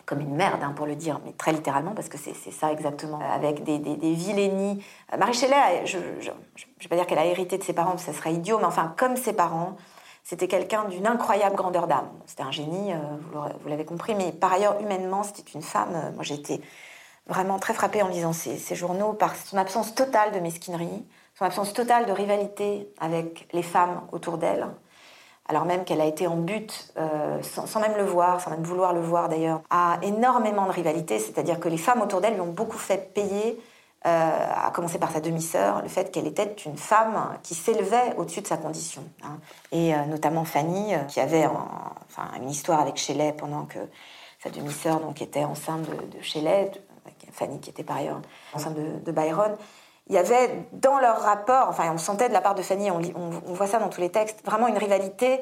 comme 0.07 0.21
une 0.21 0.35
merde, 0.35 0.61
hein, 0.63 0.73
pour 0.75 0.87
le 0.87 0.95
dire, 0.95 1.19
mais 1.23 1.33
très 1.33 1.51
littéralement, 1.51 1.91
parce 1.91 2.09
que 2.09 2.17
c'est 2.17 2.33
ça 2.33 2.71
exactement, 2.71 3.19
avec 3.19 3.63
des, 3.63 3.77
des, 3.77 3.95
des 3.95 4.13
vilainies. 4.13 4.83
Marie 5.19 5.33
Shelley, 5.33 5.85
je 5.85 5.97
ne 5.97 6.03
vais 6.03 6.87
pas 6.89 6.95
dire 6.95 7.05
qu'elle 7.05 7.19
a 7.19 7.25
hérité 7.25 7.57
de 7.57 7.63
ses 7.63 7.73
parents, 7.73 7.97
ça 7.97 8.13
serait 8.13 8.33
idiot, 8.33 8.57
mais 8.57 8.65
enfin, 8.65 8.93
comme 8.97 9.17
ses 9.17 9.33
parents, 9.33 9.75
c'était 10.27 10.49
quelqu'un 10.49 10.83
d'une 10.83 11.07
incroyable 11.07 11.55
grandeur 11.55 11.87
d'âme. 11.87 12.09
C'était 12.25 12.43
un 12.43 12.51
génie, 12.51 12.91
vous 13.31 13.69
l'avez 13.69 13.85
compris, 13.85 14.13
mais 14.13 14.33
par 14.33 14.51
ailleurs, 14.51 14.75
humainement, 14.81 15.23
c'était 15.23 15.49
une 15.53 15.61
femme. 15.61 16.11
Moi, 16.15 16.23
j'ai 16.25 16.33
été 16.33 16.59
vraiment 17.27 17.59
très 17.59 17.73
frappée 17.73 18.01
en 18.01 18.09
lisant 18.09 18.33
ces, 18.33 18.75
journaux 18.75 19.13
par 19.13 19.37
son 19.37 19.55
absence 19.55 19.95
totale 19.95 20.33
de 20.33 20.39
mesquinerie, 20.39 21.05
son 21.33 21.45
absence 21.45 21.71
totale 21.71 22.05
de 22.07 22.11
rivalité 22.11 22.89
avec 22.99 23.47
les 23.53 23.63
femmes 23.63 24.01
autour 24.11 24.37
d'elle, 24.37 24.67
alors 25.47 25.63
même 25.63 25.85
qu'elle 25.85 26.01
a 26.01 26.05
été 26.05 26.27
en 26.27 26.35
but, 26.35 26.93
euh, 26.97 27.41
sans, 27.41 27.79
même 27.79 27.95
le 27.95 28.03
voir, 28.03 28.41
sans 28.41 28.51
même 28.51 28.63
vouloir 28.63 28.91
le 28.91 28.99
voir 28.99 29.29
d'ailleurs, 29.29 29.61
à 29.69 29.97
énormément 30.01 30.65
de 30.65 30.71
rivalité, 30.71 31.19
c'est-à-dire 31.19 31.61
que 31.61 31.69
les 31.69 31.77
femmes 31.77 32.01
autour 32.01 32.19
d'elle 32.19 32.33
lui 32.33 32.41
ont 32.41 32.51
beaucoup 32.51 32.77
fait 32.77 33.13
payer, 33.13 33.57
euh, 33.57 33.61
à 34.07 34.71
commencer 34.71 34.99
par 34.99 35.11
sa 35.11 35.19
demi-sœur, 35.19 35.81
le 35.81 35.89
fait 35.89 36.11
qu'elle 36.11 36.27
était 36.27 36.55
une 36.65 36.77
femme 36.77 37.37
qui 37.43 37.55
s'élevait 37.55 38.15
au-dessus 38.17 38.41
de 38.41 38.47
sa 38.47 38.57
condition. 38.57 39.03
Hein. 39.23 39.39
Et 39.71 39.93
euh, 39.93 40.05
notamment 40.05 40.45
Fanny, 40.45 40.93
qui 41.07 41.19
avait 41.19 41.45
enfin, 41.45 42.29
une 42.41 42.49
histoire 42.49 42.79
avec 42.79 42.97
Shelley 42.97 43.33
pendant 43.37 43.65
que 43.65 43.79
sa 44.43 44.49
demi-sœur 44.49 45.01
était 45.19 45.43
enceinte 45.43 45.81
de, 45.81 46.17
de 46.17 46.23
Shelley, 46.23 46.71
Fanny 47.31 47.59
qui 47.59 47.69
était 47.69 47.83
par 47.83 47.97
ailleurs 47.97 48.21
enceinte 48.53 48.75
de, 48.75 49.11
Byron 49.11 49.55
il 50.09 50.15
y 50.15 50.17
avait 50.17 50.65
dans 50.71 50.99
leur 50.99 51.21
rapport, 51.21 51.67
enfin 51.67 51.91
on 51.93 51.97
sentait 51.97 52.29
de 52.29 52.33
la 52.33 52.39
part 52.39 52.55
de 52.55 52.61
Fanny, 52.61 52.89
on, 52.91 53.01
voit 53.53 53.67
ça 53.67 53.77
dans 53.77 53.89
tous 53.89 53.99
les 53.99 54.09
textes, 54.09 54.39
vraiment 54.45 54.67
une 54.67 54.77
rivalité 54.77 55.41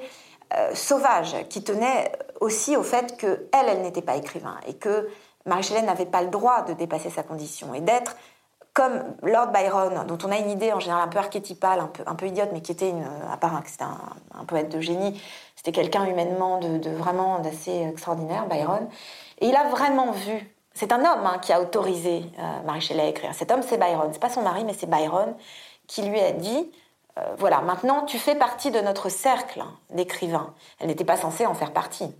euh, 0.55 0.73
sauvage 0.73 1.35
qui 1.49 1.63
tenait 1.63 2.11
aussi 2.41 2.75
au 2.75 2.81
fait 2.81 3.15
que 3.15 3.47
elle, 3.53 3.69
elle 3.69 3.81
n'était 3.83 4.01
pas 4.01 4.15
écrivain 4.15 4.57
et 4.65 4.73
que 4.73 5.07
Marie-Hélène 5.45 5.85
n'avait 5.85 6.07
pas 6.07 6.23
le 6.23 6.29
droit 6.29 6.63
de 6.63 6.73
dépasser 6.73 7.11
sa 7.11 7.21
condition 7.21 7.75
et 7.75 7.81
d'être 7.81 8.15
comme 8.75 9.15
Lord 9.23 9.47
Byron, 9.47 10.05
dont 10.05 10.17
on 10.23 10.31
a 10.31 10.37
une 10.37 10.51
idée 10.51 10.73
en 10.73 10.79
général 10.79 11.03
un 11.03 11.07
peu 11.07 11.17
archétypale, 11.17 11.79
un 11.79 11.87
peu, 11.87 12.03
un 12.05 12.13
peu 12.13 12.27
idiote, 12.27 12.49
mais 12.51 12.61
qui 12.61 12.73
était, 12.73 12.89
une, 12.89 13.05
à 13.31 13.37
part 13.37 13.63
que 13.63 13.69
c'était 13.69 13.85
un, 13.85 14.45
poète 14.45 14.69
de 14.69 14.81
génie, 14.81 15.19
c'était 15.55 15.71
quelqu'un 15.71 16.05
humainement 16.05 16.59
de, 16.59 16.89
vraiment 16.89 17.39
d'assez 17.39 17.87
extraordinaire, 17.89 18.45
Byron. 18.47 18.87
Et 19.39 19.47
il 19.47 19.55
a 19.55 19.69
vraiment 19.69 20.11
vu 20.11 20.51
c'est 20.73 20.91
un 20.91 20.99
homme 20.99 21.25
hein, 21.25 21.39
qui 21.41 21.53
a 21.53 21.61
autorisé 21.61 22.25
euh, 22.37 22.61
Marie 22.65 22.81
Shelley 22.81 23.03
à 23.03 23.07
écrire. 23.07 23.33
Cet 23.33 23.49
homme, 23.49 23.61
c'est 23.63 23.77
Byron. 23.77 24.09
C'est 24.11 24.19
pas 24.19 24.29
son 24.29 24.41
mari, 24.41 24.65
mais 24.65 24.73
c'est 24.73 24.89
Byron 24.89 25.33
qui 25.87 26.01
lui 26.01 26.19
a 26.19 26.33
dit 26.33 26.69
euh, 27.17 27.21
voilà, 27.37 27.61
maintenant 27.61 28.03
tu 28.03 28.19
fais 28.19 28.35
partie 28.35 28.71
de 28.71 28.81
notre 28.81 29.07
cercle 29.07 29.63
d'écrivains. 29.89 30.53
Elle 30.79 30.87
n'était 30.87 31.05
pas 31.05 31.15
censée 31.15 31.45
en 31.45 31.53
faire 31.53 31.71
partie. 31.71 32.13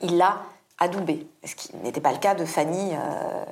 Il 0.00 0.16
l'a 0.16 0.38
adoubée, 0.78 1.26
ce 1.44 1.54
qui 1.54 1.76
n'était 1.76 2.00
pas 2.00 2.12
le 2.12 2.18
cas 2.18 2.34
de 2.34 2.46
Fanny, 2.46 2.92
euh, 2.94 3.44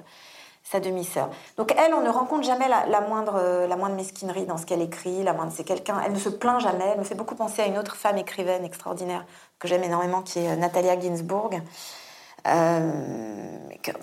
sa 0.64 0.80
demi-sœur. 0.80 1.28
Donc 1.56 1.74
elle, 1.78 1.94
on 1.94 2.00
ne 2.00 2.08
rencontre 2.08 2.42
jamais 2.44 2.66
la, 2.68 3.00
moindre, 3.02 3.66
la 3.68 3.76
moindre 3.76 3.94
mesquinerie 3.94 4.46
dans 4.46 4.56
ce 4.56 4.66
qu'elle 4.66 4.82
écrit, 4.82 5.22
la 5.22 5.34
moindre, 5.34 5.52
c'est 5.54 5.64
quelqu'un, 5.64 6.00
elle 6.04 6.12
ne 6.12 6.18
se 6.18 6.30
plaint 6.30 6.60
jamais, 6.60 6.84
elle 6.92 6.98
me 6.98 7.04
fait 7.04 7.14
beaucoup 7.14 7.34
penser 7.34 7.62
à 7.62 7.66
une 7.66 7.78
autre 7.78 7.96
femme 7.96 8.16
écrivaine 8.16 8.64
extraordinaire 8.64 9.26
que 9.58 9.68
j'aime 9.68 9.84
énormément, 9.84 10.22
qui 10.22 10.40
est 10.40 10.56
Natalia 10.56 10.98
Ginsburg. 10.98 11.60
Euh, 12.46 12.90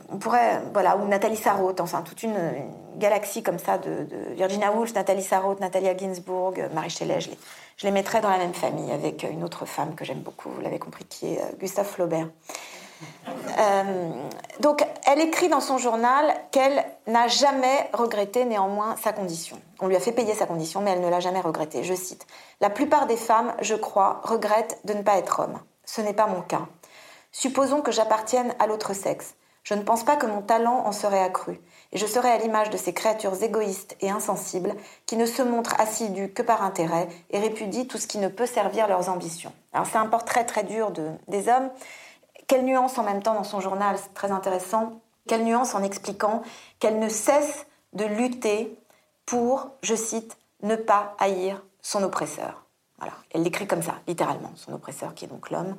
on 0.09 0.17
pourrait, 0.17 0.61
voilà, 0.73 0.97
ou 0.97 1.07
Nathalie 1.07 1.35
Sarraute, 1.35 1.79
enfin 1.79 2.01
toute 2.01 2.23
une, 2.23 2.37
galaxie 2.97 3.43
comme 3.43 3.59
ça 3.59 3.77
de, 3.77 4.07
Virginia 4.35 4.71
Woolf, 4.71 4.93
Nathalie 4.93 5.23
Sarraute, 5.23 5.59
Natalia 5.59 5.95
Ginsburg, 5.95 6.69
Marie 6.73 6.89
Shelley, 6.89 7.19
je 7.19 7.85
les, 7.85 7.91
mettrais 7.91 8.21
dans 8.21 8.29
la 8.29 8.37
même 8.37 8.53
famille 8.53 8.91
avec 8.91 9.23
une 9.23 9.43
autre 9.43 9.65
femme 9.65 9.95
que 9.95 10.05
j'aime 10.05 10.19
beaucoup, 10.19 10.49
vous 10.49 10.61
l'avez 10.61 10.79
compris, 10.79 11.05
qui 11.05 11.33
est 11.33 11.39
euh, 11.39 11.57
Gustave 11.59 11.87
Flaubert. 11.87 12.27
Euh, 13.59 14.11
donc, 14.59 14.85
elle 15.05 15.19
écrit 15.19 15.49
dans 15.49 15.59
son 15.59 15.77
journal 15.77 16.33
qu'elle 16.51 16.85
n'a 17.07 17.27
jamais 17.27 17.89
regretté 17.93 18.45
néanmoins 18.45 18.95
sa 19.01 19.13
condition. 19.13 19.59
On 19.79 19.87
lui 19.87 19.95
a 19.95 19.99
fait 19.99 20.11
payer 20.11 20.33
sa 20.33 20.45
condition, 20.45 20.81
mais 20.81 20.91
elle 20.91 21.01
ne 21.01 21.09
l'a 21.09 21.19
jamais 21.19 21.41
regretté. 21.41 21.83
Je 21.83 21.93
cite 21.93 22.25
La 22.59 22.69
plupart 22.69 23.07
des 23.07 23.17
femmes, 23.17 23.53
je 23.61 23.75
crois, 23.75 24.21
regrettent 24.23 24.79
de 24.85 24.93
ne 24.93 25.01
pas 25.01 25.17
être 25.17 25.39
homme. 25.39 25.59
Ce 25.85 26.01
n'est 26.01 26.13
pas 26.13 26.27
mon 26.27 26.41
cas. 26.41 26.67
Supposons 27.31 27.81
que 27.81 27.91
j'appartienne 27.91 28.53
à 28.59 28.67
l'autre 28.67 28.93
sexe. 28.93 29.35
Je 29.63 29.75
ne 29.75 29.83
pense 29.83 30.03
pas 30.03 30.15
que 30.15 30.25
mon 30.25 30.41
talent 30.41 30.85
en 30.85 30.91
serait 30.91 31.21
accru, 31.21 31.59
et 31.91 31.97
je 31.97 32.07
serais 32.07 32.31
à 32.31 32.37
l'image 32.37 32.71
de 32.71 32.77
ces 32.77 32.93
créatures 32.93 33.43
égoïstes 33.43 33.95
et 34.01 34.09
insensibles 34.09 34.73
qui 35.05 35.17
ne 35.17 35.27
se 35.27 35.43
montrent 35.43 35.79
assidues 35.79 36.33
que 36.33 36.41
par 36.41 36.63
intérêt 36.63 37.07
et 37.29 37.37
répudient 37.37 37.85
tout 37.85 37.99
ce 37.99 38.07
qui 38.07 38.17
ne 38.17 38.27
peut 38.27 38.47
servir 38.47 38.87
leurs 38.87 39.09
ambitions. 39.09 39.53
Alors 39.71 39.85
c'est 39.85 39.99
un 39.99 40.07
portrait 40.07 40.45
très 40.45 40.63
dur 40.63 40.89
de, 40.89 41.11
des 41.27 41.47
hommes. 41.47 41.69
Quelle 42.51 42.65
nuance 42.65 42.97
en 42.97 43.03
même 43.03 43.23
temps 43.23 43.33
dans 43.33 43.45
son 43.45 43.61
journal, 43.61 43.95
c'est 43.97 44.13
très 44.13 44.29
intéressant. 44.29 44.99
Quelle 45.25 45.45
nuance 45.45 45.73
en 45.73 45.83
expliquant 45.83 46.41
qu'elle 46.79 46.99
ne 46.99 47.07
cesse 47.07 47.65
de 47.93 48.03
lutter 48.03 48.77
pour, 49.25 49.69
je 49.83 49.95
cite, 49.95 50.37
ne 50.61 50.75
pas 50.75 51.15
haïr 51.17 51.63
son 51.81 52.03
oppresseur. 52.03 52.65
Voilà, 52.97 53.13
elle 53.33 53.43
l'écrit 53.43 53.67
comme 53.67 53.81
ça, 53.81 53.95
littéralement, 54.05 54.51
son 54.55 54.73
oppresseur 54.73 55.13
qui 55.13 55.23
est 55.23 55.29
donc 55.29 55.49
l'homme 55.49 55.77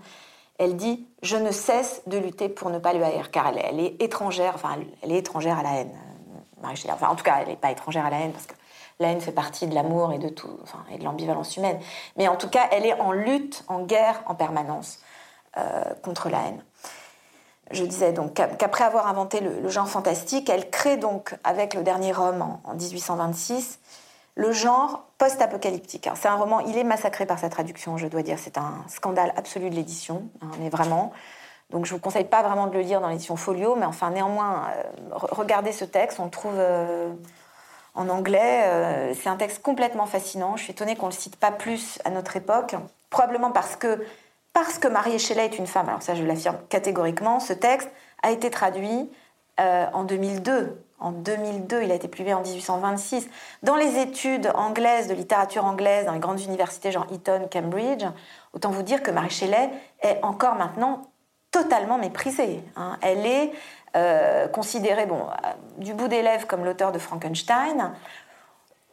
elle 0.57 0.77
dit 0.77 1.07
Je 1.23 1.37
ne 1.37 1.51
cesse 1.51 2.01
de 2.07 2.17
lutter 2.17 2.49
pour 2.49 2.71
ne 2.71 2.79
pas 2.79 2.95
lui 2.95 3.05
haïr, 3.05 3.31
car 3.31 3.49
elle, 3.49 3.79
est 3.79 4.01
étrangère, 4.01 4.53
enfin, 4.55 4.79
elle 5.03 5.13
est 5.13 5.19
étrangère 5.19 5.59
à 5.59 5.63
la 5.63 5.75
haine, 5.75 5.93
Marie 6.63 6.83
Enfin, 6.91 7.09
en 7.09 7.17
tout 7.17 7.25
cas, 7.25 7.41
elle 7.43 7.49
n'est 7.49 7.57
pas 7.57 7.71
étrangère 7.71 8.07
à 8.07 8.11
la 8.11 8.21
haine, 8.21 8.33
parce 8.33 8.47
que 8.47 8.55
la 8.99 9.11
haine 9.11 9.21
fait 9.21 9.33
partie 9.33 9.67
de 9.67 9.75
l'amour 9.75 10.15
et 10.15 10.19
de 10.19 10.31
tout, 10.31 10.59
enfin, 10.63 10.79
et 10.91 10.97
de 10.97 11.05
l'ambivalence 11.05 11.55
humaine. 11.59 11.79
Mais 12.17 12.29
en 12.29 12.37
tout 12.37 12.49
cas, 12.49 12.67
elle 12.71 12.87
est 12.87 12.99
en 12.99 13.13
lutte, 13.13 13.63
en 13.69 13.81
guerre 13.81 14.23
en 14.25 14.35
permanence 14.35 15.01
euh, 15.01 15.12
contre 16.03 16.29
la 16.29 16.39
haine. 16.39 16.63
Je 17.71 17.85
disais 17.85 18.13
donc 18.13 18.35
qu'après 18.35 18.85
avoir 18.85 19.07
inventé 19.07 19.41
le, 19.41 19.69
genre 19.69 19.89
fantastique, 19.89 20.51
elle 20.51 20.69
crée 20.71 20.97
donc, 20.97 21.35
avec 21.43 21.75
le 21.75 21.83
dernier 21.83 22.13
Rome 22.13 22.59
en 22.65 22.75
1826, 22.75 23.79
le 24.35 24.53
genre 24.53 25.05
post-apocalyptique. 25.19 26.09
C'est 26.15 26.29
un 26.29 26.37
roman, 26.37 26.61
il 26.61 26.77
est 26.77 26.85
massacré 26.85 27.27
par 27.27 27.39
sa 27.39 27.49
traduction, 27.49 27.97
je 27.97 28.07
dois 28.07 28.23
dire. 28.23 28.39
C'est 28.39 28.59
un 28.59 28.85
scandale 28.89 29.33
absolu 29.37 29.71
de 29.71 29.75
l'édition, 29.75 30.23
hein, 30.43 30.49
mais 30.61 30.69
vraiment. 30.69 31.13
Donc 31.71 31.87
je 31.87 31.93
ne 31.93 31.97
vous 31.97 32.03
conseille 32.03 32.25
pas 32.25 32.43
vraiment 32.43 32.67
de 32.67 32.75
le 32.75 32.81
lire 32.81 33.01
dans 33.01 33.09
l'édition 33.09 33.37
Folio, 33.37 33.75
mais 33.77 33.87
enfin 33.87 34.11
néanmoins, 34.11 34.67
euh, 34.77 34.83
regardez 35.13 35.73
ce 35.73 35.85
texte, 35.85 36.21
on 36.21 36.27
le 36.27 36.31
trouve 36.31 36.55
euh, 36.57 37.11
en 37.95 38.09
anglais. 38.11 38.65
Euh, 38.65 39.15
c'est 39.15 39.31
un 39.31 39.37
texte 39.37 39.63
complètement 39.63 40.07
fascinant. 40.07 40.57
Je 40.57 40.65
suis 40.65 40.73
étonnée 40.73 40.97
qu'on 40.97 41.07
ne 41.07 41.13
le 41.13 41.17
cite 41.17 41.37
pas 41.37 41.51
plus 41.51 41.99
à 42.05 42.11
notre 42.11 42.37
époque, 42.37 42.75
probablement 43.09 43.51
parce 43.51 43.77
que, 43.77 44.05
parce 44.53 44.79
que 44.79 44.89
Marie 44.89 45.19
Shelley 45.19 45.47
est 45.47 45.59
une 45.59 45.67
femme, 45.67 45.89
alors 45.89 46.03
ça 46.03 46.15
je 46.15 46.25
l'affirme 46.25 46.59
catégoriquement, 46.69 47.41
ce 47.41 47.53
texte 47.53 47.91
a 48.23 48.31
été 48.31 48.51
traduit 48.51 49.11
en 49.59 50.05
2002 50.05 50.83
en 51.03 51.11
2002, 51.11 51.83
il 51.83 51.91
a 51.91 51.95
été 51.95 52.09
publié 52.09 52.33
en 52.33 52.43
1826. 52.43 53.29
Dans 53.63 53.75
les 53.75 53.99
études 53.99 54.51
anglaises, 54.55 55.09
de 55.09 55.15
littérature 55.15 55.65
anglaise, 55.65 56.07
dans 56.07 56.13
les 56.13 56.21
grandes 56.21 56.41
universités 56.41 56.93
genre 56.93 57.07
Eton, 57.13 57.49
Cambridge, 57.53 58.05
autant 58.53 58.71
vous 58.71 58.83
dire 58.83 59.03
que 59.03 59.11
Marie 59.11 59.31
Shelley 59.31 59.71
est 60.01 60.21
encore 60.23 60.55
maintenant 60.55 61.03
totalement 61.51 61.99
méprisée. 61.99 62.63
Hein. 62.77 62.99
Elle 63.03 63.27
est 63.27 63.53
euh, 63.97 64.47
considérée, 64.49 65.07
bon, 65.07 65.21
euh, 65.21 65.49
du 65.79 65.93
bout 65.93 66.09
des 66.09 66.23
lèvres 66.23 66.47
comme 66.47 66.65
l'auteur 66.65 66.93
de 66.93 66.99
Frankenstein. 66.99 67.93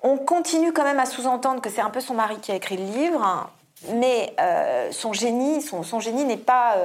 On 0.02 0.18
continue 0.18 0.74
quand 0.74 0.84
même 0.84 1.00
à 1.00 1.06
sous-entendre 1.06 1.62
que 1.62 1.70
c'est 1.70 1.82
un 1.82 1.92
peu 1.92 2.02
son 2.02 2.16
mari 2.16 2.38
qui 2.40 2.52
a 2.52 2.56
écrit 2.56 2.78
le 2.78 2.86
livre, 2.86 3.50
mais 3.88 4.34
euh, 4.40 4.92
son 4.92 5.14
génie, 5.14 5.62
son, 5.62 6.00
génie 6.00 6.26
n'est 6.26 6.38
pas 6.38 6.76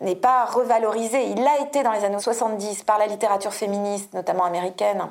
n'est 0.00 0.16
pas 0.16 0.44
revalorisé. 0.46 1.26
Il 1.26 1.42
l'a 1.42 1.60
été 1.60 1.82
dans 1.82 1.92
les 1.92 2.04
années 2.04 2.18
70 2.18 2.82
par 2.82 2.98
la 2.98 3.06
littérature 3.06 3.52
féministe, 3.52 4.12
notamment 4.14 4.44
américaine, 4.44 5.06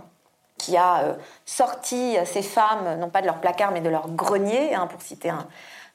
qui 0.58 0.76
a 0.78 1.04
euh, 1.04 1.14
sorti 1.46 2.18
ces 2.26 2.42
femmes, 2.42 3.00
non 3.00 3.10
pas 3.10 3.22
de 3.22 3.26
leur 3.26 3.40
placard, 3.40 3.72
mais 3.72 3.82
de 3.82 3.90
leur 3.90 4.10
grenier, 4.10 4.76
hein, 4.76 4.88
pour 4.88 5.02
citer 5.02 5.30
un 5.30 5.48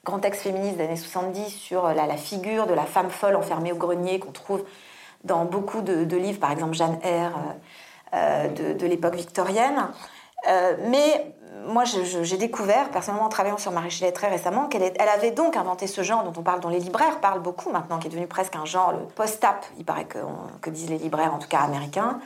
grand 0.03 0.19
texte 0.19 0.41
féministe 0.41 0.77
des 0.77 0.85
années 0.85 0.95
70 0.95 1.49
sur 1.49 1.87
la, 1.89 2.17
figure 2.17 2.65
de 2.65 2.73
la 2.73 2.85
femme 2.85 3.09
folle 3.09 3.35
enfermée 3.35 3.71
au 3.71 3.75
grenier 3.77 4.19
qu'on 4.19 4.31
trouve 4.31 4.63
dans 5.23 5.45
beaucoup 5.45 5.81
de, 5.81 6.15
livres, 6.15 6.39
par 6.39 6.51
exemple 6.51 6.73
Jeanne 6.73 6.97
Eyre 7.03 7.33
de, 8.13 8.73
de 8.73 8.87
l'époque 8.87 9.15
victorienne. 9.15 9.89
mais 10.89 11.35
moi, 11.65 11.83
j'ai 11.85 12.37
découvert, 12.37 12.89
personnellement, 12.89 13.25
en 13.25 13.29
travaillant 13.29 13.57
sur 13.57 13.71
Marie 13.71 13.89
Shelley 13.89 14.11
très 14.11 14.29
récemment, 14.29 14.67
qu'elle 14.67 14.83
elle 14.83 15.09
avait 15.09 15.31
donc 15.31 15.57
inventé 15.57 15.87
ce 15.87 16.01
genre 16.03 16.23
dont 16.23 16.33
on 16.37 16.43
parle, 16.43 16.59
dont 16.59 16.69
les 16.69 16.79
libraires 16.79 17.19
parlent 17.19 17.41
beaucoup 17.41 17.71
maintenant, 17.71 17.99
qui 17.99 18.07
est 18.07 18.09
devenu 18.09 18.27
presque 18.27 18.55
un 18.55 18.65
genre, 18.65 18.91
le 18.91 19.05
post-up, 19.15 19.57
il 19.77 19.85
paraît 19.85 20.05
que, 20.05 20.19
que, 20.61 20.69
disent 20.69 20.89
les 20.89 20.97
libraires, 20.97 21.33
en 21.33 21.39
tout 21.39 21.47
cas 21.47 21.59
américains, 21.59 22.19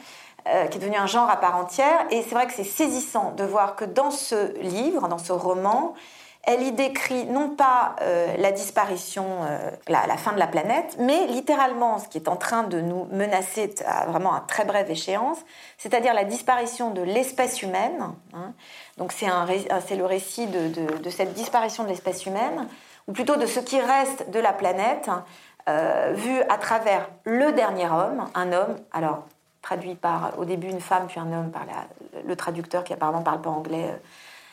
euh, 0.48 0.66
qui 0.68 0.78
est 0.78 0.82
devenu 0.82 0.98
un 0.98 1.08
genre 1.08 1.30
à 1.30 1.38
part 1.38 1.56
entière. 1.56 2.06
Et 2.10 2.24
c'est 2.24 2.36
vrai 2.36 2.48
que 2.48 2.54
c'est 2.54 2.64
saisissant 2.64 3.34
de 3.38 3.44
voir 3.44 3.76
que 3.76 3.86
dans 3.86 4.12
ce 4.12 4.58
livre, 4.60 5.08
dans 5.08 5.20
ce 5.20 5.32
roman, 5.32 5.94
elle 6.44 6.64
y 6.64 6.72
décrit 6.72 7.26
non 7.26 7.50
pas 7.50 7.96
euh, 8.02 8.36
la 8.38 8.52
disparition, 8.52 9.26
euh, 9.44 9.70
la, 9.88 10.18
fin 10.18 10.34
de 10.34 10.40
la 10.40 10.48
planète, 10.48 10.96
mais 10.98 11.28
littéralement 11.28 12.00
ce 12.00 12.08
qui 12.08 12.18
est 12.18 12.28
en 12.28 12.36
train 12.36 12.64
de 12.64 12.82
nous 12.82 13.06
menacer 13.12 13.74
à 13.86 14.08
vraiment 14.08 14.34
à 14.34 14.40
très 14.40 14.66
brève 14.66 14.90
échéance, 14.90 15.38
c'est-à-dire 15.78 16.14
la 16.14 16.24
disparition 16.24 16.92
de 16.92 17.02
l'espèce 17.02 17.62
humaine. 17.62 18.14
Hein. 18.34 18.54
Donc 18.98 19.12
c'est 19.12 19.96
le 19.96 20.06
récit 20.06 20.48
de, 20.48 21.10
cette 21.10 21.34
disparition 21.34 21.84
de 21.84 21.90
l'espèce 21.90 22.26
humaine, 22.26 22.68
ou 23.08 23.14
plutôt 23.14 23.36
de 23.36 23.46
ce 23.46 23.60
qui 23.60 23.80
reste 23.80 24.30
de 24.30 24.40
la 24.40 24.54
planète, 24.54 25.10
euh, 25.70 26.14
vu 26.16 26.42
à 26.50 26.58
travers 26.58 27.10
le 27.24 27.52
dernier 27.52 27.88
homme, 27.88 28.30
un 28.36 28.52
homme, 28.52 28.76
alors 28.92 29.26
traduit 29.62 29.96
par 29.96 30.34
au 30.38 30.46
début 30.46 30.68
une 30.68 30.82
femme, 30.82 31.08
puis 31.08 31.20
un 31.20 31.32
homme 31.32 31.52
par 31.52 31.66
le 32.26 32.36
traducteur 32.36 32.84
qui 32.84 32.94
apparemment 32.94 33.22
parle 33.22 33.42
pas 33.42 33.52
anglais 33.52 33.94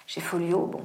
chez 0.07 0.21
Folio. 0.21 0.67
Bon 0.67 0.85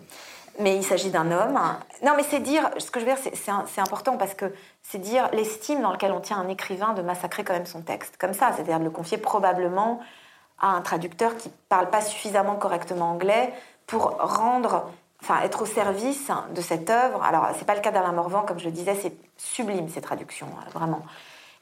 mais 0.59 0.75
il 0.75 0.83
s'agit 0.83 1.09
d'un 1.09 1.31
homme. 1.31 1.59
Non, 2.03 2.13
mais 2.15 2.23
c'est 2.23 2.39
dire, 2.39 2.69
ce 2.77 2.91
que 2.91 2.99
je 2.99 3.05
veux 3.05 3.13
dire, 3.13 3.33
c'est 3.65 3.81
important 3.81 4.17
parce 4.17 4.33
que 4.33 4.53
c'est 4.81 4.99
dire 4.99 5.29
l'estime 5.33 5.81
dans 5.81 5.91
laquelle 5.91 6.11
on 6.11 6.19
tient 6.19 6.37
un 6.37 6.47
écrivain 6.47 6.93
de 6.93 7.01
massacrer 7.01 7.43
quand 7.43 7.53
même 7.53 7.65
son 7.65 7.81
texte, 7.81 8.17
comme 8.17 8.33
ça, 8.33 8.51
c'est-à-dire 8.53 8.79
de 8.79 8.83
le 8.83 8.89
confier 8.89 9.17
probablement 9.17 9.99
à 10.59 10.67
un 10.67 10.81
traducteur 10.81 11.35
qui 11.37 11.49
parle 11.69 11.89
pas 11.89 12.01
suffisamment 12.01 12.55
correctement 12.55 13.11
anglais 13.11 13.53
pour 13.87 14.17
rendre, 14.19 14.89
enfin, 15.21 15.41
être 15.41 15.63
au 15.63 15.65
service 15.65 16.31
de 16.53 16.61
cette 16.61 16.89
œuvre. 16.89 17.23
Alors, 17.23 17.47
c'est 17.57 17.65
pas 17.65 17.75
le 17.75 17.81
cas 17.81 17.91
d'Alain 17.91 18.13
Morvan, 18.13 18.41
comme 18.41 18.59
je 18.59 18.65
le 18.65 18.71
disais, 18.71 18.95
c'est 18.95 19.13
sublime 19.37 19.89
ces 19.89 20.01
traductions, 20.01 20.47
vraiment. 20.73 21.03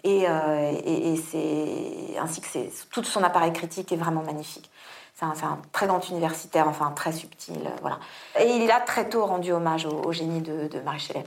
Et, 0.03 0.25
euh, 0.27 0.71
et, 0.83 1.15
c'est 1.17 2.17
ainsi 2.19 2.41
que 2.41 2.47
tout 2.91 3.03
son 3.03 3.23
appareil 3.23 3.53
critique 3.53 3.91
est 3.91 3.97
vraiment 3.97 4.23
magnifique. 4.23 4.69
C'est 5.15 5.25
un, 5.25 5.59
très 5.71 5.85
grand 5.85 6.07
universitaire, 6.09 6.67
enfin 6.67 6.91
très 6.95 7.11
subtil, 7.11 7.59
euh, 7.63 7.69
voilà. 7.81 7.99
Et 8.39 8.47
il 8.55 8.71
a 8.71 8.79
très 8.79 9.07
tôt 9.07 9.23
rendu 9.25 9.51
hommage 9.51 9.85
au, 9.85 10.11
génie 10.11 10.41
de, 10.41 10.79
Marie 10.83 10.99
Shelley. 10.99 11.23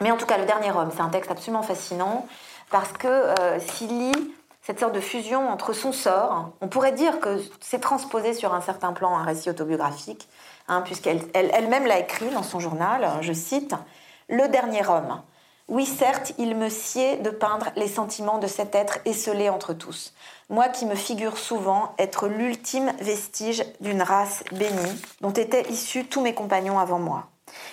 Mais 0.00 0.10
en 0.10 0.16
tout 0.16 0.24
cas, 0.24 0.38
Le 0.38 0.46
Dernier 0.46 0.70
Homme, 0.70 0.90
c'est 0.94 1.02
un 1.02 1.10
texte 1.10 1.30
absolument 1.30 1.62
fascinant 1.62 2.26
parce 2.70 2.92
que 2.92 3.06
euh, 3.08 3.60
s'il 3.60 3.98
lit 3.98 4.34
cette 4.70 4.78
sorte 4.78 4.94
de 4.94 5.00
fusion 5.00 5.48
entre 5.50 5.72
son 5.72 5.90
sort, 5.90 6.50
on 6.60 6.68
pourrait 6.68 6.92
dire 6.92 7.18
que 7.18 7.42
c'est 7.58 7.80
transposé 7.80 8.34
sur 8.34 8.54
un 8.54 8.60
certain 8.60 8.92
plan 8.92 9.16
un 9.16 9.24
récit 9.24 9.50
autobiographique, 9.50 10.28
hein, 10.68 10.82
puisqu'elle 10.82 11.22
elle-même 11.34 11.86
l'a 11.86 11.98
écrit 11.98 12.30
dans 12.30 12.44
son 12.44 12.60
journal, 12.60 13.18
je 13.20 13.32
cite, 13.32 13.74
Le 14.28 14.46
Dernier 14.46 14.86
Homme. 14.86 15.22
Oui, 15.66 15.86
certes, 15.86 16.34
il 16.38 16.54
me 16.54 16.68
sied 16.68 17.16
de 17.16 17.30
peindre 17.30 17.66
les 17.74 17.88
sentiments 17.88 18.38
de 18.38 18.46
cet 18.46 18.76
être 18.76 19.00
esselé 19.06 19.50
entre 19.50 19.72
tous 19.72 20.14
moi 20.48 20.68
qui 20.68 20.86
me 20.86 20.94
figure 20.94 21.36
souvent 21.36 21.94
être 21.98 22.28
l'ultime 22.28 22.92
vestige 23.00 23.64
d'une 23.80 24.02
race 24.02 24.44
bénie 24.52 25.02
dont 25.20 25.32
étaient 25.32 25.68
issus 25.68 26.06
tous 26.06 26.20
mes 26.20 26.34
compagnons 26.34 26.78
avant 26.78 27.00
moi. 27.00 27.26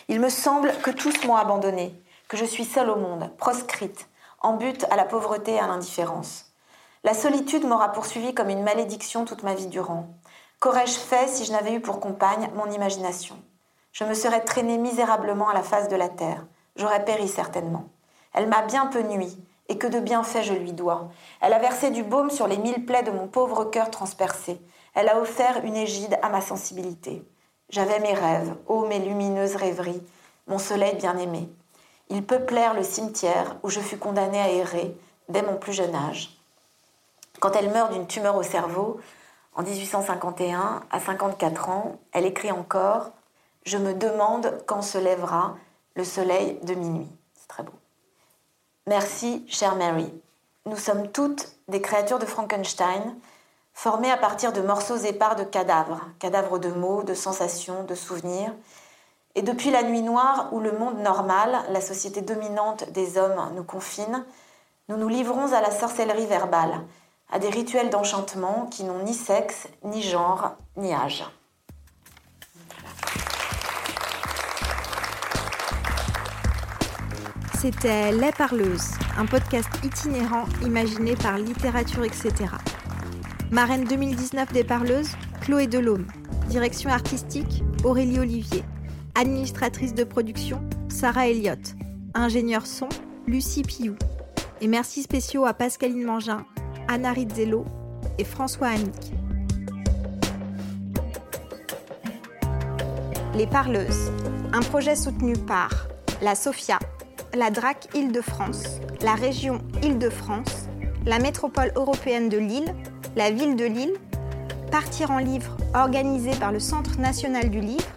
Il 0.08 0.20
me 0.20 0.30
semble 0.30 0.74
que 0.82 0.90
tous 0.92 1.26
m'ont 1.26 1.36
abandonné, 1.36 1.94
que 2.28 2.38
je 2.38 2.46
suis 2.46 2.66
seule 2.66 2.90
au 2.90 2.96
monde, 2.96 3.30
proscrite, 3.38 4.08
en 4.42 4.54
but 4.54 4.84
à 4.90 4.96
la 4.96 5.06
pauvreté 5.06 5.54
et 5.54 5.60
à 5.60 5.68
l'indifférence. 5.68 6.47
La 7.08 7.14
solitude 7.14 7.66
m'aura 7.66 7.94
poursuivi 7.94 8.34
comme 8.34 8.50
une 8.50 8.64
malédiction 8.64 9.24
toute 9.24 9.44
ma 9.44 9.54
vie 9.54 9.68
durant. 9.68 10.08
Qu'aurais-je 10.60 11.00
fait 11.00 11.30
si 11.30 11.46
je 11.46 11.54
n'avais 11.54 11.72
eu 11.72 11.80
pour 11.80 12.02
compagne 12.02 12.50
mon 12.54 12.70
imagination? 12.70 13.38
Je 13.94 14.04
me 14.04 14.14
serais 14.14 14.42
traînée 14.42 14.78
misérablement 14.78 15.48
à 15.48 15.54
la 15.54 15.64
face 15.64 15.88
de 15.88 15.96
la 15.96 16.10
terre. 16.10 16.46
J'aurais 16.76 17.06
péri 17.06 17.30
certainement. 17.30 17.86
Elle 18.34 18.50
m'a 18.50 18.62
bien 18.64 18.88
peu 18.88 19.00
nui, 19.00 19.42
et 19.70 19.78
que 19.78 19.88
de 19.88 20.02
bienfaits 20.02 20.44
je 20.44 20.52
lui 20.52 20.74
dois. 20.74 21.08
Elle 21.40 21.54
a 21.54 21.60
versé 21.60 21.92
du 21.92 22.04
baume 22.04 22.30
sur 22.30 22.46
les 22.46 22.58
mille 22.58 22.86
plaies 22.86 23.04
de 23.04 23.12
mon 23.12 23.28
pauvre 23.28 23.64
cœur 23.64 23.90
transpercé. 23.90 24.60
Elle 24.94 25.08
a 25.08 25.22
offert 25.22 25.64
une 25.64 25.78
égide 25.78 26.20
à 26.22 26.28
ma 26.28 26.42
sensibilité. 26.42 27.24
J'avais 27.70 28.02
mes 28.02 28.16
rêves, 28.16 28.54
ô 28.68 28.86
mes 28.86 29.00
lumineuses 29.00 29.56
rêveries, 29.56 30.04
mon 30.48 30.60
soleil 30.60 30.96
bien-aimé. 30.96 31.48
Ils 32.10 32.26
peuplèrent 32.26 32.74
le 32.74 32.84
cimetière 32.84 33.56
où 33.64 33.70
je 33.70 33.80
fus 33.80 33.98
condamnée 33.98 34.42
à 34.42 34.52
errer 34.52 34.94
dès 35.30 35.42
mon 35.42 35.56
plus 35.56 35.72
jeune 35.72 35.96
âge. 35.96 36.37
Quand 37.40 37.56
elle 37.56 37.70
meurt 37.70 37.92
d'une 37.92 38.08
tumeur 38.08 38.36
au 38.36 38.44
cerveau, 38.44 39.00
en 39.56 39.64
1851, 39.64 40.84
à 40.90 41.00
54 41.00 41.70
ans, 41.70 42.00
elle 42.12 42.26
écrit 42.26 42.52
encore 42.52 43.12
Je 43.64 43.78
me 43.78 43.94
demande 43.94 44.64
quand 44.66 44.82
se 44.82 44.98
lèvera 44.98 45.56
le 45.96 46.04
soleil 46.04 46.60
de 46.64 46.74
minuit. 46.74 47.10
C'est 47.34 47.48
très 47.48 47.64
beau. 47.64 47.74
Merci, 48.88 49.46
chère 49.48 49.76
Mary. 49.76 50.14
Nous 50.66 50.78
sommes 50.78 51.12
toutes 51.12 51.56
des 51.68 51.82
créatures 51.82 52.20
de 52.20 52.26
Frankenstein, 52.26 53.16
formées 53.74 54.12
à 54.12 54.18
partir 54.18 54.52
de 54.52 54.62
morceaux 54.62 54.98
épars 54.98 55.36
de 55.36 55.44
cadavres, 55.44 56.02
cadavres 56.20 56.60
de 56.60 56.70
mots, 56.70 57.04
de 57.04 57.14
sensations, 57.14 57.84
de 57.84 57.96
souvenirs. 57.96 58.52
Et 59.36 59.44
depuis 59.44 59.70
la 59.70 59.84
nuit 59.84 60.02
noire 60.02 60.50
où 60.52 60.60
le 60.60 60.72
monde 60.72 61.00
normal, 61.00 61.60
la 61.70 61.82
société 61.82 62.22
dominante 62.22 62.90
des 62.92 63.18
hommes, 63.18 63.52
nous 63.56 63.64
confine, 63.64 64.26
nous 64.90 64.98
nous 64.98 65.10
livrons 65.10 65.54
à 65.54 65.62
la 65.62 65.72
sorcellerie 65.72 66.26
verbale, 66.26 66.82
à 67.30 67.40
des 67.40 67.50
rituels 67.50 67.90
d'enchantement 67.90 68.68
qui 68.72 68.84
n'ont 68.84 69.04
ni 69.04 69.14
sexe, 69.14 69.68
ni 69.84 70.02
genre, 70.02 70.56
ni 70.78 70.94
âge. 70.94 71.26
C'était 77.60 78.12
Les 78.12 78.32
Parleuses, 78.32 78.92
un 79.18 79.26
podcast 79.26 79.68
itinérant 79.84 80.46
imaginé 80.64 81.16
par 81.16 81.38
Littérature, 81.38 82.04
etc. 82.04 82.32
Marraine 83.52 83.84
2019 83.86 84.54
des 84.54 84.64
Parleuses, 84.64 85.10
Chloé 85.42 85.68
Delhomme. 85.68 86.06
Direction 86.50 86.92
artistique, 86.92 87.64
Aurélie 87.84 88.20
Olivier. 88.20 88.64
Administratrice 89.16 89.96
de 89.96 90.04
production, 90.04 90.62
Sarah 90.88 91.28
Elliott. 91.30 91.76
Ingénieur 92.14 92.66
son, 92.68 92.90
Lucie 93.26 93.64
Piou. 93.64 93.96
Et 94.62 94.68
merci 94.68 95.02
spéciaux 95.02 95.46
à 95.46 95.54
Pascaline 95.54 96.04
Mangin, 96.04 96.46
Anna 96.88 97.12
Rizzello 97.12 97.66
et 98.18 98.24
François 98.24 98.68
Amic. 98.68 99.14
Les 103.36 103.48
Parleuses, 103.48 104.12
un 104.54 104.62
projet 104.62 104.96
soutenu 104.96 105.34
par 105.34 105.88
la 106.22 106.36
SOFIA, 106.36 106.80
la 107.34 107.52
DRAC 107.52 107.88
Île-de-France, 107.94 108.80
la 109.02 109.16
région 109.16 109.60
Île-de-France, 109.84 110.68
la 111.06 111.20
métropole 111.20 111.72
européenne 111.76 112.30
de 112.30 112.38
Lille, 112.38 112.74
la 113.16 113.32
ville 113.32 113.56
de 113.56 113.66
Lille, 113.66 113.94
Partir 114.72 115.12
en 115.12 115.20
livre 115.20 115.56
organisé 115.74 116.32
par 116.32 116.52
le 116.52 116.60
Centre 116.60 117.00
national 117.00 117.50
du 117.50 117.62
livre 117.62 117.88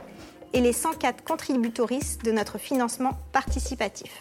et 0.52 0.60
les 0.60 0.72
104 0.72 1.24
contributoristes 1.24 2.24
de 2.24 2.30
notre 2.30 2.58
financement 2.58 3.18
participatif. 3.32 4.16